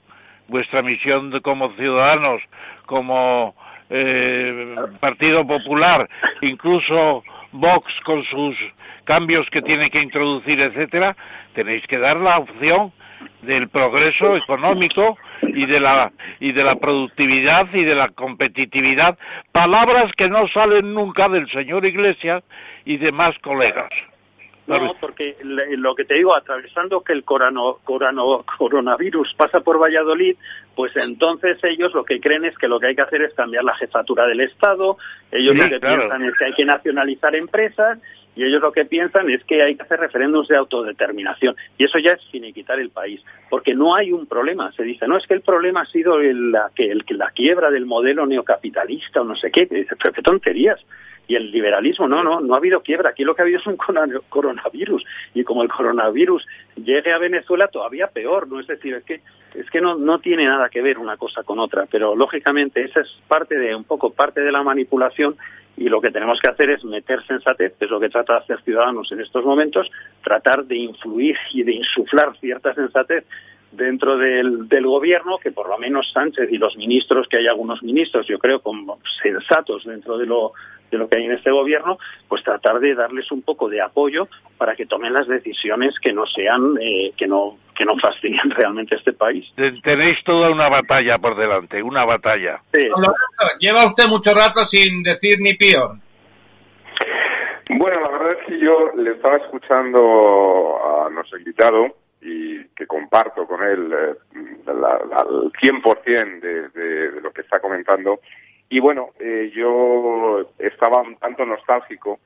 vuestra 0.49 0.83
misión 0.83 1.31
de, 1.31 1.41
como 1.41 1.73
ciudadanos, 1.75 2.43
como 2.87 3.55
eh, 3.91 4.77
Partido 5.01 5.47
Popular, 5.47 6.09
incluso 6.41 7.23
Vox 7.53 7.93
con 8.05 8.25
sus 8.25 8.57
cambios 9.05 9.49
que 9.51 9.63
tiene 9.63 9.91
que 9.91 10.01
introducir, 10.01 10.61
etcétera, 10.61 11.17
tenéis 11.55 11.87
que 11.87 11.99
dar 11.99 12.17
la 12.17 12.39
opción 12.39 12.93
del 13.43 13.69
progreso 13.69 14.37
económico 14.37 15.17
y 15.49 15.67
de 15.67 15.81
la 15.81 16.13
y 16.41 16.53
de 16.53 16.65
la 16.65 16.77
productividad 16.77 17.67
y 17.73 17.85
de 17.85 17.95
la 17.95 18.09
competitividad 18.11 19.19
palabras 19.53 20.13
que 20.17 20.29
no 20.29 20.49
salen 20.49 20.95
nunca 20.95 21.29
del 21.29 21.49
señor 21.51 21.85
Iglesias 21.85 22.43
y 22.85 22.97
demás 22.97 23.37
colegas. 23.43 23.91
No, 24.67 24.95
porque 24.99 25.37
lo 25.43 25.95
que 25.95 26.07
te 26.07 26.15
digo, 26.15 26.35
atravesando 26.35 27.03
que 27.03 27.13
el 27.13 27.23
corano, 27.23 27.81
corano, 27.85 28.45
coronavirus 28.57 29.35
pasa 29.35 29.61
por 29.61 29.79
Valladolid, 29.79 30.37
pues 30.75 30.97
entonces 30.97 31.59
ellos 31.65 31.93
lo 31.93 32.03
que 32.03 32.19
creen 32.19 32.47
es 32.47 32.57
que 32.57 32.67
lo 32.67 32.81
que 32.81 32.87
hay 32.87 32.97
que 32.97 33.03
hacer 33.03 33.21
es 33.21 33.35
cambiar 33.35 33.63
la 33.63 33.75
jefatura 33.75 34.27
del 34.27 34.41
Estado, 34.41 34.97
ellos 35.31 35.55
lo 35.55 35.69
que 35.69 35.81
piensan 35.81 36.25
es 36.25 36.33
que 36.39 36.45
hay 36.47 36.53
que 36.55 36.65
nacionalizar 36.65 37.37
empresas 37.37 37.99
y 38.37 38.45
ellos 38.45 38.61
lo 38.61 38.73
que 38.73 38.85
piensan 38.85 39.31
es 39.31 39.45
que 39.45 39.63
hay 39.63 39.77
que 39.77 39.83
hacer 39.83 40.01
referéndums 40.01 40.49
de 40.49 40.57
autodeterminación. 40.57 41.57
Y 41.79 41.85
eso 41.85 41.99
ya 41.99 42.13
es 42.13 42.25
finiquitar 42.31 42.81
el 42.81 42.91
país, 42.91 43.23
porque 43.49 43.75
no 43.75 43.95
hay 43.95 44.13
un 44.13 44.27
problema. 44.27 44.73
Se 44.73 44.83
dice, 44.83 45.07
no, 45.07 45.17
es 45.17 45.27
que 45.27 45.35
el 45.35 45.43
problema 45.43 45.83
ha 45.83 45.87
sido 45.87 46.19
la, 46.19 46.71
que, 46.75 46.91
el, 46.91 47.05
la 47.11 47.31
quiebra 47.31 47.71
del 47.71 47.87
modelo 47.87 48.27
neocapitalista 48.27 49.21
o 49.21 49.25
no 49.25 49.37
sé 49.37 49.51
qué. 49.51 49.67
Dice, 49.67 49.95
qué 49.97 50.23
tonterías 50.23 50.81
y 51.27 51.37
el 51.37 51.51
liberalismo, 51.51 52.07
no, 52.07 52.23
no, 52.23 52.41
no 52.41 52.55
ha 52.55 52.59
habido 52.59 52.83
quiebra. 52.83 53.11
Aquí 53.11 53.25
lo 53.25 53.35
que 53.35 53.43
ha 53.43 53.45
habido 53.45 53.61
es 53.61 53.67
un 53.67 53.77
coronavirus 53.77 55.05
y 55.33 55.45
como 55.45 55.63
el 55.63 55.69
coronavirus 55.69 56.47
llegue 56.77 57.13
a 57.13 57.19
Venezuela 57.19 57.69
todavía 57.69 58.09
peor, 58.09 58.49
¿no? 58.49 58.61
Es 58.61 58.67
decir, 58.67 58.95
es 58.95 59.05
que, 59.05 59.21
es 59.55 59.71
que 59.71 59.81
no, 59.81 59.97
no 59.97 60.19
tiene 60.19 60.47
nada 60.47 60.69
que 60.69 60.83
ver 60.83 60.99
una 60.99 61.17
cosa 61.17 61.43
con 61.43 61.59
otra, 61.59 61.87
pero 61.91 62.15
lógicamente 62.17 62.83
esa 62.85 63.01
es 63.01 63.09
parte 63.29 63.57
de, 63.57 63.75
un 63.75 63.85
poco 63.85 64.13
parte 64.13 64.41
de 64.41 64.53
la 64.53 64.63
manipulación 64.63 65.37
y 65.77 65.89
lo 65.89 66.01
que 66.01 66.11
tenemos 66.11 66.41
que 66.41 66.51
hacer 66.51 66.71
es 66.71 66.85
meter 66.85 67.25
sensatez, 67.27 67.75
que 67.79 67.85
es 67.87 67.91
lo 67.91 67.99
que 67.99 68.09
trata 68.09 68.35
de 68.35 68.39
hacer 68.41 68.63
Ciudadanos 68.63 69.11
en 69.11 69.21
estos 69.21 69.45
momentos, 69.45 69.91
tratar 70.23 70.65
de 70.65 70.77
influir 70.77 71.37
y 71.53 71.63
de 71.63 71.73
insuflar 71.73 72.37
cierta 72.39 72.75
sensatez 72.75 73.25
dentro 73.77 74.17
del, 74.17 74.69
del, 74.69 74.87
gobierno, 74.87 75.39
que 75.39 75.53
por 75.53 75.69
lo 75.69 75.79
menos 75.79 76.11
Sánchez 76.13 76.51
y 76.51 76.59
los 76.59 76.77
ministros, 76.77 77.29
que 77.29 77.39
hay 77.39 77.47
algunos 77.47 77.83
ministros, 77.83 78.27
yo 78.27 78.39
creo, 78.39 78.61
como 78.61 78.99
sensatos 79.23 79.85
dentro 79.85 80.19
de 80.19 80.27
lo, 80.27 80.53
de 80.91 80.99
lo 80.99 81.09
que 81.09 81.19
hay 81.19 81.25
en 81.25 81.33
este 81.33 81.51
gobierno, 81.51 81.99
pues 82.29 82.43
tratar 82.43 82.81
de 82.81 82.95
darles 82.95 83.31
un 83.33 83.43
poco 83.43 83.69
de 83.69 83.81
apoyo 83.81 84.29
para 84.57 84.75
que 84.75 84.87
tomen 84.87 85.13
las 85.13 85.27
decisiones 85.27 85.99
que 86.01 86.13
no 86.13 86.27
sean, 86.27 86.77
eh, 86.81 87.13
que 87.17 87.27
no 87.27 87.59
que 87.75 87.85
no 87.85 87.97
fastidien 87.99 88.51
realmente 88.57 88.95
a 88.95 88.99
este 88.99 89.13
país. 89.13 89.53
Tenéis 89.57 90.19
toda 90.25 90.51
una 90.51 90.69
batalla 90.69 91.19
por 91.19 91.37
delante, 91.37 91.83
una 91.83 92.05
batalla. 92.05 92.61
Sí. 92.73 92.89
Lleva 93.59 93.87
usted 93.87 94.07
mucho 94.07 94.33
rato 94.33 94.65
sin 94.65 95.03
decir 95.03 95.39
ni 95.41 95.55
pío. 95.55 95.99
Bueno, 97.71 98.01
la 98.01 98.11
verdad 98.11 98.33
es 98.39 98.47
que 98.47 98.61
yo 98.61 98.91
le 98.97 99.13
estaba 99.13 99.37
escuchando 99.37 100.79
a 101.07 101.11
nuestro 101.11 101.39
invitado 101.39 101.97
y 102.25 102.65
que 102.69 102.87
comparto 102.87 103.47
con 103.47 103.63
él 103.63 103.93
eh, 103.93 104.15
la, 104.67 104.73
la, 104.73 105.27
el 105.29 105.53
100% 105.53 106.41
de, 106.41 106.69
de, 106.71 107.11
de 107.11 107.21
lo 107.21 107.31
que 107.33 107.43
está 107.43 107.61
comentando. 107.61 108.21
Y 108.71 108.81
bueno, 108.81 109.11
eh, 109.21 109.53
yo 109.55 110.51
estaba 110.59 111.03
un 111.03 111.17
tanto 111.17 111.45
nostálgico 111.45 112.19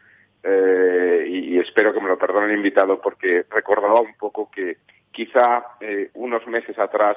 eh, 0.45 1.27
y, 1.29 1.57
y, 1.57 1.59
espero 1.59 1.93
que 1.93 2.01
me 2.01 2.09
lo 2.09 2.17
perdone 2.17 2.47
el 2.47 2.59
invitado 2.59 3.01
porque 3.01 3.45
recordaba 3.51 4.01
un 4.01 4.15
poco 4.15 4.49
que 4.51 4.79
quizá 5.11 5.65
eh, 5.81 6.11
unos 6.15 6.47
meses 6.47 6.79
atrás 6.79 7.17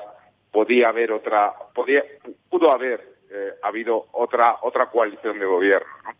podía 0.51 0.89
haber 0.89 1.11
otra, 1.11 1.53
podía, 1.75 2.03
pudo 2.49 2.71
haber 2.71 2.99
eh, 3.29 3.53
habido 3.61 4.07
otra 4.11 4.57
otra 4.63 4.87
coalición 4.87 5.39
de 5.39 5.45
gobierno, 5.45 5.87
¿no? 6.03 6.11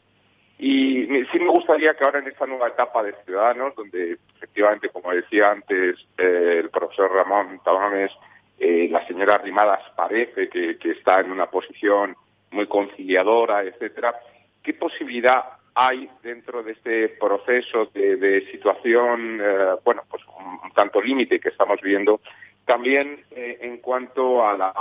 Y 0.63 1.07
sí 1.31 1.39
me 1.39 1.49
gustaría 1.49 1.95
que 1.95 2.03
ahora 2.03 2.19
en 2.19 2.27
esta 2.27 2.45
nueva 2.45 2.67
etapa 2.67 3.01
de 3.01 3.15
Ciudadanos, 3.25 3.73
donde 3.73 4.19
efectivamente, 4.35 4.89
como 4.89 5.11
decía 5.11 5.49
antes 5.49 5.95
eh, 6.19 6.59
el 6.59 6.69
profesor 6.69 7.11
Ramón 7.11 7.59
Tamames, 7.65 8.11
eh, 8.59 8.87
la 8.91 9.03
señora 9.07 9.39
Rimadas 9.39 9.81
parece 9.95 10.49
que, 10.49 10.77
está 10.83 11.19
en 11.19 11.31
una 11.31 11.47
posición 11.47 12.15
muy 12.51 12.67
conciliadora, 12.67 13.63
etcétera, 13.63 14.13
¿qué 14.61 14.75
posibilidad 14.75 15.43
hay 15.73 16.07
dentro 16.21 16.61
de 16.61 16.73
este 16.73 17.09
proceso 17.09 17.85
de, 17.91 18.47
situación, 18.51 19.39
eh, 19.41 19.65
bueno, 19.83 20.03
pues 20.11 20.21
un, 20.27 20.71
tanto 20.73 21.01
límite 21.01 21.39
que 21.39 21.49
estamos 21.49 21.81
viendo, 21.81 22.21
también 22.65 23.25
en 23.31 23.77
cuanto 23.79 24.47
a 24.47 24.55
la 24.55 24.71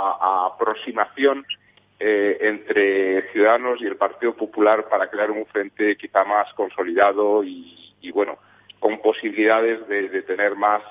aproximación 0.45 1.43
eh, 2.03 2.37
entre 2.41 3.31
Ciudadanos 3.31 3.79
y 3.79 3.85
el 3.85 3.95
Partido 3.95 4.35
Popular 4.35 4.89
para 4.89 5.07
crear 5.07 5.29
un 5.29 5.45
frente 5.45 5.95
quizá 5.95 6.23
más 6.23 6.51
consolidado 6.55 7.43
y, 7.43 8.11
bueno, 8.11 8.39
con 8.79 8.99
posibilidades 9.03 9.87
de, 9.87 10.23
tener 10.23 10.55
más 10.55 10.81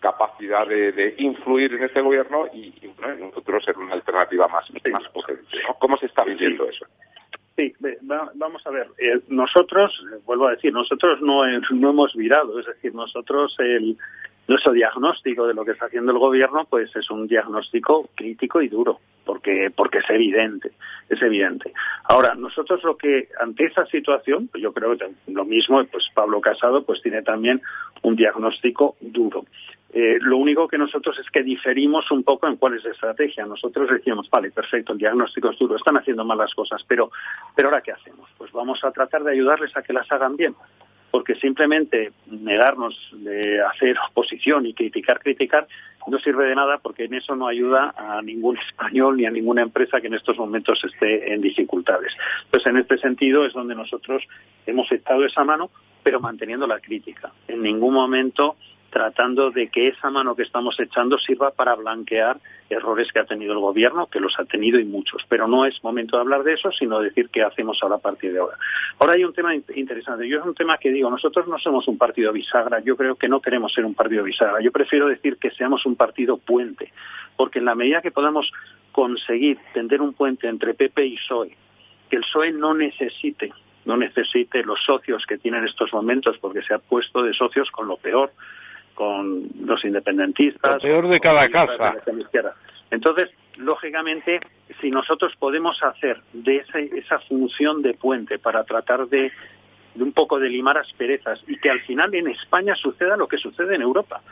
capacidad 0.00 0.66
de, 0.66 1.16
influir 1.18 1.74
en 1.74 1.84
este 1.84 2.00
gobierno 2.00 2.46
y, 2.50 2.72
bueno, 2.98 3.26
nosotros 3.26 3.62
ser 3.62 3.76
una 3.76 3.92
alternativa 3.92 4.48
más, 4.48 4.64
más 4.90 5.06
potente. 5.10 5.58
¿Cómo 5.78 5.98
se 5.98 6.06
está 6.06 6.24
viviendo 6.24 6.66
eso? 6.66 6.86
Sí, 7.56 7.74
vamos 8.34 8.66
a 8.66 8.70
ver. 8.70 8.88
Eh, 8.96 9.20
nosotros, 9.28 10.02
vuelvo 10.24 10.46
a 10.46 10.52
decir, 10.52 10.72
nosotros 10.72 11.20
no, 11.20 11.44
no 11.72 11.90
hemos 11.90 12.14
virado, 12.14 12.58
es 12.58 12.64
decir, 12.64 12.94
nosotros 12.94 13.54
el, 13.58 13.98
nuestro 14.46 14.72
diagnóstico 14.72 15.46
de 15.46 15.54
lo 15.54 15.64
que 15.64 15.72
está 15.72 15.86
haciendo 15.86 16.12
el 16.12 16.18
gobierno 16.18 16.66
pues 16.68 16.94
es 16.94 17.10
un 17.10 17.26
diagnóstico 17.26 18.08
crítico 18.14 18.60
y 18.60 18.68
duro 18.68 19.00
porque 19.24 19.72
porque 19.74 19.98
es 19.98 20.10
evidente 20.10 20.72
es 21.08 21.20
evidente 21.22 21.72
ahora 22.04 22.34
nosotros 22.34 22.82
lo 22.84 22.96
que 22.96 23.28
ante 23.40 23.64
esa 23.64 23.86
situación 23.86 24.48
pues 24.48 24.62
yo 24.62 24.72
creo 24.72 24.96
que 24.96 25.10
lo 25.28 25.44
mismo 25.44 25.82
pues 25.86 26.04
Pablo 26.14 26.40
Casado 26.40 26.84
pues 26.84 27.00
tiene 27.02 27.22
también 27.22 27.62
un 28.02 28.16
diagnóstico 28.16 28.96
duro 29.00 29.44
eh, 29.96 30.18
lo 30.20 30.38
único 30.38 30.66
que 30.66 30.76
nosotros 30.76 31.16
es 31.20 31.30
que 31.30 31.44
diferimos 31.44 32.10
un 32.10 32.24
poco 32.24 32.48
en 32.48 32.56
cuál 32.56 32.74
es 32.74 32.82
la 32.82 32.90
estrategia. 32.90 33.46
Nosotros 33.46 33.88
decíamos, 33.88 34.28
vale, 34.28 34.50
perfecto, 34.50 34.92
el 34.92 34.98
diagnóstico 34.98 35.50
es 35.50 35.58
duro, 35.60 35.76
están 35.76 35.96
haciendo 35.96 36.24
mal 36.24 36.36
las 36.36 36.52
cosas, 36.52 36.82
pero, 36.88 37.12
pero 37.54 37.68
ahora 37.68 37.80
¿qué 37.80 37.92
hacemos? 37.92 38.28
Pues 38.36 38.50
vamos 38.50 38.82
a 38.82 38.90
tratar 38.90 39.22
de 39.22 39.30
ayudarles 39.30 39.76
a 39.76 39.82
que 39.82 39.92
las 39.92 40.10
hagan 40.10 40.36
bien 40.36 40.56
porque 41.14 41.36
simplemente 41.36 42.10
negarnos 42.26 42.98
de 43.12 43.60
hacer 43.60 43.96
oposición 44.10 44.66
y 44.66 44.74
criticar, 44.74 45.20
criticar, 45.20 45.68
no 46.08 46.18
sirve 46.18 46.46
de 46.46 46.56
nada 46.56 46.78
porque 46.78 47.04
en 47.04 47.14
eso 47.14 47.36
no 47.36 47.46
ayuda 47.46 47.94
a 47.96 48.20
ningún 48.20 48.58
español 48.58 49.16
ni 49.16 49.24
a 49.24 49.30
ninguna 49.30 49.62
empresa 49.62 50.00
que 50.00 50.08
en 50.08 50.14
estos 50.14 50.36
momentos 50.36 50.82
esté 50.82 51.32
en 51.32 51.40
dificultades. 51.40 52.12
Entonces, 52.46 52.66
en 52.66 52.78
este 52.78 52.98
sentido 52.98 53.46
es 53.46 53.52
donde 53.52 53.76
nosotros 53.76 54.24
hemos 54.66 54.90
echado 54.90 55.24
esa 55.24 55.44
mano, 55.44 55.70
pero 56.02 56.18
manteniendo 56.18 56.66
la 56.66 56.80
crítica. 56.80 57.30
En 57.46 57.62
ningún 57.62 57.94
momento 57.94 58.56
tratando 58.94 59.50
de 59.50 59.70
que 59.70 59.88
esa 59.88 60.08
mano 60.08 60.36
que 60.36 60.44
estamos 60.44 60.78
echando 60.78 61.18
sirva 61.18 61.50
para 61.50 61.74
blanquear 61.74 62.38
errores 62.70 63.10
que 63.12 63.18
ha 63.18 63.24
tenido 63.24 63.52
el 63.52 63.58
gobierno, 63.58 64.06
que 64.06 64.20
los 64.20 64.38
ha 64.38 64.44
tenido 64.44 64.78
y 64.78 64.84
muchos. 64.84 65.20
Pero 65.28 65.48
no 65.48 65.66
es 65.66 65.82
momento 65.82 66.16
de 66.16 66.20
hablar 66.20 66.44
de 66.44 66.52
eso, 66.52 66.70
sino 66.70 67.00
decir 67.00 67.28
qué 67.28 67.42
hacemos 67.42 67.76
ahora 67.82 67.96
a 67.96 67.98
partir 67.98 68.32
de 68.32 68.38
ahora. 68.38 68.56
Ahora 69.00 69.14
hay 69.14 69.24
un 69.24 69.32
tema 69.32 69.52
interesante. 69.52 70.28
Yo 70.28 70.38
es 70.38 70.46
un 70.46 70.54
tema 70.54 70.78
que 70.78 70.92
digo, 70.92 71.10
nosotros 71.10 71.48
no 71.48 71.58
somos 71.58 71.88
un 71.88 71.98
partido 71.98 72.32
bisagra. 72.32 72.78
Yo 72.84 72.96
creo 72.96 73.16
que 73.16 73.28
no 73.28 73.40
queremos 73.40 73.72
ser 73.72 73.84
un 73.84 73.94
partido 73.94 74.22
bisagra. 74.22 74.60
Yo 74.60 74.70
prefiero 74.70 75.08
decir 75.08 75.38
que 75.38 75.50
seamos 75.50 75.84
un 75.86 75.96
partido 75.96 76.36
puente, 76.36 76.92
porque 77.36 77.58
en 77.58 77.64
la 77.64 77.74
medida 77.74 78.00
que 78.00 78.12
podamos 78.12 78.52
conseguir 78.92 79.58
tender 79.72 80.00
un 80.00 80.14
puente 80.14 80.46
entre 80.46 80.74
PP 80.74 81.04
y 81.04 81.16
PSOE, 81.16 81.56
que 82.08 82.14
el 82.14 82.22
PSOE 82.22 82.52
no 82.52 82.74
necesite 82.74 83.52
no 83.84 83.98
necesite 83.98 84.62
los 84.62 84.82
socios 84.82 85.26
que 85.26 85.36
tiene 85.36 85.58
en 85.58 85.64
estos 85.64 85.92
momentos, 85.92 86.38
porque 86.38 86.62
se 86.62 86.72
ha 86.72 86.78
puesto 86.78 87.22
de 87.22 87.34
socios 87.34 87.70
con 87.70 87.86
lo 87.86 87.98
peor, 87.98 88.32
con 88.94 89.48
los 89.60 89.84
independentistas. 89.84 90.74
Lo 90.74 90.80
peor 90.80 91.08
de 91.08 91.20
cada 91.20 91.48
casa. 91.48 91.94
Entonces, 92.90 93.30
lógicamente, 93.56 94.40
si 94.80 94.90
nosotros 94.90 95.34
podemos 95.38 95.82
hacer 95.82 96.20
de 96.32 96.64
esa 96.94 97.18
función 97.20 97.82
de 97.82 97.94
puente 97.94 98.38
para 98.38 98.64
tratar 98.64 99.08
de, 99.08 99.32
de 99.94 100.02
un 100.02 100.12
poco 100.12 100.38
de 100.38 100.48
limar 100.48 100.78
asperezas 100.78 101.42
y 101.46 101.58
que 101.58 101.70
al 101.70 101.80
final 101.80 102.14
en 102.14 102.28
España 102.28 102.74
suceda 102.76 103.16
lo 103.16 103.28
que 103.28 103.38
sucede 103.38 103.74
en 103.74 103.82
Europa, 103.82 104.22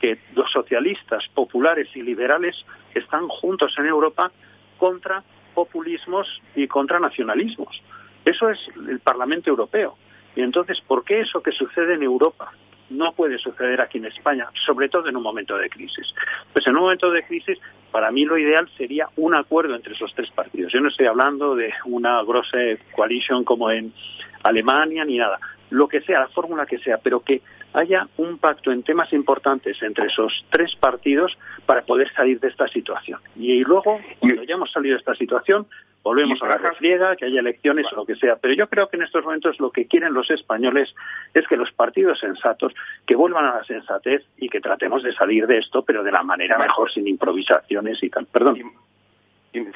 que 0.00 0.18
los 0.34 0.50
socialistas, 0.50 1.28
populares 1.34 1.88
y 1.94 2.02
liberales 2.02 2.64
están 2.94 3.28
juntos 3.28 3.74
en 3.78 3.86
Europa 3.86 4.30
contra 4.78 5.22
populismos 5.54 6.40
y 6.56 6.66
contra 6.66 6.98
nacionalismos. 6.98 7.82
Eso 8.24 8.50
es 8.50 8.58
el 8.88 9.00
Parlamento 9.00 9.50
Europeo. 9.50 9.96
Y 10.34 10.40
entonces, 10.40 10.80
¿por 10.80 11.04
qué 11.04 11.20
eso 11.20 11.42
que 11.42 11.52
sucede 11.52 11.94
en 11.94 12.02
Europa 12.02 12.52
no 12.92 13.12
puede 13.12 13.38
suceder 13.38 13.80
aquí 13.80 13.98
en 13.98 14.06
España, 14.06 14.48
sobre 14.66 14.88
todo 14.88 15.08
en 15.08 15.16
un 15.16 15.22
momento 15.22 15.56
de 15.56 15.68
crisis. 15.68 16.14
Pues 16.52 16.66
en 16.66 16.76
un 16.76 16.82
momento 16.82 17.10
de 17.10 17.22
crisis, 17.22 17.58
para 17.90 18.10
mí 18.10 18.24
lo 18.24 18.38
ideal 18.38 18.68
sería 18.76 19.08
un 19.16 19.34
acuerdo 19.34 19.74
entre 19.74 19.94
esos 19.94 20.14
tres 20.14 20.30
partidos. 20.30 20.72
Yo 20.72 20.80
no 20.80 20.88
estoy 20.88 21.06
hablando 21.06 21.54
de 21.54 21.72
una 21.86 22.22
grossa 22.22 22.58
coalition 22.94 23.44
como 23.44 23.70
en 23.70 23.92
Alemania 24.42 25.04
ni 25.04 25.18
nada. 25.18 25.38
Lo 25.70 25.88
que 25.88 26.02
sea, 26.02 26.20
la 26.20 26.28
fórmula 26.28 26.66
que 26.66 26.78
sea, 26.78 26.98
pero 26.98 27.20
que 27.20 27.42
haya 27.72 28.08
un 28.16 28.38
pacto 28.38 28.70
en 28.70 28.82
temas 28.82 29.12
importantes 29.12 29.82
entre 29.82 30.06
esos 30.06 30.44
tres 30.50 30.74
partidos 30.76 31.36
para 31.66 31.82
poder 31.82 32.12
salir 32.12 32.40
de 32.40 32.48
esta 32.48 32.68
situación. 32.68 33.20
Y 33.36 33.62
luego, 33.64 34.00
cuando 34.18 34.42
hayamos 34.42 34.70
salido 34.70 34.94
de 34.94 35.00
esta 35.00 35.14
situación, 35.14 35.66
volvemos 36.02 36.42
a 36.42 36.48
la 36.48 36.58
refriega, 36.58 37.16
que 37.16 37.26
haya 37.26 37.40
elecciones 37.40 37.86
o 37.92 37.96
lo 37.96 38.06
que 38.06 38.16
sea. 38.16 38.36
Pero 38.36 38.54
yo 38.54 38.68
creo 38.68 38.88
que 38.88 38.96
en 38.96 39.04
estos 39.04 39.24
momentos 39.24 39.58
lo 39.60 39.70
que 39.70 39.86
quieren 39.86 40.12
los 40.12 40.30
españoles 40.30 40.94
es 41.32 41.46
que 41.46 41.56
los 41.56 41.72
partidos 41.72 42.18
sensatos 42.18 42.74
que 43.06 43.14
vuelvan 43.14 43.46
a 43.46 43.56
la 43.56 43.64
sensatez 43.64 44.24
y 44.36 44.48
que 44.48 44.60
tratemos 44.60 45.02
de 45.02 45.12
salir 45.12 45.46
de 45.46 45.58
esto, 45.58 45.82
pero 45.84 46.02
de 46.02 46.12
la 46.12 46.22
manera 46.22 46.58
mejor, 46.58 46.90
sin 46.90 47.06
improvisaciones 47.06 48.02
y 48.02 48.10
tal. 48.10 48.26
Perdón. 48.26 48.58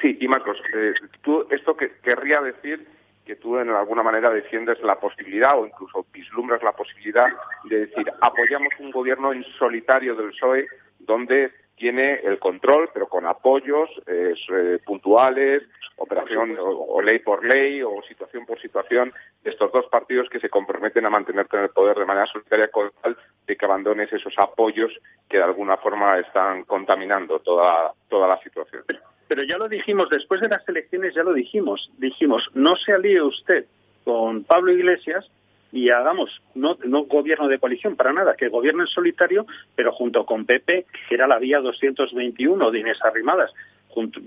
sí, 0.01 0.17
y 0.19 0.27
Marcos, 0.27 0.57
eh, 0.73 0.93
tú 1.23 1.47
esto 1.49 1.75
que 1.75 1.93
querría 2.03 2.41
decir 2.41 2.96
que 3.27 3.35
tú 3.35 3.59
en 3.59 3.69
alguna 3.69 4.03
manera 4.03 4.29
defiendes 4.29 4.79
la 4.81 4.95
posibilidad 4.95 5.59
o 5.59 5.65
incluso 5.65 6.05
vislumbras 6.13 6.63
la 6.63 6.71
posibilidad 6.71 7.27
de 7.65 7.85
decir 7.87 8.09
apoyamos 8.21 8.73
un 8.79 8.89
gobierno 8.89 9.33
en 9.33 9.43
solitario 9.59 10.15
del 10.15 10.29
PSOE 10.29 10.65
donde 10.99 11.51
tiene 11.75 12.21
el 12.23 12.39
control, 12.39 12.89
pero 12.93 13.07
con 13.07 13.25
apoyos 13.27 13.89
eh, 14.07 14.79
puntuales, 14.85 15.61
operación 15.97 16.55
o, 16.57 17.01
ley 17.01 17.19
por 17.19 17.45
ley 17.45 17.83
o 17.83 18.01
situación 18.07 18.45
por 18.45 18.59
situación 18.61 19.13
de 19.43 19.49
estos 19.49 19.71
dos 19.73 19.85
partidos 19.87 20.29
que 20.29 20.39
se 20.39 20.49
comprometen 20.49 21.05
a 21.05 21.09
mantenerte 21.09 21.57
en 21.57 21.63
el 21.63 21.69
poder 21.69 21.97
de 21.97 22.05
manera 22.05 22.27
solitaria 22.27 22.69
con 22.69 22.91
tal 23.01 23.17
de 23.45 23.57
que 23.57 23.65
abandones 23.65 24.11
esos 24.13 24.33
apoyos 24.37 24.91
que 25.27 25.37
de 25.37 25.43
alguna 25.43 25.77
forma 25.77 26.17
están 26.17 26.63
contaminando 26.63 27.39
toda, 27.39 27.91
toda 28.07 28.27
la 28.27 28.39
situación. 28.41 28.83
Pero 29.27 29.43
ya 29.43 29.57
lo 29.57 29.67
dijimos, 29.67 30.09
después 30.09 30.41
de 30.41 30.49
las 30.49 30.67
elecciones 30.67 31.13
ya 31.13 31.23
lo 31.23 31.33
dijimos, 31.33 31.91
dijimos, 31.97 32.49
no 32.53 32.75
se 32.75 32.93
alíe 32.93 33.21
usted 33.21 33.65
con 34.03 34.43
Pablo 34.43 34.71
Iglesias 34.71 35.29
y 35.71 35.89
hagamos 35.89 36.41
no, 36.55 36.77
no 36.85 37.03
gobierno 37.03 37.47
de 37.47 37.59
coalición 37.59 37.95
para 37.95 38.13
nada, 38.13 38.35
que 38.35 38.47
gobierne 38.47 38.83
en 38.83 38.87
solitario, 38.87 39.45
pero 39.75 39.91
junto 39.91 40.25
con 40.25 40.45
PP, 40.45 40.85
que 41.09 41.15
era 41.15 41.27
la 41.27 41.39
vía 41.39 41.59
221 41.59 42.71
de 42.71 42.79
Inés 42.79 42.99
Arrimadas, 43.03 43.51
junto, 43.89 44.21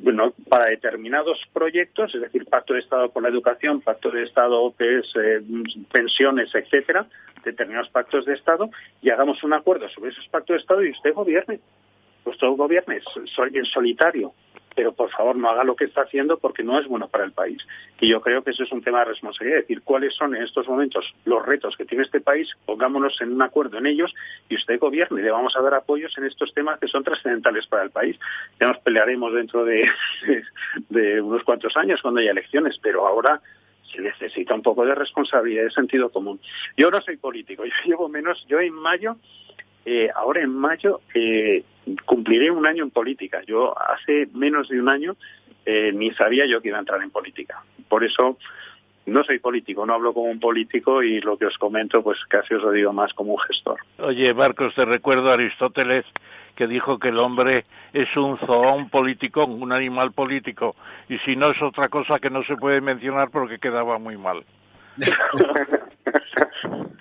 para 0.49 0.67
determinados 0.67 1.41
proyectos, 1.53 2.15
es 2.15 2.21
decir, 2.21 2.45
pacto 2.45 2.75
de 2.75 2.81
Estado 2.81 3.11
por 3.11 3.23
la 3.23 3.31
educación, 3.31 3.81
pacto 3.81 4.11
de 4.11 4.25
Estado 4.25 4.75
que 4.77 4.99
eh, 4.99 5.41
pensiones, 5.91 6.55
etcétera, 6.55 7.07
determinados 7.43 7.89
pactos 7.89 8.27
de 8.27 8.35
Estado, 8.35 8.69
y 9.01 9.09
hagamos 9.09 9.43
un 9.43 9.55
acuerdo 9.55 9.89
sobre 9.89 10.11
esos 10.11 10.29
pactos 10.29 10.55
de 10.55 10.61
Estado 10.61 10.85
y 10.85 10.91
usted 10.91 11.15
gobierne. 11.15 11.61
Usted 12.23 12.49
gobierne 12.49 13.01
en 13.55 13.65
solitario 13.65 14.35
pero 14.75 14.93
por 14.93 15.11
favor 15.11 15.37
no 15.37 15.51
haga 15.51 15.65
lo 15.65 15.77
que 15.77 15.85
está 15.85 16.03
haciendo 16.03 16.39
porque 16.39 16.63
no 16.63 16.79
es 16.79 16.87
bueno 16.87 17.09
para 17.09 17.25
el 17.25 17.33
país. 17.33 17.67
Y 18.01 18.09
yo 18.09 18.21
creo 18.21 18.43
que 18.43 18.51
eso 18.51 18.63
es 18.65 18.73
un 18.73 18.83
tema 18.83 19.01
de 19.01 19.07
responsabilidad, 19.07 19.61
es 19.61 19.69
decir, 19.69 19.83
cuáles 19.83 20.15
son 20.15 20.35
en 20.35 20.43
estos 20.43 20.69
momentos 20.69 21.13
los 21.25 21.45
retos 21.45 21.77
que 21.77 21.85
tiene 21.85 22.05
este 22.05 22.21
país, 22.21 22.51
pongámonos 22.67 23.21
en 23.21 23.33
un 23.33 23.43
acuerdo 23.43 23.79
en 23.79 23.87
ellos 23.87 24.15
y 24.49 24.57
usted 24.57 24.79
gobierne 24.79 25.23
le 25.23 25.31
vamos 25.31 25.57
a 25.57 25.63
dar 25.63 25.75
apoyos 25.75 26.17
en 26.19 26.25
estos 26.25 26.53
temas 26.55 26.79
que 26.79 26.89
son 26.89 27.05
trascendentales 27.05 27.67
para 27.67 27.83
el 27.83 27.91
país. 27.91 28.19
Ya 28.61 28.69
nos 28.69 28.79
pelearemos 28.79 29.33
dentro 29.35 29.65
de, 29.65 29.89
de, 30.89 31.21
unos 31.21 31.43
cuantos 31.45 31.77
años 31.77 32.01
cuando 32.03 32.21
haya 32.21 32.31
elecciones, 32.31 32.79
pero 32.83 33.07
ahora 33.07 33.41
se 33.93 34.01
necesita 34.01 34.55
un 34.55 34.63
poco 34.63 34.85
de 34.85 34.95
responsabilidad 34.95 35.65
de 35.65 35.71
sentido 35.71 36.11
común. 36.11 36.41
Yo 36.77 36.91
no 36.91 37.01
soy 37.01 37.17
político, 37.17 37.65
yo 37.65 37.73
llevo 37.85 38.09
menos, 38.09 38.45
yo 38.49 38.61
en 38.61 38.73
mayo 38.73 39.17
eh, 39.85 40.09
ahora 40.15 40.43
en 40.43 40.55
mayo 40.55 41.01
eh, 41.15 41.65
cumpliré 42.05 42.51
un 42.51 42.67
año 42.67 42.85
en 42.85 42.91
política. 42.91 43.43
Yo 43.47 43.75
hace 43.79 44.29
menos 44.35 44.69
de 44.69 44.81
un 44.81 44.89
año 44.89 45.17
eh, 45.65 45.93
ni 45.93 46.11
sabía 46.13 46.47
yo 46.47 46.61
que 46.61 46.69
iba 46.69 46.79
a 46.79 46.81
entrar 46.81 47.03
en 47.03 47.11
política. 47.11 47.63
Por 47.89 48.05
eso 48.05 48.39
no 49.07 49.25
soy 49.25 49.39
político, 49.39 49.87
no 49.87 49.95
hablo 49.95 50.13
como 50.13 50.31
un 50.31 50.39
político 50.39 51.03
y 51.03 51.21
lo 51.21 51.37
que 51.37 51.47
os 51.47 51.59
comento 51.59 52.03
pues 52.03 52.19
casi 52.29 52.55
os 52.55 52.63
lo 52.63 52.71
digo 52.71 52.93
más 52.93 53.13
como 53.15 53.33
un 53.33 53.41
gestor. 53.41 53.81
Oye, 53.99 54.33
Marcos, 54.35 54.75
te 54.75 54.85
recuerdo 54.85 55.31
a 55.31 55.35
Aristóteles 55.35 56.05
que 56.55 56.67
dijo 56.67 56.99
que 56.99 57.09
el 57.09 57.19
hombre 57.19 57.65
es 57.93 58.15
un 58.17 58.39
zoón 58.41 58.91
político, 58.91 59.47
un 59.47 59.73
animal 59.73 60.13
político, 60.13 60.77
y 61.09 61.17
si 61.21 61.35
no 61.35 61.53
es 61.53 61.63
otra 61.63 61.89
cosa 61.89 62.19
que 62.19 62.29
no 62.29 62.45
se 62.45 62.57
puede 62.57 62.83
mencionar 62.83 63.31
porque 63.31 63.59
quedaba 63.59 63.99
muy 63.99 64.19
mal. 64.19 64.45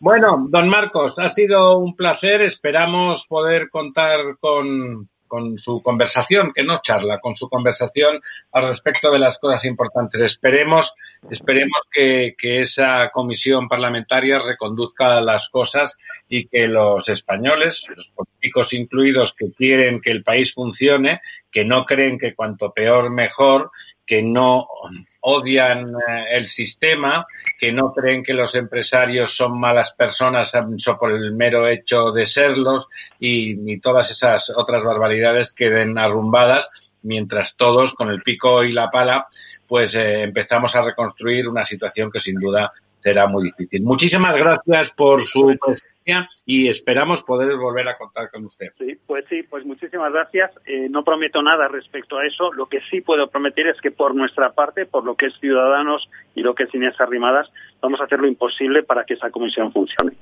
bueno, 0.00 0.46
don 0.48 0.68
Marcos, 0.68 1.18
ha 1.18 1.28
sido 1.28 1.78
un 1.78 1.96
placer. 1.96 2.42
Esperamos 2.42 3.26
poder 3.26 3.68
contar 3.70 4.36
con, 4.38 5.08
con 5.26 5.58
su 5.58 5.82
conversación, 5.82 6.52
que 6.54 6.62
no 6.62 6.80
charla, 6.82 7.20
con 7.20 7.36
su 7.36 7.48
conversación 7.48 8.20
al 8.52 8.68
respecto 8.68 9.10
de 9.10 9.18
las 9.18 9.38
cosas 9.38 9.64
importantes. 9.64 10.20
Esperemos, 10.20 10.94
esperemos 11.30 11.82
que, 11.90 12.34
que, 12.38 12.60
esa 12.60 13.10
comisión 13.10 13.68
parlamentaria 13.68 14.38
reconduzca 14.38 15.20
las 15.20 15.48
cosas 15.48 15.96
y 16.28 16.46
que 16.46 16.66
los 16.68 17.08
españoles, 17.08 17.86
los 17.94 18.08
políticos 18.08 18.72
incluidos 18.72 19.34
que 19.34 19.52
quieren 19.52 20.00
que 20.00 20.10
el 20.10 20.22
país 20.22 20.54
funcione, 20.54 21.20
que 21.50 21.64
no 21.64 21.84
creen 21.84 22.18
que 22.18 22.34
cuanto 22.34 22.72
peor 22.72 23.10
mejor, 23.10 23.70
que 24.06 24.22
no 24.22 24.68
odian 25.20 25.90
eh, 25.90 26.24
el 26.30 26.46
sistema, 26.46 27.26
que 27.58 27.72
no 27.72 27.92
creen 27.92 28.22
que 28.22 28.32
los 28.32 28.54
empresarios 28.54 29.36
son 29.36 29.58
malas 29.58 29.92
personas 29.92 30.52
por 30.98 31.12
el 31.12 31.32
mero 31.32 31.66
hecho 31.66 32.12
de 32.12 32.24
serlos 32.24 32.88
y 33.18 33.54
ni 33.56 33.80
todas 33.80 34.10
esas 34.10 34.50
otras 34.50 34.84
barbaridades 34.84 35.52
queden 35.52 35.98
arrumbadas 35.98 36.70
mientras 37.02 37.56
todos 37.56 37.94
con 37.94 38.10
el 38.10 38.22
pico 38.22 38.64
y 38.64 38.72
la 38.72 38.90
pala 38.90 39.26
pues 39.66 39.94
eh, 39.94 40.22
empezamos 40.22 40.74
a 40.76 40.82
reconstruir 40.82 41.48
una 41.48 41.64
situación 41.64 42.10
que 42.10 42.20
sin 42.20 42.38
duda 42.38 42.72
será 43.06 43.28
muy 43.28 43.44
difícil. 43.44 43.84
Muchísimas 43.84 44.36
gracias 44.36 44.90
por 44.90 45.22
su 45.22 45.56
presencia 45.64 46.28
y 46.44 46.66
esperamos 46.66 47.22
poder 47.22 47.56
volver 47.56 47.86
a 47.86 47.96
contar 47.96 48.28
con 48.32 48.46
usted. 48.46 48.72
Sí, 48.78 48.98
pues 49.06 49.24
sí, 49.28 49.44
pues 49.44 49.64
muchísimas 49.64 50.12
gracias. 50.12 50.50
Eh, 50.66 50.88
no 50.90 51.04
prometo 51.04 51.40
nada 51.40 51.68
respecto 51.68 52.18
a 52.18 52.26
eso. 52.26 52.52
Lo 52.52 52.66
que 52.66 52.80
sí 52.90 53.02
puedo 53.02 53.30
prometer 53.30 53.68
es 53.68 53.80
que 53.80 53.92
por 53.92 54.16
nuestra 54.16 54.54
parte, 54.54 54.86
por 54.86 55.04
lo 55.04 55.14
que 55.14 55.26
es 55.26 55.38
Ciudadanos 55.38 56.10
y 56.34 56.40
lo 56.42 56.56
que 56.56 56.64
es 56.64 56.74
Inés 56.74 57.00
Arrimadas, 57.00 57.48
vamos 57.80 58.00
a 58.00 58.04
hacer 58.04 58.18
lo 58.18 58.26
imposible 58.26 58.82
para 58.82 59.04
que 59.04 59.14
esa 59.14 59.30
comisión 59.30 59.72
funcione. 59.72 60.14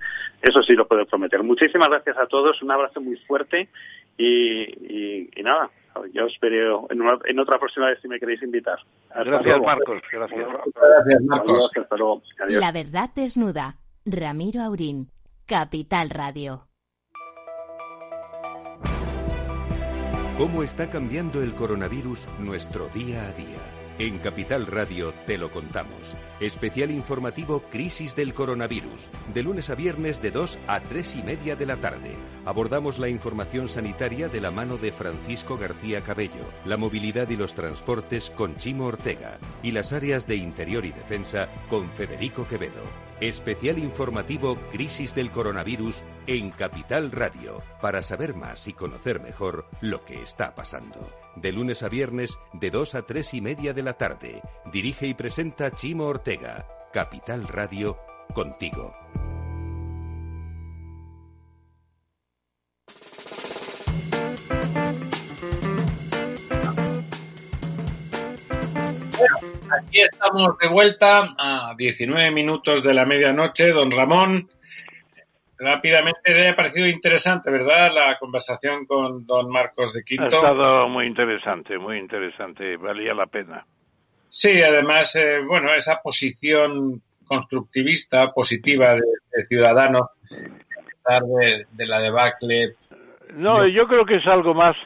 Eso 0.43 0.63
sí 0.63 0.75
lo 0.75 0.87
puedo 0.87 1.07
prometer. 1.07 1.43
Muchísimas 1.43 1.89
gracias 1.89 2.19
a 2.19 2.27
todos. 2.27 2.61
Un 2.61 2.71
abrazo 2.71 3.01
muy 3.01 3.17
fuerte 3.17 3.71
y, 4.19 5.31
y 5.35 5.43
nada, 5.43 5.71
yo 6.13 6.27
en, 6.91 7.01
una, 7.01 7.19
en, 7.25 7.39
otra 7.39 7.59
próxima 7.59 7.87
vez 7.87 7.99
si 8.01 8.09
me 8.09 8.19
queréis 8.19 8.43
invitar. 8.43 8.79
Hasta 9.11 9.25
gracias, 9.25 9.45
luego. 9.45 9.65
Marcos. 9.65 10.03
Gracias. 10.11 10.47
Gracias, 10.75 11.23
Marcos. 11.23 11.71
Hasta 11.77 11.97
luego. 11.97 12.23
Adiós. 12.41 12.61
La 12.61 12.73
verdad 12.73 13.11
desnuda. 13.15 13.77
Ramiro 14.05 14.61
Aurín, 14.61 15.09
Capital 15.47 16.11
Radio. 16.11 16.69
¿Cómo 20.37 20.63
está 20.65 20.91
cambiando 20.91 21.43
el 21.43 21.55
coronavirus 21.55 22.29
nuestro 22.41 22.89
día 22.89 23.23
a 23.23 23.33
día? 23.33 23.64
En 23.97 24.19
Capital 24.19 24.67
Radio 24.67 25.15
te 25.25 25.39
lo 25.39 25.53
contamos. 25.53 26.17
Especial 26.41 26.91
informativo 26.91 27.63
Crisis 27.71 28.17
del 28.17 28.35
Coronavirus. 28.35 29.09
De 29.33 29.45
lunes 29.45 29.71
a 29.71 29.77
viernes 29.77 30.21
de 30.21 30.33
2 30.33 30.59
a 30.67 30.81
3 30.81 31.15
y 31.15 31.23
media 31.23 31.55
de 31.55 31.65
la 31.65 31.77
tarde. 31.77 32.17
Abordamos 32.45 32.99
la 32.99 33.09
información 33.09 33.69
sanitaria 33.69 34.29
de 34.29 34.41
la 34.41 34.51
mano 34.51 34.79
de 34.79 34.91
Francisco 34.91 35.57
García 35.59 36.01
Cabello, 36.01 36.51
la 36.65 36.77
movilidad 36.77 37.29
y 37.29 37.37
los 37.37 37.55
transportes 37.55 38.31
con 38.31 38.57
Chimo 38.57 38.87
Ortega 38.87 39.39
y 39.63 39.71
las 39.71 39.93
áreas 39.93 40.27
de 40.27 40.37
interior 40.37 40.85
y 40.85 40.91
defensa 40.91 41.49
con 41.71 41.89
Federico 41.89 42.49
Quevedo. 42.49 42.83
Especial 43.21 43.79
informativo 43.79 44.57
Crisis 44.73 45.15
del 45.15 45.31
Coronavirus 45.31 46.03
en 46.27 46.51
Capital 46.51 47.13
Radio, 47.13 47.63
para 47.81 48.03
saber 48.03 48.35
más 48.35 48.67
y 48.67 48.73
conocer 48.73 49.21
mejor 49.21 49.69
lo 49.81 50.05
que 50.05 50.21
está 50.21 50.57
pasando. 50.57 51.24
De 51.37 51.53
lunes 51.53 51.83
a 51.83 51.89
viernes, 51.89 52.39
de 52.53 52.71
2 52.71 52.95
a 52.95 53.03
3 53.03 53.35
y 53.35 53.41
media 53.41 53.73
de 53.73 53.83
la 53.83 53.95
tarde. 53.95 54.41
Dirige 54.73 55.07
y 55.07 55.15
presenta 55.15 55.71
Chimo 55.73 56.05
Ortega. 56.05 56.67
Capital 56.93 57.49
Radio, 57.49 57.99
contigo. 58.35 58.95
Aquí 69.77 70.01
estamos 70.01 70.57
de 70.59 70.69
vuelta 70.69 71.35
a 71.37 71.75
19 71.77 72.31
minutos 72.31 72.83
de 72.83 72.95
la 72.95 73.05
medianoche. 73.05 73.73
Don 73.73 73.91
Ramón, 73.91 74.49
rápidamente 75.59 76.35
le 76.35 76.49
ha 76.49 76.57
parecido 76.57 76.87
interesante, 76.87 77.51
¿verdad? 77.51 77.93
La 77.95 78.19
conversación 78.19 78.87
con 78.87 79.27
don 79.27 79.51
Marcos 79.51 79.93
de 79.93 80.03
Quinto. 80.05 80.25
Ha 80.25 80.29
estado 80.29 80.89
muy 80.89 81.07
interesante, 81.07 81.79
muy 81.79 81.99
interesante. 81.99 82.77
Valía 82.77 83.15
la 83.15 83.27
pena. 83.27 83.65
Sí, 84.29 84.63
además, 84.63 85.15
eh, 85.17 85.41
bueno, 85.47 85.73
esa 85.73 86.01
posición 86.03 87.01
constructivista, 87.27 88.33
positiva 88.33 88.95
de, 88.95 89.03
de 89.33 89.45
Ciudadanos, 89.47 90.09
de, 90.29 91.67
de 91.71 91.87
la 91.87 92.01
debacle. 92.01 92.75
No, 93.35 93.67
yo 93.67 93.87
creo 93.87 94.05
que 94.05 94.17
es 94.17 94.27
algo 94.27 94.55
más 94.55 94.77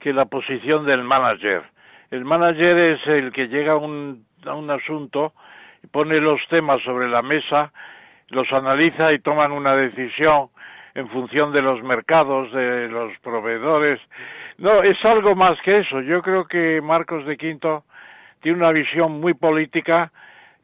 que 0.00 0.12
la 0.12 0.24
posición 0.26 0.84
del 0.86 1.02
manager. 1.04 1.62
El 2.10 2.24
manager 2.24 2.78
es 2.78 3.06
el 3.06 3.32
que 3.32 3.48
llega 3.48 3.72
a 3.72 3.76
un, 3.76 4.26
a 4.44 4.54
un 4.54 4.70
asunto 4.70 5.32
y 5.82 5.86
pone 5.86 6.20
los 6.20 6.40
temas 6.48 6.82
sobre 6.82 7.08
la 7.08 7.22
mesa, 7.22 7.72
los 8.28 8.50
analiza 8.52 9.12
y 9.12 9.20
toman 9.20 9.52
una 9.52 9.76
decisión 9.76 10.48
en 10.94 11.08
función 11.08 11.52
de 11.52 11.62
los 11.62 11.82
mercados, 11.82 12.52
de 12.52 12.88
los 12.88 13.12
proveedores. 13.18 14.00
No, 14.58 14.82
es 14.82 14.96
algo 15.04 15.34
más 15.34 15.60
que 15.62 15.80
eso. 15.80 16.00
Yo 16.00 16.22
creo 16.22 16.46
que 16.46 16.80
Marcos 16.80 17.26
de 17.26 17.36
Quinto 17.36 17.84
tiene 18.40 18.58
una 18.58 18.72
visión 18.72 19.20
muy 19.20 19.34
política 19.34 20.10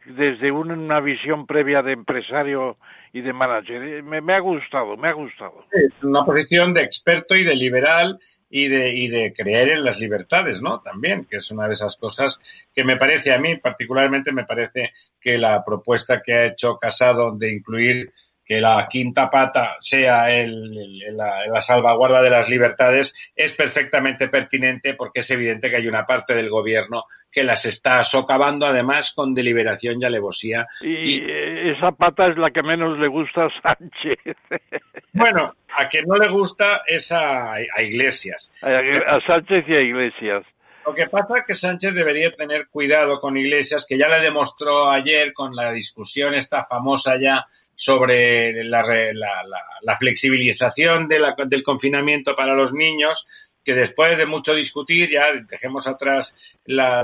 desde 0.06 0.50
una 0.50 1.00
visión 1.00 1.46
previa 1.46 1.82
de 1.82 1.92
empresario 1.92 2.76
y 3.12 3.20
de 3.20 3.32
manager. 3.32 4.02
Me, 4.02 4.20
me 4.20 4.32
ha 4.32 4.40
gustado, 4.40 4.96
me 4.96 5.08
ha 5.08 5.12
gustado. 5.12 5.66
Es 5.70 6.02
una 6.02 6.24
posición 6.24 6.72
de 6.74 6.82
experto 6.82 7.36
y 7.36 7.44
de 7.44 7.54
liberal 7.54 8.18
y 8.54 8.68
de, 8.68 8.90
y 8.90 9.08
de 9.08 9.32
creer 9.32 9.70
en 9.70 9.82
las 9.82 9.98
libertades, 9.98 10.60
¿no? 10.60 10.80
También, 10.80 11.24
que 11.24 11.38
es 11.38 11.50
una 11.50 11.66
de 11.66 11.72
esas 11.72 11.96
cosas 11.96 12.38
que 12.74 12.84
me 12.84 12.98
parece 12.98 13.32
a 13.32 13.38
mí, 13.38 13.56
particularmente 13.56 14.30
me 14.30 14.44
parece 14.44 14.92
que 15.18 15.38
la 15.38 15.64
propuesta 15.64 16.20
que 16.22 16.34
ha 16.34 16.44
hecho 16.48 16.76
Casado 16.76 17.34
de 17.34 17.50
incluir 17.50 18.12
que 18.44 18.60
la 18.60 18.86
quinta 18.90 19.30
pata 19.30 19.76
sea 19.78 20.30
el, 20.30 20.76
el, 20.76 21.16
la, 21.16 21.46
la, 21.46 21.60
salvaguarda 21.60 22.22
de 22.22 22.30
las 22.30 22.48
libertades 22.48 23.14
es 23.36 23.52
perfectamente 23.52 24.28
pertinente 24.28 24.94
porque 24.94 25.20
es 25.20 25.30
evidente 25.30 25.70
que 25.70 25.76
hay 25.76 25.86
una 25.86 26.06
parte 26.06 26.34
del 26.34 26.50
gobierno 26.50 27.04
que 27.30 27.44
las 27.44 27.64
está 27.64 28.02
socavando 28.02 28.66
además 28.66 29.12
con 29.14 29.32
deliberación 29.32 30.00
y 30.00 30.04
alevosía. 30.04 30.66
Y, 30.82 31.20
y 31.20 31.70
esa 31.70 31.92
pata 31.92 32.28
es 32.28 32.36
la 32.36 32.50
que 32.50 32.62
menos 32.62 32.98
le 32.98 33.08
gusta 33.08 33.46
a 33.46 33.50
Sánchez. 33.62 34.18
Bueno, 35.14 35.54
a 35.76 35.90
quien 35.90 36.06
no 36.06 36.16
le 36.16 36.26
gusta 36.28 36.84
es 36.86 37.12
a, 37.12 37.52
a 37.52 37.82
Iglesias. 37.82 38.50
A, 38.62 38.68
a 38.68 39.20
Sánchez 39.26 39.66
y 39.68 39.74
a 39.74 39.80
Iglesias. 39.82 40.42
Lo 40.86 40.94
que 40.94 41.06
pasa 41.06 41.38
es 41.38 41.44
que 41.46 41.54
Sánchez 41.54 41.94
debería 41.94 42.34
tener 42.34 42.68
cuidado 42.68 43.20
con 43.20 43.36
Iglesias, 43.36 43.86
que 43.86 43.98
ya 43.98 44.08
le 44.08 44.20
demostró 44.20 44.90
ayer 44.90 45.32
con 45.32 45.54
la 45.54 45.70
discusión 45.70 46.34
esta 46.34 46.64
famosa 46.64 47.16
ya 47.20 47.46
sobre 47.82 48.62
la, 48.62 48.82
la, 48.84 49.42
la, 49.42 49.64
la 49.82 49.96
flexibilización 49.96 51.08
de 51.08 51.20
del 51.46 51.64
confinamiento 51.64 52.36
para 52.36 52.54
los 52.54 52.72
niños, 52.72 53.26
que 53.64 53.74
después 53.74 54.16
de 54.16 54.24
mucho 54.24 54.54
discutir, 54.54 55.10
ya 55.10 55.24
dejemos 55.50 55.88
atrás 55.88 56.36
la, 56.64 57.02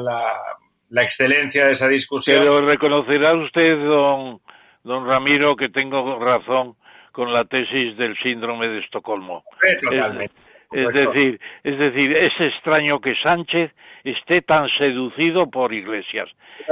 excelencia 1.02 1.66
de 1.66 1.72
esa 1.72 1.88
discusión. 1.88 2.38
Pero 2.38 2.60
reconocerá 2.60 3.34
usted, 3.34 3.76
don, 3.76 4.40
don 4.84 5.04
Ramiro, 5.04 5.56
que 5.56 5.68
tengo 5.68 6.16
razón 6.20 6.76
con 7.10 7.32
la 7.32 7.44
tesis 7.44 7.96
del 7.96 8.16
síndrome 8.18 8.68
de 8.68 8.78
Estocolmo. 8.78 9.42
Sí, 9.60 9.68
totalmente. 9.82 10.32
Es, 10.70 10.86
es 10.86 10.94
decir, 10.94 11.40
es 11.64 11.78
decir, 11.78 12.16
es 12.16 12.32
extraño 12.38 13.00
que 13.00 13.16
Sánchez 13.16 13.72
esté 14.04 14.42
tan 14.42 14.68
seducido 14.78 15.50
por 15.50 15.72
Iglesias. 15.72 16.28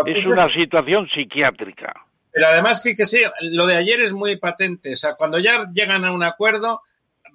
Es 0.06 0.24
una 0.26 0.48
situación 0.52 1.08
psiquiátrica. 1.08 2.06
Pero 2.36 2.48
además, 2.48 2.82
fíjese, 2.82 3.30
lo 3.40 3.64
de 3.66 3.76
ayer 3.76 3.98
es 4.02 4.12
muy 4.12 4.36
patente. 4.36 4.92
O 4.92 4.96
sea, 4.96 5.14
cuando 5.14 5.38
ya 5.38 5.70
llegan 5.72 6.04
a 6.04 6.12
un 6.12 6.22
acuerdo, 6.22 6.82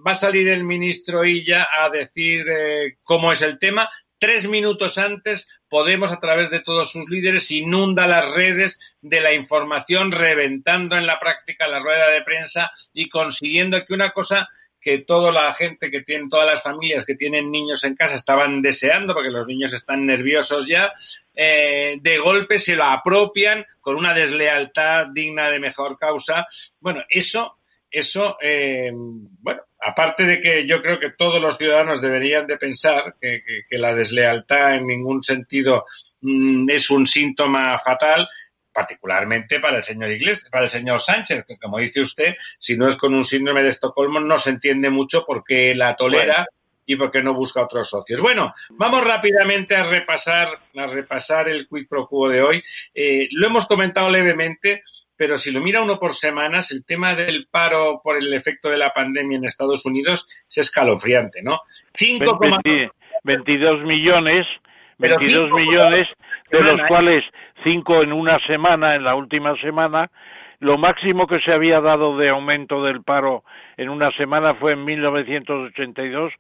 va 0.06 0.11
a 0.11 0.15
salir 0.15 0.48
el 0.48 0.64
ministro 0.64 1.26
Illa 1.26 1.68
a 1.76 1.90
decir 1.90 2.45
eh, 2.48 2.98
cómo 3.02 3.32
es 3.32 3.41
el 3.41 3.57
tema. 3.57 3.90
Tres 4.19 4.48
minutos 4.48 4.99
antes, 4.99 5.48
Podemos, 5.68 6.11
a 6.11 6.19
través 6.19 6.52
de 6.52 6.60
todos 6.60 6.91
sus 6.91 7.10
líderes, 7.10 7.49
inunda 7.49 8.06
las 8.06 8.30
redes 8.30 8.80
de 9.02 9.22
la 9.22 9.34
información, 9.34 10.11
reventando 10.11 10.95
en 10.95 11.07
la 11.07 11.19
práctica 11.19 11.68
la 11.68 11.80
rueda 11.80 12.11
de 12.11 12.22
prensa 12.22 12.72
y 12.94 13.10
consiguiendo 13.10 13.84
que 13.84 13.95
una 13.95 14.11
cosa 14.11 14.49
que 14.82 14.99
toda 14.99 15.32
la 15.32 15.53
gente 15.53 15.91
que 15.91 16.02
tiene, 16.02 16.28
todas 16.30 16.48
las 16.48 16.64
familias 16.64 17.06
que 17.06 17.16
tienen 17.16 17.52
niños 17.52 17.84
en 17.84 17.95
casa 17.95 18.16
estaban 18.16 18.62
deseando, 18.62 19.14
porque 19.14 19.30
los 19.30 19.48
niños 19.48 19.74
están 19.74 20.06
nerviosos 20.06 20.68
ya, 20.68 20.91
eh, 21.36 21.98
de 22.02 22.18
golpe 22.18 22.58
se 22.58 22.76
lo 22.76 22.86
apropian 22.86 23.66
con 23.80 23.95
una 23.95 24.14
deslealtad 24.14 25.08
digna 25.14 25.49
de 25.49 25.60
mejor 25.60 25.98
causa. 25.99 26.48
Bueno, 26.80 27.03
eso, 27.08 27.60
eso, 27.91 28.38
eh, 28.41 28.91
bueno, 28.94 29.62
aparte 29.80 30.26
de 30.26 30.41
que 30.41 30.66
yo 30.66 30.82
creo 30.82 30.99
que 30.99 31.12
todos 31.12 31.40
los 31.40 31.58
ciudadanos 31.58 32.02
deberían 32.02 32.48
de 32.48 32.58
pensar 32.58 33.16
que, 33.22 33.44
la 33.72 33.94
deslealtad 33.94 34.76
en 34.76 34.88
ningún 34.88 35.24
sentido 35.24 35.86
mm, 36.22 36.70
es 36.70 36.90
un 36.90 37.06
síntoma 37.06 37.78
fatal, 37.78 38.28
particularmente 38.73 39.60
para 39.60 39.77
el 39.77 39.84
señor 39.84 40.11
Iglesias, 40.11 40.49
para 40.49 40.65
el 40.65 40.69
señor 40.69 40.99
Sánchez, 40.99 41.45
que 41.48 41.57
como 41.57 41.77
dice 41.80 42.02
usted, 42.02 42.35
si 42.60 42.77
no 42.77 42.88
es 42.88 42.95
con 42.95 43.14
un 43.14 43.26
síndrome 43.26 43.64
de 43.64 43.69
Estocolmo, 43.69 44.19
no 44.19 44.38
se 44.38 44.52
entiende 44.52 44.89
mucho 44.89 45.26
por 45.26 45.43
qué 45.43 45.73
la 45.73 45.95
tolera 45.95 46.45
y 46.85 46.95
por 46.95 47.11
qué 47.11 47.22
no 47.22 47.34
busca 47.34 47.61
otros 47.61 47.89
socios. 47.89 48.22
Bueno, 48.22 48.53
vamos 48.72 49.03
rápidamente 49.03 49.76
a 49.76 49.84
repasar, 49.84 50.49
a 50.76 50.88
repasar 50.88 51.48
el 51.48 51.68
quid 51.68 51.88
pro 51.88 52.07
quo 52.07 52.30
de 52.30 52.41
hoy. 52.41 52.64
Eh, 52.93 53.27
lo 53.31 53.48
hemos 53.48 53.65
comentado 53.65 54.10
levemente, 54.10 54.84
pero 55.15 55.38
si 55.38 55.52
lo 55.52 55.61
mira 55.61 55.81
uno 55.81 55.99
por 55.99 56.14
semanas, 56.14 56.72
el 56.72 56.84
tema 56.84 57.15
del 57.15 57.48
paro 57.49 58.02
por 58.03 58.18
el 58.18 58.34
efecto 58.34 58.69
de 58.69 58.77
la 58.77 58.91
pandemia 58.91 59.38
en 59.38 59.45
Estados 59.45 59.85
Unidos 59.85 60.27
es 60.49 60.57
escalofriante, 60.57 61.41
¿no? 61.41 61.61
5, 61.93 62.39
22 63.23 63.84
millones, 63.84 64.48
22 64.98 65.52
millones, 65.52 66.07
de 66.49 66.61
los 66.61 66.88
cuales 66.88 67.23
5 67.63 68.03
en 68.03 68.13
una 68.13 68.39
semana, 68.45 68.95
en 68.95 69.03
la 69.03 69.15
última 69.15 69.55
semana. 69.57 70.09
Lo 70.59 70.77
máximo 70.77 71.27
que 71.27 71.39
se 71.41 71.51
había 71.51 71.81
dado 71.81 72.17
de 72.17 72.29
aumento 72.29 72.83
del 72.83 73.03
paro 73.03 73.43
en 73.77 73.89
una 73.89 74.11
semana 74.11 74.53
fue 74.55 74.73
en 74.73 74.85
1982, 74.85 76.33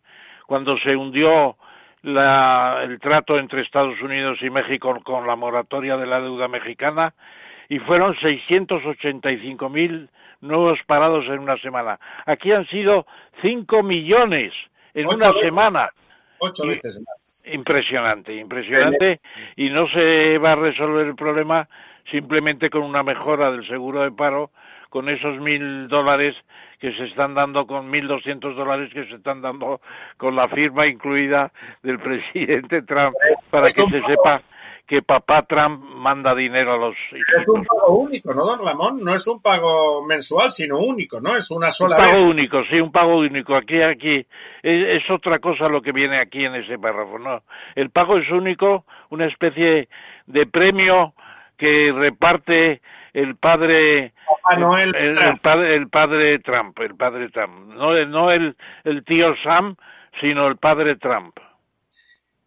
cuando 0.45 0.77
se 0.79 0.95
hundió 0.95 1.55
el 2.03 2.99
trato 2.99 3.37
entre 3.37 3.61
Estados 3.61 3.99
Unidos 4.01 4.39
y 4.41 4.49
México 4.49 4.99
con 5.03 5.27
la 5.27 5.35
moratoria 5.35 5.97
de 5.97 6.07
la 6.07 6.19
deuda 6.19 6.47
mexicana 6.47 7.13
y 7.69 7.79
fueron 7.79 8.15
685 8.19 9.69
mil 9.69 10.09
nuevos 10.41 10.79
parados 10.85 11.25
en 11.27 11.39
una 11.39 11.57
semana. 11.57 11.99
Aquí 12.25 12.51
han 12.51 12.67
sido 12.67 13.05
5 13.41 13.83
millones 13.83 14.53
en 14.93 15.07
una 15.07 15.31
semana. 15.41 15.89
Ocho 16.39 16.67
veces 16.67 16.99
más. 16.99 17.20
Impresionante, 17.45 18.35
impresionante. 18.35 19.19
Y 19.55 19.69
no 19.69 19.87
se 19.89 20.37
va 20.37 20.53
a 20.53 20.55
resolver 20.55 21.07
el 21.07 21.15
problema 21.15 21.67
simplemente 22.09 22.69
con 22.69 22.83
una 22.83 23.03
mejora 23.03 23.51
del 23.51 23.65
seguro 23.67 24.01
de 24.01 24.11
paro, 24.11 24.51
con 24.89 25.07
esos 25.09 25.39
mil 25.39 25.87
dólares 25.87 26.35
que 26.79 26.91
se 26.93 27.05
están 27.05 27.33
dando 27.33 27.65
con 27.65 27.91
1.200 27.91 28.55
dólares 28.55 28.91
que 28.91 29.05
se 29.05 29.15
están 29.15 29.41
dando 29.41 29.79
con 30.17 30.35
la 30.35 30.49
firma 30.49 30.87
incluida 30.87 31.51
del 31.83 31.99
presidente 31.99 32.81
Trump 32.81 33.15
para 33.49 33.67
que 33.67 33.83
se 33.83 34.01
sepa 34.01 34.41
que 34.91 35.01
papá 35.01 35.43
Trump 35.43 35.81
manda 35.95 36.35
dinero 36.35 36.73
a 36.73 36.77
los 36.77 36.97
Es 37.13 37.47
un 37.47 37.63
pago 37.63 37.95
único, 37.95 38.33
¿no, 38.33 38.43
don 38.43 38.59
Ramón? 38.59 39.01
No 39.01 39.15
es 39.15 39.25
un 39.25 39.41
pago 39.41 40.03
mensual, 40.05 40.51
sino 40.51 40.79
único, 40.79 41.21
¿no? 41.21 41.37
Es 41.37 41.49
una 41.49 41.69
sola 41.69 41.95
un 41.95 42.01
pago 42.01 42.21
único, 42.23 42.61
sí, 42.65 42.77
un 42.77 42.91
pago 42.91 43.19
único. 43.19 43.55
Aquí, 43.55 43.81
aquí, 43.81 44.27
es, 44.61 45.09
otra 45.09 45.39
cosa 45.39 45.69
lo 45.69 45.81
que 45.81 45.93
viene 45.93 46.19
aquí 46.19 46.43
en 46.43 46.55
ese 46.55 46.77
párrafo, 46.77 47.17
¿no? 47.17 47.43
El 47.73 47.89
pago 47.89 48.17
es 48.17 48.29
único, 48.31 48.83
una 49.11 49.27
especie 49.27 49.87
de 50.27 50.45
premio 50.47 51.13
que 51.57 51.93
reparte 51.95 52.81
el 53.13 53.37
padre 53.37 54.11
el, 54.51 55.39
padre, 55.41 55.75
el 55.75 55.87
padre 55.87 56.39
Trump, 56.39 56.77
el 56.79 56.95
padre 56.97 57.29
Trump, 57.29 57.75
no, 57.75 57.93
no 58.07 58.29
el, 58.29 58.57
el 58.83 59.05
tío 59.05 59.35
Sam, 59.41 59.77
sino 60.19 60.47
el 60.47 60.57
padre 60.57 60.97
Trump. 60.97 61.37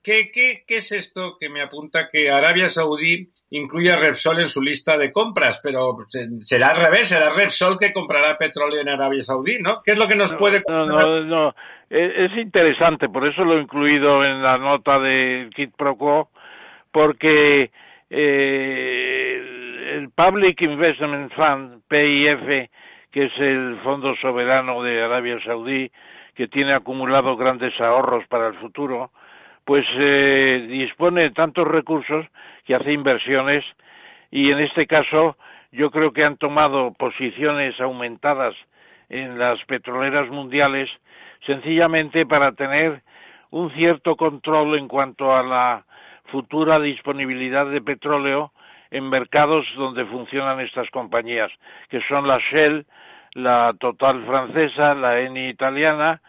¿Qué, 0.05 0.31
qué, 0.31 0.65
qué 0.69 0.77
es 0.77 0.93
esto 0.93 1.39
que 1.41 1.49
me 1.49 1.63
apunta 1.63 2.11
que 2.13 2.31
Arabia 2.31 2.69
Saudí 2.69 3.31
incluye 3.49 3.91
a 3.91 3.97
Repsol 3.97 4.39
en 4.41 4.49
su 4.49 4.61
lista 4.61 4.99
de 4.99 5.11
compras? 5.11 5.61
Pero 5.63 5.97
será 6.41 6.69
al 6.69 6.77
revés, 6.77 7.09
será 7.09 7.31
Repsol 7.31 7.79
que 7.79 7.95
comprará 7.95 8.37
petróleo 8.37 8.83
en 8.83 8.91
Arabia 8.91 9.23
Saudí, 9.23 9.61
¿no? 9.61 9.81
¿Qué 9.83 9.93
es 9.93 9.99
lo 9.99 10.07
que 10.07 10.15
nos 10.15 10.35
puede 10.37 10.63
No, 10.69 10.85
no, 10.85 11.25
no. 11.25 11.55
Es, 11.89 12.37
interesante, 12.37 13.09
por 13.09 13.27
eso 13.27 13.45
lo 13.45 13.57
he 13.57 13.63
incluido 13.63 14.23
en 14.25 14.43
la 14.43 14.59
nota 14.59 14.99
de 14.99 15.49
Kit 15.57 15.75
Pro 15.75 15.97
Quo, 15.97 16.29
porque 16.93 17.71
eh, 18.11 19.95
el 19.97 20.11
Public 20.11 20.61
Investment 20.61 21.33
Fund, 21.33 21.83
PIF, 21.89 22.69
que 23.11 23.25
es 23.25 23.33
el 23.39 23.79
Fondo 23.83 24.15
Soberano 24.17 24.83
de 24.83 25.03
Arabia 25.03 25.39
Saudí, 25.43 25.91
que 26.35 26.49
tiene 26.49 26.75
acumulado 26.75 27.37
grandes 27.37 27.81
ahorros 27.81 28.27
para 28.27 28.49
el 28.49 28.55
futuro, 28.57 29.11
pues 29.65 29.87
eh, 29.97 30.67
dispone 30.69 31.23
de 31.23 31.31
tantos 31.31 31.67
recursos 31.67 32.27
que 32.67 32.75
hace 32.75 32.93
inversiones 32.93 33.65
y 34.31 34.51
en 34.51 34.61
este 34.61 34.87
caso 34.87 35.37
yo 35.73 35.91
creo 35.91 36.13
que 36.13 36.25
han 36.25 36.37
tomado 36.37 36.93
posiciones 36.93 37.81
aumentadas 37.81 38.55
en 39.09 39.39
las 39.39 39.63
petroleras 39.65 40.29
mundiales 40.31 40.91
sencillamente 41.47 42.27
para 42.27 42.53
tener 42.53 43.03
un 43.51 43.71
cierto 43.73 44.17
control 44.17 44.79
en 44.79 44.89
cuanto 44.89 45.35
a 45.35 45.43
la 45.43 45.85
futura 46.27 46.81
disponibilidad 46.81 47.67
de 47.67 47.81
petróleo 47.81 48.53
en 48.91 49.09
mercados 49.09 49.67
donde 49.77 50.05
funcionan 50.07 50.61
estas 50.61 50.89
compañías, 50.91 51.51
que 51.89 52.01
son 52.09 52.27
la 52.27 52.39
Shell, 52.39 52.87
la 53.33 53.75
Total 53.79 54.25
francesa, 54.25 54.95
la 54.95 55.21
Eni 55.21 55.49
italiana 55.49 56.21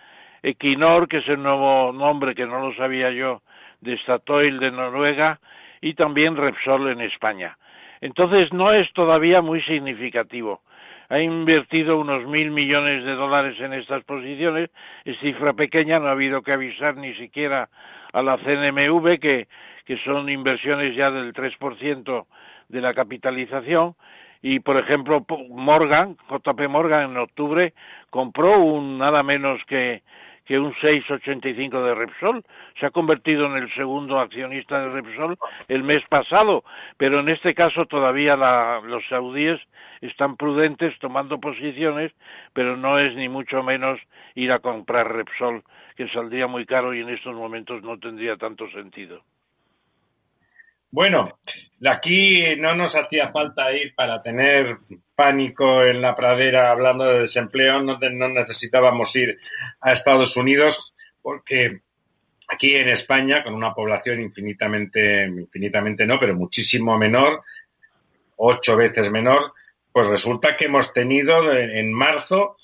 Equinor, 0.45 1.07
que 1.07 1.17
es 1.17 1.27
el 1.27 1.41
nuevo 1.41 1.91
nombre 1.91 2.35
que 2.35 2.45
no 2.45 2.59
lo 2.59 2.71
sabía 2.75 3.09
yo, 3.09 3.41
de 3.81 3.97
Statoil 3.97 4.59
de 4.59 4.69
Noruega, 4.69 5.39
y 5.81 5.95
también 5.95 6.37
Repsol 6.37 6.87
en 6.89 7.01
España. 7.01 7.57
Entonces 7.99 8.53
no 8.53 8.71
es 8.71 8.91
todavía 8.93 9.41
muy 9.41 9.63
significativo. 9.63 10.61
Ha 11.09 11.19
invertido 11.19 11.97
unos 11.97 12.27
mil 12.27 12.51
millones 12.51 13.03
de 13.05 13.15
dólares 13.15 13.59
en 13.59 13.73
estas 13.73 14.03
posiciones, 14.03 14.69
es 15.03 15.17
cifra 15.19 15.53
pequeña, 15.53 15.97
no 15.97 16.09
ha 16.09 16.11
habido 16.11 16.43
que 16.43 16.53
avisar 16.53 16.95
ni 16.95 17.15
siquiera 17.15 17.67
a 18.13 18.21
la 18.21 18.37
CNMV 18.37 19.19
que, 19.19 19.47
que 19.85 19.97
son 20.03 20.29
inversiones 20.29 20.95
ya 20.95 21.09
del 21.09 21.33
3% 21.33 22.25
de 22.69 22.81
la 22.81 22.93
capitalización, 22.93 23.95
y 24.43 24.59
por 24.59 24.77
ejemplo 24.77 25.25
Morgan, 25.49 26.17
JP 26.29 26.69
Morgan 26.69 27.09
en 27.09 27.17
octubre 27.17 27.73
compró 28.11 28.59
un 28.59 28.99
nada 28.99 29.23
menos 29.23 29.59
que 29.65 30.03
que 30.45 30.59
un 30.59 30.73
6,85 30.75 31.83
de 31.83 31.95
Repsol. 31.95 32.43
Se 32.79 32.85
ha 32.85 32.91
convertido 32.91 33.45
en 33.47 33.57
el 33.57 33.73
segundo 33.73 34.19
accionista 34.19 34.79
de 34.79 34.89
Repsol 34.89 35.37
el 35.67 35.83
mes 35.83 36.03
pasado, 36.09 36.63
pero 36.97 37.19
en 37.19 37.29
este 37.29 37.53
caso 37.53 37.85
todavía 37.85 38.35
los 38.35 39.05
saudíes 39.07 39.59
están 40.01 40.37
prudentes 40.37 40.97
tomando 40.99 41.39
posiciones, 41.39 42.11
pero 42.53 42.77
no 42.77 42.99
es 42.99 43.15
ni 43.15 43.29
mucho 43.29 43.63
menos 43.63 43.99
ir 44.35 44.51
a 44.51 44.59
comprar 44.59 45.11
Repsol, 45.11 45.63
que 45.95 46.07
saldría 46.09 46.47
muy 46.47 46.65
caro 46.65 46.93
y 46.93 47.01
en 47.01 47.09
estos 47.09 47.35
momentos 47.35 47.81
no 47.83 47.97
tendría 47.97 48.37
tanto 48.37 48.69
sentido. 48.69 49.21
Bueno, 50.95 51.39
aquí 51.85 52.55
no 52.55 52.73
nos 52.73 52.95
hacía 52.95 53.27
falta 53.27 53.73
ir 53.73 53.93
para 53.95 54.21
tener 54.21 54.77
pánico 55.13 55.83
en 55.83 56.01
la 56.01 56.15
pradera 56.15 56.71
hablando 56.71 57.03
de 57.03 57.19
desempleo, 57.19 57.81
no, 57.81 57.97
necesitábamos 58.29 59.13
ir 59.17 59.37
a 59.81 59.91
Estados 59.91 60.37
Unidos 60.37 60.95
porque 61.21 61.81
aquí 62.47 62.77
en 62.77 62.87
España, 62.87 63.43
con 63.43 63.55
una 63.55 63.73
población 63.73 64.21
infinitamente, 64.21 65.25
infinitamente 65.25 66.05
no, 66.05 66.17
pero 66.17 66.33
muchísimo 66.33 66.97
menor, 66.97 67.41
ocho 68.37 68.77
veces 68.77 69.11
menor, 69.11 69.51
pues 69.91 70.07
resulta 70.07 70.55
que 70.55 70.67
hemos 70.67 70.93
tenido 70.93 71.51
en 71.51 71.91
marzo 71.91 72.55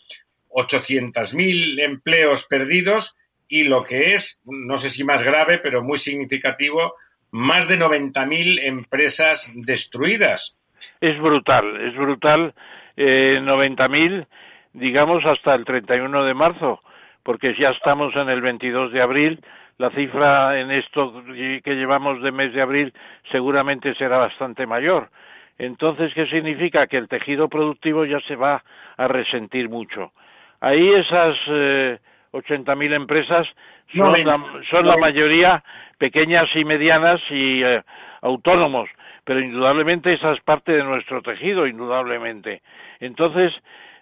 800.000 0.51 1.83
empleos 1.83 2.45
perdidos 2.45 3.17
y 3.49 3.63
lo 3.63 3.83
que 3.83 4.13
es, 4.13 4.39
no 4.45 4.77
sé 4.77 4.87
si 4.87 5.03
más 5.03 5.21
grave, 5.21 5.57
pero 5.57 5.83
muy 5.83 5.97
significativo, 5.97 6.95
más 7.31 7.67
de 7.67 7.79
90.000 7.79 8.59
empresas 8.63 9.51
destruidas. 9.55 10.57
Es 10.99 11.19
brutal, 11.19 11.79
es 11.81 11.95
brutal. 11.95 12.53
Eh, 12.97 13.39
90.000, 13.41 14.27
digamos, 14.73 15.25
hasta 15.25 15.55
el 15.55 15.65
31 15.65 16.25
de 16.25 16.33
marzo, 16.33 16.81
porque 17.23 17.55
ya 17.57 17.69
estamos 17.69 18.15
en 18.15 18.29
el 18.29 18.41
22 18.41 18.91
de 18.91 19.01
abril. 19.01 19.39
La 19.77 19.89
cifra 19.91 20.59
en 20.59 20.69
esto 20.71 21.23
que 21.25 21.75
llevamos 21.75 22.21
de 22.21 22.31
mes 22.31 22.53
de 22.53 22.61
abril 22.61 22.93
seguramente 23.31 23.95
será 23.95 24.17
bastante 24.17 24.67
mayor. 24.67 25.09
Entonces, 25.57 26.13
¿qué 26.13 26.27
significa? 26.27 26.87
Que 26.87 26.97
el 26.97 27.07
tejido 27.07 27.47
productivo 27.47 28.05
ya 28.05 28.19
se 28.21 28.35
va 28.35 28.63
a 28.97 29.07
resentir 29.07 29.69
mucho. 29.69 30.11
Ahí 30.59 30.87
esas 30.93 31.35
eh, 31.47 31.99
80.000 32.33 32.93
empresas 32.93 33.47
son, 33.93 34.13
la, 34.23 34.43
son 34.69 34.87
la 34.87 34.97
mayoría 34.97 35.63
pequeñas 35.97 36.47
y 36.55 36.63
medianas 36.65 37.19
y 37.29 37.63
eh, 37.63 37.81
autónomos, 38.21 38.89
pero 39.23 39.39
indudablemente 39.39 40.13
esa 40.13 40.31
es 40.31 40.41
parte 40.41 40.71
de 40.71 40.83
nuestro 40.83 41.21
tejido, 41.21 41.67
indudablemente. 41.67 42.61
Entonces, 42.99 43.53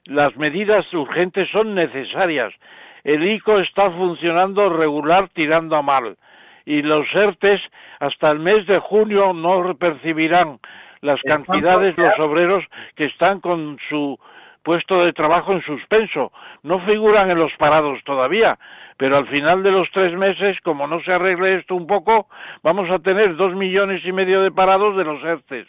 las 0.06 0.35
medidas 0.38 0.91
urgentes 0.93 1.49
son 1.51 1.76
necesarias. 1.76 2.53
El 3.03 3.27
ICO 3.27 3.60
está 3.60 3.91
funcionando 3.91 4.69
regular 4.69 5.30
tirando 5.30 5.76
a 5.76 5.81
mal. 5.81 6.18
Y 6.65 6.81
los 6.81 7.07
ERTES 7.14 7.61
hasta 7.99 8.31
el 8.31 8.39
mes 8.39 8.65
de 8.68 8.80
junio 8.80 9.34
no 9.34 9.76
percibirán 9.76 10.60
las 11.01 11.22
cantidades 11.22 11.97
los 11.97 12.19
obreros 12.19 12.64
que 12.95 13.06
están 13.06 13.39
con 13.39 13.77
su 13.88 14.19
puesto 14.64 15.03
de 15.03 15.14
trabajo 15.14 15.53
en 15.53 15.61
suspenso. 15.64 16.31
No 16.64 16.80
figuran 16.86 17.30
en 17.31 17.40
los 17.40 17.52
parados 17.57 17.99
todavía, 18.03 18.60
pero 18.98 19.18
al 19.18 19.27
final 19.27 19.64
de 19.64 19.72
los 19.72 19.90
tres 19.91 20.14
meses, 20.18 20.57
como 20.64 20.88
no 20.88 21.02
se 21.02 21.14
arregle 21.14 21.57
esto 21.57 21.76
un 21.76 21.88
poco, 21.88 22.27
vamos 22.64 22.90
a 22.90 22.99
tener 22.99 23.36
dos 23.36 23.56
millones 23.56 24.02
y 24.06 24.11
medio 24.11 24.41
de 24.41 24.52
parados 24.52 24.98
de 24.98 25.03
los 25.03 25.23
ERTES. 25.23 25.68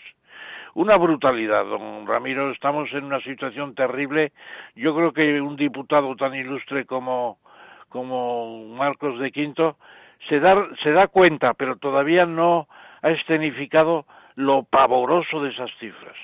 una 0.75 0.97
brutalidad, 0.97 1.65
don 1.65 2.07
Ramiro. 2.07 2.51
Estamos 2.51 2.93
en 2.93 3.05
una 3.05 3.21
situación 3.21 3.75
terrible. 3.75 4.33
Yo 4.75 4.95
creo 4.95 5.13
que 5.13 5.41
un 5.41 5.57
diputado 5.57 6.15
tan 6.17 6.35
ilustre 6.35 6.87
como, 6.87 7.39
Marcos 8.77 9.19
de 9.19 9.33
Quinto 9.33 9.77
se 10.29 10.39
da, 10.41 10.69
se 10.83 10.93
da 10.93 11.09
cuenta, 11.09 11.55
pero 11.55 11.77
todavía 11.77 12.27
no 12.27 12.69
ha 13.03 13.11
escenificado 13.11 14.07
lo 14.35 14.63
pavoroso 14.65 15.43
de 15.43 15.51
esas 15.51 15.71
cifras. 15.79 16.17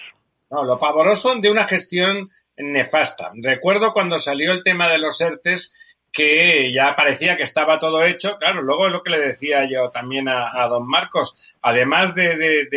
No, 0.51 0.65
lo 0.65 0.79
pavoroso 0.79 1.35
de 1.41 1.51
una 1.51 1.65
gestión 1.65 2.31
nefasta. 2.57 3.33
Recuerdo 3.35 3.93
cuando 3.93 4.19
salió 4.19 4.53
el 4.53 4.63
tema 4.63 4.89
de 4.89 4.99
los 4.99 5.21
ERTES 5.21 5.73
que 6.13 6.73
ya 6.73 6.97
parecía 6.97 7.37
que 7.37 7.43
estaba 7.43 7.79
todo 7.79 8.03
hecho. 8.05 8.39
Claro, 8.39 8.63
luego 8.63 8.87
es 8.87 8.93
lo 8.93 9.03
que 9.03 9.11
le 9.11 9.19
decía 9.19 9.69
yo 9.71 9.91
también 9.91 10.29
a, 10.29 10.67
don 10.67 10.89
Marcos, 10.89 11.37
además 11.61 12.15
de, 12.15 12.69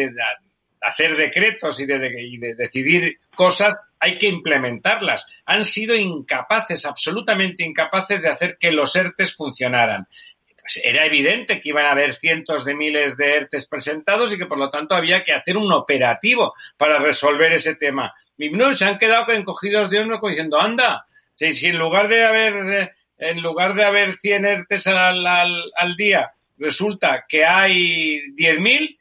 hacer 0.82 1.16
decretos 1.16 1.80
y 1.80 1.86
de, 1.86 2.56
decidir 2.56 3.18
cosas, 3.36 3.78
hay 4.00 4.18
que 4.18 4.28
implementarlas. 4.28 5.26
Han 5.46 5.64
sido 5.64 5.96
incapaces, 5.96 6.86
absolutamente 6.86 7.64
incapaces 7.64 8.24
de 8.24 8.30
hacer 8.30 8.58
que 8.58 8.72
los 8.72 8.94
ERTES 8.96 9.36
funcionaran. 9.36 10.08
Pues 10.72 10.86
era 10.86 11.04
evidente 11.04 11.60
que 11.60 11.70
iban 11.70 11.88
a 11.88 11.92
haber 11.92 12.14
cientos 12.14 12.64
de 12.64 12.76
miles 12.76 13.18
de 13.18 13.38
ERTES 13.38 13.68
presentados 13.68 14.32
y 14.32 14.38
que 14.38 14.46
por 14.46 14.60
lo 14.60 14.70
tanto 14.70 14.94
había 14.94 15.24
que 15.24 15.34
hacer 15.34 15.58
un 15.58 15.72
operativo 15.72 16.54
para 16.78 17.00
resolver 17.00 17.52
ese 17.54 17.74
tema. 17.74 18.14
Y 18.38 18.52
no, 18.52 18.72
se 18.76 18.86
han 18.86 19.00
quedado 19.00 19.34
encogidos 19.34 19.90
de 19.90 20.00
hombros 20.00 20.22
diciendo, 20.22 20.60
anda, 20.60 21.08
si, 21.34 21.48
en 21.66 21.80
lugar 21.80 22.08
de 22.08 22.24
haber 22.24 22.54
eh, 22.74 22.92
en 23.18 23.42
lugar 23.42 23.74
de 23.74 23.84
haber 23.84 24.18
100 24.18 24.46
ERTES 24.46 24.88
al, 24.88 25.26
al, 25.26 25.96
día, 25.98 26.34
resulta 26.60 27.26
que 27.28 27.44
hay 27.44 28.32
10.000, 28.36 28.98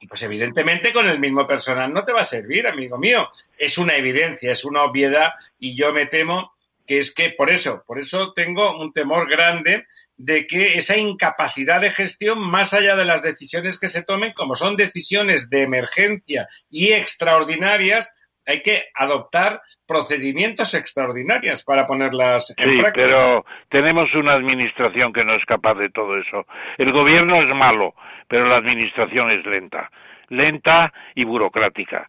y 0.00 0.06
pues 0.06 0.22
evidentemente 0.24 0.92
con 0.92 1.08
el 1.08 1.18
mismo 1.18 1.46
personal 1.46 1.90
no 1.90 2.04
te 2.04 2.12
va 2.12 2.20
a 2.20 2.24
servir, 2.24 2.66
amigo 2.66 2.98
mío. 2.98 3.30
Es 3.56 3.78
una 3.78 3.96
evidencia, 3.96 4.52
es 4.52 4.62
una 4.66 4.82
obviedad 4.82 5.30
y 5.58 5.74
yo 5.74 5.90
me 5.94 6.04
temo 6.04 6.52
que 6.86 6.98
es 6.98 7.14
que 7.14 7.30
por 7.30 7.50
eso, 7.50 7.82
por 7.86 7.98
eso 7.98 8.32
tengo 8.34 8.78
un 8.78 8.92
temor 8.92 9.28
grande 9.28 9.86
de 10.16 10.46
que 10.46 10.78
esa 10.78 10.96
incapacidad 10.96 11.80
de 11.80 11.90
gestión, 11.90 12.38
más 12.38 12.72
allá 12.72 12.96
de 12.96 13.04
las 13.04 13.22
decisiones 13.22 13.78
que 13.78 13.88
se 13.88 14.02
tomen, 14.02 14.32
como 14.32 14.54
son 14.54 14.76
decisiones 14.76 15.50
de 15.50 15.62
emergencia 15.62 16.48
y 16.70 16.92
extraordinarias, 16.92 18.14
hay 18.46 18.60
que 18.60 18.84
adoptar 18.94 19.62
procedimientos 19.86 20.74
extraordinarios 20.74 21.64
para 21.64 21.86
ponerlas 21.86 22.52
en 22.58 22.68
sí, 22.68 22.84
pero 22.94 23.44
tenemos 23.70 24.14
una 24.14 24.34
administración 24.34 25.12
que 25.12 25.24
no 25.24 25.34
es 25.34 25.44
capaz 25.46 25.74
de 25.74 25.88
todo 25.90 26.18
eso. 26.18 26.46
El 26.76 26.92
gobierno 26.92 27.42
es 27.42 27.54
malo, 27.54 27.94
pero 28.28 28.46
la 28.46 28.56
administración 28.56 29.30
es 29.30 29.46
lenta 29.46 29.90
lenta 30.28 30.92
y 31.14 31.24
burocrática. 31.24 32.08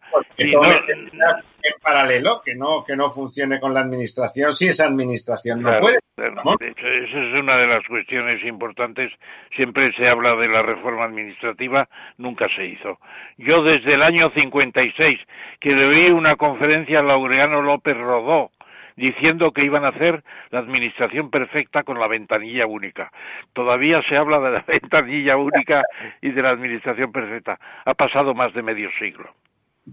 En 1.66 1.80
paralelo, 1.80 2.40
que 2.44 2.54
no, 2.54 2.84
que 2.84 2.96
no 2.96 3.10
funcione 3.10 3.60
con 3.60 3.74
la 3.74 3.80
administración, 3.80 4.52
si 4.52 4.68
esa 4.68 4.86
administración 4.86 5.62
no 5.62 5.78
puede. 5.80 5.98
Esa 6.16 7.18
es 7.20 7.34
una 7.34 7.58
de 7.58 7.66
las 7.66 7.86
cuestiones 7.86 8.42
importantes. 8.44 9.12
Siempre 9.54 9.92
se 9.92 10.08
habla 10.08 10.34
de 10.36 10.48
la 10.48 10.62
reforma 10.62 11.04
administrativa, 11.04 11.88
nunca 12.16 12.46
se 12.56 12.64
hizo. 12.66 12.98
Yo 13.36 13.62
desde 13.62 13.94
el 13.94 14.02
año 14.02 14.30
56, 14.30 15.20
que 15.60 15.70
le 15.70 15.86
oí 15.86 16.10
una 16.10 16.36
conferencia 16.36 17.00
a 17.00 17.02
Laureano 17.02 17.60
López 17.60 17.96
Rodó, 17.96 18.50
diciendo 18.96 19.52
que 19.52 19.64
iban 19.64 19.84
a 19.84 19.88
hacer 19.88 20.24
la 20.50 20.60
administración 20.60 21.30
perfecta 21.30 21.82
con 21.84 22.00
la 22.00 22.08
ventanilla 22.08 22.66
única. 22.66 23.12
Todavía 23.52 24.02
se 24.08 24.16
habla 24.16 24.40
de 24.40 24.50
la 24.50 24.60
ventanilla 24.66 25.36
única 25.36 25.82
y 26.22 26.30
de 26.30 26.42
la 26.42 26.50
administración 26.50 27.12
perfecta. 27.12 27.58
Ha 27.84 27.94
pasado 27.94 28.34
más 28.34 28.54
de 28.54 28.62
medio 28.62 28.90
siglo. 28.98 29.34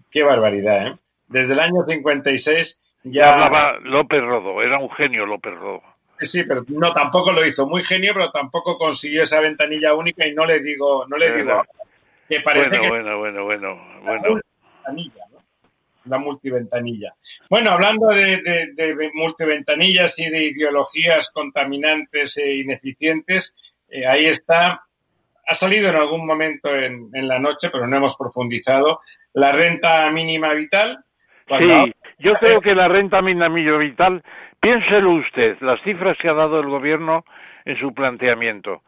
Qué 0.09 0.23
barbaridad, 0.23 0.87
¿eh? 0.87 0.95
Desde 1.33 1.53
el 1.53 1.59
año 1.59 1.83
56 1.87 2.81
ya... 3.03 3.33
Hablaba 3.33 3.79
López 3.79 4.21
Rodo, 4.21 4.61
era 4.61 4.79
un 4.79 4.89
genio 4.91 5.25
López 5.25 5.53
Rodo. 5.55 5.81
Sí, 6.21 6.43
pero 6.43 6.63
no 6.69 6.93
tampoco 6.93 7.33
lo 7.33 7.45
hizo 7.45 7.67
muy 7.67 7.83
genio, 7.83 8.13
pero 8.13 8.31
tampoco 8.31 8.77
consiguió 8.77 9.23
esa 9.23 9.41
ventanilla 9.41 9.93
única 9.93 10.25
y 10.25 10.33
no 10.33 10.45
le 10.45 10.61
digo, 10.61 11.05
no 11.07 11.17
le 11.17 11.35
digo 11.35 11.63
que 12.29 12.39
parece 12.39 12.79
bueno, 12.87 13.19
bueno, 13.19 13.43
bueno, 13.43 13.75
bueno, 14.03 14.21
bueno 14.25 14.41
la 16.05 16.17
multiventanilla. 16.17 17.13
Bueno, 17.49 17.71
hablando 17.71 18.07
de, 18.07 19.11
multiventanillas 19.13 20.19
y 20.19 20.29
de 20.29 20.43
ideologías 20.45 21.29
contaminantes 21.31 22.37
e 22.37 22.55
ineficientes, 22.57 23.53
eh, 23.89 24.05
ahí 24.05 24.25
está, 24.25 24.81
ha 25.47 25.53
salido 25.53 25.89
en 25.89 25.95
algún 25.95 26.25
momento 26.25 26.75
en, 26.75 27.09
la 27.13 27.39
noche, 27.39 27.69
pero 27.71 27.87
no 27.87 27.97
hemos 27.97 28.15
profundizado, 28.17 29.01
la 29.33 29.51
renta 29.51 30.09
mínima 30.11 30.53
vital. 30.53 31.03
Sí, 31.47 31.93
yo 32.19 32.35
creo 32.35 32.61
que 32.61 32.73
la 32.73 32.87
renta 32.87 33.21
mínima 33.21 33.49
vital, 33.49 34.23
piénselo 34.59 35.11
usted, 35.11 35.57
las 35.61 35.81
cifras 35.81 36.17
que 36.17 36.29
ha 36.29 36.33
dado 36.33 36.59
el 36.59 36.67
gobierno 36.67 37.25
en 37.65 37.77
su 37.79 37.93
planteamiento. 37.93 38.81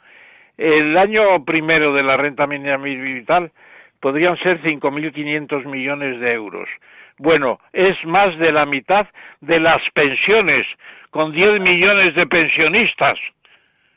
El 0.57 0.97
año 0.97 1.43
primero 1.43 1.93
de 1.93 2.03
la 2.03 2.17
renta 2.17 2.47
mínima 2.47 2.77
vital 2.77 3.51
podrían 3.99 4.37
ser 4.37 4.61
5.500 4.61 5.65
millones 5.65 6.19
de 6.19 6.33
euros. 6.33 6.69
Bueno, 7.17 7.59
es 7.73 7.95
más 8.05 8.37
de 8.37 8.51
la 8.51 8.65
mitad 8.65 9.07
de 9.41 9.59
las 9.59 9.81
pensiones, 9.93 10.65
con 11.11 11.31
10 11.31 11.61
millones 11.61 12.13
de 12.15 12.27
pensionistas. 12.27 13.17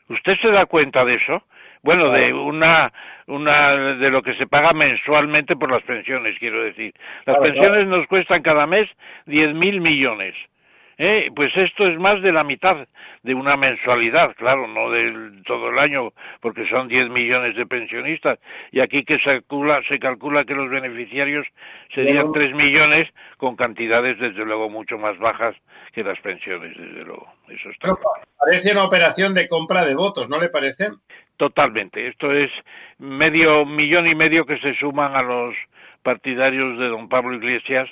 ¿Usted 0.09 0.36
se 0.40 0.51
da 0.51 0.66
cuenta 0.66 1.05
de 1.05 1.16
eso? 1.16 1.43
Bueno, 1.82 2.10
de 2.10 2.32
una, 2.32 2.92
una, 3.26 3.94
de 3.94 4.10
lo 4.10 4.22
que 4.22 4.34
se 4.34 4.46
paga 4.46 4.72
mensualmente 4.72 5.56
por 5.56 5.70
las 5.70 5.82
pensiones, 5.82 6.38
quiero 6.38 6.62
decir. 6.62 6.92
Las 7.24 7.38
pensiones 7.38 7.86
nos 7.86 8.06
cuestan 8.06 8.42
cada 8.42 8.66
mes 8.66 8.88
10.000 9.26 9.80
millones. 9.80 10.34
¿Eh? 10.98 11.30
pues 11.34 11.56
esto 11.56 11.86
es 11.86 11.98
más 11.98 12.20
de 12.22 12.32
la 12.32 12.44
mitad 12.44 12.86
de 13.22 13.34
una 13.34 13.56
mensualidad, 13.56 14.34
claro, 14.36 14.66
no 14.66 14.90
de 14.90 15.42
todo 15.46 15.70
el 15.70 15.78
año, 15.78 16.12
porque 16.40 16.68
son 16.68 16.88
10 16.88 17.10
millones 17.10 17.56
de 17.56 17.66
pensionistas, 17.66 18.38
y 18.72 18.80
aquí 18.80 19.04
que 19.04 19.18
se 19.18 19.24
calcula, 19.24 19.80
se 19.88 19.98
calcula 19.98 20.44
que 20.44 20.54
los 20.54 20.70
beneficiarios 20.70 21.46
serían 21.94 22.32
3 22.32 22.54
millones 22.54 23.08
con 23.36 23.56
cantidades 23.56 24.18
desde 24.18 24.44
luego 24.44 24.68
mucho 24.68 24.98
más 24.98 25.18
bajas 25.18 25.56
que 25.92 26.02
las 26.02 26.20
pensiones, 26.20 26.76
desde 26.76 27.04
luego. 27.04 27.26
Eso 27.48 27.70
está 27.70 27.96
parece 28.38 28.72
una 28.72 28.84
operación 28.84 29.34
de 29.34 29.48
compra 29.48 29.84
de 29.84 29.94
votos, 29.94 30.28
¿no 30.28 30.38
le 30.38 30.48
parece? 30.48 30.90
Totalmente. 31.36 32.08
Esto 32.08 32.32
es 32.32 32.50
medio 32.98 33.64
millón 33.64 34.06
y 34.08 34.14
medio 34.14 34.44
que 34.44 34.58
se 34.58 34.74
suman 34.74 35.14
a 35.14 35.22
los 35.22 35.54
partidarios 36.02 36.78
de 36.78 36.88
don 36.88 37.08
Pablo 37.08 37.34
Iglesias 37.34 37.88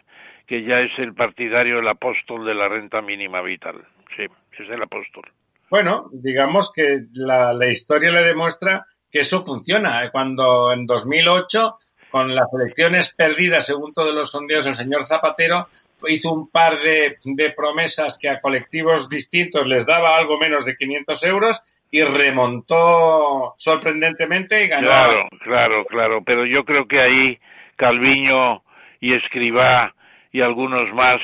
que 0.46 0.62
ya 0.62 0.80
es 0.80 0.92
el 0.98 1.14
partidario, 1.14 1.80
el 1.80 1.88
apóstol 1.88 2.46
de 2.46 2.54
la 2.54 2.68
renta 2.68 3.02
mínima 3.02 3.42
vital. 3.42 3.84
Sí, 4.16 4.24
es 4.24 4.70
el 4.70 4.82
apóstol. 4.82 5.24
Bueno, 5.68 6.08
digamos 6.12 6.72
que 6.72 7.02
la, 7.14 7.52
historia 7.68 8.12
le 8.12 8.22
demuestra 8.22 8.86
que 9.10 9.20
eso 9.20 9.44
funciona. 9.44 10.08
Cuando 10.10 10.72
en 10.72 10.86
2008, 10.86 11.76
con 12.10 12.34
las 12.34 12.46
elecciones 12.52 13.12
perdidas 13.14 13.66
según 13.66 13.92
todos 13.92 14.14
los 14.14 14.30
sondeos, 14.30 14.66
el 14.66 14.76
señor 14.76 15.06
Zapatero 15.06 15.68
hizo 16.06 16.32
un 16.32 16.50
par 16.50 16.78
de, 16.78 17.16
de 17.24 17.50
promesas 17.50 18.16
que 18.16 18.28
a 18.28 18.40
colectivos 18.40 19.08
distintos 19.08 19.66
les 19.66 19.84
daba 19.84 20.16
algo 20.16 20.38
menos 20.38 20.64
de 20.64 20.76
500 20.76 21.24
euros 21.24 21.62
y 21.90 22.02
remontó 22.02 23.54
sorprendentemente 23.56 24.64
y 24.64 24.68
ganó. 24.68 24.86
Claro, 24.86 25.28
claro, 25.42 25.84
claro. 25.86 26.22
Pero 26.24 26.46
yo 26.46 26.64
creo 26.64 26.86
que 26.86 27.00
ahí 27.00 27.38
Calviño 27.76 28.62
y 29.00 29.14
Escribá 29.14 29.94
y 30.36 30.42
algunos 30.42 30.92
más 30.92 31.18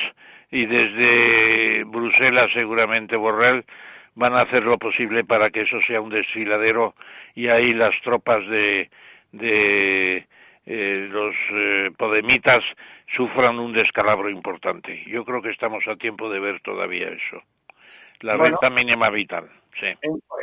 y 0.49 0.65
desde 0.65 1.83
Bruselas 1.83 2.49
seguramente 2.51 3.15
Borrell 3.15 3.63
van 4.15 4.33
a 4.33 4.41
hacer 4.41 4.63
lo 4.63 4.79
posible 4.79 5.23
para 5.23 5.51
que 5.51 5.61
eso 5.61 5.77
sea 5.85 6.01
un 6.01 6.09
desfiladero 6.09 6.95
y 7.35 7.47
ahí 7.47 7.73
las 7.73 7.93
tropas 8.01 8.43
de, 8.47 8.89
de 9.31 10.25
eh, 10.65 11.07
los 11.11 11.35
eh, 11.51 11.91
podemitas 11.95 12.63
sufran 13.15 13.59
un 13.59 13.73
descalabro 13.73 14.31
importante. 14.31 15.03
Yo 15.05 15.23
creo 15.25 15.43
que 15.43 15.51
estamos 15.51 15.83
a 15.87 15.95
tiempo 15.95 16.27
de 16.31 16.39
ver 16.39 16.59
todavía 16.61 17.09
eso. 17.09 17.43
La 18.21 18.35
renta 18.35 18.71
mínima 18.71 19.11
vital. 19.11 19.47
Sí. 19.79 19.87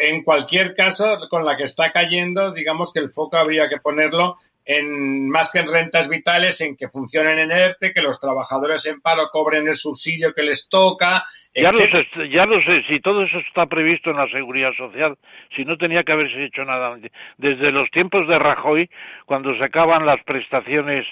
en, 0.00 0.22
cualquier 0.22 0.74
caso, 0.74 1.18
con 1.28 1.44
la 1.44 1.56
que 1.56 1.64
está 1.64 1.90
cayendo, 1.90 2.52
digamos 2.52 2.92
que 2.92 3.00
el 3.00 3.10
foco 3.10 3.36
habría 3.36 3.68
que 3.68 3.78
ponerlo 3.78 4.38
en 4.72 5.28
más 5.28 5.50
que 5.50 5.58
en 5.58 5.66
rentas 5.66 6.08
vitales, 6.08 6.60
en 6.60 6.76
que 6.76 6.88
funcionen 6.88 7.40
en 7.40 7.50
ERTE, 7.50 7.92
que 7.92 8.02
los 8.02 8.20
trabajadores 8.20 8.86
en 8.86 9.00
paro 9.00 9.24
cobren 9.32 9.66
el 9.66 9.74
subsidio 9.74 10.32
que 10.32 10.44
les 10.44 10.68
toca. 10.68 11.24
Ya 11.56 11.72
lo, 11.72 11.80
sé, 11.80 12.06
ya 12.30 12.46
lo 12.46 12.62
sé, 12.62 12.84
si 12.86 13.00
todo 13.00 13.24
eso 13.24 13.38
está 13.38 13.66
previsto 13.66 14.10
en 14.10 14.18
la 14.18 14.28
seguridad 14.28 14.70
social, 14.74 15.18
si 15.56 15.64
no 15.64 15.76
tenía 15.76 16.04
que 16.04 16.12
haberse 16.12 16.44
hecho 16.44 16.64
nada. 16.64 16.96
Desde 17.36 17.72
los 17.72 17.90
tiempos 17.90 18.28
de 18.28 18.38
Rajoy, 18.38 18.88
cuando 19.26 19.56
se 19.58 19.64
acaban 19.64 20.06
las 20.06 20.22
prestaciones 20.22 21.04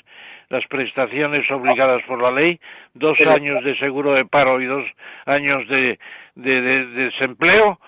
las 0.51 0.65
prestaciones 0.69 1.51
obligadas 1.51 2.03
por 2.07 2.23
la 2.23 2.31
ley, 2.31 2.59
dos 2.95 3.19
años 3.27 3.63
de 3.65 3.77
seguro 3.77 4.15
de 4.15 4.25
paro 4.25 4.63
y 4.63 4.65
dos 4.65 4.85
años 5.27 5.69
de, 5.69 5.99
de 6.37 6.87
desempleo, 6.87 7.79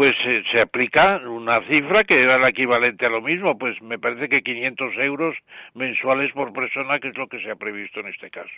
pues 0.00 0.16
eh, 0.24 0.42
se 0.50 0.62
aplica 0.62 1.18
una 1.28 1.60
cifra 1.68 2.04
que 2.04 2.18
era 2.18 2.38
la 2.38 2.48
equivalente 2.48 3.04
a 3.04 3.10
lo 3.10 3.20
mismo, 3.20 3.58
pues 3.58 3.82
me 3.82 3.98
parece 3.98 4.30
que 4.30 4.40
500 4.40 4.94
euros 4.96 5.36
mensuales 5.74 6.32
por 6.32 6.54
persona, 6.54 6.98
que 6.98 7.08
es 7.08 7.18
lo 7.18 7.26
que 7.26 7.38
se 7.42 7.50
ha 7.50 7.56
previsto 7.56 8.00
en 8.00 8.06
este 8.06 8.30
caso. 8.30 8.48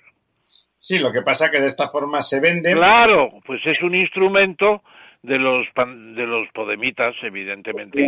Sí, 0.78 1.00
lo 1.00 1.10
que 1.10 1.22
pasa 1.22 1.50
que 1.50 1.58
de 1.58 1.66
esta 1.66 1.88
forma 1.88 2.22
se 2.22 2.38
vende. 2.38 2.72
Claro, 2.72 3.40
pues 3.44 3.60
es 3.66 3.82
un 3.82 3.96
instrumento 3.96 4.84
de 5.22 5.40
los 5.40 5.66
de 5.74 6.26
los 6.28 6.46
podemitas, 6.52 7.16
evidentemente, 7.22 8.06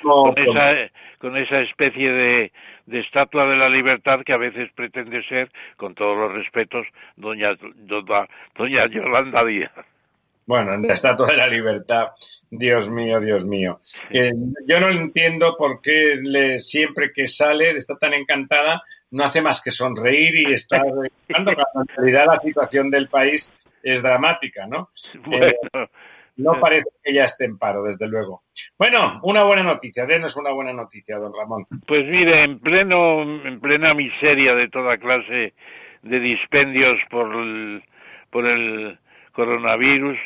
con, 0.00 0.38
esa, 0.38 0.92
con 1.18 1.36
esa 1.36 1.60
especie 1.62 2.12
de, 2.12 2.52
de 2.86 3.00
estatua 3.00 3.44
de 3.46 3.56
la 3.56 3.68
libertad 3.68 4.20
que 4.24 4.34
a 4.34 4.38
veces 4.38 4.70
pretende 4.76 5.24
ser, 5.24 5.50
con 5.76 5.96
todos 5.96 6.16
los 6.16 6.32
respetos, 6.32 6.86
doña, 7.16 7.56
doña, 8.54 8.86
Yolanda 8.86 9.44
Díaz. 9.44 9.72
Bueno, 10.48 10.72
en 10.72 10.80
la 10.80 10.94
Estatua 10.94 11.26
de 11.26 11.36
la 11.36 11.46
Libertad, 11.46 12.08
Dios 12.50 12.88
mío, 12.88 13.20
Dios 13.20 13.44
mío. 13.44 13.80
yo 14.66 14.80
no 14.80 14.88
entiendo 14.88 15.54
por 15.58 15.82
qué 15.82 16.18
le, 16.22 16.58
siempre 16.58 17.12
que 17.12 17.26
sale 17.26 17.72
está 17.72 17.98
tan 17.98 18.14
encantada, 18.14 18.82
no 19.10 19.24
hace 19.24 19.42
más 19.42 19.62
que 19.62 19.70
sonreír 19.70 20.36
y 20.36 20.54
estar 20.54 20.80
cuando 21.30 21.50
en 21.52 21.88
realidad 21.94 22.28
la 22.28 22.36
situación 22.36 22.90
del 22.90 23.08
país 23.08 23.52
es 23.82 24.02
dramática, 24.02 24.66
¿no? 24.66 24.88
Bueno, 25.26 25.48
eh, 25.48 25.88
no 26.36 26.58
parece 26.58 26.88
que 27.04 27.12
ya 27.12 27.24
esté 27.24 27.44
en 27.44 27.58
paro, 27.58 27.82
desde 27.82 28.08
luego. 28.08 28.44
Bueno, 28.78 29.20
una 29.24 29.42
buena 29.42 29.62
noticia. 29.62 30.06
Denos 30.06 30.34
una 30.36 30.52
buena 30.52 30.72
noticia, 30.72 31.18
don 31.18 31.34
Ramón. 31.36 31.66
Pues 31.86 32.06
mire, 32.06 32.44
en 32.44 32.58
pleno, 32.58 33.20
en 33.20 33.60
plena 33.60 33.92
miseria 33.92 34.54
de 34.54 34.70
toda 34.70 34.96
clase 34.96 35.52
de 36.00 36.20
dispendios 36.20 36.98
por 37.10 37.34
el, 37.36 37.82
por 38.30 38.46
el 38.46 38.98
coronavirus, 39.32 40.16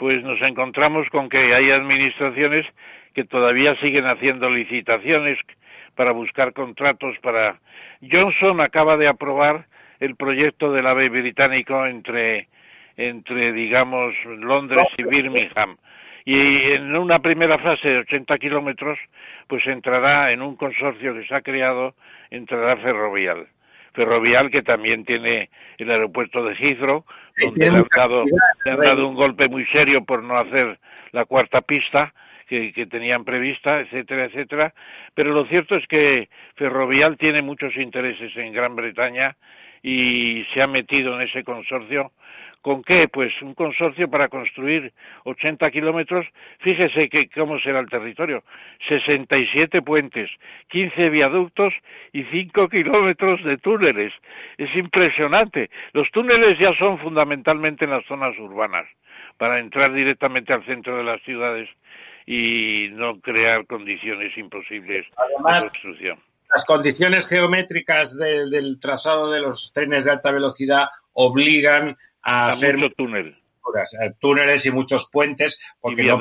pues 0.00 0.24
nos 0.24 0.40
encontramos 0.40 1.06
con 1.10 1.28
que 1.28 1.54
hay 1.54 1.70
administraciones 1.70 2.64
que 3.12 3.24
todavía 3.24 3.76
siguen 3.80 4.06
haciendo 4.06 4.48
licitaciones 4.48 5.38
para 5.94 6.12
buscar 6.12 6.54
contratos 6.54 7.18
para 7.18 7.60
Johnson 8.10 8.62
acaba 8.62 8.96
de 8.96 9.08
aprobar 9.08 9.66
el 9.98 10.16
proyecto 10.16 10.72
del 10.72 10.86
AVE 10.86 11.10
británico 11.10 11.84
entre 11.84 12.48
entre, 12.96 13.52
digamos, 13.52 14.14
Londres 14.24 14.86
y 14.96 15.02
Birmingham. 15.02 15.76
Y 16.24 16.72
en 16.72 16.96
una 16.96 17.18
primera 17.18 17.58
fase 17.58 17.88
de 17.88 17.98
80 17.98 18.38
kilómetros, 18.38 18.98
pues 19.48 19.66
entrará 19.66 20.32
en 20.32 20.40
un 20.40 20.56
consorcio 20.56 21.14
que 21.14 21.26
se 21.26 21.34
ha 21.34 21.42
creado, 21.42 21.94
entrará 22.30 22.78
Ferrovial. 22.78 23.46
Ferrovial 23.92 24.50
que 24.50 24.62
también 24.62 25.04
tiene 25.04 25.50
el 25.78 25.90
aeropuerto 25.90 26.44
de 26.44 26.54
Heathrow, 26.54 27.04
donde 27.38 27.70
le 27.70 27.78
han, 27.78 27.86
dado, 27.96 28.24
le 28.64 28.70
han 28.70 28.80
dado 28.80 29.08
un 29.08 29.14
golpe 29.14 29.48
muy 29.48 29.66
serio 29.66 30.04
por 30.04 30.22
no 30.22 30.38
hacer 30.38 30.78
la 31.12 31.24
cuarta 31.24 31.60
pista 31.60 32.12
que, 32.46 32.72
que, 32.72 32.86
tenían 32.86 33.24
prevista, 33.24 33.80
etcétera, 33.80 34.26
etcétera. 34.26 34.74
Pero 35.14 35.32
lo 35.32 35.46
cierto 35.46 35.76
es 35.76 35.86
que 35.86 36.28
Ferrovial 36.56 37.16
tiene 37.16 37.42
muchos 37.42 37.76
intereses 37.76 38.36
en 38.36 38.52
Gran 38.52 38.76
Bretaña 38.76 39.36
y 39.82 40.44
se 40.52 40.62
ha 40.62 40.66
metido 40.66 41.14
en 41.14 41.28
ese 41.28 41.44
consorcio 41.44 42.12
¿Con 42.62 42.82
qué? 42.82 43.08
Pues 43.08 43.32
un 43.40 43.54
consorcio 43.54 44.10
para 44.10 44.28
construir 44.28 44.92
80 45.24 45.70
kilómetros. 45.70 46.26
Fíjese 46.58 47.08
que 47.08 47.28
cómo 47.30 47.58
será 47.60 47.80
el 47.80 47.88
territorio. 47.88 48.42
67 48.86 49.80
puentes, 49.80 50.30
15 50.68 51.08
viaductos 51.08 51.72
y 52.12 52.24
5 52.24 52.68
kilómetros 52.68 53.42
de 53.44 53.56
túneles. 53.56 54.12
Es 54.58 54.74
impresionante. 54.76 55.70
Los 55.94 56.10
túneles 56.10 56.58
ya 56.58 56.74
son 56.76 56.98
fundamentalmente 56.98 57.86
en 57.86 57.92
las 57.92 58.04
zonas 58.04 58.38
urbanas, 58.38 58.86
para 59.38 59.58
entrar 59.58 59.94
directamente 59.94 60.52
al 60.52 60.64
centro 60.66 60.98
de 60.98 61.04
las 61.04 61.22
ciudades 61.22 61.68
y 62.26 62.88
no 62.92 63.20
crear 63.20 63.66
condiciones 63.66 64.36
imposibles 64.36 65.06
de 65.06 65.60
construcción. 65.60 66.18
Las 66.52 66.64
condiciones 66.64 67.28
geométricas 67.28 68.16
del 68.16 68.78
trazado 68.80 69.30
de 69.30 69.40
los 69.40 69.72
trenes 69.72 70.04
de 70.04 70.10
alta 70.10 70.32
velocidad 70.32 70.88
obligan 71.12 71.96
a, 72.22 72.50
hacer 72.50 72.76
túnel. 72.96 73.36
túneles 74.18 74.66
y 74.66 74.70
muchos 74.72 75.08
puentes, 75.10 75.60
porque 75.80 76.02
no 76.02 76.18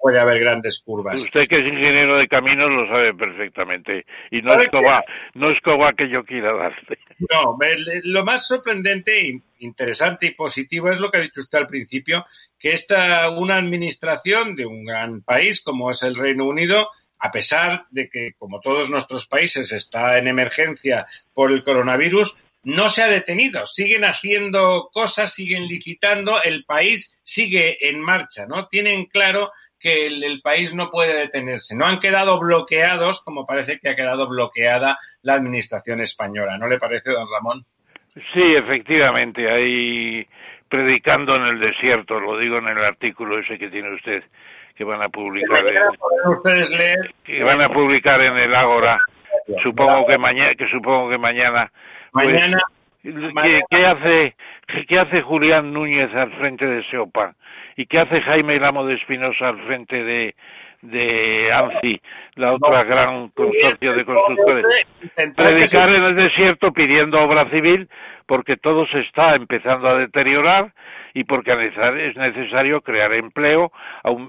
puede, 0.00 0.18
haber 0.18 0.40
grandes 0.40 0.80
curvas. 0.84 1.22
Usted 1.22 1.46
que 1.48 1.60
es 1.60 1.66
ingeniero 1.66 2.16
de 2.16 2.28
caminos 2.28 2.70
lo 2.70 2.86
sabe 2.88 3.14
perfectamente 3.14 4.06
y 4.30 4.40
no 4.42 4.60
es 4.60 4.68
coba, 4.70 5.04
no 5.34 5.50
es 5.50 5.60
coba 5.60 5.92
que 5.92 6.08
yo 6.08 6.24
quiera 6.24 6.54
darte. 6.54 6.98
No, 7.30 7.56
lo 8.04 8.24
más 8.24 8.46
sorprendente, 8.46 9.40
interesante 9.58 10.26
y 10.26 10.30
positivo 10.30 10.90
es 10.90 10.98
lo 10.98 11.10
que 11.10 11.18
ha 11.18 11.20
dicho 11.20 11.42
usted 11.42 11.58
al 11.58 11.66
principio, 11.66 12.26
que 12.58 12.70
esta 12.70 13.30
una 13.30 13.56
administración 13.56 14.56
de 14.56 14.66
un 14.66 14.84
gran 14.84 15.22
país 15.22 15.60
como 15.60 15.90
es 15.90 16.02
el 16.02 16.14
Reino 16.14 16.46
Unido 16.46 16.88
a 17.22 17.30
pesar 17.30 17.84
de 17.90 18.08
que, 18.08 18.32
como 18.36 18.60
todos 18.60 18.90
nuestros 18.90 19.28
países, 19.28 19.70
está 19.72 20.18
en 20.18 20.26
emergencia 20.26 21.06
por 21.32 21.52
el 21.52 21.62
coronavirus, 21.62 22.36
no 22.64 22.88
se 22.88 23.02
ha 23.02 23.06
detenido, 23.06 23.64
siguen 23.64 24.04
haciendo 24.04 24.90
cosas, 24.92 25.32
siguen 25.32 25.68
licitando, 25.68 26.42
el 26.42 26.64
país 26.64 27.20
sigue 27.22 27.88
en 27.88 28.00
marcha, 28.00 28.46
¿no? 28.46 28.66
Tienen 28.66 29.06
claro 29.06 29.52
que 29.78 30.06
el, 30.06 30.40
país 30.42 30.74
no 30.74 30.90
puede 30.90 31.16
detenerse. 31.16 31.76
No 31.76 31.86
han 31.86 32.00
quedado 32.00 32.40
bloqueados 32.40 33.22
como 33.22 33.46
parece 33.46 33.78
que 33.78 33.90
ha 33.90 33.96
quedado 33.96 34.28
bloqueada 34.28 34.98
la 35.22 35.34
administración 35.34 36.00
española. 36.00 36.58
¿No 36.58 36.66
le 36.66 36.78
parece, 36.78 37.10
don 37.10 37.28
Ramón? 37.30 37.64
Sí, 38.14 38.54
efectivamente. 38.56 39.48
Hay 39.48 40.26
predicando 40.68 41.36
en 41.36 41.42
el 41.42 41.60
desierto, 41.60 42.18
lo 42.18 42.38
digo 42.38 42.58
en 42.58 42.66
el 42.66 42.78
artículo 42.78 43.38
ese 43.38 43.58
que 43.58 43.68
tiene 43.68 43.94
usted, 43.94 44.24
que 44.74 44.84
van 44.84 45.02
a 45.02 45.08
publicar. 45.08 45.64
ustedes 46.26 46.70
leer? 46.70 47.14
Que 47.24 47.42
van 47.42 47.60
a 47.60 47.68
publicar 47.68 48.20
en 48.20 48.36
el 48.36 48.54
Ágora. 48.54 48.98
Supongo 49.62 50.06
que 50.06 50.18
mañana, 50.18 50.54
que 50.54 50.68
supongo 50.68 51.10
que 51.10 51.18
mañana 51.18 51.70
pues, 52.12 52.26
mañana, 52.26 52.58
¿qué, 53.70 53.86
hace, 53.86 54.34
¿Qué 54.86 54.98
hace 54.98 55.22
Julián 55.22 55.72
Núñez 55.72 56.14
al 56.14 56.30
frente 56.32 56.66
de 56.66 56.84
SEOPA? 56.84 57.34
¿Y 57.76 57.86
qué 57.86 58.00
hace 58.00 58.20
Jaime 58.20 58.60
Lamo 58.60 58.84
de 58.84 58.94
Espinosa 58.94 59.48
al 59.48 59.58
frente 59.62 60.04
de, 60.04 60.34
de 60.82 61.50
ANSI, 61.52 62.00
la 62.34 62.52
otra 62.52 62.84
gran 62.84 63.30
consorcio 63.30 63.94
de 63.94 64.04
constructores? 64.04 64.66
Predicar 65.34 65.88
en 65.88 66.04
el 66.04 66.16
desierto 66.16 66.72
pidiendo 66.72 67.20
obra 67.20 67.48
civil 67.48 67.88
porque 68.26 68.56
todo 68.56 68.86
se 68.88 69.00
está 69.00 69.34
empezando 69.34 69.88
a 69.88 69.98
deteriorar 69.98 70.72
y 71.14 71.24
porque 71.24 71.52
es 71.52 72.16
necesario 72.16 72.80
crear 72.80 73.12
empleo, 73.12 73.72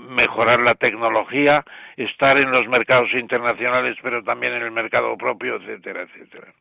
mejorar 0.09 0.59
la 0.59 0.75
tecnología, 0.75 1.63
estar 1.97 2.37
en 2.37 2.51
los 2.51 2.67
mercados 2.67 3.13
internacionales 3.13 3.97
pero 4.01 4.23
también 4.23 4.53
en 4.53 4.63
el 4.63 4.71
mercado 4.71 5.15
propio, 5.17 5.55
etcétera, 5.55 6.03
etcétera. 6.03 6.53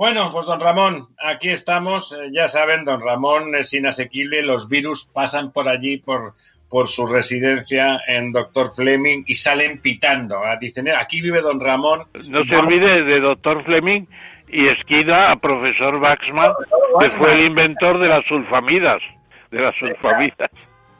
Bueno, 0.00 0.30
pues 0.32 0.46
don 0.46 0.60
Ramón, 0.60 1.08
aquí 1.22 1.50
estamos. 1.50 2.14
Eh, 2.14 2.30
ya 2.32 2.48
saben, 2.48 2.84
don 2.84 3.02
Ramón 3.02 3.54
es 3.54 3.74
inasequible. 3.74 4.42
Los 4.42 4.66
virus 4.66 5.06
pasan 5.12 5.52
por 5.52 5.68
allí, 5.68 5.98
por, 5.98 6.32
por 6.70 6.86
su 6.86 7.06
residencia 7.06 8.00
en 8.06 8.32
Doctor 8.32 8.72
Fleming 8.72 9.24
y 9.26 9.34
salen 9.34 9.82
pitando. 9.82 10.38
Ah, 10.42 10.56
dicen, 10.58 10.88
eh, 10.88 10.94
aquí 10.98 11.20
vive 11.20 11.42
don 11.42 11.60
Ramón. 11.60 12.04
No 12.14 12.44
se 12.44 12.56
olvide 12.56 13.04
de 13.04 13.20
Doctor 13.20 13.62
Fleming 13.64 14.06
y 14.48 14.68
esquina 14.68 15.32
a 15.32 15.36
profesor 15.36 15.96
Waxman, 15.96 16.52
que 16.98 17.10
fue 17.10 17.32
el 17.32 17.46
inventor 17.48 17.98
de 17.98 18.08
las 18.08 18.24
sulfamidas. 18.24 19.02
De 19.50 19.60
las 19.60 19.74
sulfamidas 19.76 20.50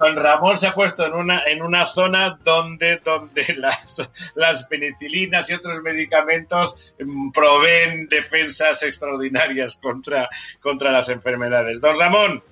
don 0.01 0.16
Ramón 0.16 0.56
se 0.56 0.66
ha 0.66 0.74
puesto 0.74 1.06
en 1.06 1.12
una, 1.12 1.44
en 1.44 1.62
una 1.62 1.85
zona 1.85 2.39
donde, 2.43 2.97
donde 3.05 3.55
las, 3.59 4.10
las 4.35 4.64
penicilinas 4.64 5.48
y 5.51 5.55
otros 5.55 5.82
medicamentos 5.82 6.94
mm, 6.98 7.31
proveen 7.31 8.09
defensas 8.09 8.82
extraordinarias 8.82 9.77
contra, 9.77 10.28
contra 10.60 10.90
las 10.90 11.10
enfermedades. 11.10 11.81
Don 11.81 11.98
Ramón, 11.98 12.43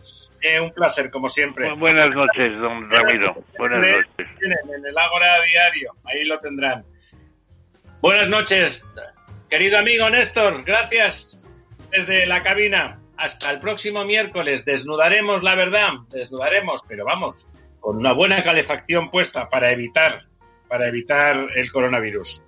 eh, 0.43 0.61
un 0.61 0.73
placer, 0.73 1.11
como 1.11 1.29
siempre. 1.29 1.73
Buenas 1.73 2.15
noches, 2.15 2.61
don 2.61 2.91
Ramiro. 2.91 3.43
Buenas 3.57 3.81
noches. 3.81 4.29
En 4.43 4.87
el 4.87 4.99
Ágora 4.99 5.37
Diario, 5.51 5.95
ahí 6.05 6.25
lo 6.27 6.39
tendrán. 6.41 6.85
Buenas 8.01 8.29
noches, 8.29 8.87
querido 9.49 9.79
amigo 9.79 10.09
Néstor, 10.09 10.63
gracias 10.65 11.37
desde 11.91 12.27
la 12.27 12.43
cabina 12.43 12.98
hasta 13.19 13.51
el 13.51 13.59
próximo 13.59 14.05
miércoles 14.05 14.65
desnudaremos 14.65 15.43
la 15.43 15.55
verdad, 15.55 15.91
desnudaremos, 16.11 16.83
pero 16.89 17.05
vamos, 17.05 17.47
con 17.81 17.97
una 17.97 18.13
buena 18.13 18.43
calefacción 18.43 19.11
puesta 19.11 19.49
para 19.51 19.73
evitar, 19.73 20.21
para 20.69 20.89
evitar 20.89 21.49
el 21.55 21.71
coronavirus. 21.71 22.43